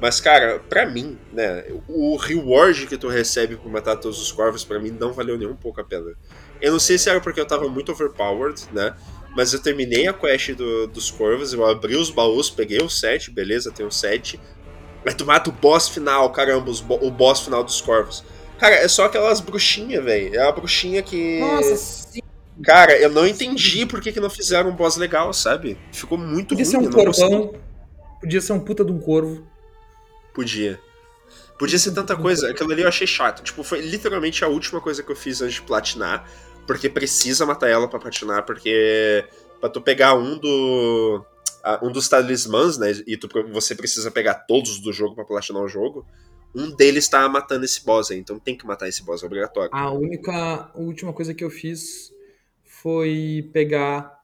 Mas, 0.00 0.20
cara, 0.20 0.60
pra 0.60 0.86
mim, 0.86 1.18
né, 1.32 1.64
o 1.88 2.16
reward 2.16 2.86
que 2.86 2.96
tu 2.96 3.08
recebe 3.08 3.56
por 3.56 3.70
matar 3.70 3.96
todos 3.96 4.20
os 4.20 4.30
corvos, 4.30 4.64
para 4.64 4.78
mim, 4.78 4.90
não 4.90 5.12
valeu 5.12 5.36
nem 5.36 5.48
um 5.48 5.56
pouco 5.56 5.80
a 5.80 5.84
pena. 5.84 6.12
Eu 6.60 6.72
não 6.72 6.78
sei 6.78 6.96
se 6.96 7.10
era 7.10 7.20
porque 7.20 7.40
eu 7.40 7.46
tava 7.46 7.68
muito 7.68 7.90
overpowered, 7.90 8.62
né? 8.72 8.94
Mas 9.38 9.52
eu 9.52 9.60
terminei 9.60 10.08
a 10.08 10.12
quest 10.12 10.50
do, 10.54 10.88
dos 10.88 11.12
corvos, 11.12 11.52
eu 11.52 11.64
abri 11.64 11.94
os 11.94 12.10
baús, 12.10 12.50
peguei 12.50 12.78
o 12.78 12.90
7, 12.90 13.30
beleza, 13.30 13.70
tem 13.70 13.86
o 13.86 13.90
7. 13.90 14.40
Mas 15.04 15.14
tu 15.14 15.24
mata 15.24 15.48
o 15.48 15.52
boss 15.52 15.88
final, 15.88 16.32
caramba, 16.32 16.68
os, 16.68 16.80
o 16.80 17.08
boss 17.08 17.42
final 17.42 17.62
dos 17.62 17.80
corvos. 17.80 18.24
Cara, 18.58 18.74
é 18.74 18.88
só 18.88 19.04
aquelas 19.04 19.40
bruxinhas, 19.40 20.04
velho. 20.04 20.34
É 20.34 20.42
a 20.42 20.50
bruxinha 20.50 21.04
que. 21.04 21.38
Nossa, 21.38 21.76
sim. 21.76 22.20
Cara, 22.64 22.98
eu 22.98 23.10
não 23.10 23.24
entendi 23.24 23.86
por 23.86 24.00
que, 24.00 24.10
que 24.10 24.18
não 24.18 24.28
fizeram 24.28 24.70
um 24.70 24.74
boss 24.74 24.96
legal, 24.96 25.32
sabe? 25.32 25.78
Ficou 25.92 26.18
muito 26.18 26.56
Podia 26.56 26.64
ruim. 26.76 26.90
Podia 26.90 27.12
ser 27.12 27.24
um 27.24 27.30
corvão. 27.30 27.54
Podia 28.20 28.40
ser 28.40 28.52
um 28.54 28.58
puta 28.58 28.84
de 28.84 28.90
um 28.90 28.98
corvo. 28.98 29.46
Podia. 30.34 30.80
Podia 31.56 31.78
ser 31.78 31.92
tanta 31.92 32.16
coisa. 32.16 32.50
Aquilo 32.50 32.72
ali 32.72 32.82
eu 32.82 32.88
achei 32.88 33.06
chato. 33.06 33.44
Tipo, 33.44 33.62
foi 33.62 33.82
literalmente 33.82 34.42
a 34.42 34.48
última 34.48 34.80
coisa 34.80 35.00
que 35.00 35.12
eu 35.12 35.16
fiz 35.16 35.40
antes 35.40 35.54
de 35.54 35.62
platinar. 35.62 36.28
Porque 36.68 36.90
precisa 36.90 37.46
matar 37.46 37.70
ela 37.70 37.88
para 37.88 37.98
platinar, 37.98 38.44
porque. 38.44 39.24
Pra 39.58 39.70
tu 39.70 39.80
pegar 39.80 40.14
um 40.14 40.38
do. 40.38 41.24
Um 41.82 41.90
dos 41.90 42.08
talismãs, 42.08 42.76
né? 42.76 42.92
E 43.06 43.16
tu, 43.16 43.26
você 43.50 43.74
precisa 43.74 44.10
pegar 44.10 44.34
todos 44.34 44.78
do 44.78 44.92
jogo 44.92 45.14
para 45.14 45.24
platinar 45.24 45.62
o 45.62 45.68
jogo. 45.68 46.06
Um 46.54 46.70
deles 46.76 47.08
tá 47.08 47.26
matando 47.26 47.64
esse 47.64 47.84
boss 47.84 48.10
aí, 48.10 48.18
então 48.18 48.38
tem 48.38 48.56
que 48.56 48.66
matar 48.66 48.86
esse 48.86 49.02
boss, 49.02 49.22
é 49.22 49.26
obrigatório. 49.26 49.70
A 49.72 49.90
única. 49.90 50.32
A 50.32 50.78
última 50.78 51.12
coisa 51.12 51.32
que 51.32 51.42
eu 51.42 51.50
fiz 51.50 52.12
foi 52.62 53.50
pegar 53.50 54.22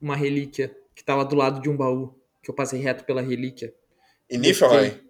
uma 0.00 0.14
relíquia 0.14 0.76
que 0.94 1.02
tava 1.02 1.24
do 1.24 1.34
lado 1.34 1.62
de 1.62 1.70
um 1.70 1.76
baú. 1.76 2.14
Que 2.42 2.50
eu 2.50 2.54
passei 2.54 2.78
reto 2.80 3.04
pela 3.04 3.22
relíquia. 3.22 3.74
E 4.28 4.36
Niflheim? 4.36 5.00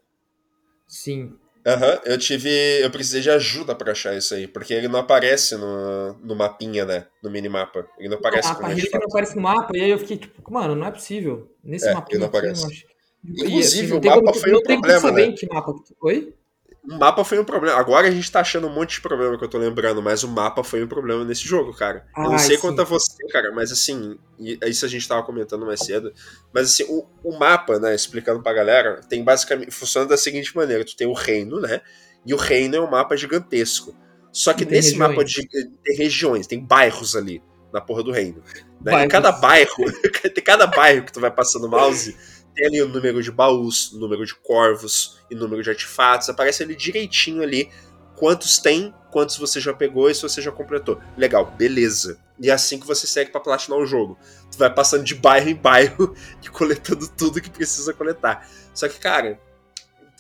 Sim. 0.86 1.36
Aham, 1.66 1.92
uhum, 1.92 2.00
eu 2.06 2.18
tive. 2.18 2.48
Eu 2.80 2.90
precisei 2.90 3.20
de 3.20 3.30
ajuda 3.30 3.74
para 3.74 3.92
achar 3.92 4.16
isso 4.16 4.34
aí, 4.34 4.46
porque 4.46 4.72
ele 4.72 4.88
não 4.88 4.98
aparece 4.98 5.56
no, 5.56 6.14
no 6.14 6.34
mapinha, 6.34 6.84
né? 6.84 7.06
No 7.22 7.30
minimapa. 7.30 7.86
Ele 7.98 8.08
não 8.08 8.16
aparece 8.16 8.48
ah, 8.48 8.58
a 8.62 8.68
relíquia 8.68 8.98
não 8.98 9.06
aparece 9.06 9.36
no 9.36 9.42
mapa, 9.42 9.76
e 9.76 9.82
aí 9.82 9.90
eu 9.90 9.98
fiquei 9.98 10.16
tipo, 10.16 10.52
mano, 10.52 10.74
não 10.74 10.86
é 10.86 10.90
possível. 10.90 11.50
Nesse 11.62 11.88
é, 11.88 11.94
mapinha 11.94 12.16
ele 12.16 12.20
não 12.20 12.28
aparece. 12.28 12.64
Aqui, 12.64 12.86
não 13.22 13.46
Inclusive, 13.46 13.92
e, 13.92 13.96
assim, 13.96 13.98
o 13.98 14.04
mapa 14.04 14.20
como, 14.20 14.34
foi 14.34 14.54
um 14.54 14.62
problema, 14.62 15.12
né? 15.12 15.32
Que 15.32 15.46
mapa... 15.46 15.74
Oi? 16.00 16.34
O 16.82 16.98
mapa 16.98 17.22
foi 17.24 17.38
um 17.38 17.44
problema. 17.44 17.78
Agora 17.78 18.08
a 18.08 18.10
gente 18.10 18.30
tá 18.30 18.40
achando 18.40 18.66
um 18.66 18.72
monte 18.72 18.94
de 18.94 19.00
problema 19.02 19.36
que 19.36 19.44
eu 19.44 19.48
tô 19.48 19.58
lembrando, 19.58 20.00
mas 20.00 20.22
o 20.22 20.28
mapa 20.28 20.64
foi 20.64 20.82
um 20.82 20.88
problema 20.88 21.24
nesse 21.24 21.46
jogo, 21.46 21.74
cara. 21.74 22.06
eu 22.16 22.24
não 22.24 22.38
sei 22.38 22.56
sim. 22.56 22.62
quanto 22.62 22.80
a 22.80 22.84
você, 22.84 23.26
cara, 23.28 23.52
mas 23.52 23.70
assim, 23.70 24.18
isso 24.38 24.86
a 24.86 24.88
gente 24.88 25.06
tava 25.06 25.22
comentando 25.22 25.66
mais 25.66 25.80
cedo. 25.80 26.12
Mas 26.54 26.68
assim, 26.68 26.84
o, 26.88 27.06
o 27.22 27.38
mapa, 27.38 27.78
né, 27.78 27.94
explicando 27.94 28.42
pra 28.42 28.54
galera, 28.54 29.00
tem 29.08 29.22
basicamente. 29.22 29.70
Funciona 29.70 30.06
da 30.06 30.16
seguinte 30.16 30.56
maneira: 30.56 30.84
tu 30.84 30.96
tem 30.96 31.06
o 31.06 31.12
reino, 31.12 31.60
né? 31.60 31.82
E 32.24 32.32
o 32.32 32.36
reino 32.38 32.76
é 32.76 32.80
um 32.80 32.90
mapa 32.90 33.16
gigantesco. 33.16 33.94
Só 34.32 34.54
que 34.54 34.64
nesse 34.64 34.92
regiões. 34.92 35.10
mapa 35.10 35.24
de, 35.24 35.46
tem 35.48 35.96
regiões, 35.96 36.46
tem 36.46 36.64
bairros 36.64 37.14
ali 37.14 37.42
na 37.72 37.80
porra 37.80 38.02
do 38.02 38.10
reino. 38.10 38.42
Né? 38.80 39.04
Em 39.04 39.08
cada 39.08 39.32
bairro, 39.32 39.84
tem 40.22 40.42
cada 40.44 40.66
bairro 40.66 41.04
que 41.04 41.12
tu 41.12 41.20
vai 41.20 41.30
passando 41.30 41.66
o 41.66 41.70
mouse 41.70 42.16
tem 42.54 42.66
ali 42.66 42.82
o 42.82 42.88
número 42.88 43.22
de 43.22 43.30
baús, 43.30 43.92
número 43.92 44.24
de 44.24 44.34
corvos 44.34 45.18
e 45.30 45.34
número 45.34 45.62
de 45.62 45.70
artefatos. 45.70 46.28
Aparece 46.28 46.62
ali 46.62 46.74
direitinho 46.74 47.42
ali 47.42 47.70
quantos 48.16 48.58
tem, 48.58 48.94
quantos 49.10 49.36
você 49.38 49.60
já 49.60 49.72
pegou 49.72 50.10
e 50.10 50.14
se 50.14 50.22
você 50.22 50.42
já 50.42 50.52
completou. 50.52 51.00
Legal, 51.16 51.50
beleza. 51.56 52.18
E 52.38 52.50
é 52.50 52.52
assim 52.52 52.78
que 52.78 52.86
você 52.86 53.06
segue 53.06 53.30
para 53.30 53.40
platinar 53.40 53.78
o 53.78 53.86
jogo. 53.86 54.18
Tu 54.50 54.58
vai 54.58 54.72
passando 54.72 55.04
de 55.04 55.14
bairro 55.14 55.48
em 55.48 55.54
bairro 55.54 56.14
e 56.44 56.48
coletando 56.48 57.08
tudo 57.08 57.40
que 57.40 57.50
precisa 57.50 57.92
coletar. 57.92 58.48
Só 58.74 58.88
que, 58.88 58.98
cara, 58.98 59.40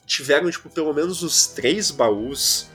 tiveram, 0.06 0.50
tipo, 0.50 0.68
pelo 0.70 0.92
menos 0.92 1.22
uns 1.22 1.46
três 1.46 1.90
baús 1.90 2.70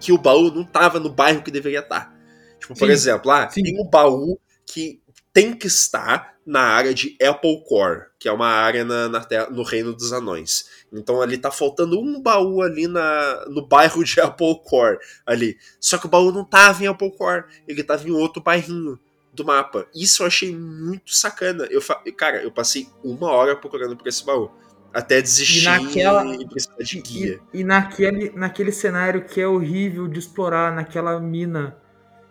que 0.00 0.12
o 0.12 0.18
baú 0.18 0.50
não 0.50 0.64
tava 0.64 0.98
no 0.98 1.10
bairro 1.10 1.42
que 1.42 1.50
deveria 1.50 1.80
estar. 1.80 2.14
Tipo, 2.58 2.74
por 2.74 2.86
sim, 2.86 2.92
exemplo, 2.92 3.28
lá 3.28 3.44
ah, 3.44 3.50
sim. 3.50 3.62
tem 3.62 3.80
um 3.80 3.88
baú 3.88 4.38
que 4.64 5.00
tem 5.36 5.52
que 5.52 5.66
estar 5.66 6.34
na 6.46 6.62
área 6.62 6.94
de 6.94 7.14
Apple 7.22 7.62
Core, 7.68 8.06
que 8.18 8.26
é 8.26 8.32
uma 8.32 8.48
área 8.48 8.86
na, 8.86 9.06
na 9.06 9.20
terra, 9.20 9.50
no 9.50 9.62
Reino 9.62 9.92
dos 9.92 10.10
Anões. 10.10 10.64
Então 10.90 11.20
ali 11.20 11.36
tá 11.36 11.50
faltando 11.50 12.00
um 12.00 12.22
baú 12.22 12.62
ali 12.62 12.88
na, 12.88 13.44
no 13.46 13.60
bairro 13.66 14.02
de 14.02 14.16
Apple 14.18 14.58
Core 14.64 14.96
ali. 15.26 15.58
Só 15.78 15.98
que 15.98 16.06
o 16.06 16.08
baú 16.08 16.32
não 16.32 16.42
tava 16.42 16.82
em 16.82 16.86
Apple 16.86 17.14
Core, 17.14 17.44
ele 17.68 17.84
tava 17.84 18.08
em 18.08 18.12
outro 18.12 18.42
bairrinho 18.42 18.98
do 19.30 19.44
mapa. 19.44 19.86
Isso 19.94 20.22
eu 20.22 20.26
achei 20.26 20.56
muito 20.56 21.14
sacana. 21.14 21.68
Eu, 21.70 21.82
cara, 22.16 22.42
eu 22.42 22.50
passei 22.50 22.88
uma 23.04 23.30
hora 23.30 23.54
procurando 23.54 23.94
por 23.94 24.08
esse 24.08 24.24
baú. 24.24 24.50
Até 24.90 25.20
desistir 25.20 25.64
e, 25.64 25.64
naquela, 25.64 26.34
e 26.34 26.48
precisar 26.48 26.82
de 26.82 27.02
guia. 27.02 27.40
E, 27.52 27.60
e 27.60 27.64
naquele, 27.64 28.30
naquele 28.30 28.72
cenário 28.72 29.26
que 29.26 29.38
é 29.38 29.46
horrível 29.46 30.08
de 30.08 30.18
explorar, 30.18 30.74
naquela 30.74 31.20
mina. 31.20 31.76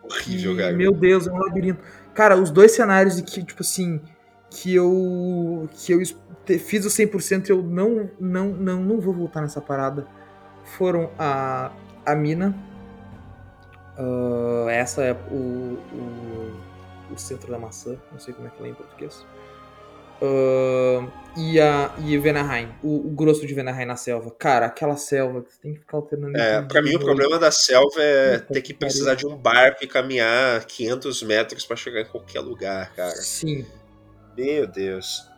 Horrível, 0.02 0.56
cara. 0.56 0.72
Meu 0.72 0.90
Deus, 0.90 1.28
é 1.28 1.32
um 1.32 1.38
labirinto. 1.38 1.80
Cara, 2.16 2.34
os 2.34 2.50
dois 2.50 2.72
cenários 2.72 3.20
que, 3.20 3.44
tipo 3.44 3.62
assim, 3.62 4.00
que 4.50 4.74
eu 4.74 5.68
que 5.70 5.92
eu 5.92 6.00
fiz 6.58 6.86
o 6.86 6.88
100% 6.88 7.50
eu 7.50 7.62
não 7.62 8.10
não 8.18 8.48
não 8.48 8.82
não 8.82 8.98
vou 8.98 9.12
voltar 9.12 9.42
nessa 9.42 9.60
parada 9.60 10.06
foram 10.64 11.10
a 11.18 11.70
a 12.06 12.14
mina. 12.14 12.56
Uh, 13.98 14.68
essa 14.68 15.02
é 15.02 15.12
o, 15.30 15.78
o, 15.92 16.52
o 17.12 17.18
centro 17.18 17.50
da 17.50 17.58
maçã 17.58 17.96
não 18.10 18.18
sei 18.18 18.32
como 18.32 18.46
é 18.46 18.50
que 18.50 18.58
ela 18.58 18.68
é 18.68 18.70
em 18.70 18.74
português 18.74 19.26
Uh, 20.20 21.10
e, 21.36 21.60
a, 21.60 21.94
e 21.98 22.16
Venaheim, 22.16 22.70
o, 22.82 23.08
o, 23.08 23.10
grosso 23.10 23.46
de 23.46 23.52
Venaheim 23.52 23.84
na 23.84 23.96
selva. 23.96 24.30
Cara, 24.30 24.66
aquela 24.66 24.96
selva 24.96 25.42
que 25.42 25.52
você 25.52 25.60
tem 25.60 25.74
que 25.74 25.80
ficar 25.80 25.98
alternando. 25.98 26.36
É, 26.36 26.62
pra 26.62 26.80
mim 26.80 26.94
o 26.96 26.98
problema 26.98 27.38
da 27.38 27.50
selva 27.50 28.00
é 28.00 28.38
ter 28.38 28.62
que 28.62 28.72
precisar 28.72 29.14
de 29.14 29.26
um 29.26 29.36
barco 29.36 29.84
e 29.84 29.86
caminhar 29.86 30.64
500 30.64 31.22
metros 31.24 31.66
para 31.66 31.76
chegar 31.76 32.00
em 32.00 32.06
qualquer 32.06 32.40
lugar, 32.40 32.94
cara. 32.94 33.14
Sim. 33.16 33.66
Meu 34.36 34.66
Deus. 34.66 35.28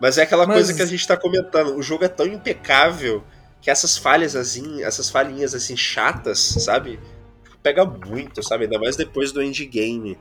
Mas 0.00 0.16
é 0.16 0.22
aquela 0.22 0.46
Mas... 0.46 0.56
coisa 0.56 0.74
que 0.74 0.82
a 0.82 0.86
gente 0.86 1.06
tá 1.06 1.16
comentando. 1.16 1.76
O 1.76 1.82
jogo 1.82 2.04
é 2.04 2.08
tão 2.08 2.26
impecável 2.26 3.24
que 3.60 3.70
essas 3.70 3.98
falhas 3.98 4.36
assim, 4.36 4.84
essas 4.84 5.10
falhinhas 5.10 5.54
assim 5.54 5.76
chatas, 5.76 6.38
sabe? 6.38 7.00
Pega 7.62 7.84
muito, 7.84 8.42
sabe? 8.42 8.64
Ainda 8.64 8.78
mais 8.78 8.94
depois 8.94 9.32
do 9.32 9.42
endgame. 9.42 10.16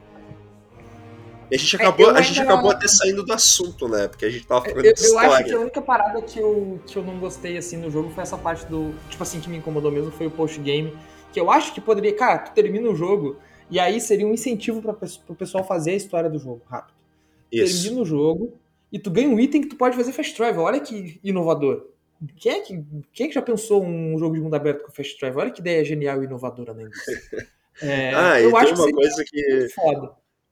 E 1.49 1.55
a 1.55 1.57
gente 1.57 1.75
é, 1.75 1.79
acabou, 1.79 2.09
a 2.09 2.21
gente 2.21 2.39
acabou 2.41 2.71
até 2.71 2.87
saindo 2.87 3.23
do 3.23 3.31
assunto, 3.31 3.87
né? 3.87 4.07
Porque 4.07 4.25
a 4.25 4.29
gente 4.29 4.45
tava 4.45 4.65
falando 4.65 4.85
eu, 4.85 4.93
de 4.93 4.99
história. 4.99 5.27
Eu 5.27 5.33
acho 5.33 5.43
que 5.45 5.53
a 5.53 5.59
única 5.59 5.81
parada 5.81 6.21
que 6.21 6.39
eu, 6.39 6.79
que 6.85 6.97
eu 6.97 7.03
não 7.03 7.17
gostei, 7.19 7.57
assim, 7.57 7.77
no 7.77 7.89
jogo 7.89 8.09
foi 8.09 8.23
essa 8.23 8.37
parte 8.37 8.65
do... 8.65 8.93
Tipo 9.09 9.23
assim, 9.23 9.39
que 9.39 9.49
me 9.49 9.57
incomodou 9.57 9.91
mesmo 9.91 10.11
foi 10.11 10.27
o 10.27 10.31
post-game. 10.31 10.95
Que 11.31 11.39
eu 11.39 11.49
acho 11.49 11.73
que 11.73 11.79
poderia... 11.79 12.13
Cara, 12.13 12.39
tu 12.39 12.53
termina 12.53 12.89
o 12.89 12.95
jogo 12.95 13.37
e 13.69 13.79
aí 13.79 14.01
seria 14.01 14.27
um 14.27 14.33
incentivo 14.33 14.81
para 14.81 14.93
pro 14.93 15.35
pessoal 15.35 15.63
fazer 15.63 15.91
a 15.91 15.95
história 15.95 16.29
do 16.29 16.37
jogo 16.37 16.61
rápido. 16.69 16.95
Isso. 17.49 17.83
Termina 17.83 18.01
o 18.01 18.05
jogo 18.05 18.53
e 18.91 18.99
tu 18.99 19.09
ganha 19.09 19.29
um 19.29 19.39
item 19.39 19.61
que 19.61 19.69
tu 19.69 19.77
pode 19.77 19.95
fazer 19.95 20.11
fast 20.11 20.35
travel. 20.35 20.63
Olha 20.63 20.81
que 20.81 21.17
inovador. 21.23 21.87
Quem 22.35 22.51
é 22.51 22.59
que, 22.59 22.83
quem 23.13 23.25
é 23.25 23.29
que 23.29 23.35
já 23.35 23.41
pensou 23.41 23.83
um 23.83 24.17
jogo 24.17 24.35
de 24.35 24.41
mundo 24.41 24.55
aberto 24.55 24.83
com 24.83 24.91
fast 24.91 25.17
travel? 25.17 25.39
Olha 25.39 25.51
que 25.51 25.61
ideia 25.61 25.85
genial 25.85 26.21
e 26.21 26.25
inovadora 26.25 26.73
na 26.73 26.83
indústria. 26.83 27.17
É, 27.79 28.11
ah, 28.11 28.41
eu 28.41 28.49
e 28.49 28.55
acho 28.55 28.73
tem 28.73 28.75
uma 28.75 28.87
que 28.87 28.93
coisa 28.93 29.23
que... 29.23 29.69
Foda 29.69 30.11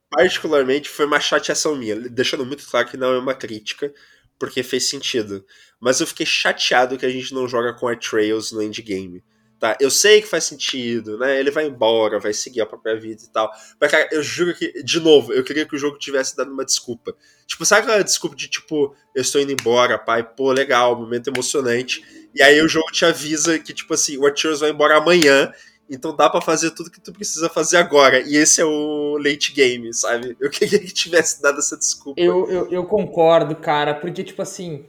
particularmente 0.10 0.90
foi 0.90 1.06
uma 1.06 1.20
chateação 1.20 1.76
minha, 1.76 1.96
deixando 1.96 2.46
muito 2.46 2.66
claro 2.68 2.88
que 2.88 2.98
não 2.98 3.14
é 3.14 3.20
uma 3.20 3.34
crítica, 3.34 3.94
porque 4.40 4.64
fez 4.64 4.90
sentido. 4.90 5.46
Mas 5.80 6.00
eu 6.00 6.08
fiquei 6.08 6.26
chateado 6.26 6.98
que 6.98 7.06
a 7.06 7.10
gente 7.10 7.34
não 7.34 7.48
joga 7.48 7.74
com 7.74 7.88
a 7.88 7.96
Trails 7.96 8.52
no 8.52 8.62
endgame. 8.62 9.24
Tá, 9.58 9.78
eu 9.80 9.90
sei 9.90 10.22
que 10.22 10.28
faz 10.28 10.44
sentido, 10.44 11.18
né? 11.18 11.40
Ele 11.40 11.50
vai 11.50 11.66
embora, 11.66 12.20
vai 12.20 12.34
seguir 12.34 12.60
a 12.60 12.66
própria 12.66 13.00
vida 13.00 13.24
e 13.24 13.30
tal. 13.32 13.50
Mas, 13.80 13.90
cara, 13.90 14.10
eu 14.12 14.22
juro 14.22 14.54
que, 14.54 14.84
de 14.84 15.00
novo, 15.00 15.32
eu 15.32 15.46
queria 15.46 15.66
que 15.66 15.76
o 15.76 15.80
jogo 15.80 15.98
tivesse 15.98 16.36
dado 16.36 16.52
uma 16.52 16.66
desculpa. 16.66 17.16
Tipo, 17.48 17.66
sabe 17.66 17.84
aquela 17.84 18.04
desculpa 18.04 18.36
de 18.36 18.50
tipo, 18.50 18.94
eu 19.16 19.22
estou 19.22 19.40
indo 19.40 19.54
embora, 19.54 19.98
pai, 19.98 20.24
pô, 20.24 20.52
legal, 20.52 21.00
momento 21.00 21.30
emocionante. 21.30 22.04
E 22.36 22.44
aí 22.44 22.62
o 22.62 22.68
jogo 22.68 22.92
te 22.92 23.06
avisa 23.06 23.58
que, 23.58 23.74
tipo 23.74 23.94
assim, 23.94 24.18
o 24.18 24.28
Atreus 24.28 24.60
vai 24.60 24.72
embora 24.72 24.98
amanhã 24.98 25.54
então 25.90 26.16
dá 26.16 26.30
para 26.30 26.42
fazer 26.42 26.72
tudo 26.72 26.90
que 26.90 27.00
tu 27.00 27.14
precisa 27.14 27.50
fazer 27.50 27.78
agora. 27.78 28.20
E 28.22 28.36
esse 28.36 28.62
é 28.62 28.66
o 28.66 29.18
late 29.18 29.54
game, 29.54 29.94
sabe? 29.94 30.36
Eu 30.40 30.50
queria 30.52 30.80
que 30.80 30.94
tivesse 30.94 31.42
dado 31.42 31.60
essa 31.60 31.78
desculpa. 31.78 32.20
Eu, 32.20 32.50
eu, 32.50 32.72
eu 32.72 32.86
concordo, 32.86 33.56
cara, 33.56 33.94
porque, 33.94 34.24
tipo 34.24 34.42
assim. 34.42 34.86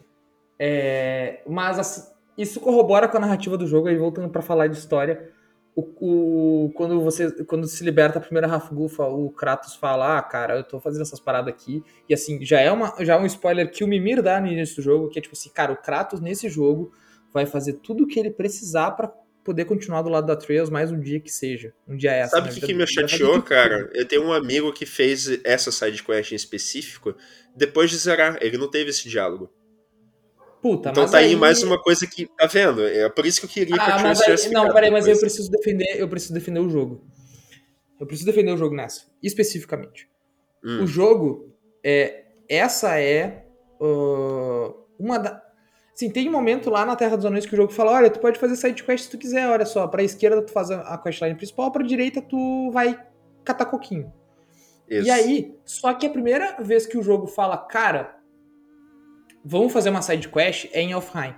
É... 0.58 1.42
Mas 1.46 1.78
assim, 1.78 2.02
isso 2.38 2.60
corrobora 2.60 3.08
com 3.08 3.16
a 3.18 3.20
narrativa 3.20 3.58
do 3.58 3.66
jogo, 3.66 3.88
aí 3.88 3.96
voltando 3.96 4.28
para 4.30 4.42
falar 4.42 4.68
de 4.68 4.78
história. 4.78 5.30
O, 5.74 5.82
o, 6.00 6.72
quando 6.72 7.02
você 7.02 7.30
quando 7.44 7.66
se 7.66 7.84
liberta 7.84 8.18
a 8.18 8.22
primeira 8.22 8.46
Rafgufa, 8.46 9.04
o 9.04 9.28
Kratos 9.30 9.74
fala: 9.74 10.16
Ah, 10.16 10.22
cara, 10.22 10.56
eu 10.56 10.64
tô 10.64 10.80
fazendo 10.80 11.02
essas 11.02 11.20
paradas 11.20 11.52
aqui. 11.52 11.84
E 12.08 12.14
assim, 12.14 12.42
já 12.42 12.58
é, 12.58 12.72
uma, 12.72 12.94
já 13.00 13.14
é 13.14 13.18
um 13.18 13.26
spoiler 13.26 13.70
que 13.70 13.84
o 13.84 13.88
Mimir 13.88 14.22
dá 14.22 14.40
no 14.40 14.46
início 14.46 14.76
do 14.76 14.82
jogo, 14.82 15.10
que 15.10 15.18
é 15.18 15.22
tipo 15.22 15.34
assim, 15.34 15.50
cara, 15.50 15.72
o 15.72 15.76
Kratos 15.76 16.20
nesse 16.20 16.48
jogo 16.48 16.92
vai 17.30 17.44
fazer 17.44 17.74
tudo 17.74 18.04
o 18.04 18.06
que 18.06 18.18
ele 18.18 18.30
precisar 18.30 18.92
para 18.92 19.12
poder 19.46 19.64
continuar 19.64 20.02
do 20.02 20.08
lado 20.08 20.26
da 20.26 20.34
Trails 20.34 20.68
mais 20.68 20.90
um 20.90 20.98
dia 20.98 21.20
que 21.20 21.30
seja. 21.30 21.72
Um 21.86 21.96
dia 21.96 22.10
essa. 22.10 22.32
Sabe 22.32 22.50
o 22.50 22.52
que, 22.52 22.60
que 22.60 22.74
me 22.74 22.84
chateou, 22.84 23.40
cara? 23.40 23.88
Eu 23.94 24.04
tenho 24.04 24.24
um 24.24 24.32
amigo 24.32 24.72
que 24.72 24.84
fez 24.84 25.38
essa 25.44 25.70
side 25.70 26.02
quest 26.02 26.32
em 26.32 26.34
específico 26.34 27.14
depois 27.54 27.88
de 27.88 27.96
zerar. 27.96 28.36
Ele 28.40 28.58
não 28.58 28.68
teve 28.68 28.90
esse 28.90 29.08
diálogo. 29.08 29.48
Puta, 30.60 30.90
então 30.90 31.08
tá 31.08 31.18
aí, 31.18 31.26
aí, 31.26 31.36
mais 31.36 31.62
uma 31.62 31.80
coisa 31.80 32.08
que. 32.08 32.26
Tá 32.36 32.46
vendo? 32.46 32.84
É 32.84 33.08
por 33.08 33.24
isso 33.24 33.38
que 33.38 33.46
eu 33.46 33.50
queria 33.50 33.76
ah, 33.76 33.84
que 33.84 33.90
a 33.92 33.98
Trails 33.98 34.18
tivesse 34.18 34.50
Não, 34.50 34.72
peraí, 34.72 34.90
mas 34.90 35.06
eu 35.06 35.16
preciso 35.16 35.48
defender. 35.48 35.94
Eu 35.96 36.08
preciso 36.08 36.34
defender 36.34 36.58
o 36.58 36.68
jogo. 36.68 37.06
Eu 38.00 38.06
preciso 38.06 38.26
defender 38.26 38.52
o 38.52 38.56
jogo 38.56 38.74
nessa. 38.74 39.06
Especificamente. 39.22 40.10
Hum. 40.64 40.82
O 40.82 40.86
jogo. 40.88 41.56
É, 41.84 42.24
essa 42.48 42.98
é. 42.98 43.46
Uh, 43.80 44.74
uma 44.98 45.18
da, 45.18 45.45
Sim, 45.96 46.10
tem 46.10 46.28
um 46.28 46.32
momento 46.32 46.68
lá 46.68 46.84
na 46.84 46.94
Terra 46.94 47.16
dos 47.16 47.24
Anões 47.24 47.46
que 47.46 47.54
o 47.54 47.56
jogo 47.56 47.72
fala: 47.72 47.92
olha, 47.92 48.10
tu 48.10 48.20
pode 48.20 48.38
fazer 48.38 48.54
side 48.54 48.84
quest 48.84 49.06
se 49.06 49.10
tu 49.10 49.16
quiser, 49.16 49.48
olha 49.48 49.64
só. 49.64 49.88
Pra 49.88 50.02
esquerda 50.02 50.42
tu 50.42 50.52
faz 50.52 50.70
a 50.70 50.98
questline 50.98 51.34
principal, 51.34 51.72
pra 51.72 51.82
direita 51.82 52.20
tu 52.20 52.70
vai 52.70 53.02
catar 53.42 53.64
coquinho. 53.64 54.12
Isso. 54.86 55.08
E 55.08 55.10
aí, 55.10 55.54
só 55.64 55.94
que 55.94 56.06
a 56.06 56.10
primeira 56.10 56.62
vez 56.62 56.86
que 56.86 56.98
o 56.98 57.02
jogo 57.02 57.26
fala, 57.26 57.56
cara, 57.56 58.14
vamos 59.42 59.72
fazer 59.72 59.88
uma 59.88 60.02
side 60.02 60.28
quest 60.28 60.68
é 60.70 60.82
em 60.82 60.92
Elfheim. 60.92 61.34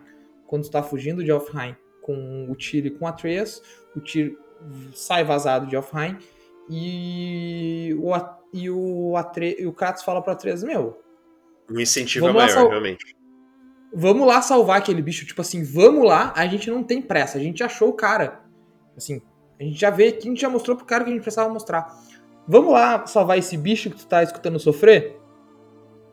Quando 0.49 0.65
tu 0.65 0.73
tá 0.73 0.83
fugindo 0.83 1.23
de 1.23 1.31
Elfheim 1.31 1.77
com 2.03 2.49
o 2.51 2.57
Tyr 2.57 2.87
e 2.87 2.91
com 2.91 3.07
a 3.07 3.11
Atreus, 3.11 3.63
o 3.95 4.01
Tyr 4.01 4.37
sai 4.93 5.23
vazado 5.23 5.69
de 5.69 5.77
Elfheim 5.77 6.19
e 6.69 7.97
o, 8.01 8.13
e 8.53 8.69
o, 8.69 9.17
Atre, 9.17 9.57
e 9.57 9.67
o 9.69 9.73
Kratos 9.73 10.03
fala 10.03 10.21
pro 10.21 10.33
Atreus, 10.33 10.65
meu... 10.65 11.01
O 11.71 11.79
incentivo 11.79 12.29
é 12.29 12.33
maior, 12.33 12.71
realmente 12.71 13.18
vamos 13.95 14.27
lá 14.27 14.41
salvar 14.43 14.79
aquele 14.79 15.03
bicho. 15.03 15.27
Tipo 15.27 15.41
assim, 15.41 15.63
vamos 15.63 16.05
lá, 16.05 16.33
a 16.37 16.47
gente 16.47 16.71
não 16.71 16.83
tem 16.83 17.01
pressa. 17.01 17.39
A 17.39 17.41
gente 17.41 17.63
achou 17.63 17.89
o 17.89 17.95
cara. 17.95 18.41
Assim, 18.97 19.21
a 19.59 19.63
gente 19.63 19.79
já 19.79 19.91
vê, 19.91 20.17
a 20.19 20.25
gente 20.25 20.41
já 20.41 20.49
mostrou 20.49 20.77
pro 20.77 20.87
cara 20.87 21.05
que 21.05 21.11
a 21.11 21.13
gente 21.13 21.23
precisava 21.23 21.53
mostrar. 21.53 21.97
Vamos 22.47 22.73
lá 22.73 23.07
salvar 23.07 23.39
esse 23.39 23.57
bicho 23.57 23.91
que 23.91 23.97
tu 23.97 24.07
tá 24.07 24.23
escutando 24.23 24.59
sofrer? 24.59 25.19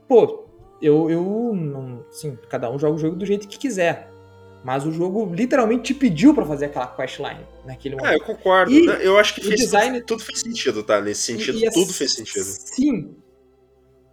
Pô, 0.08 0.46
eu, 0.82 1.10
eu 1.10 1.54
não. 1.56 2.06
Sim, 2.12 2.38
cada 2.50 2.70
um 2.70 2.78
joga 2.78 2.96
o 2.96 3.00
jogo 3.00 3.16
do 3.16 3.26
jeito 3.26 3.48
que 3.48 3.58
quiser. 3.58 4.12
Mas 4.64 4.84
o 4.84 4.92
jogo 4.92 5.32
literalmente 5.32 5.84
te 5.84 5.94
pediu 5.94 6.34
para 6.34 6.44
fazer 6.44 6.66
aquela 6.66 6.88
questline 6.88 7.46
naquele 7.66 7.96
momento. 7.96 8.12
É, 8.12 8.16
eu 8.16 8.22
concordo. 8.22 8.72
E 8.72 8.86
eu 8.86 9.16
acho 9.18 9.36
que 9.36 9.42
fez, 9.42 9.60
design... 9.60 10.00
tudo, 10.00 10.18
tudo 10.18 10.24
fez 10.24 10.40
sentido, 10.40 10.84
tá? 10.84 11.00
Nesse 11.00 11.22
sentido, 11.22 11.60
e, 11.60 11.66
e 11.66 11.72
tudo 11.72 11.94
fez 11.94 12.14
sentido. 12.14 12.46
Sim, 12.46 13.16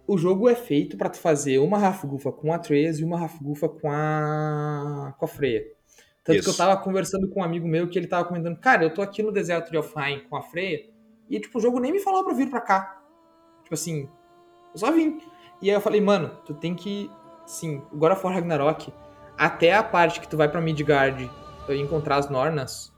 o 0.05 0.17
jogo 0.17 0.49
é 0.49 0.55
feito 0.55 0.97
para 0.97 1.09
tu 1.09 1.17
fazer 1.17 1.59
uma 1.59 1.77
Rafgufa 1.77 2.31
com 2.31 2.53
a 2.53 2.59
Trace 2.59 3.01
e 3.01 3.03
uma 3.03 3.17
Rafgufa 3.17 3.69
com 3.69 3.89
a 3.89 5.15
com 5.17 5.25
a 5.25 5.27
Freya. 5.27 5.65
Tanto 6.23 6.39
Isso. 6.39 6.45
que 6.45 6.53
eu 6.53 6.57
tava 6.57 6.81
conversando 6.81 7.29
com 7.29 7.41
um 7.41 7.43
amigo 7.43 7.67
meu 7.67 7.89
que 7.89 7.97
ele 7.97 8.07
tava 8.07 8.25
comentando, 8.25 8.57
cara, 8.57 8.83
eu 8.83 8.93
tô 8.93 9.01
aqui 9.01 9.21
no 9.21 9.31
deserto 9.31 9.71
de 9.71 9.77
Alfheim 9.77 10.21
com 10.29 10.35
a 10.35 10.41
Freya 10.41 10.85
e 11.29 11.39
tipo 11.39 11.57
o 11.57 11.61
jogo 11.61 11.79
nem 11.79 11.91
me 11.91 11.99
falou 11.99 12.23
para 12.23 12.33
vir 12.33 12.49
para 12.49 12.61
cá. 12.61 13.01
Tipo 13.63 13.73
assim, 13.73 14.09
eu 14.73 14.79
só 14.79 14.91
vim. 14.91 15.19
E 15.61 15.69
aí 15.69 15.75
eu 15.75 15.81
falei, 15.81 16.01
mano, 16.01 16.29
tu 16.45 16.53
tem 16.53 16.75
que 16.75 17.09
sim, 17.45 17.81
of 17.91 18.25
War 18.25 18.33
Ragnarok 18.33 18.93
até 19.37 19.73
a 19.73 19.83
parte 19.83 20.19
que 20.19 20.27
tu 20.27 20.37
vai 20.37 20.49
para 20.49 20.61
Midgard 20.61 21.29
encontrar 21.69 22.17
as 22.17 22.29
Nornas, 22.29 22.93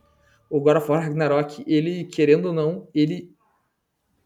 o 0.49 0.59
God 0.59 0.77
of 0.77 0.89
War 0.89 1.01
Ragnarok, 1.01 1.63
ele 1.67 2.05
querendo 2.05 2.47
ou 2.47 2.53
não, 2.53 2.87
ele 2.93 3.33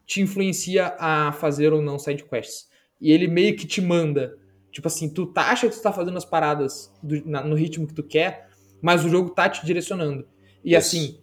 te 0.06 0.22
influencia 0.22 0.96
a 0.98 1.32
fazer 1.34 1.72
ou 1.74 1.82
não 1.82 2.00
side 2.00 2.24
quests 2.24 2.69
e 3.00 3.12
ele 3.12 3.28
meio 3.28 3.56
que 3.56 3.66
te 3.66 3.82
manda. 3.82 4.38
Tipo 4.72 4.88
assim, 4.88 5.10
tu 5.10 5.26
tá, 5.26 5.50
acha 5.50 5.68
que 5.68 5.76
tu 5.76 5.82
tá 5.82 5.92
fazendo 5.92 6.18
as 6.18 6.26
paradas 6.26 6.94
do, 7.02 7.26
na, 7.28 7.44
no 7.44 7.56
ritmo 7.56 7.88
que 7.88 7.94
tu 7.94 8.04
quer, 8.04 8.50
mas 8.82 9.04
o 9.04 9.10
jogo 9.10 9.30
tá 9.30 9.50
te 9.50 9.66
direcionando. 9.66 10.28
E 10.64 10.76
Isso. 10.76 10.78
assim, 10.78 11.20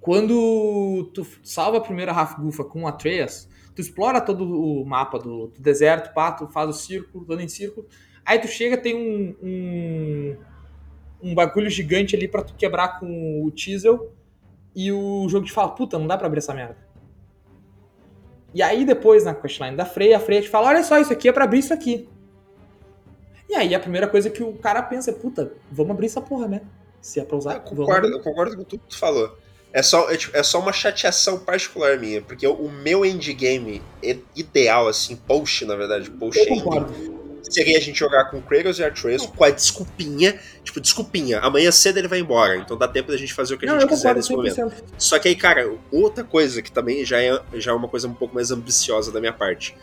quando 0.00 1.10
tu 1.14 1.26
salva 1.42 1.78
a 1.78 1.80
primeira 1.80 2.12
Gufa 2.34 2.64
com 2.64 2.86
a 2.86 2.90
Atreus, 2.90 3.48
tu 3.74 3.80
explora 3.80 4.20
todo 4.20 4.44
o 4.44 4.84
mapa 4.84 5.18
do, 5.18 5.48
do 5.48 5.60
deserto, 5.60 6.12
pá, 6.12 6.32
tu 6.32 6.48
faz 6.48 6.68
o 6.68 6.72
círculo, 6.72 7.24
dando 7.24 7.42
em 7.42 7.48
círculo, 7.48 7.86
aí 8.24 8.38
tu 8.38 8.48
chega, 8.48 8.76
tem 8.76 8.94
um, 8.94 9.36
um, 9.42 10.36
um 11.22 11.34
bagulho 11.34 11.70
gigante 11.70 12.16
ali 12.16 12.26
para 12.26 12.42
tu 12.42 12.54
quebrar 12.54 12.98
com 12.98 13.44
o 13.44 13.50
Teasel, 13.50 14.12
e 14.74 14.90
o 14.90 15.28
jogo 15.28 15.46
te 15.46 15.52
fala, 15.52 15.68
puta, 15.70 15.98
não 15.98 16.06
dá 16.06 16.16
pra 16.16 16.26
abrir 16.26 16.38
essa 16.38 16.54
merda. 16.54 16.76
E 18.54 18.62
aí 18.62 18.84
depois, 18.84 19.24
na 19.24 19.34
questline 19.34 19.76
da 19.76 19.84
Freya, 19.84 20.16
a 20.16 20.20
Freya 20.20 20.42
te 20.42 20.48
fala, 20.48 20.68
olha 20.68 20.82
só, 20.82 20.98
isso 20.98 21.12
aqui 21.12 21.28
é 21.28 21.32
pra 21.32 21.44
abrir 21.44 21.60
isso 21.60 21.72
aqui. 21.72 22.08
E 23.48 23.54
aí 23.54 23.74
a 23.74 23.80
primeira 23.80 24.06
coisa 24.06 24.30
que 24.30 24.42
o 24.42 24.54
cara 24.54 24.82
pensa 24.82 25.10
é, 25.10 25.14
puta, 25.14 25.52
vamos 25.70 25.92
abrir 25.92 26.06
essa 26.06 26.20
porra, 26.20 26.48
né? 26.48 26.62
Se 27.00 27.20
é 27.20 27.24
pra 27.24 27.36
usar, 27.36 27.54
eu 27.54 27.60
concordo, 27.60 28.08
eu 28.08 28.20
concordo 28.20 28.56
com 28.56 28.64
tudo 28.64 28.80
que 28.80 28.88
tu 28.90 28.98
falou. 28.98 29.36
É 29.72 29.82
só, 29.82 30.10
é, 30.10 30.16
tipo, 30.16 30.36
é 30.36 30.42
só 30.42 30.60
uma 30.60 30.72
chateação 30.72 31.38
particular 31.38 31.98
minha, 31.98 32.20
porque 32.20 32.46
o 32.46 32.68
meu 32.68 33.06
endgame 33.06 33.82
é 34.02 34.18
ideal, 34.36 34.86
assim, 34.86 35.16
post, 35.16 35.64
na 35.64 35.74
verdade, 35.74 36.10
post 36.10 36.38
eu 36.38 37.21
seria 37.52 37.78
a 37.78 37.80
gente 37.80 37.98
jogar 37.98 38.26
com 38.30 38.40
Kratos 38.40 38.78
e 38.78 38.84
Atreus 38.84 39.26
com 39.26 39.44
a 39.44 39.50
desculpinha, 39.50 40.38
tipo, 40.62 40.80
desculpinha, 40.80 41.40
amanhã 41.40 41.70
cedo 41.70 41.98
ele 41.98 42.08
vai 42.08 42.20
embora, 42.20 42.56
então 42.56 42.76
dá 42.76 42.88
tempo 42.88 43.10
da 43.10 43.16
gente 43.16 43.32
fazer 43.34 43.54
o 43.54 43.58
que 43.58 43.68
a 43.68 43.78
gente 43.78 43.88
quiser 43.88 44.14
nesse 44.14 44.32
100%. 44.32 44.36
momento. 44.36 44.84
Só 44.98 45.18
que 45.18 45.28
aí, 45.28 45.36
cara, 45.36 45.72
outra 45.90 46.24
coisa 46.24 46.62
que 46.62 46.70
também 46.70 47.04
já 47.04 47.20
é, 47.20 47.40
já 47.54 47.72
é 47.72 47.74
uma 47.74 47.88
coisa 47.88 48.08
um 48.08 48.14
pouco 48.14 48.34
mais 48.34 48.50
ambiciosa 48.50 49.12
da 49.12 49.20
minha 49.20 49.32
parte. 49.32 49.76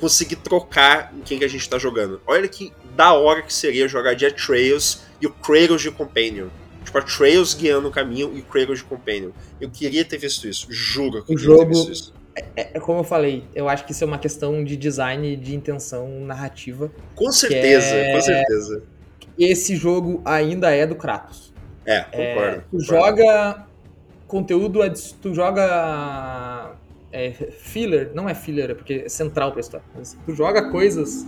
Conseguir 0.00 0.36
trocar 0.36 1.12
em 1.14 1.20
quem 1.20 1.38
que 1.38 1.44
a 1.44 1.48
gente 1.48 1.68
tá 1.68 1.78
jogando. 1.78 2.22
Olha 2.26 2.48
que 2.48 2.72
da 2.96 3.12
hora 3.12 3.42
que 3.42 3.52
seria 3.52 3.86
jogar 3.86 4.14
de 4.14 4.24
Atreus 4.24 5.02
e 5.20 5.26
o 5.26 5.30
Kratos 5.30 5.82
de 5.82 5.90
Companion. 5.90 6.48
Tipo, 6.84 6.98
Atreus 6.98 7.52
guiando 7.54 7.88
o 7.88 7.90
caminho 7.90 8.32
e 8.34 8.40
o 8.40 8.44
Kratos 8.44 8.78
de 8.78 8.84
Companion. 8.84 9.30
Eu 9.60 9.70
queria 9.70 10.04
ter 10.04 10.16
visto 10.16 10.48
isso, 10.48 10.66
juro 10.70 11.22
que 11.22 11.32
eu 11.32 11.36
o 11.36 11.38
jogo, 11.38 11.68
visto 11.68 11.92
isso. 11.92 12.19
É, 12.36 12.70
é, 12.74 12.80
como 12.80 13.00
eu 13.00 13.04
falei, 13.04 13.44
eu 13.54 13.68
acho 13.68 13.84
que 13.84 13.92
isso 13.92 14.04
é 14.04 14.06
uma 14.06 14.18
questão 14.18 14.62
de 14.64 14.76
design, 14.76 15.36
de 15.36 15.54
intenção 15.54 16.08
narrativa. 16.20 16.90
Com 17.14 17.30
certeza, 17.32 17.94
é... 17.94 18.12
com 18.12 18.20
certeza. 18.20 18.82
Esse 19.38 19.76
jogo 19.76 20.22
ainda 20.24 20.70
é 20.70 20.86
do 20.86 20.94
Kratos. 20.94 21.52
É, 21.84 22.02
concordo. 22.02 22.56
É, 22.56 22.58
tu 22.58 22.78
concordo. 22.78 22.84
joga 22.84 23.66
conteúdo, 24.26 24.80
tu 25.20 25.34
joga 25.34 26.72
é, 27.12 27.32
filler, 27.32 28.12
não 28.14 28.28
é 28.28 28.34
filler, 28.34 28.70
é 28.70 28.74
porque 28.74 29.02
é 29.06 29.08
central 29.08 29.50
pra 29.52 29.60
história. 29.60 29.84
Tu 30.24 30.34
joga 30.34 30.70
coisas 30.70 31.26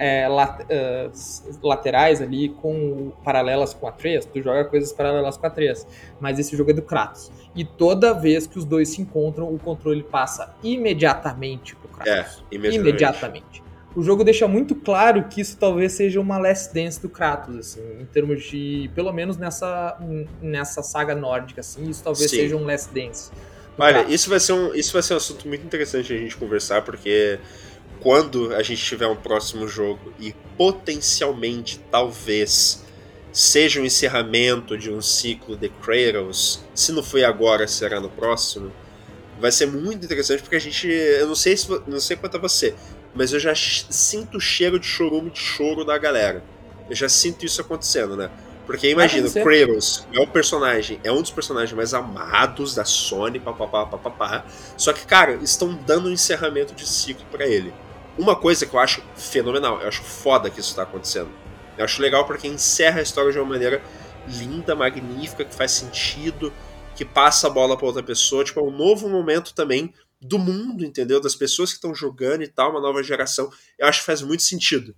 é, 0.00 0.26
lat, 0.26 0.62
uh, 0.62 1.58
laterais 1.62 2.22
ali 2.22 2.48
com 2.48 3.12
paralelas 3.22 3.74
com 3.74 3.86
a 3.86 3.90
Atreus, 3.90 4.24
tu 4.24 4.40
joga 4.40 4.64
coisas 4.64 4.90
paralelas 4.92 5.36
com 5.36 5.44
a 5.44 5.48
Atreus, 5.50 5.86
mas 6.18 6.38
esse 6.38 6.56
jogo 6.56 6.70
é 6.70 6.72
do 6.72 6.80
Kratos. 6.80 7.30
E 7.54 7.66
toda 7.66 8.14
vez 8.14 8.46
que 8.46 8.58
os 8.58 8.64
dois 8.64 8.88
se 8.88 9.02
encontram, 9.02 9.52
o 9.52 9.58
controle 9.58 10.02
passa 10.02 10.54
imediatamente 10.64 11.76
pro 11.76 11.88
Kratos. 11.88 12.42
É, 12.50 12.54
imediatamente. 12.54 12.88
imediatamente. 12.88 13.62
O 13.94 14.02
jogo 14.02 14.24
deixa 14.24 14.48
muito 14.48 14.74
claro 14.74 15.24
que 15.24 15.40
isso 15.40 15.58
talvez 15.58 15.92
seja 15.92 16.18
uma 16.18 16.38
last 16.38 16.72
dance 16.72 17.02
do 17.02 17.08
Kratos, 17.08 17.56
assim, 17.56 17.82
em 18.00 18.06
termos 18.06 18.44
de, 18.44 18.90
pelo 18.94 19.12
menos 19.12 19.36
nessa, 19.36 19.98
nessa 20.40 20.82
saga 20.82 21.14
nórdica, 21.14 21.60
assim, 21.60 21.90
isso 21.90 22.02
talvez 22.02 22.30
Sim. 22.30 22.36
seja 22.36 22.56
um 22.56 22.64
last 22.64 22.88
dance. 22.94 23.30
Olha, 23.76 24.04
isso 24.08 24.30
vai, 24.30 24.40
ser 24.40 24.52
um, 24.52 24.74
isso 24.74 24.92
vai 24.92 25.02
ser 25.02 25.14
um 25.14 25.16
assunto 25.16 25.46
muito 25.48 25.64
interessante 25.64 26.12
a 26.12 26.16
gente 26.16 26.36
conversar, 26.36 26.82
porque 26.82 27.38
quando 28.00 28.54
a 28.54 28.62
gente 28.62 28.82
tiver 28.82 29.06
um 29.06 29.16
próximo 29.16 29.68
jogo 29.68 30.12
e 30.18 30.34
potencialmente, 30.56 31.80
talvez, 31.90 32.84
seja 33.32 33.78
o 33.78 33.82
um 33.82 33.86
encerramento 33.86 34.76
de 34.76 34.90
um 34.90 35.00
ciclo 35.00 35.56
de 35.56 35.68
Kratos, 35.68 36.60
se 36.74 36.92
não 36.92 37.02
foi 37.02 37.24
agora, 37.24 37.68
será 37.68 38.00
no 38.00 38.08
próximo, 38.08 38.72
vai 39.38 39.52
ser 39.52 39.66
muito 39.66 40.04
interessante 40.04 40.42
porque 40.42 40.56
a 40.56 40.60
gente, 40.60 40.88
eu 40.88 41.26
não 41.26 41.34
sei 41.34 41.56
se 41.56 41.68
não 41.86 42.00
sei 42.00 42.16
quanto 42.16 42.36
a 42.36 42.40
você, 42.40 42.74
mas 43.14 43.32
eu 43.32 43.40
já 43.40 43.54
sinto 43.54 44.38
o 44.38 44.40
cheiro 44.40 44.78
de 44.78 44.86
chorume 44.86 45.30
de 45.30 45.38
choro 45.38 45.84
da 45.84 45.96
galera. 45.98 46.42
Eu 46.88 46.96
já 46.96 47.08
sinto 47.08 47.44
isso 47.44 47.60
acontecendo, 47.60 48.16
né? 48.16 48.30
Porque 48.66 48.88
imagina, 48.88 49.28
o 49.28 49.32
Kratos 49.32 50.06
é 50.12 50.20
o 50.20 50.26
personagem, 50.26 51.00
é 51.02 51.10
um 51.10 51.20
dos 51.20 51.30
personagens 51.30 51.72
mais 51.72 51.92
amados 51.92 52.74
da 52.74 52.84
Sony, 52.84 53.40
papapá, 53.40 53.86
papapá. 53.86 54.44
Só 54.76 54.92
que, 54.92 55.04
cara, 55.06 55.34
estão 55.42 55.74
dando 55.86 56.08
um 56.08 56.12
encerramento 56.12 56.74
de 56.74 56.86
ciclo 56.86 57.24
para 57.30 57.46
ele. 57.46 57.72
Uma 58.18 58.36
coisa 58.36 58.66
que 58.66 58.74
eu 58.74 58.80
acho 58.80 59.02
fenomenal, 59.16 59.80
eu 59.80 59.88
acho 59.88 60.02
foda 60.02 60.50
que 60.50 60.60
isso 60.60 60.74
tá 60.74 60.82
acontecendo. 60.82 61.30
Eu 61.78 61.84
acho 61.84 62.02
legal 62.02 62.26
porque 62.26 62.46
encerra 62.46 63.00
a 63.00 63.02
história 63.02 63.32
de 63.32 63.38
uma 63.38 63.48
maneira 63.48 63.82
linda, 64.28 64.74
magnífica, 64.74 65.44
que 65.44 65.54
faz 65.54 65.72
sentido, 65.72 66.52
que 66.94 67.04
passa 67.04 67.46
a 67.46 67.50
bola 67.50 67.76
para 67.76 67.86
outra 67.86 68.02
pessoa. 68.02 68.44
Tipo, 68.44 68.60
é 68.60 68.62
um 68.62 68.70
novo 68.70 69.08
momento 69.08 69.54
também 69.54 69.94
do 70.20 70.38
mundo, 70.38 70.84
entendeu? 70.84 71.20
Das 71.20 71.34
pessoas 71.34 71.70
que 71.70 71.76
estão 71.76 71.94
jogando 71.94 72.42
e 72.42 72.48
tal, 72.48 72.70
uma 72.70 72.80
nova 72.80 73.02
geração. 73.02 73.48
Eu 73.78 73.86
acho 73.86 74.00
que 74.00 74.06
faz 74.06 74.20
muito 74.20 74.42
sentido. 74.42 74.94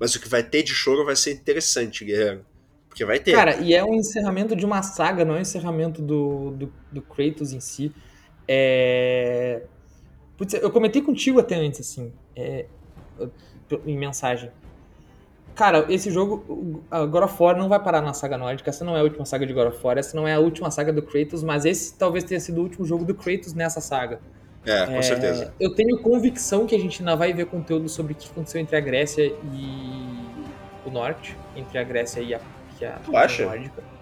Mas 0.00 0.14
o 0.14 0.20
que 0.20 0.28
vai 0.28 0.42
ter 0.42 0.62
de 0.62 0.72
choro 0.72 1.04
vai 1.04 1.16
ser 1.16 1.32
interessante, 1.32 2.04
guerreiro. 2.04 2.44
Porque 2.88 3.04
vai 3.04 3.18
ter. 3.18 3.32
Cara, 3.32 3.56
e 3.56 3.74
é 3.74 3.84
um 3.84 3.94
encerramento 3.94 4.56
de 4.56 4.64
uma 4.64 4.82
saga, 4.82 5.24
não 5.24 5.34
é 5.34 5.38
um 5.38 5.42
encerramento 5.42 6.00
do, 6.00 6.52
do, 6.52 6.72
do 6.90 7.02
Kratos 7.02 7.52
em 7.52 7.60
si. 7.60 7.92
É. 8.46 9.62
Putz, 10.36 10.54
eu 10.54 10.70
comentei 10.70 11.00
contigo 11.00 11.38
até 11.38 11.54
antes, 11.54 11.80
assim, 11.80 12.12
é, 12.34 12.66
em 13.86 13.96
mensagem. 13.96 14.50
Cara, 15.54 15.86
esse 15.88 16.10
jogo, 16.10 16.82
God 16.90 17.22
of 17.22 17.40
War 17.40 17.56
não 17.56 17.68
vai 17.68 17.78
parar 17.78 18.02
na 18.02 18.12
saga 18.12 18.36
nórdica, 18.36 18.70
essa 18.70 18.84
não 18.84 18.96
é 18.96 19.00
a 19.00 19.02
última 19.04 19.24
saga 19.24 19.46
de 19.46 19.52
God 19.52 19.68
of 19.68 19.86
War, 19.86 19.96
essa 19.96 20.16
não 20.16 20.26
é 20.26 20.34
a 20.34 20.40
última 20.40 20.68
saga 20.70 20.92
do 20.92 21.00
Kratos, 21.00 21.44
mas 21.44 21.64
esse 21.64 21.94
talvez 21.96 22.24
tenha 22.24 22.40
sido 22.40 22.58
o 22.58 22.62
último 22.62 22.84
jogo 22.84 23.04
do 23.04 23.14
Kratos 23.14 23.54
nessa 23.54 23.80
saga. 23.80 24.20
É, 24.66 24.86
com 24.86 24.92
é, 24.92 25.02
certeza. 25.02 25.54
Eu 25.60 25.74
tenho 25.74 25.98
convicção 25.98 26.66
que 26.66 26.74
a 26.74 26.78
gente 26.78 27.00
ainda 27.00 27.14
vai 27.14 27.32
ver 27.32 27.46
conteúdo 27.46 27.88
sobre 27.88 28.14
o 28.14 28.16
que 28.16 28.28
aconteceu 28.28 28.60
entre 28.60 28.76
a 28.76 28.80
Grécia 28.80 29.26
e 29.26 30.08
o 30.84 30.90
Norte, 30.90 31.36
entre 31.54 31.78
a 31.78 31.84
Grécia 31.84 32.20
e 32.20 32.34
a, 32.34 32.40
e 32.80 32.84
a, 32.84 32.92
tu 33.04 33.16
acha? 33.16 33.46
nórdica. 33.46 33.93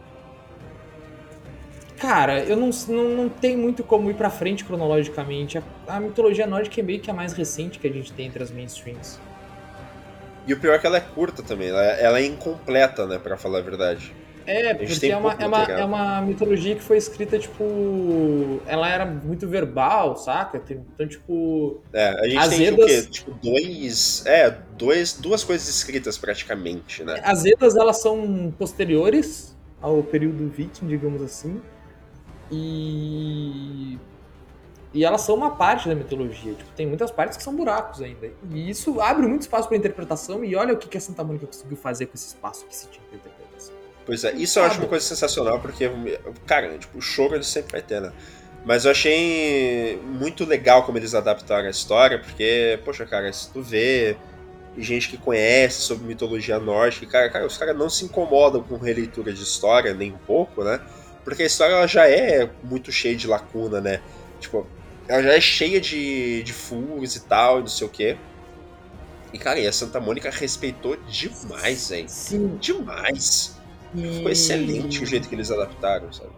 Cara, 2.03 2.41
eu 2.41 2.57
não, 2.57 2.71
não, 2.89 3.09
não 3.11 3.29
tem 3.29 3.57
muito 3.57 3.85
como 3.85 4.11
ir 4.11 4.15
pra 4.15 4.29
frente 4.29 4.65
cronologicamente. 4.65 5.57
A, 5.57 5.63
a, 5.87 6.01
mitologia 6.01 6.49
nórdica 6.49 6.81
é 6.81 6.83
meio 6.83 6.99
que 6.99 7.09
a 7.09 7.15
mais 7.15 7.33
recente 7.33 7.79
que 7.79 7.87
a 7.87 7.93
gente 7.93 8.13
tem 8.13 8.27
entre 8.27 8.43
as 8.43 8.51
mainstreams. 8.51 9.21
E 10.45 10.53
o 10.53 10.59
pior 10.59 10.75
é 10.75 10.79
que 10.81 10.87
ela 10.89 10.97
é 10.97 11.01
curta 11.01 11.45
também, 11.45 11.69
ela, 11.69 11.81
é, 11.81 12.03
ela 12.03 12.19
é 12.19 12.27
incompleta, 12.27 13.07
né, 13.07 13.21
pra 13.21 13.37
falar 13.37 13.59
a 13.59 13.63
verdade. 13.63 14.13
É, 14.45 14.75
porque 14.75 15.07
é 15.07 15.17
uma, 15.17 15.33
é, 15.35 15.47
uma, 15.47 15.63
é 15.63 15.85
uma 15.85 16.21
mitologia 16.23 16.75
que 16.75 16.83
foi 16.83 16.97
escrita, 16.97 17.39
tipo. 17.39 18.61
Ela 18.67 18.89
era 18.89 19.07
muito 19.07 19.47
verbal, 19.47 20.17
saca? 20.17 20.61
Então, 20.69 21.07
tipo. 21.07 21.81
É, 21.93 22.09
a 22.09 22.29
gente 22.29 22.49
tem 22.49 22.67
Edas... 22.67 22.85
o 22.85 22.89
quê? 22.89 23.03
Tipo, 23.03 23.31
dois. 23.41 24.27
É, 24.27 24.51
dois, 24.77 25.13
duas 25.13 25.45
coisas 25.45 25.69
escritas 25.69 26.19
praticamente, 26.19 27.05
né? 27.05 27.21
As 27.23 27.45
Edas, 27.45 27.77
elas 27.77 28.03
são 28.03 28.53
posteriores 28.59 29.57
ao 29.81 30.03
período 30.03 30.49
viking, 30.49 30.89
digamos 30.89 31.23
assim. 31.23 31.63
E. 32.53 33.99
E 34.95 35.05
elas 35.07 35.23
são 35.23 35.35
uma 35.35 35.53
parte 35.53 35.89
da 35.89 35.95
mitologia. 35.95 36.53
Tipo, 36.53 36.71
tem 36.77 36.87
muitas 36.87 37.11
partes 37.11 37.39
que 37.39 37.43
são 37.43 37.57
buracos 37.57 38.03
ainda. 38.03 38.31
E 38.51 38.69
isso 38.69 39.01
abre 39.01 39.27
muito 39.27 39.43
espaço 39.43 39.67
para 39.67 39.77
interpretação. 39.77 40.45
E 40.45 40.55
olha 40.55 40.75
o 40.75 40.77
que 40.77 40.99
a 40.99 41.01
Santa 41.01 41.25
Mônica 41.25 41.47
conseguiu 41.47 41.79
fazer 41.79 42.07
com 42.07 42.15
esse 42.15 42.27
espaço 42.27 42.67
que 42.67 42.77
se 42.77 42.87
tinha 42.89 43.03
pra 43.09 43.17
interpretação. 43.17 43.75
Pois 44.05 44.23
é, 44.25 44.33
isso 44.33 44.59
eu 44.59 44.65
acho 44.65 44.79
uma 44.81 44.89
coisa 44.89 45.05
sensacional, 45.05 45.61
porque, 45.61 45.91
cara, 46.45 46.77
tipo, 46.77 46.99
o 46.99 47.01
choro 47.01 47.37
ele 47.37 47.45
sempre 47.45 47.73
vai 47.73 47.83
ter, 47.83 48.01
né? 48.01 48.13
Mas 48.65 48.85
eu 48.85 48.91
achei 48.91 50.01
muito 50.05 50.45
legal 50.45 50.85
como 50.85 50.99
eles 50.99 51.15
adaptaram 51.15 51.67
a 51.67 51.71
história, 51.71 52.19
porque, 52.19 52.79
poxa, 52.85 53.07
cara, 53.07 53.33
se 53.33 53.51
tu 53.51 53.63
vê 53.63 54.17
gente 54.77 55.09
que 55.09 55.17
conhece 55.17 55.83
sobre 55.83 56.07
mitologia 56.07 56.59
nórdica, 56.59 57.07
cara, 57.07 57.31
cara 57.31 57.47
os 57.47 57.57
caras 57.57 57.77
não 57.77 57.91
se 57.91 58.05
incomodam 58.05 58.63
com 58.63 58.77
releitura 58.77 59.33
de 59.33 59.43
história 59.43 59.93
nem 59.93 60.13
um 60.13 60.19
pouco, 60.19 60.65
né? 60.65 60.81
Porque 61.25 61.43
a 61.43 61.47
história 61.47 61.75
ela 61.75 61.87
já 61.87 62.09
é 62.09 62.51
muito 62.63 62.91
cheia 62.91 63.17
de 63.17 63.27
lacuna, 63.27 63.81
né? 63.81 64.01
Tipo, 64.41 64.67
ela 65.07 65.23
já 65.23 65.35
é 65.35 65.41
cheia 65.41 65.81
de, 65.81 66.43
de 66.43 66.53
furos 66.53 67.17
e 67.17 67.21
tal, 67.21 67.59
e 67.59 67.61
não 67.61 67.69
sei 67.69 67.87
o 67.87 67.91
quê. 67.91 68.17
E, 69.33 69.39
cara, 69.39 69.59
e 69.59 69.67
a 69.67 69.73
Santa 69.73 69.99
Mônica 70.01 70.31
respeitou 70.31 70.97
demais, 71.09 71.91
hein? 71.91 72.07
Sim. 72.09 72.59
Demais. 72.61 73.57
E... 73.95 74.17
Ficou 74.17 74.31
excelente 74.31 75.03
o 75.03 75.07
jeito 75.07 75.29
que 75.29 75.35
eles 75.35 75.51
adaptaram, 75.51 76.13
sabe? 76.13 76.31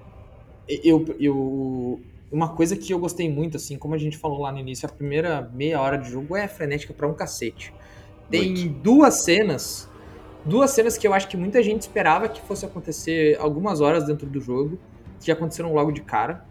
Eu, 0.69 1.05
eu, 1.19 2.01
uma 2.31 2.55
coisa 2.55 2.77
que 2.77 2.93
eu 2.93 2.99
gostei 2.99 3.29
muito, 3.29 3.57
assim, 3.57 3.77
como 3.77 3.95
a 3.95 3.99
gente 3.99 4.17
falou 4.17 4.41
lá 4.41 4.53
no 4.53 4.59
início, 4.59 4.89
a 4.89 4.93
primeira 4.93 5.51
meia 5.53 5.81
hora 5.81 5.97
de 5.97 6.11
jogo 6.11 6.37
é 6.37 6.49
frenética 6.49 6.95
pra 6.95 7.07
um 7.07 7.15
cacete. 7.15 7.73
Tem 8.31 8.53
muito. 8.53 8.69
duas 8.81 9.25
cenas 9.25 9.89
duas 10.45 10.71
cenas 10.71 10.99
que 10.99 11.07
eu 11.07 11.15
acho 11.15 11.29
que 11.29 11.37
muita 11.37 11.63
gente 11.63 11.83
esperava 11.83 12.29
que 12.29 12.41
fosse 12.43 12.65
acontecer 12.65 13.37
algumas 13.41 13.81
horas 13.81 14.05
dentro 14.05 14.27
do 14.27 14.41
jogo, 14.41 14.79
que 15.21 15.31
aconteceram 15.31 15.73
logo 15.73 15.91
de 15.91 16.03
cara. 16.03 16.45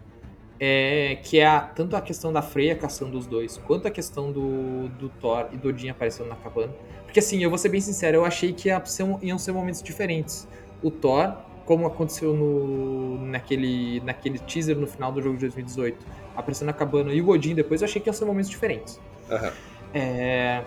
É, 0.60 1.18
que 1.24 1.40
é 1.40 1.46
a, 1.46 1.60
tanto 1.60 1.96
a 1.96 2.00
questão 2.00 2.32
da 2.32 2.40
Freya 2.40 2.76
caçando 2.76 3.18
os 3.18 3.26
dois, 3.26 3.56
quanto 3.66 3.88
a 3.88 3.90
questão 3.90 4.30
do, 4.30 4.88
do 4.88 5.08
Thor 5.08 5.48
e 5.52 5.56
do 5.56 5.68
Odin 5.68 5.88
aparecendo 5.88 6.28
na 6.28 6.36
cabana. 6.36 6.72
Porque 7.04 7.18
assim, 7.18 7.42
eu 7.42 7.50
vou 7.50 7.58
ser 7.58 7.68
bem 7.70 7.80
sincero, 7.80 8.18
eu 8.18 8.24
achei 8.24 8.52
que 8.52 8.68
ia 8.68 8.82
ser, 8.84 9.04
iam 9.20 9.36
ser 9.36 9.50
momentos 9.50 9.82
diferentes. 9.82 10.46
O 10.80 10.92
Thor, 10.92 11.34
como 11.66 11.86
aconteceu 11.86 12.32
no, 12.32 13.18
naquele, 13.26 14.00
naquele 14.00 14.38
teaser 14.38 14.76
no 14.76 14.86
final 14.86 15.10
do 15.10 15.20
jogo 15.20 15.34
de 15.34 15.40
2018, 15.42 16.06
aparecendo 16.36 16.66
na 16.66 16.72
cabana, 16.72 17.12
e 17.12 17.20
o 17.20 17.28
Odin 17.28 17.54
depois, 17.54 17.82
eu 17.82 17.86
achei 17.86 18.00
que 18.00 18.08
iam 18.08 18.14
ser 18.14 18.24
momentos 18.24 18.48
diferentes. 18.48 19.00
Uhum. 19.28 19.50
É, 19.92 20.62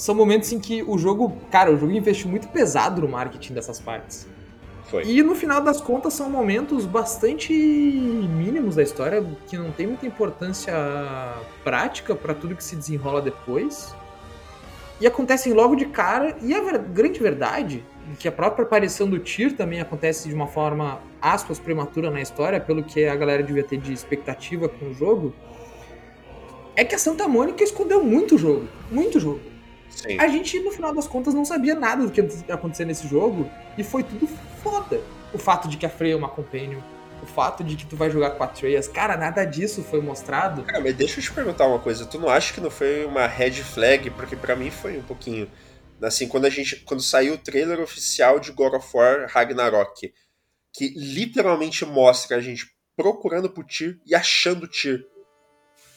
são 0.00 0.14
momentos 0.14 0.50
em 0.50 0.58
que 0.58 0.82
o 0.82 0.96
jogo, 0.96 1.36
cara, 1.50 1.70
o 1.70 1.76
jogo 1.76 1.92
investiu 1.92 2.26
muito 2.30 2.48
pesado 2.48 3.02
no 3.02 3.08
marketing 3.08 3.52
dessas 3.52 3.78
partes. 3.78 4.26
Foi. 4.84 5.04
E 5.04 5.22
no 5.22 5.34
final 5.34 5.60
das 5.60 5.78
contas 5.78 6.14
são 6.14 6.30
momentos 6.30 6.86
bastante 6.86 7.52
mínimos 7.52 8.76
da 8.76 8.82
história, 8.82 9.22
que 9.46 9.58
não 9.58 9.70
tem 9.70 9.86
muita 9.86 10.06
importância 10.06 10.72
prática 11.62 12.14
para 12.14 12.32
tudo 12.32 12.56
que 12.56 12.64
se 12.64 12.76
desenrola 12.76 13.20
depois. 13.20 13.94
E 14.98 15.06
acontecem 15.06 15.52
logo 15.52 15.76
de 15.76 15.84
cara, 15.84 16.34
e 16.40 16.54
a 16.54 16.62
ver 16.62 16.78
grande 16.78 17.20
verdade, 17.20 17.84
que 18.18 18.26
a 18.26 18.32
própria 18.32 18.64
aparição 18.64 19.06
do 19.06 19.18
Tyr 19.18 19.54
também 19.54 19.82
acontece 19.82 20.30
de 20.30 20.34
uma 20.34 20.46
forma, 20.46 20.98
aspas, 21.20 21.58
prematura 21.58 22.10
na 22.10 22.22
história, 22.22 22.58
pelo 22.58 22.82
que 22.82 23.04
a 23.04 23.14
galera 23.14 23.42
devia 23.42 23.64
ter 23.64 23.76
de 23.76 23.92
expectativa 23.92 24.66
com 24.66 24.86
o 24.86 24.94
jogo, 24.94 25.34
é 26.74 26.86
que 26.86 26.94
a 26.94 26.98
Santa 26.98 27.28
Mônica 27.28 27.62
escondeu 27.62 28.02
muito 28.02 28.38
jogo. 28.38 28.66
Muito 28.90 29.20
jogo. 29.20 29.49
Sim. 29.90 30.18
A 30.18 30.28
gente, 30.28 30.58
no 30.60 30.70
final 30.70 30.94
das 30.94 31.06
contas, 31.06 31.34
não 31.34 31.44
sabia 31.44 31.74
nada 31.74 32.06
do 32.06 32.10
que 32.10 32.20
ia 32.20 32.54
acontecer 32.54 32.84
nesse 32.84 33.06
jogo 33.06 33.50
e 33.76 33.84
foi 33.84 34.02
tudo 34.02 34.26
foda. 34.62 35.00
O 35.32 35.38
fato 35.38 35.68
de 35.68 35.76
que 35.76 35.86
a 35.86 35.90
Freya 35.90 36.14
é 36.14 36.16
uma 36.16 36.28
companion, 36.28 36.80
o 37.22 37.26
fato 37.26 37.62
de 37.62 37.76
que 37.76 37.86
tu 37.86 37.96
vai 37.96 38.10
jogar 38.10 38.30
com 38.30 38.42
a 38.42 38.46
Atreus, 38.46 38.88
cara, 38.88 39.16
nada 39.16 39.44
disso 39.44 39.82
foi 39.82 40.00
mostrado. 40.00 40.62
Cara, 40.62 40.80
mas 40.80 40.94
deixa 40.94 41.20
eu 41.20 41.24
te 41.24 41.32
perguntar 41.32 41.66
uma 41.66 41.78
coisa, 41.78 42.06
tu 42.06 42.18
não 42.18 42.28
acha 42.28 42.52
que 42.52 42.60
não 42.60 42.70
foi 42.70 43.04
uma 43.04 43.26
red 43.26 43.52
flag? 43.52 44.10
Porque 44.10 44.36
para 44.36 44.56
mim 44.56 44.70
foi 44.70 44.98
um 44.98 45.02
pouquinho. 45.02 45.48
Assim, 46.02 46.26
quando 46.26 46.46
a 46.46 46.50
gente. 46.50 46.76
Quando 46.76 47.02
saiu 47.02 47.34
o 47.34 47.38
trailer 47.38 47.80
oficial 47.80 48.40
de 48.40 48.52
God 48.52 48.74
of 48.74 48.88
War 48.96 49.26
Ragnarok, 49.28 50.12
que 50.72 50.94
literalmente 50.96 51.84
mostra 51.84 52.38
a 52.38 52.40
gente 52.40 52.70
procurando 52.96 53.50
por 53.50 53.64
Tyr 53.64 53.98
e 54.06 54.14
achando 54.14 54.66
Tyr. 54.66 55.04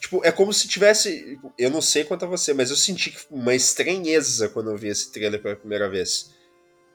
Tipo, 0.03 0.19
é 0.25 0.33
como 0.33 0.51
se 0.51 0.67
tivesse. 0.67 1.39
Eu 1.57 1.69
não 1.69 1.79
sei 1.79 2.03
quanto 2.03 2.25
a 2.25 2.27
você, 2.27 2.53
mas 2.53 2.69
eu 2.69 2.75
senti 2.75 3.17
uma 3.31 3.55
estranheza 3.55 4.49
quando 4.49 4.69
eu 4.69 4.75
vi 4.75 4.89
esse 4.89 5.09
trailer 5.09 5.41
pela 5.41 5.55
primeira 5.55 5.89
vez. 5.89 6.29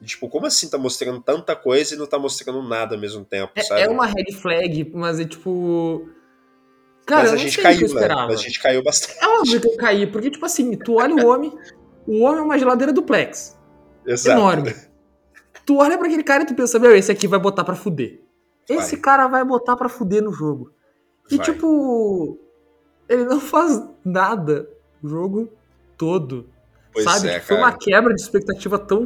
Tipo, 0.03 0.29
como 0.29 0.45
assim 0.45 0.69
tá 0.69 0.77
mostrando 0.77 1.19
tanta 1.19 1.55
coisa 1.55 1.95
e 1.95 1.97
não 1.97 2.05
tá 2.05 2.19
mostrando 2.19 2.61
nada 2.61 2.93
ao 2.93 3.01
mesmo 3.01 3.25
tempo, 3.25 3.51
é, 3.55 3.63
sabe? 3.63 3.81
É 3.81 3.89
uma 3.89 4.05
red 4.05 4.31
flag, 4.31 4.91
mas 4.93 5.19
é 5.19 5.25
tipo. 5.25 6.07
Cara, 7.07 7.23
mas 7.23 7.33
a 7.33 7.37
gente 7.37 7.59
caiu, 7.59 7.91
né? 7.95 8.07
Mas 8.07 8.39
a 8.39 8.43
gente 8.43 8.59
caiu 8.59 8.83
bastante. 8.83 9.17
É 9.19 9.27
óbvio 9.27 9.59
que 9.59 9.67
eu 9.67 9.77
caí, 9.77 10.05
porque, 10.05 10.29
tipo 10.29 10.45
assim, 10.45 10.77
tu 10.77 10.99
olha 10.99 11.15
o 11.15 11.27
homem, 11.27 11.51
o 12.05 12.19
homem 12.21 12.41
é 12.41 12.43
uma 12.43 12.59
geladeira 12.59 12.93
duplex. 12.93 13.57
Exato. 14.05 14.39
Enorme. 14.39 14.75
Tu 15.65 15.75
olha 15.75 15.97
pra 15.97 16.05
aquele 16.05 16.23
cara 16.23 16.43
e 16.43 16.45
tu 16.45 16.53
pensa, 16.53 16.77
meu, 16.77 16.95
esse 16.95 17.11
aqui 17.11 17.27
vai 17.27 17.39
botar 17.39 17.63
pra 17.63 17.75
fuder. 17.75 18.21
Esse 18.69 18.91
vai. 18.91 19.01
cara 19.01 19.27
vai 19.27 19.43
botar 19.43 19.75
pra 19.75 19.89
fuder 19.89 20.21
no 20.21 20.31
jogo. 20.31 20.71
E, 21.31 21.37
vai. 21.37 21.45
tipo, 21.45 22.39
ele 23.09 23.25
não 23.25 23.41
faz 23.41 23.83
nada 24.05 24.69
o 25.01 25.09
jogo 25.09 25.51
todo. 25.97 26.47
Pois 26.93 27.03
sabe? 27.03 27.27
É, 27.27 27.39
foi 27.39 27.57
uma 27.57 27.73
quebra 27.73 28.13
de 28.13 28.21
expectativa 28.21 28.77
tão 28.77 29.05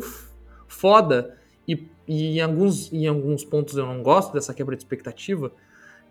foda. 0.68 1.38
E, 1.68 1.88
e, 2.08 2.38
em, 2.38 2.42
alguns, 2.42 2.92
em 2.92 3.08
alguns 3.08 3.46
pontos 3.46 3.78
eu 3.78 3.86
não 3.86 4.04
gosto 4.04 4.34
dessa 4.34 4.54
quebra 4.54 4.76
de 4.76 4.84
expectativa. 4.84 5.52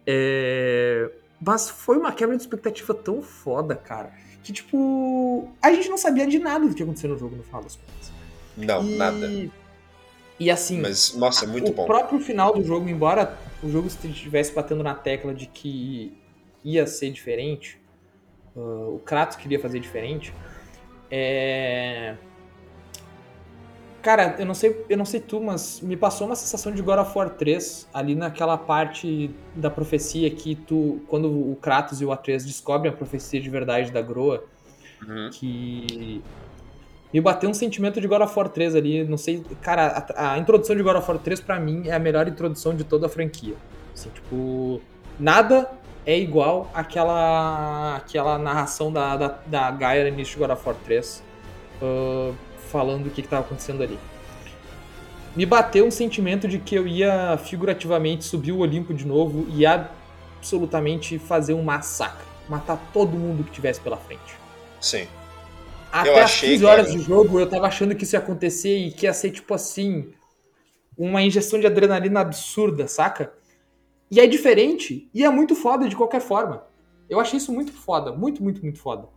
É... 0.06 1.10
Mas 1.44 1.68
foi 1.68 1.98
uma 1.98 2.12
quebra 2.12 2.36
de 2.36 2.42
expectativa 2.42 2.94
tão 2.94 3.20
foda, 3.20 3.76
cara. 3.76 4.12
Que, 4.42 4.52
tipo, 4.52 5.52
a 5.60 5.72
gente 5.72 5.88
não 5.88 5.98
sabia 5.98 6.26
de 6.26 6.38
nada 6.38 6.66
do 6.66 6.74
que 6.74 6.82
aconteceu 6.82 7.10
no 7.10 7.18
jogo 7.18 7.36
no 7.36 7.42
final 7.42 7.62
das 7.62 7.76
contas. 7.76 8.12
Não, 8.56 8.84
e... 8.84 8.96
nada. 8.96 9.50
E 10.38 10.50
assim. 10.50 10.80
Mas, 10.80 11.14
nossa, 11.14 11.44
é 11.44 11.48
muito 11.48 11.70
o 11.70 11.74
bom. 11.74 11.82
O 11.82 11.86
próprio 11.86 12.20
final 12.20 12.54
do 12.54 12.64
jogo, 12.64 12.88
embora 12.88 13.38
o 13.62 13.68
jogo 13.68 13.88
estivesse 13.88 14.52
batendo 14.52 14.82
na 14.82 14.94
tecla 14.94 15.34
de 15.34 15.46
que 15.46 16.16
ia 16.64 16.86
ser 16.86 17.10
diferente, 17.10 17.81
uh, 18.56 18.94
o 18.94 19.00
Kratos 19.04 19.36
queria 19.36 19.58
fazer 19.58 19.80
diferente, 19.80 20.32
é 21.10 22.16
Cara, 24.02 24.34
eu 24.36 24.44
não 24.44 24.52
sei, 24.52 24.84
eu 24.88 24.98
não 24.98 25.04
sei 25.04 25.20
tu, 25.20 25.40
mas 25.40 25.80
me 25.80 25.96
passou 25.96 26.26
uma 26.26 26.34
sensação 26.34 26.72
de 26.72 26.82
God 26.82 26.98
of 26.98 27.16
War 27.16 27.30
3 27.30 27.88
ali 27.94 28.16
naquela 28.16 28.58
parte 28.58 29.30
da 29.54 29.70
profecia 29.70 30.28
que 30.28 30.56
tu, 30.56 31.00
quando 31.06 31.28
o 31.28 31.56
Kratos 31.62 32.00
e 32.00 32.04
o 32.04 32.10
Atreus 32.10 32.44
descobrem 32.44 32.92
a 32.92 32.96
profecia 32.96 33.40
de 33.40 33.48
verdade 33.48 33.92
da 33.92 34.02
Groa, 34.02 34.44
uhum. 35.06 35.30
que 35.32 36.20
me 37.14 37.20
bateu 37.20 37.48
um 37.48 37.54
sentimento 37.54 38.00
de 38.00 38.08
God 38.08 38.22
of 38.22 38.36
War 38.36 38.48
3 38.48 38.74
ali, 38.74 39.04
não 39.04 39.16
sei, 39.16 39.44
cara, 39.60 40.04
a, 40.16 40.32
a 40.32 40.38
introdução 40.38 40.74
de 40.74 40.82
God 40.82 40.96
of 40.96 41.08
War 41.08 41.20
3 41.20 41.40
para 41.40 41.60
mim 41.60 41.86
é 41.86 41.92
a 41.92 41.98
melhor 42.00 42.26
introdução 42.26 42.74
de 42.74 42.82
toda 42.82 43.06
a 43.06 43.08
franquia. 43.08 43.54
Assim, 43.94 44.10
tipo, 44.10 44.80
nada 45.16 45.70
é 46.04 46.18
igual 46.18 46.70
àquela, 46.74 47.96
àquela 47.96 48.38
narração 48.38 48.92
da, 48.92 49.16
da, 49.16 49.38
da 49.46 49.70
Gaia 49.70 50.02
no 50.04 50.08
início 50.08 50.34
de 50.34 50.40
God 50.40 50.50
of 50.50 50.62
War 50.66 50.76
3. 50.84 51.22
Uh, 51.80 52.34
falando 52.72 53.06
o 53.06 53.10
que 53.10 53.20
estava 53.20 53.44
acontecendo 53.44 53.82
ali. 53.82 53.98
Me 55.36 55.46
bateu 55.46 55.86
um 55.86 55.90
sentimento 55.90 56.48
de 56.48 56.58
que 56.58 56.74
eu 56.74 56.86
ia 56.86 57.36
figurativamente 57.38 58.24
subir 58.24 58.52
o 58.52 58.58
Olimpo 58.58 58.92
de 58.92 59.06
novo 59.06 59.46
e 59.50 59.64
absolutamente 59.64 61.18
fazer 61.18 61.54
um 61.54 61.62
massacre. 61.62 62.24
Matar 62.48 62.78
todo 62.92 63.12
mundo 63.12 63.44
que 63.44 63.50
tivesse 63.50 63.80
pela 63.80 63.96
frente. 63.96 64.34
Sim. 64.80 65.06
Até 65.90 66.10
eu 66.10 66.22
as 66.22 66.40
15 66.40 66.64
horas 66.64 66.86
cara... 66.86 66.98
de 66.98 67.04
jogo 67.04 67.38
eu 67.38 67.48
tava 67.48 67.66
achando 67.66 67.94
que 67.94 68.04
isso 68.04 68.16
ia 68.16 68.18
acontecer 68.18 68.76
e 68.76 68.90
que 68.90 69.06
ia 69.06 69.12
ser 69.12 69.30
tipo 69.30 69.54
assim. 69.54 70.12
Uma 70.96 71.22
injeção 71.22 71.58
de 71.58 71.66
adrenalina 71.66 72.20
absurda, 72.20 72.86
saca? 72.86 73.32
E 74.12 74.20
é 74.20 74.26
diferente 74.28 75.10
e 75.12 75.24
é 75.24 75.30
muito 75.30 75.56
foda 75.56 75.88
de 75.88 75.96
qualquer 75.96 76.20
forma. 76.20 76.64
Eu 77.10 77.18
achei 77.18 77.38
isso 77.38 77.52
muito 77.52 77.72
foda, 77.72 78.12
muito, 78.12 78.40
muito, 78.42 78.62
muito 78.62 78.78
foda 78.78 79.08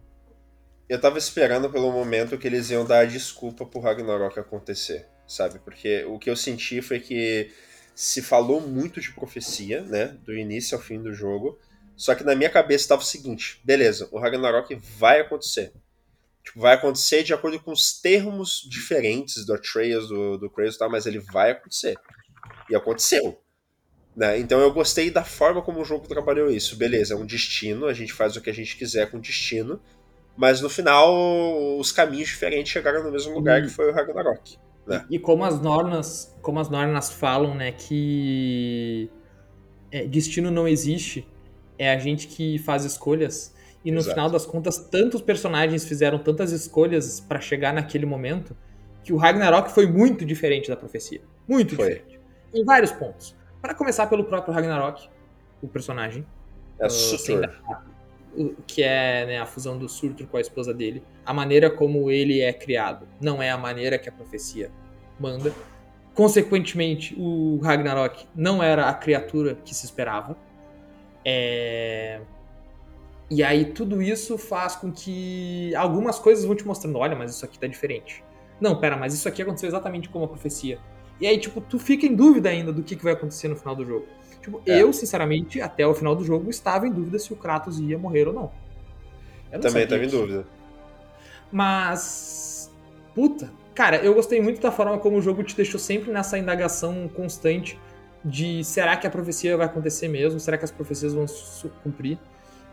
eu 0.87 1.01
tava 1.01 1.17
esperando 1.17 1.69
pelo 1.69 1.91
momento 1.91 2.37
que 2.37 2.47
eles 2.47 2.69
iam 2.69 2.85
dar 2.85 2.99
a 2.99 3.05
desculpa 3.05 3.65
pro 3.65 3.79
Ragnarok 3.79 4.39
acontecer, 4.39 5.07
sabe? 5.27 5.59
Porque 5.59 6.05
o 6.05 6.19
que 6.19 6.29
eu 6.29 6.35
senti 6.35 6.81
foi 6.81 6.99
que 6.99 7.51
se 7.95 8.21
falou 8.21 8.61
muito 8.61 9.01
de 9.01 9.11
profecia, 9.11 9.81
né? 9.81 10.17
Do 10.23 10.35
início 10.35 10.77
ao 10.77 10.83
fim 10.83 11.01
do 11.01 11.13
jogo. 11.13 11.57
Só 11.95 12.13
que 12.13 12.23
na 12.23 12.35
minha 12.35 12.49
cabeça 12.49 12.83
estava 12.83 13.01
o 13.01 13.05
seguinte: 13.05 13.59
beleza, 13.63 14.07
o 14.11 14.19
Ragnarok 14.19 14.75
vai 14.97 15.21
acontecer. 15.21 15.73
Tipo, 16.43 16.59
vai 16.59 16.75
acontecer 16.75 17.23
de 17.23 17.33
acordo 17.33 17.59
com 17.59 17.71
os 17.71 17.99
termos 17.99 18.67
diferentes 18.69 19.43
do 19.45 19.55
Atreus, 19.55 20.07
do, 20.07 20.37
do 20.37 20.49
Kratos 20.51 20.75
e 20.75 20.79
tal, 20.79 20.91
mas 20.91 21.07
ele 21.07 21.19
vai 21.19 21.51
acontecer. 21.51 21.97
E 22.69 22.75
aconteceu. 22.75 23.41
Né? 24.15 24.39
Então 24.39 24.59
eu 24.61 24.71
gostei 24.71 25.11
da 25.11 25.23
forma 25.23 25.61
como 25.61 25.81
o 25.81 25.85
jogo 25.85 26.07
trabalhou 26.07 26.49
isso. 26.49 26.77
Beleza, 26.77 27.13
é 27.13 27.17
um 27.17 27.25
destino, 27.25 27.85
a 27.85 27.93
gente 27.93 28.13
faz 28.13 28.35
o 28.35 28.41
que 28.41 28.49
a 28.49 28.53
gente 28.53 28.77
quiser 28.77 29.11
com 29.11 29.17
o 29.17 29.21
destino, 29.21 29.79
mas 30.37 30.61
no 30.61 30.69
final, 30.69 31.77
os 31.77 31.91
caminhos 31.91 32.27
diferentes 32.27 32.71
chegaram 32.71 33.03
no 33.03 33.11
mesmo 33.11 33.33
lugar 33.33 33.61
que 33.61 33.69
foi 33.69 33.89
o 33.89 33.93
Ragnarok. 33.93 34.57
Né? 34.85 35.05
E, 35.09 35.17
como 35.17 35.43
as 35.43 35.59
normas, 35.59 36.35
como 36.41 36.59
as 36.59 36.69
normas 36.69 37.11
falam, 37.11 37.55
né, 37.55 37.71
que 37.71 39.09
é, 39.91 40.05
destino 40.05 40.51
não 40.51 40.67
existe, 40.67 41.27
é 41.77 41.91
a 41.91 41.97
gente 41.97 42.27
que 42.27 42.59
faz 42.59 42.85
escolhas. 42.85 43.53
E 43.83 43.91
no 43.91 43.99
Exato. 43.99 44.15
final 44.15 44.29
das 44.29 44.45
contas, 44.45 44.77
tantos 44.77 45.21
personagens 45.21 45.85
fizeram 45.85 46.19
tantas 46.19 46.51
escolhas 46.51 47.19
para 47.19 47.39
chegar 47.39 47.73
naquele 47.73 48.05
momento 48.05 48.55
que 49.03 49.13
o 49.13 49.17
Ragnarok 49.17 49.71
foi 49.71 49.85
muito 49.85 50.25
diferente 50.25 50.69
da 50.69 50.75
profecia. 50.75 51.21
Muito 51.47 51.75
foi. 51.75 51.89
diferente. 51.89 52.19
Em 52.53 52.65
vários 52.65 52.91
pontos. 52.91 53.35
Para 53.65 53.73
começar 53.73 54.05
pelo 54.05 54.23
próprio 54.23 54.53
Ragnarok, 54.53 55.09
o 55.59 55.67
personagem. 55.67 56.23
É 56.77 56.85
uh, 56.85 56.89
super 56.91 57.49
que 58.67 58.83
é 58.83 59.25
né, 59.25 59.39
a 59.39 59.45
fusão 59.47 59.75
do 59.75 59.89
Surtur 59.89 60.27
com 60.27 60.37
a 60.37 60.41
esposa 60.41 60.71
dele, 60.71 61.01
a 61.25 61.33
maneira 61.33 61.71
como 61.71 62.11
ele 62.11 62.41
é 62.41 62.53
criado 62.53 63.07
não 63.19 63.41
é 63.41 63.49
a 63.49 63.57
maneira 63.57 63.97
que 63.97 64.07
a 64.07 64.11
profecia 64.11 64.69
manda. 65.19 65.51
Consequentemente, 66.13 67.15
o 67.17 67.59
Ragnarok 67.63 68.27
não 68.35 68.61
era 68.61 68.87
a 68.87 68.93
criatura 68.93 69.55
que 69.65 69.73
se 69.73 69.85
esperava. 69.85 70.37
É... 71.23 72.21
E 73.31 73.41
aí 73.41 73.65
tudo 73.65 73.99
isso 73.99 74.37
faz 74.37 74.75
com 74.75 74.91
que 74.91 75.73
algumas 75.75 76.19
coisas 76.19 76.45
vão 76.45 76.55
te 76.55 76.67
mostrando, 76.67 76.99
olha, 76.99 77.15
mas 77.15 77.31
isso 77.31 77.43
aqui 77.43 77.57
tá 77.57 77.65
diferente. 77.65 78.23
Não, 78.61 78.79
pera, 78.79 78.95
mas 78.95 79.15
isso 79.15 79.27
aqui 79.27 79.41
aconteceu 79.41 79.69
exatamente 79.69 80.07
como 80.07 80.25
a 80.25 80.27
profecia. 80.27 80.77
E 81.19 81.27
aí, 81.27 81.37
tipo, 81.37 81.61
tu 81.61 81.79
fica 81.79 82.05
em 82.05 82.13
dúvida 82.13 82.49
ainda 82.49 82.73
do 82.73 82.83
que, 82.83 82.95
que 82.95 83.03
vai 83.03 83.13
acontecer 83.13 83.47
no 83.47 83.55
final 83.55 83.75
do 83.75 83.85
jogo. 83.85 84.05
Tipo, 84.41 84.61
é. 84.65 84.81
eu, 84.81 84.91
sinceramente, 84.91 85.61
até 85.61 85.87
o 85.87 85.93
final 85.93 86.15
do 86.15 86.23
jogo, 86.23 86.49
estava 86.49 86.87
em 86.87 86.91
dúvida 86.91 87.17
se 87.17 87.31
o 87.33 87.35
Kratos 87.35 87.79
ia 87.79 87.97
morrer 87.97 88.27
ou 88.27 88.33
não. 88.33 88.51
não 89.51 89.59
Também 89.59 89.83
estava 89.83 90.03
em 90.03 90.09
dúvida. 90.09 90.45
Mas. 91.51 92.71
Puta. 93.13 93.51
Cara, 93.73 93.97
eu 93.97 94.13
gostei 94.13 94.41
muito 94.41 94.61
da 94.61 94.71
forma 94.71 94.97
como 94.97 95.17
o 95.17 95.21
jogo 95.21 95.43
te 95.43 95.55
deixou 95.55 95.79
sempre 95.79 96.11
nessa 96.11 96.37
indagação 96.37 97.09
constante 97.09 97.77
de 98.23 98.63
será 98.63 98.95
que 98.95 99.05
a 99.05 99.09
profecia 99.09 99.55
vai 99.57 99.65
acontecer 99.65 100.07
mesmo? 100.07 100.39
Será 100.39 100.57
que 100.57 100.63
as 100.63 100.71
profecias 100.71 101.13
vão 101.13 101.27
se 101.27 101.67
cumprir? 101.83 102.17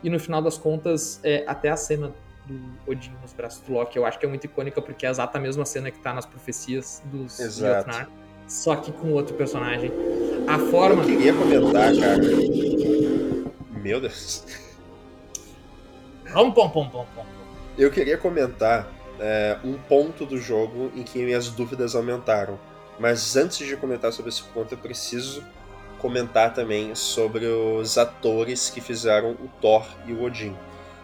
E 0.01 0.09
no 0.09 0.19
final 0.19 0.41
das 0.41 0.57
contas, 0.57 1.19
é, 1.23 1.43
até 1.45 1.69
a 1.69 1.75
cena 1.75 2.13
do 2.45 2.59
Odin 2.87 3.11
nos 3.21 3.33
braços 3.33 3.61
do 3.61 3.73
Loki, 3.73 3.97
eu 3.97 4.05
acho 4.05 4.17
que 4.17 4.25
é 4.25 4.29
muito 4.29 4.45
icônica 4.45 4.81
porque 4.81 5.05
é 5.05 5.09
exata 5.09 5.37
a 5.37 5.41
mesma 5.41 5.65
cena 5.65 5.91
que 5.91 5.99
tá 5.99 6.13
nas 6.13 6.25
profecias 6.25 7.01
dos 7.05 7.37
Jotnar 7.57 8.09
só 8.47 8.75
que 8.75 8.91
com 8.91 9.11
outro 9.13 9.35
personagem. 9.35 9.91
A 10.47 10.59
forma. 10.59 11.03
Eu 11.03 11.07
queria 11.07 11.33
comentar, 11.33 11.95
cara. 11.95 12.21
Meu 13.71 13.99
Deus. 13.99 14.43
Pom, 16.31 16.51
pom, 16.51 16.69
pom, 16.69 16.89
pom, 16.89 17.05
pom. 17.15 17.25
Eu 17.77 17.91
queria 17.91 18.17
comentar 18.17 18.87
é, 19.19 19.57
um 19.63 19.73
ponto 19.73 20.25
do 20.25 20.37
jogo 20.37 20.91
em 20.95 21.03
que 21.03 21.19
minhas 21.23 21.49
dúvidas 21.49 21.95
aumentaram. 21.95 22.59
Mas 22.99 23.35
antes 23.35 23.65
de 23.67 23.75
comentar 23.75 24.11
sobre 24.11 24.29
esse 24.29 24.43
ponto, 24.43 24.73
eu 24.73 24.77
preciso 24.77 25.43
comentar 25.99 26.53
também 26.53 26.93
sobre 26.95 27.45
os 27.45 27.97
atores 27.97 28.69
que 28.69 28.81
fizeram 28.81 29.31
o 29.31 29.49
Thor 29.61 29.85
e 30.05 30.13
o 30.13 30.23
Odin. 30.23 30.55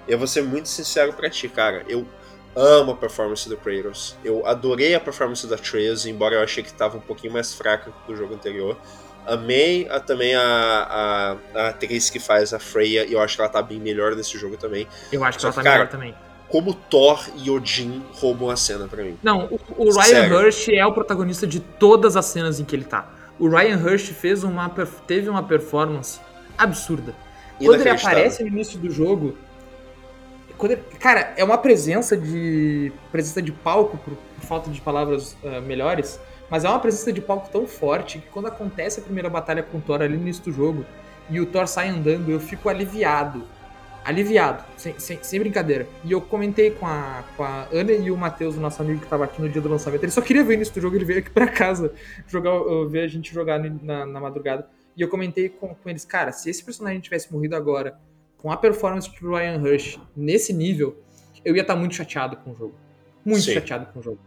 Eu 0.07 0.17
vou 0.17 0.27
ser 0.27 0.43
muito 0.43 0.67
sincero 0.67 1.13
pra 1.13 1.29
ti, 1.29 1.47
cara. 1.47 1.85
Eu 1.87 2.05
amo 2.55 2.91
a 2.91 2.95
performance 2.95 3.47
do 3.47 3.57
Kratos. 3.57 4.15
Eu 4.23 4.45
adorei 4.45 4.95
a 4.95 4.99
performance 4.99 5.45
da 5.47 5.55
Atreus, 5.55 6.05
embora 6.05 6.35
eu 6.35 6.41
achei 6.41 6.63
que 6.63 6.69
estava 6.69 6.97
um 6.97 7.01
pouquinho 7.01 7.33
mais 7.33 7.53
fraca 7.53 7.91
do 8.07 8.15
jogo 8.15 8.33
anterior. 8.33 8.77
Amei 9.25 9.87
a, 9.89 9.99
também 9.99 10.33
a, 10.33 10.41
a, 10.41 11.37
a, 11.53 11.67
atriz 11.69 12.09
que 12.09 12.19
faz 12.19 12.53
a 12.53 12.59
Freya, 12.59 13.05
e 13.05 13.13
eu 13.13 13.21
acho 13.21 13.35
que 13.35 13.41
ela 13.41 13.49
tá 13.49 13.61
bem 13.61 13.79
melhor 13.79 14.15
nesse 14.15 14.37
jogo 14.37 14.57
também. 14.57 14.87
Eu 15.11 15.23
acho 15.23 15.37
que 15.37 15.45
ela 15.45 15.53
tá 15.53 15.61
cara, 15.61 15.75
melhor 15.75 15.89
também. 15.89 16.15
Como 16.47 16.73
Thor 16.73 17.23
e 17.35 17.51
Odin 17.51 18.03
roubam 18.13 18.49
a 18.49 18.55
cena 18.55 18.87
para 18.87 19.03
mim. 19.03 19.17
Não, 19.21 19.45
o, 19.45 19.59
o 19.77 19.99
Ryan 19.99 20.25
Hirsch 20.25 20.69
é 20.69 20.83
o 20.85 20.91
protagonista 20.91 21.45
de 21.45 21.59
todas 21.59 22.17
as 22.17 22.25
cenas 22.25 22.59
em 22.59 22.65
que 22.65 22.75
ele 22.75 22.85
tá. 22.85 23.07
O 23.37 23.47
Ryan 23.47 23.77
Hirsch 23.77 24.09
fez 24.13 24.43
uma, 24.43 24.67
teve 25.05 25.29
uma 25.29 25.43
performance 25.43 26.19
absurda. 26.57 27.13
Quando 27.57 27.81
ele 27.81 27.89
aparece 27.89 28.41
no 28.41 28.47
início 28.47 28.79
do 28.79 28.89
jogo, 28.89 29.37
quando 30.59 30.73
ele, 30.73 30.81
cara, 30.99 31.33
é 31.37 31.43
uma 31.43 31.57
presença 31.57 32.17
de. 32.17 32.91
presença 33.11 33.41
de 33.41 33.51
palco, 33.51 33.97
por, 33.97 34.13
falta 34.45 34.69
de 34.69 34.81
palavras 34.81 35.37
uh, 35.41 35.61
melhores, 35.61 36.19
mas 36.49 36.65
é 36.65 36.69
uma 36.69 36.79
presença 36.79 37.13
de 37.13 37.21
palco 37.21 37.49
tão 37.49 37.65
forte 37.65 38.19
que 38.19 38.27
quando 38.27 38.47
acontece 38.47 38.99
a 38.99 39.03
primeira 39.03 39.29
batalha 39.29 39.63
com 39.63 39.77
o 39.77 39.81
Thor 39.81 40.01
ali 40.01 40.17
no 40.17 40.21
início 40.21 40.43
do 40.43 40.51
jogo 40.51 40.85
e 41.29 41.39
o 41.39 41.45
Thor 41.45 41.65
sai 41.65 41.87
andando, 41.87 42.29
eu 42.29 42.41
fico 42.41 42.67
aliviado. 42.67 43.43
aliviado, 44.03 44.65
sem, 44.75 44.99
sem, 44.99 45.19
sem, 45.21 45.39
brincadeira. 45.39 45.87
E 46.03 46.11
eu 46.11 46.19
comentei 46.19 46.71
com 46.71 46.85
a, 46.85 47.23
com 47.37 47.43
a 47.43 47.65
Ana 47.71 47.93
e 47.93 48.11
o 48.11 48.17
Matheus, 48.17 48.57
o 48.57 48.59
nosso 48.59 48.81
amigo 48.81 48.99
que 48.99 49.07
tava 49.07 49.23
aqui 49.23 49.41
no 49.41 49.47
dia 49.47 49.61
do 49.61 49.69
lançamento. 49.69 50.03
Ele 50.03 50.11
só 50.11 50.21
queria 50.21 50.43
ver 50.43 50.59
isso 50.59 50.73
do 50.73 50.81
jogo, 50.81 50.97
ele 50.97 51.05
veio 51.05 51.19
aqui 51.19 51.29
pra 51.29 51.47
casa 51.47 51.93
jogar, 52.27 52.51
ver 52.89 53.01
a 53.03 53.07
gente 53.07 53.33
jogar 53.33 53.59
na, 53.59 54.05
na 54.05 54.19
madrugada. 54.19 54.67
E 54.97 55.01
eu 55.01 55.07
comentei 55.07 55.47
com, 55.47 55.73
com 55.73 55.89
eles, 55.89 56.03
cara, 56.03 56.33
se 56.33 56.49
esse 56.49 56.61
personagem 56.61 56.99
tivesse 56.99 57.31
morrido 57.31 57.55
agora, 57.55 57.97
com 58.41 58.51
a 58.51 58.57
performance 58.57 59.09
de 59.09 59.19
Ryan 59.19 59.57
Rush 59.57 59.99
nesse 60.15 60.51
nível, 60.53 60.97
eu 61.43 61.55
ia 61.55 61.61
estar 61.61 61.73
tá 61.73 61.79
muito 61.79 61.95
chateado 61.95 62.37
com 62.37 62.51
o 62.51 62.55
jogo. 62.55 62.75
Muito 63.23 63.43
Sim. 63.43 63.53
chateado 63.53 63.87
com 63.93 63.99
o 63.99 64.03
jogo. 64.03 64.19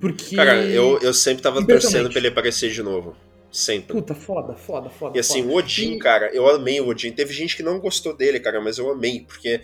Porque. 0.00 0.36
Cara, 0.36 0.64
eu, 0.64 0.98
eu 1.00 1.12
sempre 1.12 1.42
tava 1.42 1.66
torcendo 1.66 2.08
pra 2.08 2.18
ele 2.18 2.28
aparecer 2.28 2.70
de 2.70 2.82
novo. 2.82 3.16
Sempre. 3.50 3.94
Puta, 3.94 4.14
foda, 4.14 4.54
foda, 4.54 4.90
foda. 4.90 5.16
E 5.16 5.20
assim, 5.20 5.42
foda. 5.42 5.54
o 5.54 5.56
Odin, 5.56 5.94
e... 5.94 5.98
cara, 5.98 6.30
eu 6.34 6.48
amei 6.48 6.80
o 6.80 6.88
Odin. 6.88 7.12
Teve 7.12 7.32
gente 7.32 7.56
que 7.56 7.62
não 7.62 7.80
gostou 7.80 8.14
dele, 8.14 8.38
cara, 8.38 8.60
mas 8.60 8.78
eu 8.78 8.90
amei, 8.90 9.24
porque 9.26 9.62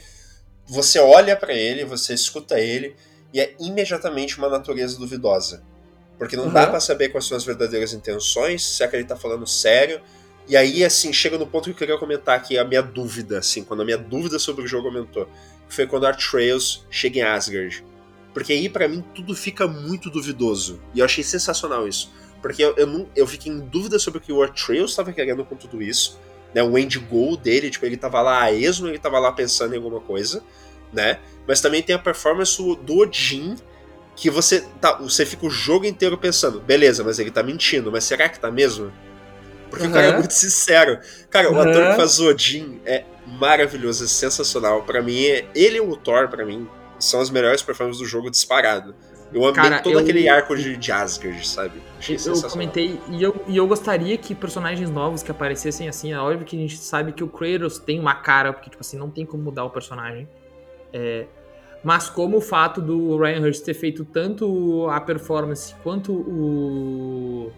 você 0.67 0.99
olha 0.99 1.37
para 1.37 1.53
ele, 1.53 1.85
você 1.85 2.15
escuta 2.15 2.59
ele, 2.59 2.97
e 3.33 3.41
é 3.41 3.55
imediatamente 3.61 4.39
uma 4.39 4.49
natureza 4.49 4.99
duvidosa. 4.99 5.63
Porque 6.19 6.37
não 6.37 6.45
uhum. 6.45 6.53
dá 6.53 6.67
para 6.67 6.81
saber 6.81 7.11
quais 7.11 7.27
são 7.27 7.37
as 7.37 7.45
verdadeiras 7.45 7.93
intenções, 7.93 8.65
se 8.65 8.83
é 8.83 8.89
que 8.89 8.97
ele 8.97 9.05
tá 9.05 9.17
falando 9.17 9.47
sério. 9.47 10.01
E 10.47 10.57
aí, 10.57 10.85
assim, 10.85 11.13
chega 11.13 11.39
no 11.39 11.47
ponto 11.47 11.65
que 11.65 11.71
eu 11.71 11.75
queria 11.75 11.99
comentar 11.99 12.37
aqui 12.37 12.59
a 12.59 12.65
minha 12.65 12.83
dúvida, 12.83 13.39
assim, 13.39 13.65
quando 13.65 13.81
a 13.81 13.85
minha 13.85 13.97
dúvida 13.97 14.39
sobre 14.39 14.65
o 14.65 14.67
jogo 14.67 14.89
aumentou. 14.89 15.27
Que 15.69 15.75
foi 15.75 15.87
quando 15.87 16.07
Atreus 16.07 16.85
chega 16.91 17.21
em 17.21 17.23
Asgard. 17.23 17.85
Porque 18.35 18.53
aí, 18.53 18.69
para 18.69 18.87
mim, 18.87 19.03
tudo 19.15 19.35
fica 19.35 19.67
muito 19.67 20.11
duvidoso. 20.11 20.81
E 20.95 20.99
eu 20.99 21.05
achei 21.05 21.25
sensacional 21.25 21.89
isso. 21.89 22.13
Porque 22.43 22.63
eu, 22.63 22.75
eu, 22.77 22.87
não, 22.87 23.09
eu 23.17 23.27
fiquei 23.27 23.51
em 23.51 23.61
dúvida 23.61 23.99
sobre 23.99 24.19
o 24.19 24.21
que 24.21 24.33
o 24.33 24.43
Atreus 24.43 24.91
estava 24.91 25.13
querendo 25.13 25.45
com 25.45 25.57
tudo 25.57 25.81
isso. 25.81 26.21
Né, 26.55 26.63
o 26.63 26.77
end 26.77 26.99
goal 26.99 27.37
dele, 27.37 27.71
tipo, 27.71 27.87
ele 27.87 27.97
tava 27.97 28.21
lá 28.21 28.43
a 28.43 28.53
esmo, 28.53 28.87
ele 28.87 28.99
tava 28.99 29.19
lá 29.19 29.33
pensando 29.33 29.73
em 29.73 29.77
alguma 29.77 30.01
coisa, 30.01 30.43
né? 30.93 31.19
Mas 31.49 31.61
também 31.61 31.83
tem 31.83 31.97
a 31.97 31.99
performance 31.99 32.57
do 32.57 32.99
Odin, 32.99 33.57
que 34.15 34.31
você 34.31 34.61
tá, 34.81 34.95
você 34.99 35.27
fica 35.27 35.47
o 35.47 35.51
jogo 35.51 35.85
inteiro 35.85 36.17
pensando, 36.17 36.61
beleza, 36.61 37.03
mas 37.03 37.19
ele 37.19 37.31
tá 37.31 37.43
mentindo, 37.43 37.91
mas 37.91 38.05
será 38.05 38.29
que 38.29 38.39
tá 38.39 38.51
mesmo? 38.51 38.93
Porque 39.71 39.85
uhum. 39.85 39.91
o 39.91 39.95
cara 39.95 40.07
é 40.07 40.17
muito 40.19 40.33
sincero. 40.33 40.99
Cara, 41.31 41.51
uhum. 41.51 41.57
o 41.57 41.61
ator 41.61 41.91
que 41.91 41.97
faz 41.97 42.21
o 42.21 42.29
Odin 42.29 42.81
é 42.85 43.05
maravilhoso, 43.27 44.05
é 44.05 44.07
sensacional. 44.07 44.83
para 44.83 45.03
mim, 45.03 45.19
ele 45.55 45.77
e 45.77 45.81
o 45.81 45.97
Thor, 45.97 46.29
para 46.29 46.45
mim, 46.45 46.69
são 46.99 47.21
as 47.21 47.31
melhores 47.31 47.63
performances 47.63 48.01
do 48.01 48.07
jogo 48.07 48.31
disparado. 48.31 48.95
Eu 49.33 49.43
amei 49.43 49.55
Cara, 49.55 49.81
todo 49.81 49.95
eu, 49.95 49.99
aquele 49.99 50.29
arco 50.29 50.55
de, 50.55 50.77
de 50.77 50.93
Asgard, 50.93 51.49
sabe? 51.49 51.83
Achei 51.99 52.17
eu 52.25 52.41
comentei, 52.43 53.01
e 53.09 53.21
eu, 53.21 53.45
e 53.49 53.57
eu 53.57 53.67
gostaria 53.67 54.17
que 54.17 54.33
personagens 54.33 54.89
novos 54.91 55.25
que 55.25 55.31
aparecessem 55.31 55.89
assim, 55.89 56.13
é 56.13 56.19
óbvio 56.19 56.47
que 56.47 56.57
a 56.57 56.59
gente 56.61 56.77
sabe 56.77 57.13
que 57.13 57.25
o 57.25 57.29
Kratos 57.29 57.79
tem 57.79 57.99
uma 57.99 58.15
cara, 58.15 58.53
porque, 58.53 58.71
tipo 58.71 58.81
assim, 58.81 58.97
não 58.97 59.11
tem 59.11 59.27
como 59.27 59.43
mudar 59.43 59.65
o 59.65 59.71
personagem. 59.71 60.29
É, 60.93 61.27
mas 61.83 62.09
como 62.09 62.37
o 62.37 62.41
fato 62.41 62.81
do 62.81 63.19
Ryan 63.19 63.41
Hurst 63.41 63.65
ter 63.65 63.75
feito 63.75 64.05
tanto 64.05 64.89
a 64.89 65.01
performance 65.01 65.75
quanto 65.83 66.13
o. 66.13 67.53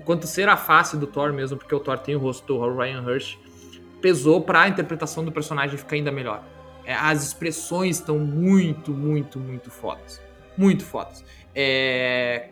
quanto 0.00 0.26
ser 0.26 0.48
a 0.48 0.56
face 0.56 0.96
do 0.96 1.06
Thor 1.06 1.32
mesmo, 1.32 1.56
porque 1.56 1.74
o 1.74 1.80
Thor 1.80 1.98
tem 1.98 2.16
o 2.16 2.18
rosto 2.18 2.46
do 2.46 2.76
Ryan 2.76 3.02
Hurst, 3.02 3.38
pesou 4.00 4.40
para 4.40 4.62
a 4.62 4.68
interpretação 4.68 5.24
do 5.24 5.32
personagem 5.32 5.76
ficar 5.76 5.96
ainda 5.96 6.12
melhor. 6.12 6.44
É, 6.84 6.94
as 6.94 7.24
expressões 7.24 7.96
estão 7.96 8.18
muito, 8.18 8.92
muito, 8.92 9.38
muito 9.38 9.70
fodas 9.70 10.24
muito 10.56 10.84
fodas. 10.84 11.24
É, 11.54 12.48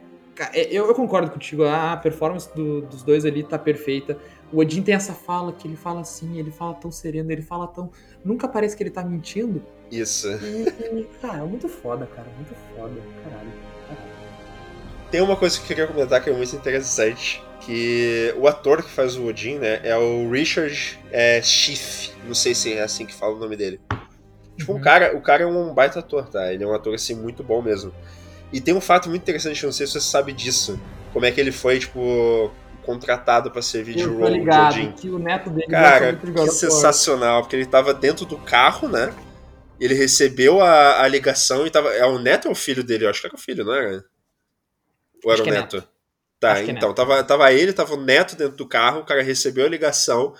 é, 0.53 0.67
eu, 0.77 0.87
eu, 0.87 0.95
concordo 0.95 1.31
contigo, 1.31 1.65
a 1.65 1.97
performance 1.97 2.53
do, 2.55 2.83
dos 2.83 3.03
dois 3.03 3.25
ali 3.25 3.43
tá 3.43 3.59
perfeita. 3.59 4.19
O 4.53 4.59
Odin 4.59 4.83
tem 4.83 4.95
essa 4.95 5.15
fala 5.15 5.53
que 5.53 5.67
ele 5.67 5.77
fala 5.77 6.01
assim, 6.01 6.39
ele 6.39 6.51
fala 6.51 6.75
tão 6.75 6.91
sereno, 6.91 7.31
ele 7.31 7.43
fala 7.43 7.67
tão. 7.67 7.91
Nunca 8.25 8.47
parece 8.47 8.77
que 8.77 8.83
ele 8.83 8.91
tá 8.91 9.03
mentindo. 9.03 9.63
Isso. 9.91 10.29
E, 10.29 11.05
cara, 11.21 11.39
é 11.39 11.47
muito 11.47 11.69
foda, 11.69 12.07
cara. 12.07 12.29
Muito 12.37 12.55
foda. 12.55 13.01
Caralho. 13.23 13.74
Tem 15.15 15.21
uma 15.21 15.37
coisa 15.37 15.57
que 15.57 15.63
eu 15.63 15.69
queria 15.69 15.87
comentar 15.87 16.21
que 16.21 16.29
é 16.29 16.33
muito 16.33 16.57
interessante. 16.57 17.41
Que 17.61 18.35
o 18.37 18.49
ator 18.49 18.83
que 18.83 18.91
faz 18.91 19.15
o 19.15 19.27
Odin, 19.27 19.59
né, 19.59 19.79
é 19.85 19.97
o 19.97 20.29
Richard 20.29 20.99
é, 21.13 21.41
Schiff. 21.41 22.11
Não 22.27 22.35
sei 22.35 22.53
se 22.53 22.73
é 22.73 22.83
assim 22.83 23.07
que 23.07 23.15
fala 23.15 23.37
o 23.37 23.39
nome 23.39 23.55
dele. 23.57 23.81
Tipo, 24.57 24.73
uhum. 24.73 24.79
o, 24.81 24.83
cara, 24.83 25.17
o 25.17 25.21
cara 25.21 25.45
é 25.45 25.47
um 25.47 25.73
baita 25.73 26.01
ator, 26.01 26.29
tá? 26.29 26.53
Ele 26.53 26.65
é 26.65 26.67
um 26.67 26.75
ator, 26.75 26.93
assim, 26.97 27.15
muito 27.15 27.45
bom 27.45 27.63
mesmo. 27.63 27.95
E 28.53 28.61
tem 28.61 28.75
um 28.75 28.81
fato 28.81 29.09
muito 29.09 29.23
interessante, 29.23 29.65
não 29.65 29.71
sei 29.71 29.87
se 29.87 29.93
você 29.93 30.01
sabe 30.01 30.33
disso. 30.33 30.81
Como 31.13 31.25
é 31.25 31.31
que 31.31 31.41
ele 31.41 31.53
foi, 31.53 31.79
tipo, 31.79 32.51
contratado 32.83 33.53
para 33.53 33.63
servir 33.63 33.95
de 33.95 34.03
role 34.03 34.39
ligado, 34.41 34.95
que 34.95 35.09
o 35.11 35.21
neto 35.21 35.49
dele 35.49 35.69
Cara, 35.69 36.15
que 36.17 36.49
sensacional, 36.49 37.43
porque 37.43 37.55
ele 37.55 37.67
tava 37.67 37.95
dentro 37.95 38.27
do 38.27 38.37
carro, 38.39 38.89
né? 38.89 39.15
Ele 39.79 39.95
recebeu 39.95 40.61
a, 40.61 41.03
a 41.03 41.07
ligação 41.07 41.65
e 41.65 41.71
tava. 41.71 41.95
É 41.95 42.05
o 42.05 42.19
neto 42.19 42.47
ou 42.47 42.53
o 42.53 42.57
filho 42.57 42.83
dele? 42.83 43.05
Eu 43.05 43.11
acho 43.11 43.21
que 43.21 43.29
era 43.29 43.37
o 43.37 43.39
filho, 43.39 43.65
não 43.65 43.73
era? 43.73 44.05
Ou 45.25 45.33
era 45.33 45.43
o 45.43 45.49
é 45.49 45.51
neto? 45.51 45.77
neto? 45.77 45.89
Tá, 46.39 46.53
acho 46.53 46.71
é 46.71 46.73
então, 46.73 46.91
é 46.91 46.95
tava, 46.95 47.25
tava 47.25 47.53
ele, 47.53 47.73
tava 47.73 47.95
o 47.95 48.01
neto 48.01 48.37
dentro 48.37 48.57
do 48.57 48.69
carro, 48.69 49.01
o 49.01 49.05
cara 49.05 49.23
recebeu 49.23 49.65
a 49.65 49.69
ligação 49.69 50.35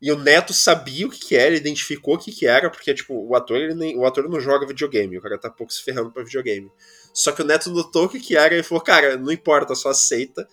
e 0.00 0.12
o 0.12 0.18
Neto 0.18 0.54
sabia 0.54 1.06
o 1.06 1.10
que, 1.10 1.18
que 1.18 1.36
era, 1.36 1.56
identificou 1.56 2.14
o 2.14 2.18
que, 2.18 2.30
que 2.30 2.46
era, 2.46 2.70
porque, 2.70 2.94
tipo, 2.94 3.14
o 3.14 3.34
ator, 3.34 3.56
ele 3.56 3.74
nem, 3.74 3.96
o 3.96 4.06
ator 4.06 4.28
não 4.28 4.40
joga 4.40 4.66
videogame, 4.66 5.18
o 5.18 5.20
cara 5.20 5.36
tá 5.36 5.50
pouco 5.50 5.72
se 5.72 5.82
ferrando 5.82 6.12
pra 6.12 6.22
videogame. 6.22 6.70
Só 7.12 7.32
que 7.32 7.42
o 7.42 7.44
Neto 7.44 7.68
notou 7.70 8.04
o 8.04 8.08
que, 8.08 8.20
que 8.20 8.36
era 8.36 8.56
e 8.56 8.62
falou, 8.62 8.82
cara, 8.82 9.16
não 9.16 9.32
importa, 9.32 9.74
só 9.74 9.90
aceita. 9.90 10.48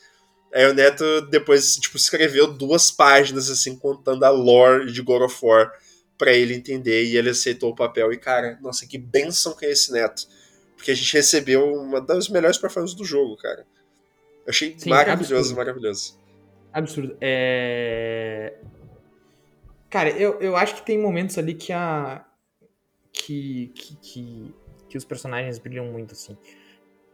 Aí 0.51 0.65
o 0.65 0.73
Neto 0.73 1.21
depois, 1.29 1.75
tipo, 1.75 1.95
escreveu 1.95 2.47
duas 2.47 2.89
páginas, 2.89 3.49
assim, 3.49 3.77
contando 3.77 4.23
a 4.23 4.29
lore 4.29 4.91
de 4.91 5.01
God 5.03 5.21
of 5.21 5.37
War 5.45 5.71
pra 6.17 6.33
ele 6.33 6.55
entender, 6.55 7.03
e 7.03 7.15
ele 7.15 7.29
aceitou 7.29 7.69
o 7.69 7.75
papel. 7.75 8.11
E, 8.11 8.17
cara, 8.17 8.57
nossa, 8.61 8.87
que 8.87 8.97
benção 8.97 9.55
que 9.55 9.65
é 9.65 9.71
esse 9.71 9.91
Neto. 9.91 10.27
Porque 10.85 10.91
a 10.91 10.95
gente 10.95 11.13
recebeu 11.13 11.73
uma 11.73 11.99
das 11.99 12.29
melhores 12.29 12.59
performances 12.59 12.95
do 12.95 13.03
jogo, 13.03 13.35
cara. 13.37 13.65
Eu 14.45 14.51
achei 14.51 14.75
Sim, 14.77 14.91
maravilhoso, 14.91 15.35
absurdo. 15.35 15.57
maravilhoso. 15.57 16.19
Absurdo. 16.71 17.17
É... 17.19 18.53
Cara, 19.89 20.11
eu, 20.11 20.39
eu 20.39 20.55
acho 20.55 20.75
que 20.75 20.85
tem 20.85 20.99
momentos 20.99 21.39
ali 21.39 21.55
que 21.55 21.73
a. 21.73 22.23
que, 23.11 23.71
que, 23.73 23.95
que, 23.95 24.55
que 24.87 24.95
os 24.95 25.03
personagens 25.03 25.57
brilham 25.57 25.85
muito, 25.87 26.11
assim. 26.11 26.37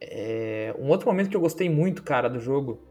É, 0.02 0.76
um 0.78 0.90
outro 0.90 1.08
momento 1.08 1.30
que 1.30 1.38
eu 1.38 1.42
gostei 1.42 1.70
muito, 1.70 2.04
cara, 2.04 2.28
do 2.28 2.42
jogo 2.42 2.86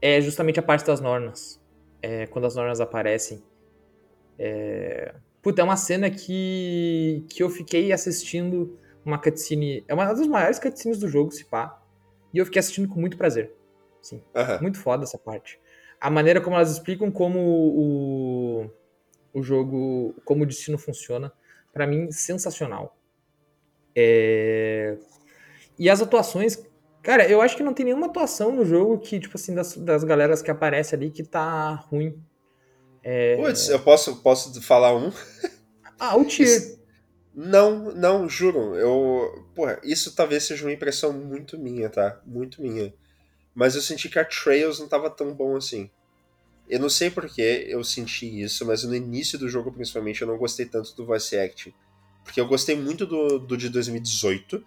é 0.00 0.22
justamente 0.22 0.58
a 0.58 0.62
parte 0.62 0.86
das 0.86 1.02
Nornas. 1.02 1.60
É, 2.00 2.26
quando 2.28 2.46
as 2.46 2.54
Nornas 2.54 2.80
aparecem. 2.80 3.44
É... 4.38 5.14
Puta, 5.42 5.60
é 5.60 5.64
uma 5.64 5.76
cena 5.76 6.08
que, 6.08 7.26
que 7.28 7.42
eu 7.42 7.50
fiquei 7.50 7.92
assistindo 7.92 8.78
uma 9.04 9.18
cutscene. 9.18 9.84
É 9.86 9.94
uma 9.94 10.06
das 10.06 10.26
maiores 10.26 10.58
cutscenes 10.58 10.98
do 10.98 11.08
jogo, 11.08 11.30
se 11.30 11.44
pá. 11.44 11.80
E 12.32 12.38
eu 12.38 12.44
fiquei 12.44 12.60
assistindo 12.60 12.88
com 12.88 13.00
muito 13.00 13.16
prazer. 13.16 13.54
Sim. 14.02 14.22
Uhum. 14.34 14.62
Muito 14.62 14.78
foda 14.78 15.04
essa 15.04 15.18
parte. 15.18 15.60
A 16.00 16.10
maneira 16.10 16.40
como 16.40 16.56
elas 16.56 16.70
explicam 16.70 17.10
como 17.10 17.38
o 17.40 18.70
o 19.34 19.42
jogo, 19.42 20.14
como 20.24 20.44
o 20.44 20.46
destino 20.46 20.78
funciona, 20.78 21.32
para 21.72 21.86
mim, 21.88 22.10
sensacional. 22.12 22.96
É... 23.94 24.96
E 25.76 25.90
as 25.90 26.00
atuações, 26.00 26.64
cara, 27.02 27.28
eu 27.28 27.42
acho 27.42 27.56
que 27.56 27.64
não 27.64 27.74
tem 27.74 27.86
nenhuma 27.86 28.06
atuação 28.06 28.52
no 28.52 28.64
jogo 28.64 28.96
que, 29.00 29.18
tipo 29.18 29.36
assim, 29.36 29.52
das, 29.52 29.76
das 29.76 30.04
galeras 30.04 30.40
que 30.40 30.52
aparece 30.52 30.94
ali 30.94 31.10
que 31.10 31.24
tá 31.24 31.74
ruim. 31.74 32.16
É... 33.02 33.36
Putz, 33.36 33.68
eu 33.68 33.80
posso, 33.80 34.22
posso 34.22 34.62
falar 34.62 34.94
um? 34.94 35.12
Ah, 35.98 36.16
o 36.16 36.24
Tyr. 36.24 36.78
Não, 37.34 37.92
não, 37.92 38.28
juro. 38.28 38.76
Eu. 38.76 39.44
Porra, 39.54 39.80
isso 39.82 40.14
talvez 40.14 40.44
seja 40.44 40.64
uma 40.64 40.72
impressão 40.72 41.12
muito 41.12 41.58
minha, 41.58 41.90
tá? 41.90 42.20
Muito 42.24 42.62
minha. 42.62 42.94
Mas 43.54 43.74
eu 43.74 43.82
senti 43.82 44.08
que 44.08 44.18
a 44.18 44.24
Trails 44.24 44.78
não 44.78 44.88
tava 44.88 45.10
tão 45.10 45.34
bom 45.34 45.56
assim. 45.56 45.90
Eu 46.68 46.78
não 46.80 46.88
sei 46.88 47.10
porque 47.10 47.66
eu 47.68 47.82
senti 47.84 48.42
isso, 48.42 48.64
mas 48.64 48.84
no 48.84 48.94
início 48.94 49.38
do 49.38 49.48
jogo, 49.48 49.72
principalmente, 49.72 50.22
eu 50.22 50.28
não 50.28 50.38
gostei 50.38 50.64
tanto 50.64 50.94
do 50.94 51.04
voice 51.04 51.36
acting. 51.36 51.74
Porque 52.22 52.40
eu 52.40 52.46
gostei 52.46 52.76
muito 52.76 53.04
do, 53.04 53.38
do 53.38 53.56
de 53.56 53.68
2018, 53.68 54.64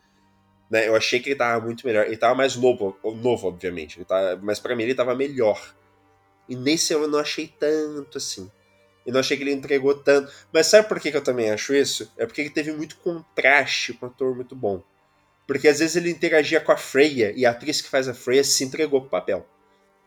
né? 0.70 0.88
Eu 0.88 0.96
achei 0.96 1.20
que 1.20 1.30
ele 1.30 1.38
tava 1.38 1.66
muito 1.66 1.88
melhor. 1.88 2.06
Ele 2.06 2.18
tava 2.18 2.36
mais 2.36 2.56
novo, 2.56 2.98
novo 3.04 3.48
obviamente. 3.48 3.98
Ele 3.98 4.06
tava, 4.06 4.40
mas 4.44 4.60
para 4.60 4.76
mim 4.76 4.84
ele 4.84 4.94
tava 4.94 5.16
melhor. 5.16 5.74
E 6.48 6.56
nesse 6.56 6.94
eu 6.94 7.08
não 7.08 7.20
achei 7.20 7.48
tanto 7.48 8.18
assim. 8.18 8.52
Eu 9.08 9.14
não 9.14 9.22
achei 9.22 9.38
que 9.38 9.44
ele 9.44 9.54
entregou 9.54 9.96
tanto. 9.96 10.30
Mas 10.52 10.68
sabe 10.68 10.90
por 10.90 11.00
que, 11.00 11.10
que 11.10 11.16
eu 11.16 11.24
também 11.24 11.50
acho 11.50 11.74
isso? 11.74 12.12
É 12.18 12.26
porque 12.26 12.42
ele 12.42 12.50
teve 12.50 12.74
muito 12.74 12.98
contraste 12.98 13.94
com 13.94 14.06
um 14.06 14.10
ator 14.10 14.36
muito 14.36 14.54
bom. 14.54 14.84
Porque 15.48 15.70
às 15.70 15.80
vezes 15.80 15.96
ele 15.96 16.12
interagia 16.12 16.60
com 16.60 16.74
a 16.74 16.78
Freya 16.78 17.32
e 17.34 17.46
a 17.46 17.52
atriz 17.52 17.82
que 17.82 17.90
faz 17.90 18.10
a 18.10 18.14
Freya 18.14 18.44
se 18.44 18.66
entregou 18.66 19.00
pro 19.00 19.10
papel. 19.10 19.48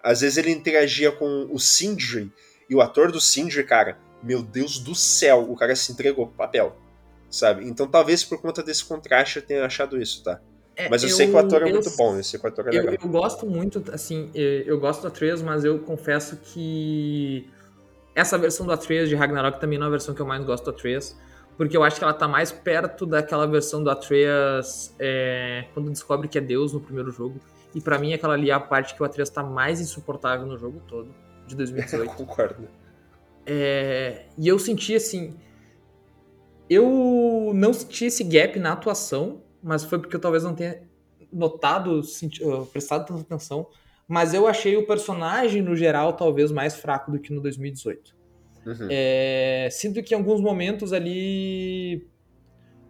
Às 0.03 0.21
vezes 0.21 0.37
ele 0.37 0.51
interagia 0.51 1.11
com 1.11 1.49
o 1.51 1.59
Sindri, 1.59 2.31
e 2.69 2.75
o 2.75 2.83
ator 2.83 3.11
do 3.11 3.21
Sindri, 3.21 3.65
cara, 3.65 3.99
meu 4.23 4.43
Deus 4.43 4.79
do 4.79 4.95
céu, 4.95 5.51
o 5.51 5.57
cara 5.57 5.75
se 5.75 5.93
entregou 5.93 6.27
pro 6.27 6.37
papel, 6.37 6.77
sabe? 7.31 7.67
Então 7.67 7.87
talvez 7.87 8.23
por 8.23 8.41
conta 8.41 8.63
desse 8.63 8.85
contraste 8.85 9.39
eu 9.39 9.43
tenha 9.43 9.65
achado 9.65 10.01
isso, 10.01 10.23
tá? 10.23 10.41
É, 10.77 10.89
mas 10.89 11.03
eu, 11.03 11.09
eu, 11.09 11.17
sei 11.17 11.27
que 11.27 11.33
o 11.33 11.39
ator 11.39 11.63
é 11.63 11.65
eu, 11.65 11.71
muito 11.71 11.91
bom, 11.97 12.17
eu 12.17 12.23
sei 12.23 12.39
que 12.39 12.47
o 12.47 12.49
ator 12.49 12.69
é 12.69 12.71
legal. 12.71 12.95
Eu, 13.03 13.09
gosto 13.09 13.47
muito, 13.47 13.83
assim, 13.93 14.31
eu 14.35 14.79
gosto 14.79 15.03
do 15.03 15.09
Atreus, 15.09 15.43
mas 15.43 15.65
eu 15.65 15.79
confesso 15.81 16.37
que 16.37 17.51
essa 18.21 18.39
versão 18.39 18.67
do 18.67 18.73
Atreus 18.73 19.09
de 19.09 19.15
Ragnarok 19.15 19.61
também 19.61 19.79
não 19.79 19.87
é 19.87 19.89
a 19.89 19.91
versão 19.91 20.15
que 20.15 20.21
eu 20.21 20.27
mais 20.27 20.45
gosto 20.45 20.65
do 20.65 20.71
Atreus, 20.71 21.17
porque 21.57 21.77
eu 21.77 21.83
acho 21.83 21.99
que 21.99 22.05
ela 22.05 22.15
tá 22.15 22.29
mais 22.29 22.53
perto 22.53 23.05
daquela 23.05 23.47
versão 23.47 23.83
do 23.83 23.91
Atreus 23.91 24.95
é, 24.99 25.67
quando 25.75 25.91
descobre 25.91 26.29
que 26.29 26.39
é 26.39 26.41
Deus 26.41 26.73
no 26.73 26.81
primeiro 26.81 27.11
jogo. 27.11 27.41
E 27.75 27.81
para 27.81 27.99
mim 27.99 28.13
aquela 28.13 28.35
ali 28.35 28.51
é 28.51 28.53
a 28.53 28.61
parte 28.61 28.95
que 28.95 29.03
o 29.03 29.05
Atreus 29.05 29.31
tá 29.31 29.43
mais 29.43 29.81
insuportável 29.81 30.47
no 30.47 30.57
jogo 30.59 30.81
todo, 30.87 31.15
de 31.47 31.55
2018. 31.57 32.05
Eu 32.05 32.17
concordo. 32.17 32.69
É, 33.47 34.27
e 34.39 34.47
eu 34.47 34.59
senti 34.59 34.95
assim. 34.95 35.37
Eu 36.69 37.53
não 37.55 37.73
senti 37.73 38.05
esse 38.05 38.23
gap 38.23 38.59
na 38.59 38.73
atuação, 38.73 39.43
mas 39.63 39.85
foi 39.85 39.99
porque 39.99 40.15
eu 40.15 40.21
talvez 40.21 40.45
não 40.45 40.55
tenha 40.55 40.83
notado, 41.33 42.03
senti, 42.03 42.45
uh, 42.45 42.65
prestado 42.67 43.07
tanta 43.07 43.23
atenção. 43.23 43.67
Mas 44.11 44.35
eu 44.35 44.49
achei 44.49 44.77
o 44.77 44.85
personagem, 44.85 45.63
no 45.63 45.77
geral, 45.77 46.15
talvez 46.15 46.51
mais 46.51 46.75
fraco 46.75 47.13
do 47.13 47.21
que 47.21 47.33
no 47.33 47.41
2018. 47.41 48.13
Uhum. 48.67 48.89
É, 48.91 49.69
sinto 49.71 50.03
que 50.03 50.13
em 50.13 50.17
alguns 50.17 50.41
momentos 50.41 50.93
ali 50.93 52.05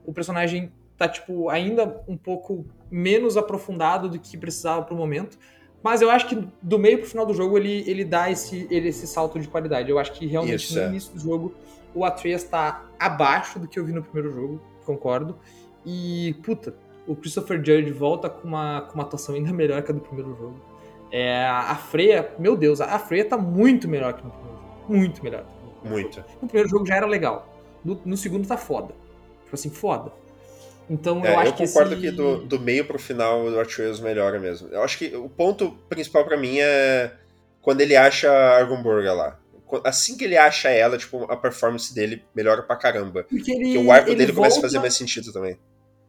o 0.03 0.15
personagem 0.15 0.73
tá, 0.97 1.07
tipo, 1.07 1.51
ainda 1.51 2.03
um 2.09 2.17
pouco 2.17 2.65
menos 2.91 3.37
aprofundado 3.37 4.09
do 4.09 4.19
que 4.19 4.35
precisava 4.39 4.83
pro 4.83 4.97
momento. 4.97 5.39
Mas 5.83 6.01
eu 6.01 6.09
acho 6.09 6.27
que 6.27 6.43
do 6.63 6.79
meio 6.79 6.97
pro 7.01 7.07
final 7.07 7.27
do 7.27 7.35
jogo 7.35 7.59
ele, 7.59 7.85
ele 7.87 8.03
dá 8.03 8.31
esse, 8.31 8.67
ele, 8.71 8.89
esse 8.89 9.07
salto 9.07 9.39
de 9.39 9.47
qualidade. 9.47 9.91
Eu 9.91 9.99
acho 9.99 10.13
que 10.13 10.27
realmente 10.27 10.65
Isso, 10.65 10.75
no 10.75 10.81
é. 10.81 10.89
início 10.89 11.13
do 11.13 11.21
jogo 11.21 11.55
o 11.95 12.03
Atreus 12.03 12.45
tá 12.45 12.89
abaixo 12.99 13.59
do 13.59 13.69
que 13.69 13.79
eu 13.79 13.85
vi 13.85 13.93
no 13.93 14.03
primeiro 14.03 14.33
jogo, 14.33 14.59
concordo. 14.87 15.39
E, 15.85 16.35
puta, 16.43 16.75
o 17.07 17.15
Christopher 17.15 17.59
Judge 17.59 17.91
volta 17.91 18.31
com 18.31 18.49
uma, 18.49 18.81
com 18.83 18.95
uma 18.95 19.03
atuação 19.03 19.35
ainda 19.35 19.53
melhor 19.53 19.83
que 19.83 19.91
a 19.91 19.95
do 19.95 20.01
primeiro 20.01 20.35
jogo. 20.35 20.70
É, 21.13 21.45
a 21.45 21.75
Freya, 21.75 22.33
meu 22.39 22.57
Deus, 22.57 22.81
a 22.81 22.99
Freya 22.99 23.25
tá 23.25 23.37
muito 23.37 23.89
melhor 23.89 24.15
que 24.15 24.25
no 24.25 24.31
primeiro 24.31 24.59
jogo. 24.61 24.85
Muito 24.89 25.25
melhor. 25.25 25.45
Muito. 25.85 26.25
No 26.41 26.49
primeiro 26.49 26.69
jogo 26.69 26.87
já 26.87 26.97
era 26.97 27.07
legal. 27.07 27.49
No, 27.85 28.01
no 28.05 28.17
segundo 28.17 28.47
tá 28.47 28.57
foda. 28.57 28.95
Tipo 29.45 29.55
assim, 29.55 29.71
foda. 29.71 30.13
Então 30.89 31.25
é, 31.25 31.33
eu 31.33 31.39
acho 31.39 31.63
eu 31.63 31.69
concordo 31.69 31.97
que, 31.97 32.07
esse... 32.07 32.11
que 32.11 32.23
do, 32.23 32.39
do 32.39 32.59
meio 32.59 32.85
pro 32.85 32.99
final 32.99 33.45
o 33.45 33.61
Atreus 33.61 34.01
melhora 34.01 34.39
mesmo. 34.39 34.69
Eu 34.69 34.83
acho 34.83 34.99
que 34.99 35.15
o 35.17 35.29
ponto 35.29 35.71
principal 35.89 36.25
para 36.25 36.37
mim 36.37 36.59
é 36.59 37.13
quando 37.63 37.81
ele 37.81 37.97
acha 37.97 38.31
a 38.31 38.57
Argonborga 38.59 39.13
lá. 39.13 39.39
Assim 39.85 40.17
que 40.17 40.25
ele 40.25 40.37
acha 40.37 40.69
ela, 40.69 40.99
tipo, 40.99 41.31
a 41.31 41.37
performance 41.37 41.95
dele 41.95 42.25
melhora 42.35 42.63
pra 42.63 42.75
caramba. 42.75 43.23
Porque, 43.23 43.53
ele, 43.53 43.65
Porque 43.73 43.79
o 43.79 43.93
arco 43.93 44.07
dele 44.11 44.33
volta, 44.33 44.35
começa 44.35 44.59
a 44.59 44.63
fazer 44.63 44.79
mais 44.81 44.95
sentido 44.95 45.33
também. 45.33 45.57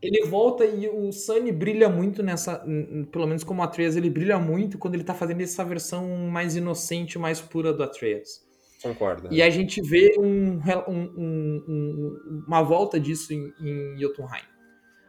Ele 0.01 0.25
volta 0.25 0.65
e 0.65 0.87
o 0.89 1.11
Sunny 1.11 1.51
brilha 1.51 1.87
muito 1.87 2.23
nessa. 2.23 2.65
Pelo 3.11 3.27
menos 3.27 3.43
como 3.43 3.61
Atreus, 3.61 3.95
ele 3.95 4.09
brilha 4.09 4.39
muito 4.39 4.77
quando 4.77 4.95
ele 4.95 5.03
tá 5.03 5.13
fazendo 5.13 5.41
essa 5.41 5.63
versão 5.63 6.07
mais 6.27 6.55
inocente, 6.55 7.19
mais 7.19 7.39
pura 7.39 7.71
do 7.71 7.83
Atreus. 7.83 8.41
Concordo. 8.81 9.27
E 9.31 9.43
a 9.43 9.49
gente 9.49 9.79
vê 9.81 10.15
um, 10.17 10.59
um, 10.87 11.63
um, 11.67 12.43
uma 12.47 12.63
volta 12.63 12.99
disso 12.99 13.31
em, 13.31 13.53
em 13.61 13.99
Jotunheim. 13.99 14.41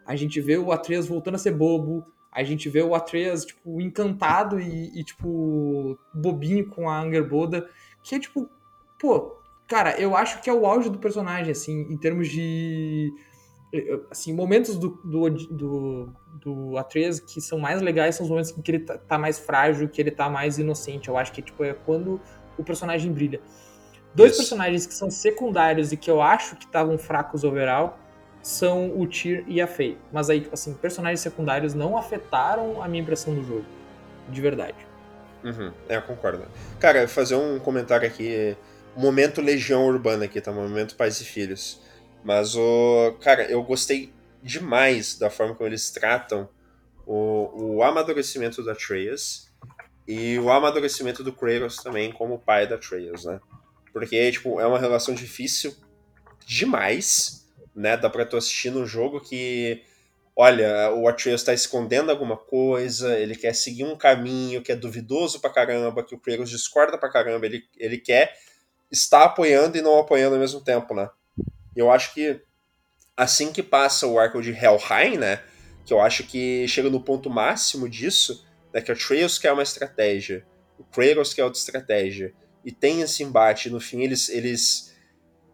A 0.05 0.15
gente 0.15 0.41
vê 0.41 0.59
o 0.59 0.73
Atreus 0.73 1.07
voltando 1.07 1.37
a 1.37 1.39
ser 1.39 1.53
bobo, 1.53 2.05
a 2.31 2.43
gente 2.43 2.69
vê 2.69 2.83
o 2.83 2.95
Atreus, 2.95 3.45
tipo, 3.45 3.81
encantado 3.81 4.61
e, 4.61 4.91
e 4.99 5.05
tipo, 5.05 5.99
bobinho 6.15 6.69
com 6.69 6.89
a 6.89 7.01
Angerboda, 7.01 7.67
que 8.03 8.15
é, 8.15 8.19
tipo, 8.19 8.49
pô, 8.99 9.37
cara, 9.67 9.99
eu 9.99 10.17
acho 10.17 10.43
que 10.43 10.51
é 10.51 10.53
o 10.53 10.67
auge 10.67 10.91
do 10.91 10.99
personagem, 10.99 11.53
assim, 11.53 11.83
em 11.91 11.97
termos 11.97 12.29
de 12.29 13.11
assim, 14.11 14.35
momentos 14.35 14.77
do, 14.77 14.91
do, 15.03 15.31
do, 15.31 16.13
do 16.35 16.77
Atreus 16.77 17.21
que 17.21 17.41
são 17.41 17.59
mais 17.59 17.81
legais 17.81 18.17
são 18.17 18.25
os 18.25 18.31
momentos 18.31 18.51
em 18.51 18.61
que 18.61 18.71
ele 18.71 18.81
tá, 18.81 18.99
tá, 18.99 19.19
mais 19.19 19.39
frágil, 19.39 19.89
que 19.89 20.01
ele 20.01 20.11
tá 20.11 20.29
mais 20.29 20.59
inocente. 20.59 21.09
Eu 21.09 21.17
acho 21.17 21.33
que 21.33 21.41
tipo, 21.41 21.65
é 21.65 21.73
quando 21.73 22.21
o 22.59 22.63
personagem 22.63 23.11
brilha. 23.11 23.41
Dois 24.15 24.33
Isso. 24.33 24.41
personagens 24.41 24.87
que 24.87 24.93
são 24.93 25.11
secundários 25.11 25.91
e 25.91 25.97
que 25.97 26.11
eu 26.11 26.21
acho 26.21 26.57
que 26.57 26.67
estavam 26.67 26.99
fracos 26.99 27.45
overall 27.45 27.99
são 28.43 28.99
o 28.99 29.07
Tyr 29.07 29.45
e 29.47 29.61
a 29.61 29.67
Faye. 29.67 29.97
Mas 30.13 30.29
aí, 30.29 30.41
tipo 30.41 30.53
assim, 30.53 30.75
personagens 30.75 31.21
secundários 31.21 31.75
não 31.75 31.97
afetaram 31.97 32.83
a 32.83 32.89
minha 32.89 33.03
impressão 33.03 33.35
do 33.35 33.43
jogo. 33.43 33.65
De 34.29 34.41
verdade. 34.41 34.77
Uhum, 35.45 35.73
é, 35.89 35.97
eu 35.97 36.03
concordo. 36.03 36.45
Cara, 36.79 37.09
fazer 37.09 37.37
um 37.37 37.59
comentário 37.59 38.07
aqui. 38.07 38.57
Momento 38.97 39.41
Legião 39.41 39.87
Urbana 39.87 40.27
aqui, 40.27 40.41
tá? 40.41 40.53
Momento 40.53 40.95
Pais 40.97 41.21
e 41.21 41.25
Filhos. 41.25 41.81
Mas 42.25 42.55
o. 42.55 43.17
Cara, 43.21 43.45
eu 43.51 43.63
gostei 43.63 44.13
demais 44.43 45.19
da 45.19 45.31
forma 45.31 45.55
como 45.55 45.69
eles 45.69 45.91
tratam 45.91 46.49
o, 47.07 47.77
o 47.77 47.83
amadurecimento 47.83 48.65
da 48.65 48.73
Atreus 48.73 49.51
e 50.07 50.39
o 50.39 50.51
amadurecimento 50.51 51.23
do 51.23 51.33
Kratos 51.33 51.77
também 51.77 52.13
como 52.13 52.39
pai 52.39 52.67
da 52.67 52.75
Atreus, 52.77 53.25
né? 53.25 53.41
Porque, 53.93 54.33
tipo, 54.33 54.61
é 54.61 54.67
uma 54.67 54.79
relação 54.79 55.15
difícil 55.15 55.77
demais, 56.47 57.49
né? 57.75 57.97
Dá 57.97 58.09
pra 58.09 58.27
tu 58.27 58.37
assistir 58.37 58.71
no 58.71 58.87
jogo 58.87 59.21
que, 59.21 59.83
olha, 60.35 60.93
o 60.93 61.07
Atreus 61.07 61.43
tá 61.43 61.53
escondendo 61.53 62.11
alguma 62.11 62.37
coisa, 62.37 63.19
ele 63.19 63.37
quer 63.37 63.55
seguir 63.55 63.85
um 63.85 63.97
caminho 63.97 64.63
que 64.63 64.73
é 64.73 64.77
duvidoso 64.77 65.41
pra 65.41 65.51
caramba, 65.51 66.03
que 66.03 66.15
o 66.15 66.19
Kratos 66.19 66.51
discorda 66.51 66.99
pra 66.99 67.11
caramba, 67.11 67.47
ele, 67.47 67.65
ele 67.77 67.99
quer 67.99 68.37
estar 68.91 69.25
apoiando 69.25 69.77
e 69.79 69.83
não 69.83 69.99
apoiando 69.99 70.35
ao 70.35 70.41
mesmo 70.41 70.61
tempo, 70.61 70.95
né? 70.95 71.09
Eu 71.75 71.91
acho 71.91 72.15
que 72.15 72.41
assim 73.17 73.53
que 73.53 73.63
passa 73.63 74.07
o 74.07 74.19
arco 74.19 74.41
de 74.41 74.51
Helheim, 74.51 75.17
né? 75.19 75.43
Que 75.85 75.93
eu 75.93 76.01
acho 76.01 76.25
que 76.25 76.67
chega 76.69 76.91
no 76.91 77.03
ponto 77.03 77.29
máximo 77.29 77.89
disso, 77.89 78.47
né? 78.73 78.81
Que 78.81 78.93
o 78.93 78.97
Trails 78.97 79.39
quer 79.39 79.53
uma 79.53 79.63
estratégia, 79.63 80.47
o 80.79 80.85
Kratos 80.85 81.35
quer 81.35 81.45
outra 81.45 81.59
estratégia, 81.59 82.35
e 82.65 82.71
tem 82.71 83.01
esse 83.01 83.23
embate, 83.23 83.71
no 83.71 83.81
fim 83.81 84.03
eles, 84.03 84.29
eles 84.29 84.95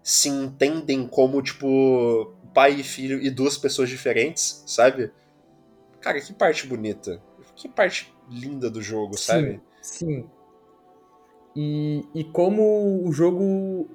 se 0.03 0.29
entendem 0.29 1.07
como, 1.07 1.43
tipo, 1.43 2.35
pai 2.55 2.81
e 2.81 2.83
filho 2.83 3.21
e 3.21 3.31
duas 3.31 3.57
pessoas 3.57 3.89
diferentes, 3.89 4.63
sabe? 4.67 5.13
Cara, 6.01 6.21
que 6.21 6.33
parte 6.33 6.67
bonita. 6.67 7.23
Que 7.57 7.69
parte 7.69 8.15
linda 8.31 8.71
do 8.71 8.81
jogo, 8.81 9.17
sim, 9.17 9.25
sabe? 9.25 9.61
Sim. 9.81 10.29
E, 11.57 12.05
e 12.15 12.25
como 12.25 13.07
o 13.07 13.13
jogo 13.13 13.89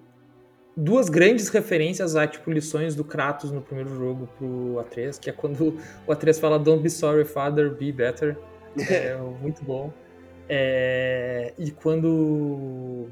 duas 0.76 1.10
grandes 1.10 1.50
referências 1.50 2.16
a 2.16 2.28
tipo 2.28 2.52
lições 2.52 2.96
do 2.96 3.04
Kratos 3.04 3.52
no 3.52 3.62
primeiro 3.62 3.96
jogo 3.96 4.28
pro 4.38 4.80
Atreus, 4.80 5.18
que 5.18 5.30
é 5.30 5.34
quando 5.34 5.78
o 6.06 6.12
Atreus 6.12 6.40
fala 6.40 6.58
Don't 6.58 6.82
be 6.82 6.90
sorry, 6.90 7.26
father, 7.26 7.72
be 7.72 7.92
better. 7.92 8.38
É 8.90 9.16
muito 9.42 9.64
bom. 9.64 9.94
É, 10.50 11.54
e 11.58 11.72
quando 11.72 13.08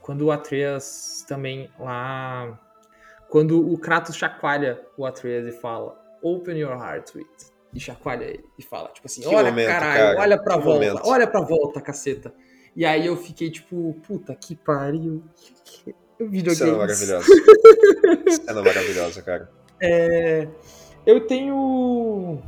quando 0.00 0.22
o 0.26 0.30
Atreus 0.30 1.24
também 1.26 1.68
lá 1.78 2.58
quando 3.28 3.70
o 3.70 3.76
Kratos 3.76 4.16
chacoalha 4.16 4.80
o 4.96 5.04
Atreus 5.04 5.46
e 5.46 5.52
fala 5.52 6.00
Open 6.22 6.56
your 6.56 6.72
heart 6.72 7.10
to 7.10 7.18
it 7.18 7.28
e 7.74 7.80
chacoalha 7.80 8.24
ele 8.24 8.44
e 8.58 8.62
fala 8.62 8.88
tipo 8.88 9.06
assim, 9.06 9.22
que 9.22 9.28
olha 9.28 9.50
momento, 9.50 9.66
caralho, 9.66 10.00
cara. 10.00 10.20
olha 10.20 10.38
pra 10.38 10.58
que 10.58 10.64
volta, 10.64 10.86
momento. 10.86 11.08
olha 11.08 11.26
pra 11.26 11.40
volta, 11.40 11.80
caceta. 11.80 12.32
E 12.74 12.84
aí 12.84 13.06
eu 13.06 13.16
fiquei 13.16 13.50
tipo, 13.50 13.94
puta 14.06 14.34
que 14.34 14.54
pariu. 14.54 15.22
Videogames. 16.20 16.58
Cena 16.58 16.76
maravilhosa. 16.76 17.26
Cena 18.44 18.62
maravilhosa, 18.62 19.22
cara. 19.22 19.50
É, 19.80 20.48
eu 21.06 21.26
tenho. 21.26 22.38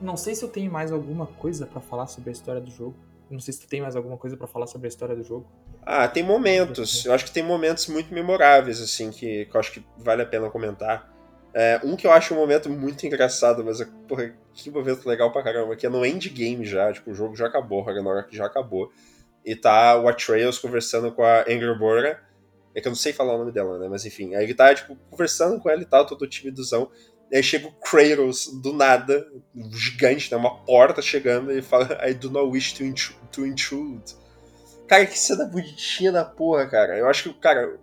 Não 0.00 0.16
sei 0.16 0.34
se 0.34 0.44
eu 0.44 0.48
tenho 0.48 0.70
mais 0.70 0.92
alguma 0.92 1.26
coisa 1.26 1.66
para 1.66 1.80
falar 1.80 2.06
sobre 2.06 2.30
a 2.30 2.32
história 2.32 2.60
do 2.60 2.70
jogo. 2.70 2.94
Não 3.30 3.40
sei 3.40 3.52
se 3.52 3.60
tu 3.60 3.68
tem 3.68 3.82
mais 3.82 3.94
alguma 3.94 4.16
coisa 4.16 4.36
para 4.36 4.46
falar 4.46 4.66
sobre 4.66 4.86
a 4.86 4.88
história 4.88 5.14
do 5.14 5.22
jogo. 5.22 5.46
Ah, 5.84 6.08
tem 6.08 6.22
momentos. 6.22 7.04
Eu 7.04 7.12
acho 7.12 7.24
que 7.24 7.30
tem 7.30 7.42
momentos 7.42 7.86
muito 7.88 8.12
memoráveis, 8.14 8.80
assim, 8.80 9.10
que, 9.10 9.44
que 9.44 9.54
eu 9.54 9.60
acho 9.60 9.72
que 9.72 9.84
vale 9.98 10.22
a 10.22 10.26
pena 10.26 10.48
comentar. 10.48 11.12
É, 11.52 11.80
um 11.82 11.96
que 11.96 12.06
eu 12.06 12.12
acho 12.12 12.34
um 12.34 12.36
momento 12.36 12.70
muito 12.70 13.06
engraçado, 13.06 13.64
mas, 13.64 13.82
porra, 14.06 14.32
que 14.54 14.70
momento 14.70 15.06
legal 15.06 15.32
pra 15.32 15.42
caramba, 15.42 15.76
que 15.76 15.86
é 15.86 15.88
no 15.88 16.04
endgame 16.04 16.64
já, 16.64 16.92
tipo, 16.92 17.10
o 17.10 17.14
jogo 17.14 17.34
já 17.34 17.46
acabou, 17.46 17.82
Ragnarok 17.82 18.34
já 18.34 18.46
acabou. 18.46 18.90
E 19.44 19.54
tá 19.56 20.00
o 20.00 20.08
Atreus 20.08 20.58
conversando 20.58 21.12
com 21.12 21.22
a 21.22 21.42
Angerborga, 21.42 22.20
é 22.78 22.80
que 22.80 22.86
eu 22.86 22.90
não 22.90 22.96
sei 22.96 23.12
falar 23.12 23.34
o 23.34 23.38
nome 23.38 23.52
dela, 23.52 23.78
né? 23.78 23.88
Mas 23.88 24.04
enfim, 24.06 24.34
aí 24.34 24.44
ele 24.44 24.54
tá, 24.54 24.72
tipo, 24.74 24.96
conversando 25.10 25.60
com 25.60 25.68
ela 25.68 25.82
e 25.82 25.86
tal, 25.86 26.06
todo 26.06 26.26
timidozão. 26.28 26.90
Aí 27.32 27.42
chega 27.42 27.66
o 27.66 27.72
Kratos 27.72 28.46
do 28.62 28.72
nada, 28.72 29.26
um 29.54 29.70
gigante, 29.72 30.30
né? 30.30 30.36
Uma 30.36 30.64
porta 30.64 31.02
chegando, 31.02 31.52
e 31.52 31.60
fala, 31.60 31.98
I 32.08 32.14
do 32.14 32.30
not 32.30 32.48
wish 32.48 32.74
to, 32.74 32.84
intrude. 32.84 33.18
To 33.32 33.46
intrude. 33.46 34.16
Cara, 34.86 35.04
que 35.04 35.18
cena 35.18 35.44
bonitinha 35.44 36.12
da 36.12 36.24
porra, 36.24 36.66
cara. 36.66 36.96
Eu 36.96 37.06
acho 37.08 37.24
que, 37.24 37.40
cara, 37.40 37.78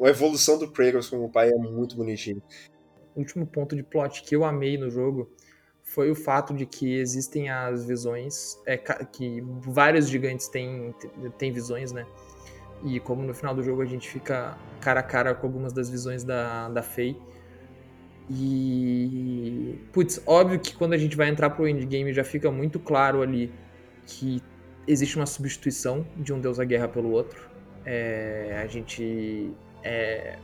a 0.00 0.08
evolução 0.08 0.58
do 0.58 0.70
Kratos 0.70 1.10
como 1.10 1.30
pai 1.30 1.50
é 1.50 1.56
muito 1.56 1.96
bonitinho. 1.96 2.42
Último 3.14 3.46
ponto 3.46 3.74
de 3.74 3.82
plot 3.82 4.22
que 4.22 4.34
eu 4.34 4.44
amei 4.44 4.78
no 4.78 4.88
jogo 4.88 5.30
foi 5.82 6.10
o 6.10 6.14
fato 6.14 6.54
de 6.54 6.64
que 6.64 6.94
existem 6.94 7.50
as 7.50 7.84
visões, 7.84 8.56
é, 8.66 8.76
que 8.76 9.42
vários 9.60 10.08
gigantes 10.08 10.48
têm, 10.48 10.94
têm 11.38 11.52
visões, 11.52 11.92
né? 11.92 12.06
E 12.84 13.00
como 13.00 13.22
no 13.22 13.34
final 13.34 13.54
do 13.54 13.62
jogo 13.62 13.82
a 13.82 13.86
gente 13.86 14.08
fica 14.08 14.56
cara 14.80 15.00
a 15.00 15.02
cara 15.02 15.34
com 15.34 15.46
algumas 15.46 15.72
das 15.72 15.90
visões 15.90 16.24
da, 16.24 16.68
da 16.68 16.82
Faye. 16.82 17.16
E. 18.30 19.78
Putz, 19.92 20.20
óbvio 20.26 20.60
que 20.60 20.74
quando 20.74 20.92
a 20.92 20.98
gente 20.98 21.16
vai 21.16 21.28
entrar 21.28 21.50
pro 21.50 21.66
endgame 21.66 22.12
já 22.12 22.24
fica 22.24 22.50
muito 22.50 22.78
claro 22.78 23.22
ali 23.22 23.52
que 24.06 24.42
existe 24.86 25.16
uma 25.16 25.26
substituição 25.26 26.06
de 26.16 26.32
um 26.32 26.40
deus 26.40 26.58
da 26.58 26.64
guerra 26.64 26.88
pelo 26.88 27.10
outro. 27.10 27.48
É, 27.84 28.60
a 28.62 28.66
gente. 28.66 29.52
É, 29.82 30.36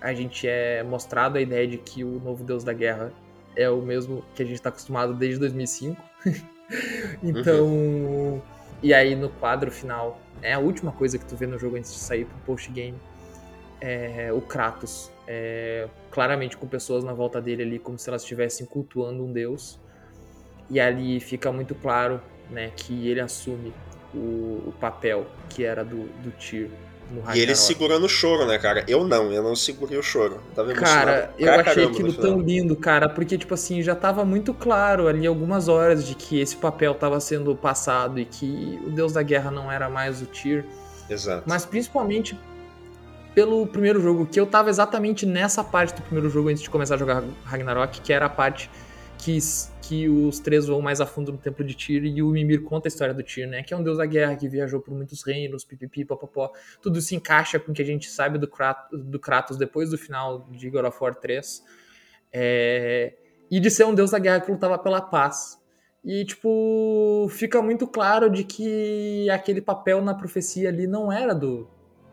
a 0.00 0.12
gente 0.12 0.46
é 0.46 0.82
mostrado 0.82 1.38
a 1.38 1.40
ideia 1.40 1.66
de 1.66 1.78
que 1.78 2.04
o 2.04 2.20
novo 2.20 2.44
deus 2.44 2.62
da 2.62 2.74
guerra 2.74 3.10
é 3.56 3.70
o 3.70 3.80
mesmo 3.80 4.22
que 4.34 4.42
a 4.42 4.44
gente 4.44 4.56
está 4.56 4.68
acostumado 4.68 5.14
desde 5.14 5.40
2005. 5.40 6.02
então, 7.22 7.66
uhum. 7.66 8.42
e 8.82 8.92
aí 8.92 9.14
no 9.14 9.30
quadro 9.30 9.70
final, 9.70 10.20
é 10.44 10.52
a 10.52 10.58
última 10.58 10.92
coisa 10.92 11.18
que 11.18 11.24
tu 11.24 11.34
vê 11.34 11.46
no 11.46 11.58
jogo 11.58 11.76
antes 11.76 11.92
de 11.92 11.98
sair 11.98 12.26
pro 12.26 12.36
post 12.40 12.70
game, 12.70 12.96
é 13.80 14.32
o 14.32 14.40
Kratos, 14.40 15.10
é, 15.26 15.88
claramente 16.10 16.56
com 16.56 16.66
pessoas 16.66 17.02
na 17.02 17.12
volta 17.12 17.40
dele 17.40 17.62
ali 17.62 17.78
como 17.78 17.98
se 17.98 18.08
elas 18.08 18.22
estivessem 18.22 18.66
cultuando 18.66 19.24
um 19.24 19.32
deus. 19.32 19.80
E 20.70 20.78
ali 20.78 21.18
fica 21.18 21.50
muito 21.50 21.74
claro, 21.74 22.20
né, 22.50 22.70
que 22.76 23.08
ele 23.08 23.20
assume 23.20 23.72
o, 24.14 24.68
o 24.68 24.74
papel 24.78 25.26
que 25.48 25.64
era 25.64 25.84
do, 25.84 26.04
do 26.22 26.30
Tyr 26.32 26.70
e 27.34 27.40
ele 27.40 27.54
segurando 27.54 28.04
o 28.04 28.08
choro, 28.08 28.46
né, 28.46 28.58
cara? 28.58 28.84
Eu 28.88 29.06
não, 29.06 29.32
eu 29.32 29.42
não 29.42 29.54
segurei 29.54 29.98
o 29.98 30.02
choro. 30.02 30.40
Eu 30.50 30.54
tava 30.54 30.72
cara, 30.72 31.34
eu 31.38 31.52
achei 31.52 31.84
aquilo 31.84 32.12
tão 32.12 32.40
lindo, 32.40 32.74
cara, 32.76 33.08
porque, 33.08 33.38
tipo 33.38 33.54
assim, 33.54 33.82
já 33.82 33.94
tava 33.94 34.24
muito 34.24 34.52
claro 34.52 35.06
ali 35.06 35.26
algumas 35.26 35.68
horas 35.68 36.06
de 36.06 36.14
que 36.14 36.40
esse 36.40 36.56
papel 36.56 36.94
tava 36.94 37.20
sendo 37.20 37.54
passado 37.54 38.18
e 38.18 38.24
que 38.24 38.80
o 38.86 38.90
Deus 38.90 39.12
da 39.12 39.22
Guerra 39.22 39.50
não 39.50 39.70
era 39.70 39.88
mais 39.88 40.22
o 40.22 40.26
Tyr. 40.26 40.64
Exato. 41.08 41.44
Mas 41.46 41.64
principalmente 41.66 42.38
pelo 43.34 43.66
primeiro 43.66 44.00
jogo, 44.00 44.26
que 44.26 44.38
eu 44.38 44.46
tava 44.46 44.70
exatamente 44.70 45.26
nessa 45.26 45.64
parte 45.64 45.94
do 45.94 46.02
primeiro 46.02 46.30
jogo 46.30 46.48
antes 46.48 46.62
de 46.62 46.70
começar 46.70 46.94
a 46.94 46.98
jogar 46.98 47.24
Ragnarok, 47.44 48.00
que 48.00 48.12
era 48.12 48.26
a 48.26 48.30
parte 48.30 48.70
que, 49.18 49.38
que 49.82 50.08
os 50.08 50.38
três 50.38 50.66
vão 50.66 50.80
mais 50.80 51.00
a 51.00 51.06
fundo 51.06 51.32
no 51.32 51.38
templo 51.38 51.64
de 51.64 51.74
Tyr 51.74 52.04
e 52.04 52.22
o 52.22 52.28
Mimir 52.28 52.62
conta 52.62 52.86
a 52.86 52.90
história 52.90 53.14
do 53.14 53.22
Tyr, 53.22 53.48
né? 53.48 53.62
Que 53.62 53.74
é 53.74 53.76
um 53.76 53.82
deus 53.82 53.98
da 53.98 54.06
guerra 54.06 54.36
que 54.36 54.48
viajou 54.48 54.80
por 54.80 54.94
muitos 54.94 55.22
reinos, 55.24 55.64
pipipi, 55.64 56.04
papapó. 56.04 56.52
Tudo 56.80 57.00
se 57.00 57.14
encaixa 57.14 57.58
com 57.58 57.72
o 57.72 57.74
que 57.74 57.82
a 57.82 57.84
gente 57.84 58.08
sabe 58.08 58.38
do 58.38 58.48
Kratos, 58.48 59.02
do 59.02 59.18
Kratos 59.18 59.56
depois 59.56 59.90
do 59.90 59.98
final 59.98 60.48
de 60.50 60.68
God 60.70 60.84
of 60.86 60.98
War 61.00 61.14
3. 61.14 61.62
É... 62.32 63.14
E 63.50 63.60
de 63.60 63.70
ser 63.70 63.84
um 63.84 63.94
deus 63.94 64.10
da 64.10 64.18
guerra 64.18 64.40
que 64.40 64.50
lutava 64.50 64.78
pela 64.78 65.00
paz. 65.00 65.60
E, 66.04 66.24
tipo, 66.24 67.26
fica 67.30 67.62
muito 67.62 67.86
claro 67.86 68.28
de 68.28 68.44
que 68.44 69.28
aquele 69.30 69.60
papel 69.60 70.02
na 70.02 70.14
profecia 70.14 70.68
ali 70.68 70.86
não 70.86 71.10
era 71.10 71.34
do, 71.34 71.68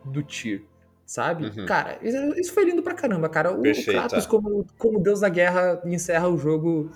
do 0.05 0.23
Tyr 0.23 0.70
sabe? 1.11 1.47
Uhum. 1.47 1.65
Cara, 1.65 1.99
isso 2.01 2.53
foi 2.53 2.63
lindo 2.63 2.81
pra 2.81 2.93
caramba, 2.93 3.27
cara. 3.27 3.51
O 3.51 3.61
Kratos, 3.61 4.23
é. 4.23 4.27
como, 4.29 4.65
como 4.77 4.97
deus 4.97 5.19
da 5.19 5.27
guerra, 5.27 5.81
encerra 5.85 6.29
o 6.29 6.37
jogo. 6.37 6.89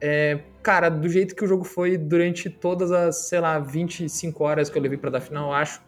É, 0.00 0.40
cara, 0.64 0.88
do 0.88 1.08
jeito 1.08 1.36
que 1.36 1.44
o 1.44 1.46
jogo 1.46 1.62
foi 1.62 1.96
durante 1.96 2.50
todas 2.50 2.90
as, 2.90 3.28
sei 3.28 3.38
lá, 3.38 3.60
25 3.60 4.42
horas 4.42 4.68
que 4.68 4.76
eu 4.76 4.82
levei 4.82 4.98
para 4.98 5.10
dar 5.10 5.20
final, 5.20 5.50
eu 5.50 5.54
acho. 5.54 5.80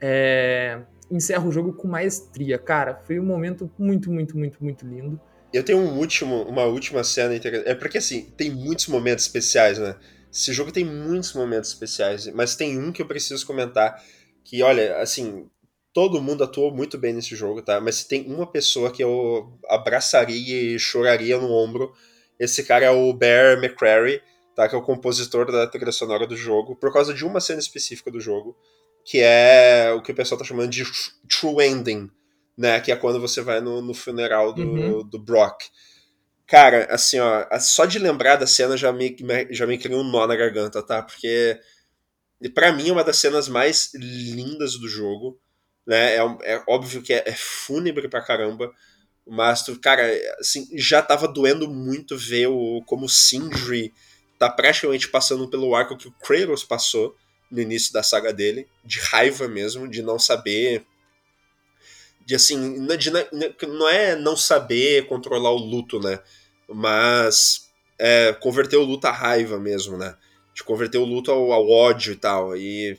É, 0.00 0.80
encerra 1.10 1.46
o 1.46 1.52
jogo 1.52 1.74
com 1.74 1.86
maestria, 1.86 2.56
cara. 2.56 2.98
Foi 3.04 3.20
um 3.20 3.26
momento 3.26 3.70
muito, 3.78 4.10
muito, 4.10 4.38
muito, 4.38 4.64
muito 4.64 4.86
lindo. 4.86 5.20
Eu 5.52 5.62
tenho 5.62 5.78
um 5.78 5.98
último, 5.98 6.44
uma 6.44 6.64
última 6.64 7.04
cena. 7.04 7.34
É 7.66 7.74
porque 7.74 7.98
assim, 7.98 8.22
tem 8.38 8.50
muitos 8.50 8.88
momentos 8.88 9.26
especiais, 9.26 9.78
né? 9.78 9.96
Esse 10.32 10.50
jogo 10.54 10.72
tem 10.72 10.84
muitos 10.84 11.34
momentos 11.34 11.68
especiais, 11.68 12.26
mas 12.28 12.56
tem 12.56 12.78
um 12.78 12.90
que 12.90 13.02
eu 13.02 13.06
preciso 13.06 13.46
comentar. 13.46 14.02
Que, 14.42 14.62
olha, 14.62 14.98
assim, 14.98 15.46
todo 15.96 16.20
mundo 16.20 16.44
atuou 16.44 16.70
muito 16.70 16.98
bem 16.98 17.14
nesse 17.14 17.34
jogo, 17.34 17.62
tá? 17.62 17.80
Mas 17.80 17.96
se 17.96 18.06
tem 18.06 18.30
uma 18.30 18.46
pessoa 18.46 18.92
que 18.92 19.02
eu 19.02 19.58
abraçaria 19.66 20.74
e 20.74 20.78
choraria 20.78 21.38
no 21.38 21.50
ombro, 21.50 21.90
esse 22.38 22.64
cara 22.64 22.84
é 22.84 22.90
o 22.90 23.10
Bear 23.14 23.56
McCreary, 23.56 24.22
tá? 24.54 24.68
Que 24.68 24.74
é 24.74 24.78
o 24.78 24.82
compositor 24.82 25.50
da 25.50 25.66
trilha 25.66 25.90
sonora 25.90 26.26
do 26.26 26.36
jogo, 26.36 26.76
por 26.76 26.92
causa 26.92 27.14
de 27.14 27.24
uma 27.24 27.40
cena 27.40 27.60
específica 27.60 28.10
do 28.10 28.20
jogo, 28.20 28.54
que 29.06 29.20
é 29.22 29.90
o 29.96 30.02
que 30.02 30.12
o 30.12 30.14
pessoal 30.14 30.38
tá 30.38 30.44
chamando 30.44 30.68
de 30.68 30.84
True 31.30 31.64
Ending, 31.64 32.10
né? 32.58 32.78
Que 32.78 32.92
é 32.92 32.96
quando 32.96 33.18
você 33.18 33.40
vai 33.40 33.62
no, 33.62 33.80
no 33.80 33.94
funeral 33.94 34.52
do, 34.52 34.64
uhum. 34.64 35.02
do 35.02 35.18
Brock. 35.18 35.62
Cara, 36.46 36.88
assim, 36.90 37.18
ó, 37.20 37.46
só 37.58 37.86
de 37.86 37.98
lembrar 37.98 38.36
da 38.36 38.46
cena 38.46 38.76
já 38.76 38.92
me, 38.92 39.16
já 39.48 39.66
me 39.66 39.78
cria 39.78 39.96
um 39.96 40.04
nó 40.04 40.26
na 40.26 40.36
garganta, 40.36 40.82
tá? 40.82 41.02
Porque, 41.02 41.58
para 42.54 42.70
mim, 42.70 42.90
é 42.90 42.92
uma 42.92 43.02
das 43.02 43.16
cenas 43.16 43.48
mais 43.48 43.94
lindas 43.94 44.78
do 44.78 44.86
jogo 44.86 45.40
né? 45.86 46.16
É, 46.16 46.18
é 46.42 46.62
óbvio 46.66 47.02
que 47.02 47.12
é, 47.12 47.22
é, 47.26 47.32
fúnebre 47.32 48.08
pra 48.08 48.22
caramba, 48.22 48.72
mas, 49.26 49.62
tu, 49.62 49.78
cara, 49.80 50.08
assim, 50.38 50.68
já 50.74 51.02
tava 51.02 51.26
doendo 51.26 51.68
muito 51.68 52.16
ver 52.16 52.46
o, 52.46 52.82
como 52.86 53.06
o 53.06 53.08
Sindri 53.08 53.92
tá 54.38 54.48
praticamente 54.48 55.08
passando 55.08 55.48
pelo 55.48 55.74
arco 55.74 55.96
que 55.96 56.06
o 56.06 56.12
Kratos 56.12 56.62
passou 56.62 57.16
no 57.50 57.60
início 57.60 57.92
da 57.92 58.02
saga 58.02 58.32
dele, 58.32 58.68
de 58.84 59.00
raiva 59.00 59.48
mesmo, 59.48 59.88
de 59.88 60.02
não 60.02 60.18
saber. 60.18 60.84
De 62.24 62.34
assim, 62.34 62.86
de, 62.96 63.10
não 63.66 63.88
é 63.88 64.14
não 64.16 64.36
saber 64.36 65.06
controlar 65.06 65.50
o 65.50 65.58
luto, 65.58 65.98
né? 66.00 66.20
Mas 66.68 67.70
é, 67.98 68.32
converter 68.32 68.76
o 68.76 68.84
luto 68.84 69.06
à 69.06 69.12
raiva 69.12 69.58
mesmo, 69.58 69.96
né? 69.96 70.16
De 70.54 70.62
converter 70.62 70.98
o 70.98 71.04
luto 71.04 71.30
ao, 71.30 71.52
ao 71.52 71.68
ódio 71.68 72.12
e 72.12 72.16
tal. 72.16 72.56
E, 72.56 72.98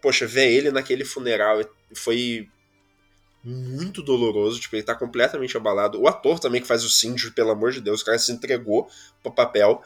poxa, 0.00 0.26
ver 0.26 0.50
ele 0.50 0.70
naquele 0.70 1.04
funeral 1.04 1.60
foi 1.94 2.48
muito 3.44 4.02
doloroso, 4.02 4.60
tipo, 4.60 4.76
ele 4.76 4.82
tá 4.82 4.94
completamente 4.94 5.56
abalado. 5.56 6.00
O 6.00 6.06
ator 6.06 6.38
também 6.38 6.60
que 6.60 6.66
faz 6.66 6.84
o 6.84 6.90
Sindri, 6.90 7.30
pelo 7.32 7.50
amor 7.50 7.72
de 7.72 7.80
Deus, 7.80 8.00
o 8.00 8.04
cara 8.04 8.18
se 8.18 8.30
entregou 8.30 8.88
pro 9.22 9.32
papel. 9.32 9.82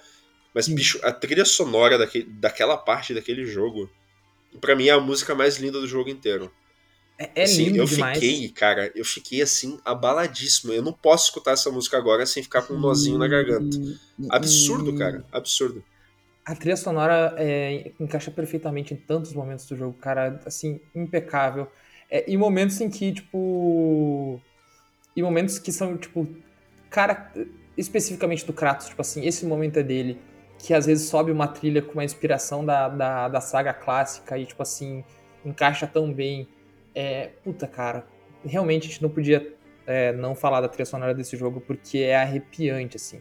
Mas, 0.55 0.67
Sim. 0.67 0.75
bicho, 0.75 1.01
a 1.03 1.13
trilha 1.13 1.45
sonora 1.45 1.97
daquele, 1.99 2.25
daquela 2.25 2.77
parte 2.77 3.15
daquele 3.15 3.45
jogo, 3.45 3.91
para 4.61 4.77
mim 4.77 4.89
é 4.89 4.93
a 4.93 5.01
música 5.01 5.35
mais 5.35 5.57
linda 5.57 5.81
do 5.81 5.87
jogo 5.87 6.11
inteiro. 6.11 6.53
É, 7.19 7.31
é 7.35 7.43
assim, 7.45 7.65
lindo 7.65 7.79
eu 7.79 7.87
demais. 7.87 8.19
fiquei, 8.19 8.49
cara, 8.51 8.93
eu 8.95 9.05
fiquei 9.05 9.41
assim, 9.41 9.79
abaladíssimo. 9.85 10.73
Eu 10.73 10.83
não 10.83 10.93
posso 10.93 11.27
escutar 11.27 11.53
essa 11.53 11.71
música 11.71 11.97
agora 11.97 12.27
sem 12.27 12.43
ficar 12.43 12.63
com 12.63 12.75
um 12.75 12.81
nozinho 12.81 13.19
na 13.19 13.27
garganta. 13.27 13.79
Absurdo, 14.29 14.95
cara, 14.97 15.25
absurdo. 15.33 15.83
A 16.45 16.55
trilha 16.55 16.77
sonora 16.77 17.35
é, 17.39 17.93
encaixa 17.99 18.31
perfeitamente 18.31 18.95
em 18.95 18.97
tantos 18.97 19.33
momentos 19.33 19.67
do 19.67 19.77
jogo, 19.77 19.97
cara, 19.99 20.41
assim, 20.45 20.81
impecável. 20.95 21.67
É, 22.11 22.31
em 22.31 22.37
momentos 22.37 22.81
em 22.81 22.89
que, 22.89 23.13
tipo. 23.13 24.41
Em 25.17 25.23
momentos 25.23 25.59
que 25.59 25.73
são, 25.73 25.97
tipo. 25.97 26.27
Cara, 26.91 27.33
especificamente 27.77 28.47
do 28.47 28.53
Kratos, 28.53 28.89
tipo 28.89 29.01
assim, 29.01 29.27
esse 29.27 29.45
momento 29.45 29.79
é 29.79 29.83
dele. 29.83 30.19
Que 30.59 30.73
às 30.73 30.87
vezes 30.87 31.09
sobe 31.09 31.31
uma 31.31 31.49
trilha 31.49 31.83
com 31.83 31.93
uma 31.93 32.05
inspiração 32.05 32.65
da, 32.65 32.89
da, 32.89 33.29
da 33.29 33.41
saga 33.41 33.75
clássica 33.75 34.39
e, 34.39 34.47
tipo 34.47 34.63
assim, 34.63 35.05
encaixa 35.45 35.87
tão 35.87 36.13
bem. 36.13 36.49
É, 36.95 37.31
puta, 37.45 37.67
cara. 37.67 38.07
Realmente 38.45 38.87
a 38.87 38.91
gente 38.91 39.03
não 39.03 39.11
podia 39.11 39.55
é, 39.87 40.13
não 40.13 40.35
falar 40.35 40.61
da 40.61 40.69
trilha 40.69 40.87
sonora 40.87 41.15
desse 41.15 41.37
jogo 41.37 41.61
porque 41.61 41.99
é 41.99 42.17
arrepiante, 42.17 42.97
assim. 42.97 43.21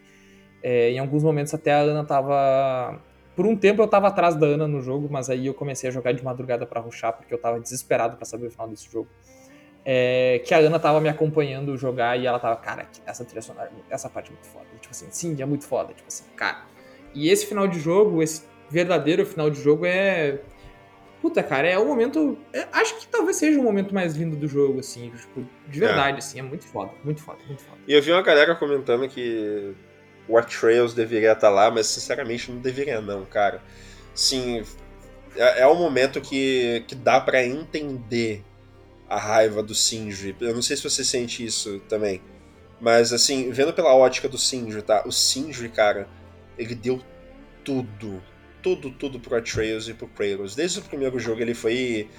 É, 0.64 0.92
em 0.92 1.00
alguns 1.00 1.24
momentos 1.24 1.54
até 1.54 1.74
a 1.74 1.80
Ana 1.80 2.04
tava 2.04 3.02
por 3.36 3.46
um 3.46 3.56
tempo 3.56 3.82
eu 3.82 3.88
tava 3.88 4.08
atrás 4.08 4.36
da 4.36 4.46
Ana 4.48 4.68
no 4.68 4.82
jogo, 4.82 5.08
mas 5.12 5.30
aí 5.30 5.48
eu 5.48 5.54
comecei 5.54 5.90
a 5.90 5.92
jogar 5.92 6.14
de 6.14 6.24
madrugada 6.24 6.66
para 6.66 6.80
ruxar, 6.80 7.14
porque 7.14 7.34
eu 7.34 7.38
tava 7.38 7.60
desesperado 7.60 8.16
para 8.16 8.26
saber 8.26 8.48
o 8.48 8.52
final 8.52 8.68
desse 8.68 8.90
jogo. 8.90 9.10
É, 9.84 10.42
que 10.44 10.54
a 10.54 10.58
Ana 10.58 10.80
tava 10.80 11.00
me 11.00 11.10
acompanhando 11.10 11.78
jogar 11.78 12.18
e 12.20 12.26
ela 12.26 12.40
tava, 12.40 12.56
cara, 12.56 12.88
essa 13.06 13.24
trilha 13.24 13.42
sonora, 13.42 13.72
essa 13.90 14.10
parte 14.10 14.30
é 14.30 14.32
muito 14.32 14.48
foda. 14.48 14.66
Tipo 14.82 14.92
assim, 14.92 15.08
sim, 15.12 15.42
é 15.42 15.46
muito 15.46 15.66
foda. 15.66 15.94
Tipo 15.94 16.08
assim, 16.08 16.24
cara. 16.36 16.64
E 17.14 17.30
esse 17.30 17.46
final 17.46 17.68
de 17.68 17.80
jogo, 17.80 18.24
esse 18.24 18.44
verdadeiro 18.70 19.26
final 19.26 19.50
de 19.50 19.62
jogo 19.62 19.86
é. 19.86 20.40
Puta, 21.22 21.44
cara, 21.44 21.68
é 21.68 21.78
o 21.78 21.86
momento. 21.86 22.38
É, 22.54 22.68
acho 22.72 23.00
que 23.00 23.08
talvez 23.08 23.38
seja 23.38 23.60
o 23.60 23.64
momento 23.64 23.94
mais 23.94 24.16
lindo 24.16 24.36
do 24.36 24.48
jogo, 24.48 24.80
assim. 24.80 25.12
Tipo, 25.12 25.46
de 25.68 25.80
verdade, 25.80 26.16
é. 26.16 26.20
assim, 26.20 26.40
é 26.40 26.42
muito 26.42 26.66
foda, 26.66 26.92
muito 27.04 27.22
foda, 27.22 27.40
muito 27.48 27.62
foda. 27.62 27.78
E 27.88 27.94
eu 27.94 28.02
vi 28.02 28.12
uma 28.12 28.22
galera 28.22 28.56
comentando 28.56 29.08
que 29.08 29.76
o 30.28 30.38
Atreus 30.38 30.94
deveria 30.94 31.34
estar 31.34 31.50
lá, 31.50 31.70
mas 31.70 31.88
sinceramente 31.88 32.52
não 32.52 32.60
deveria 32.60 33.02
não, 33.02 33.26
cara. 33.26 33.62
Sim, 34.14 34.64
é, 35.36 35.62
é 35.62 35.68
um 35.68 35.76
momento 35.76 36.22
que, 36.22 36.84
que 36.88 36.96
dá 36.96 37.20
para 37.20 37.46
entender 37.46 38.44
a 39.08 39.18
raiva 39.18 39.62
do 39.62 39.76
Sindri. 39.76 40.36
Eu 40.40 40.54
não 40.54 40.62
sei 40.62 40.78
se 40.78 40.84
você 40.84 41.04
sente 41.04 41.46
isso 41.46 41.80
também. 41.88 42.22
Mas 42.80 43.14
assim, 43.14 43.52
vendo 43.52 43.74
pela 43.74 43.94
ótica 43.96 44.28
do 44.28 44.38
Sindri, 44.38 44.82
tá? 44.82 45.04
O 45.06 45.12
Sindri, 45.12 45.70
cara, 45.70 46.08
ele 46.58 46.76
deu 46.76 47.02
tudo. 47.64 48.22
Tudo, 48.62 48.90
tudo 48.90 49.20
pro 49.20 49.38
Atreus 49.38 49.88
e 49.88 49.94
pro 49.94 50.08
Kratos. 50.08 50.56
Desde 50.56 50.80
o 50.80 50.82
primeiro 50.82 51.20
jogo 51.20 51.42
ele 51.42 51.54
foi. 51.54 52.10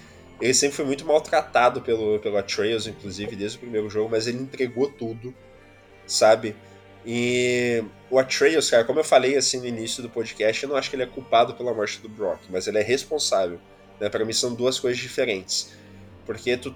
Ele 0.41 0.55
sempre 0.55 0.77
foi 0.77 0.85
muito 0.85 1.05
maltratado 1.05 1.81
pelo, 1.81 2.19
pelo 2.21 2.37
Atreus, 2.37 2.87
inclusive, 2.87 3.35
desde 3.35 3.57
o 3.57 3.61
primeiro 3.61 3.89
jogo, 3.89 4.11
mas 4.11 4.27
ele 4.27 4.39
entregou 4.39 4.87
tudo, 4.89 5.35
sabe? 6.07 6.55
E 7.07 7.85
o 8.11 8.19
Atreus, 8.19 8.69
cara, 8.69 8.83
como 8.83 8.99
eu 8.99 9.05
falei 9.05 9.37
assim 9.37 9.61
no 9.61 9.67
início 9.67 10.03
do 10.03 10.11
podcast, 10.11 10.65
eu 10.65 10.69
não 10.69 10.77
acho 10.77 10.91
que 10.91 10.97
ele 10.97 11.05
é 11.05 11.07
culpado 11.07 11.55
pela 11.55 11.73
morte 11.73 12.01
do 12.01 12.09
Brock, 12.09 12.41
mas 12.51 12.67
ele 12.67 12.79
é 12.79 12.83
responsável. 12.83 13.61
Né? 14.01 14.09
Para 14.09 14.25
mim 14.25 14.33
são 14.33 14.53
duas 14.53 14.81
coisas 14.81 15.01
diferentes. 15.01 15.73
Porque 16.25 16.57
tu, 16.57 16.75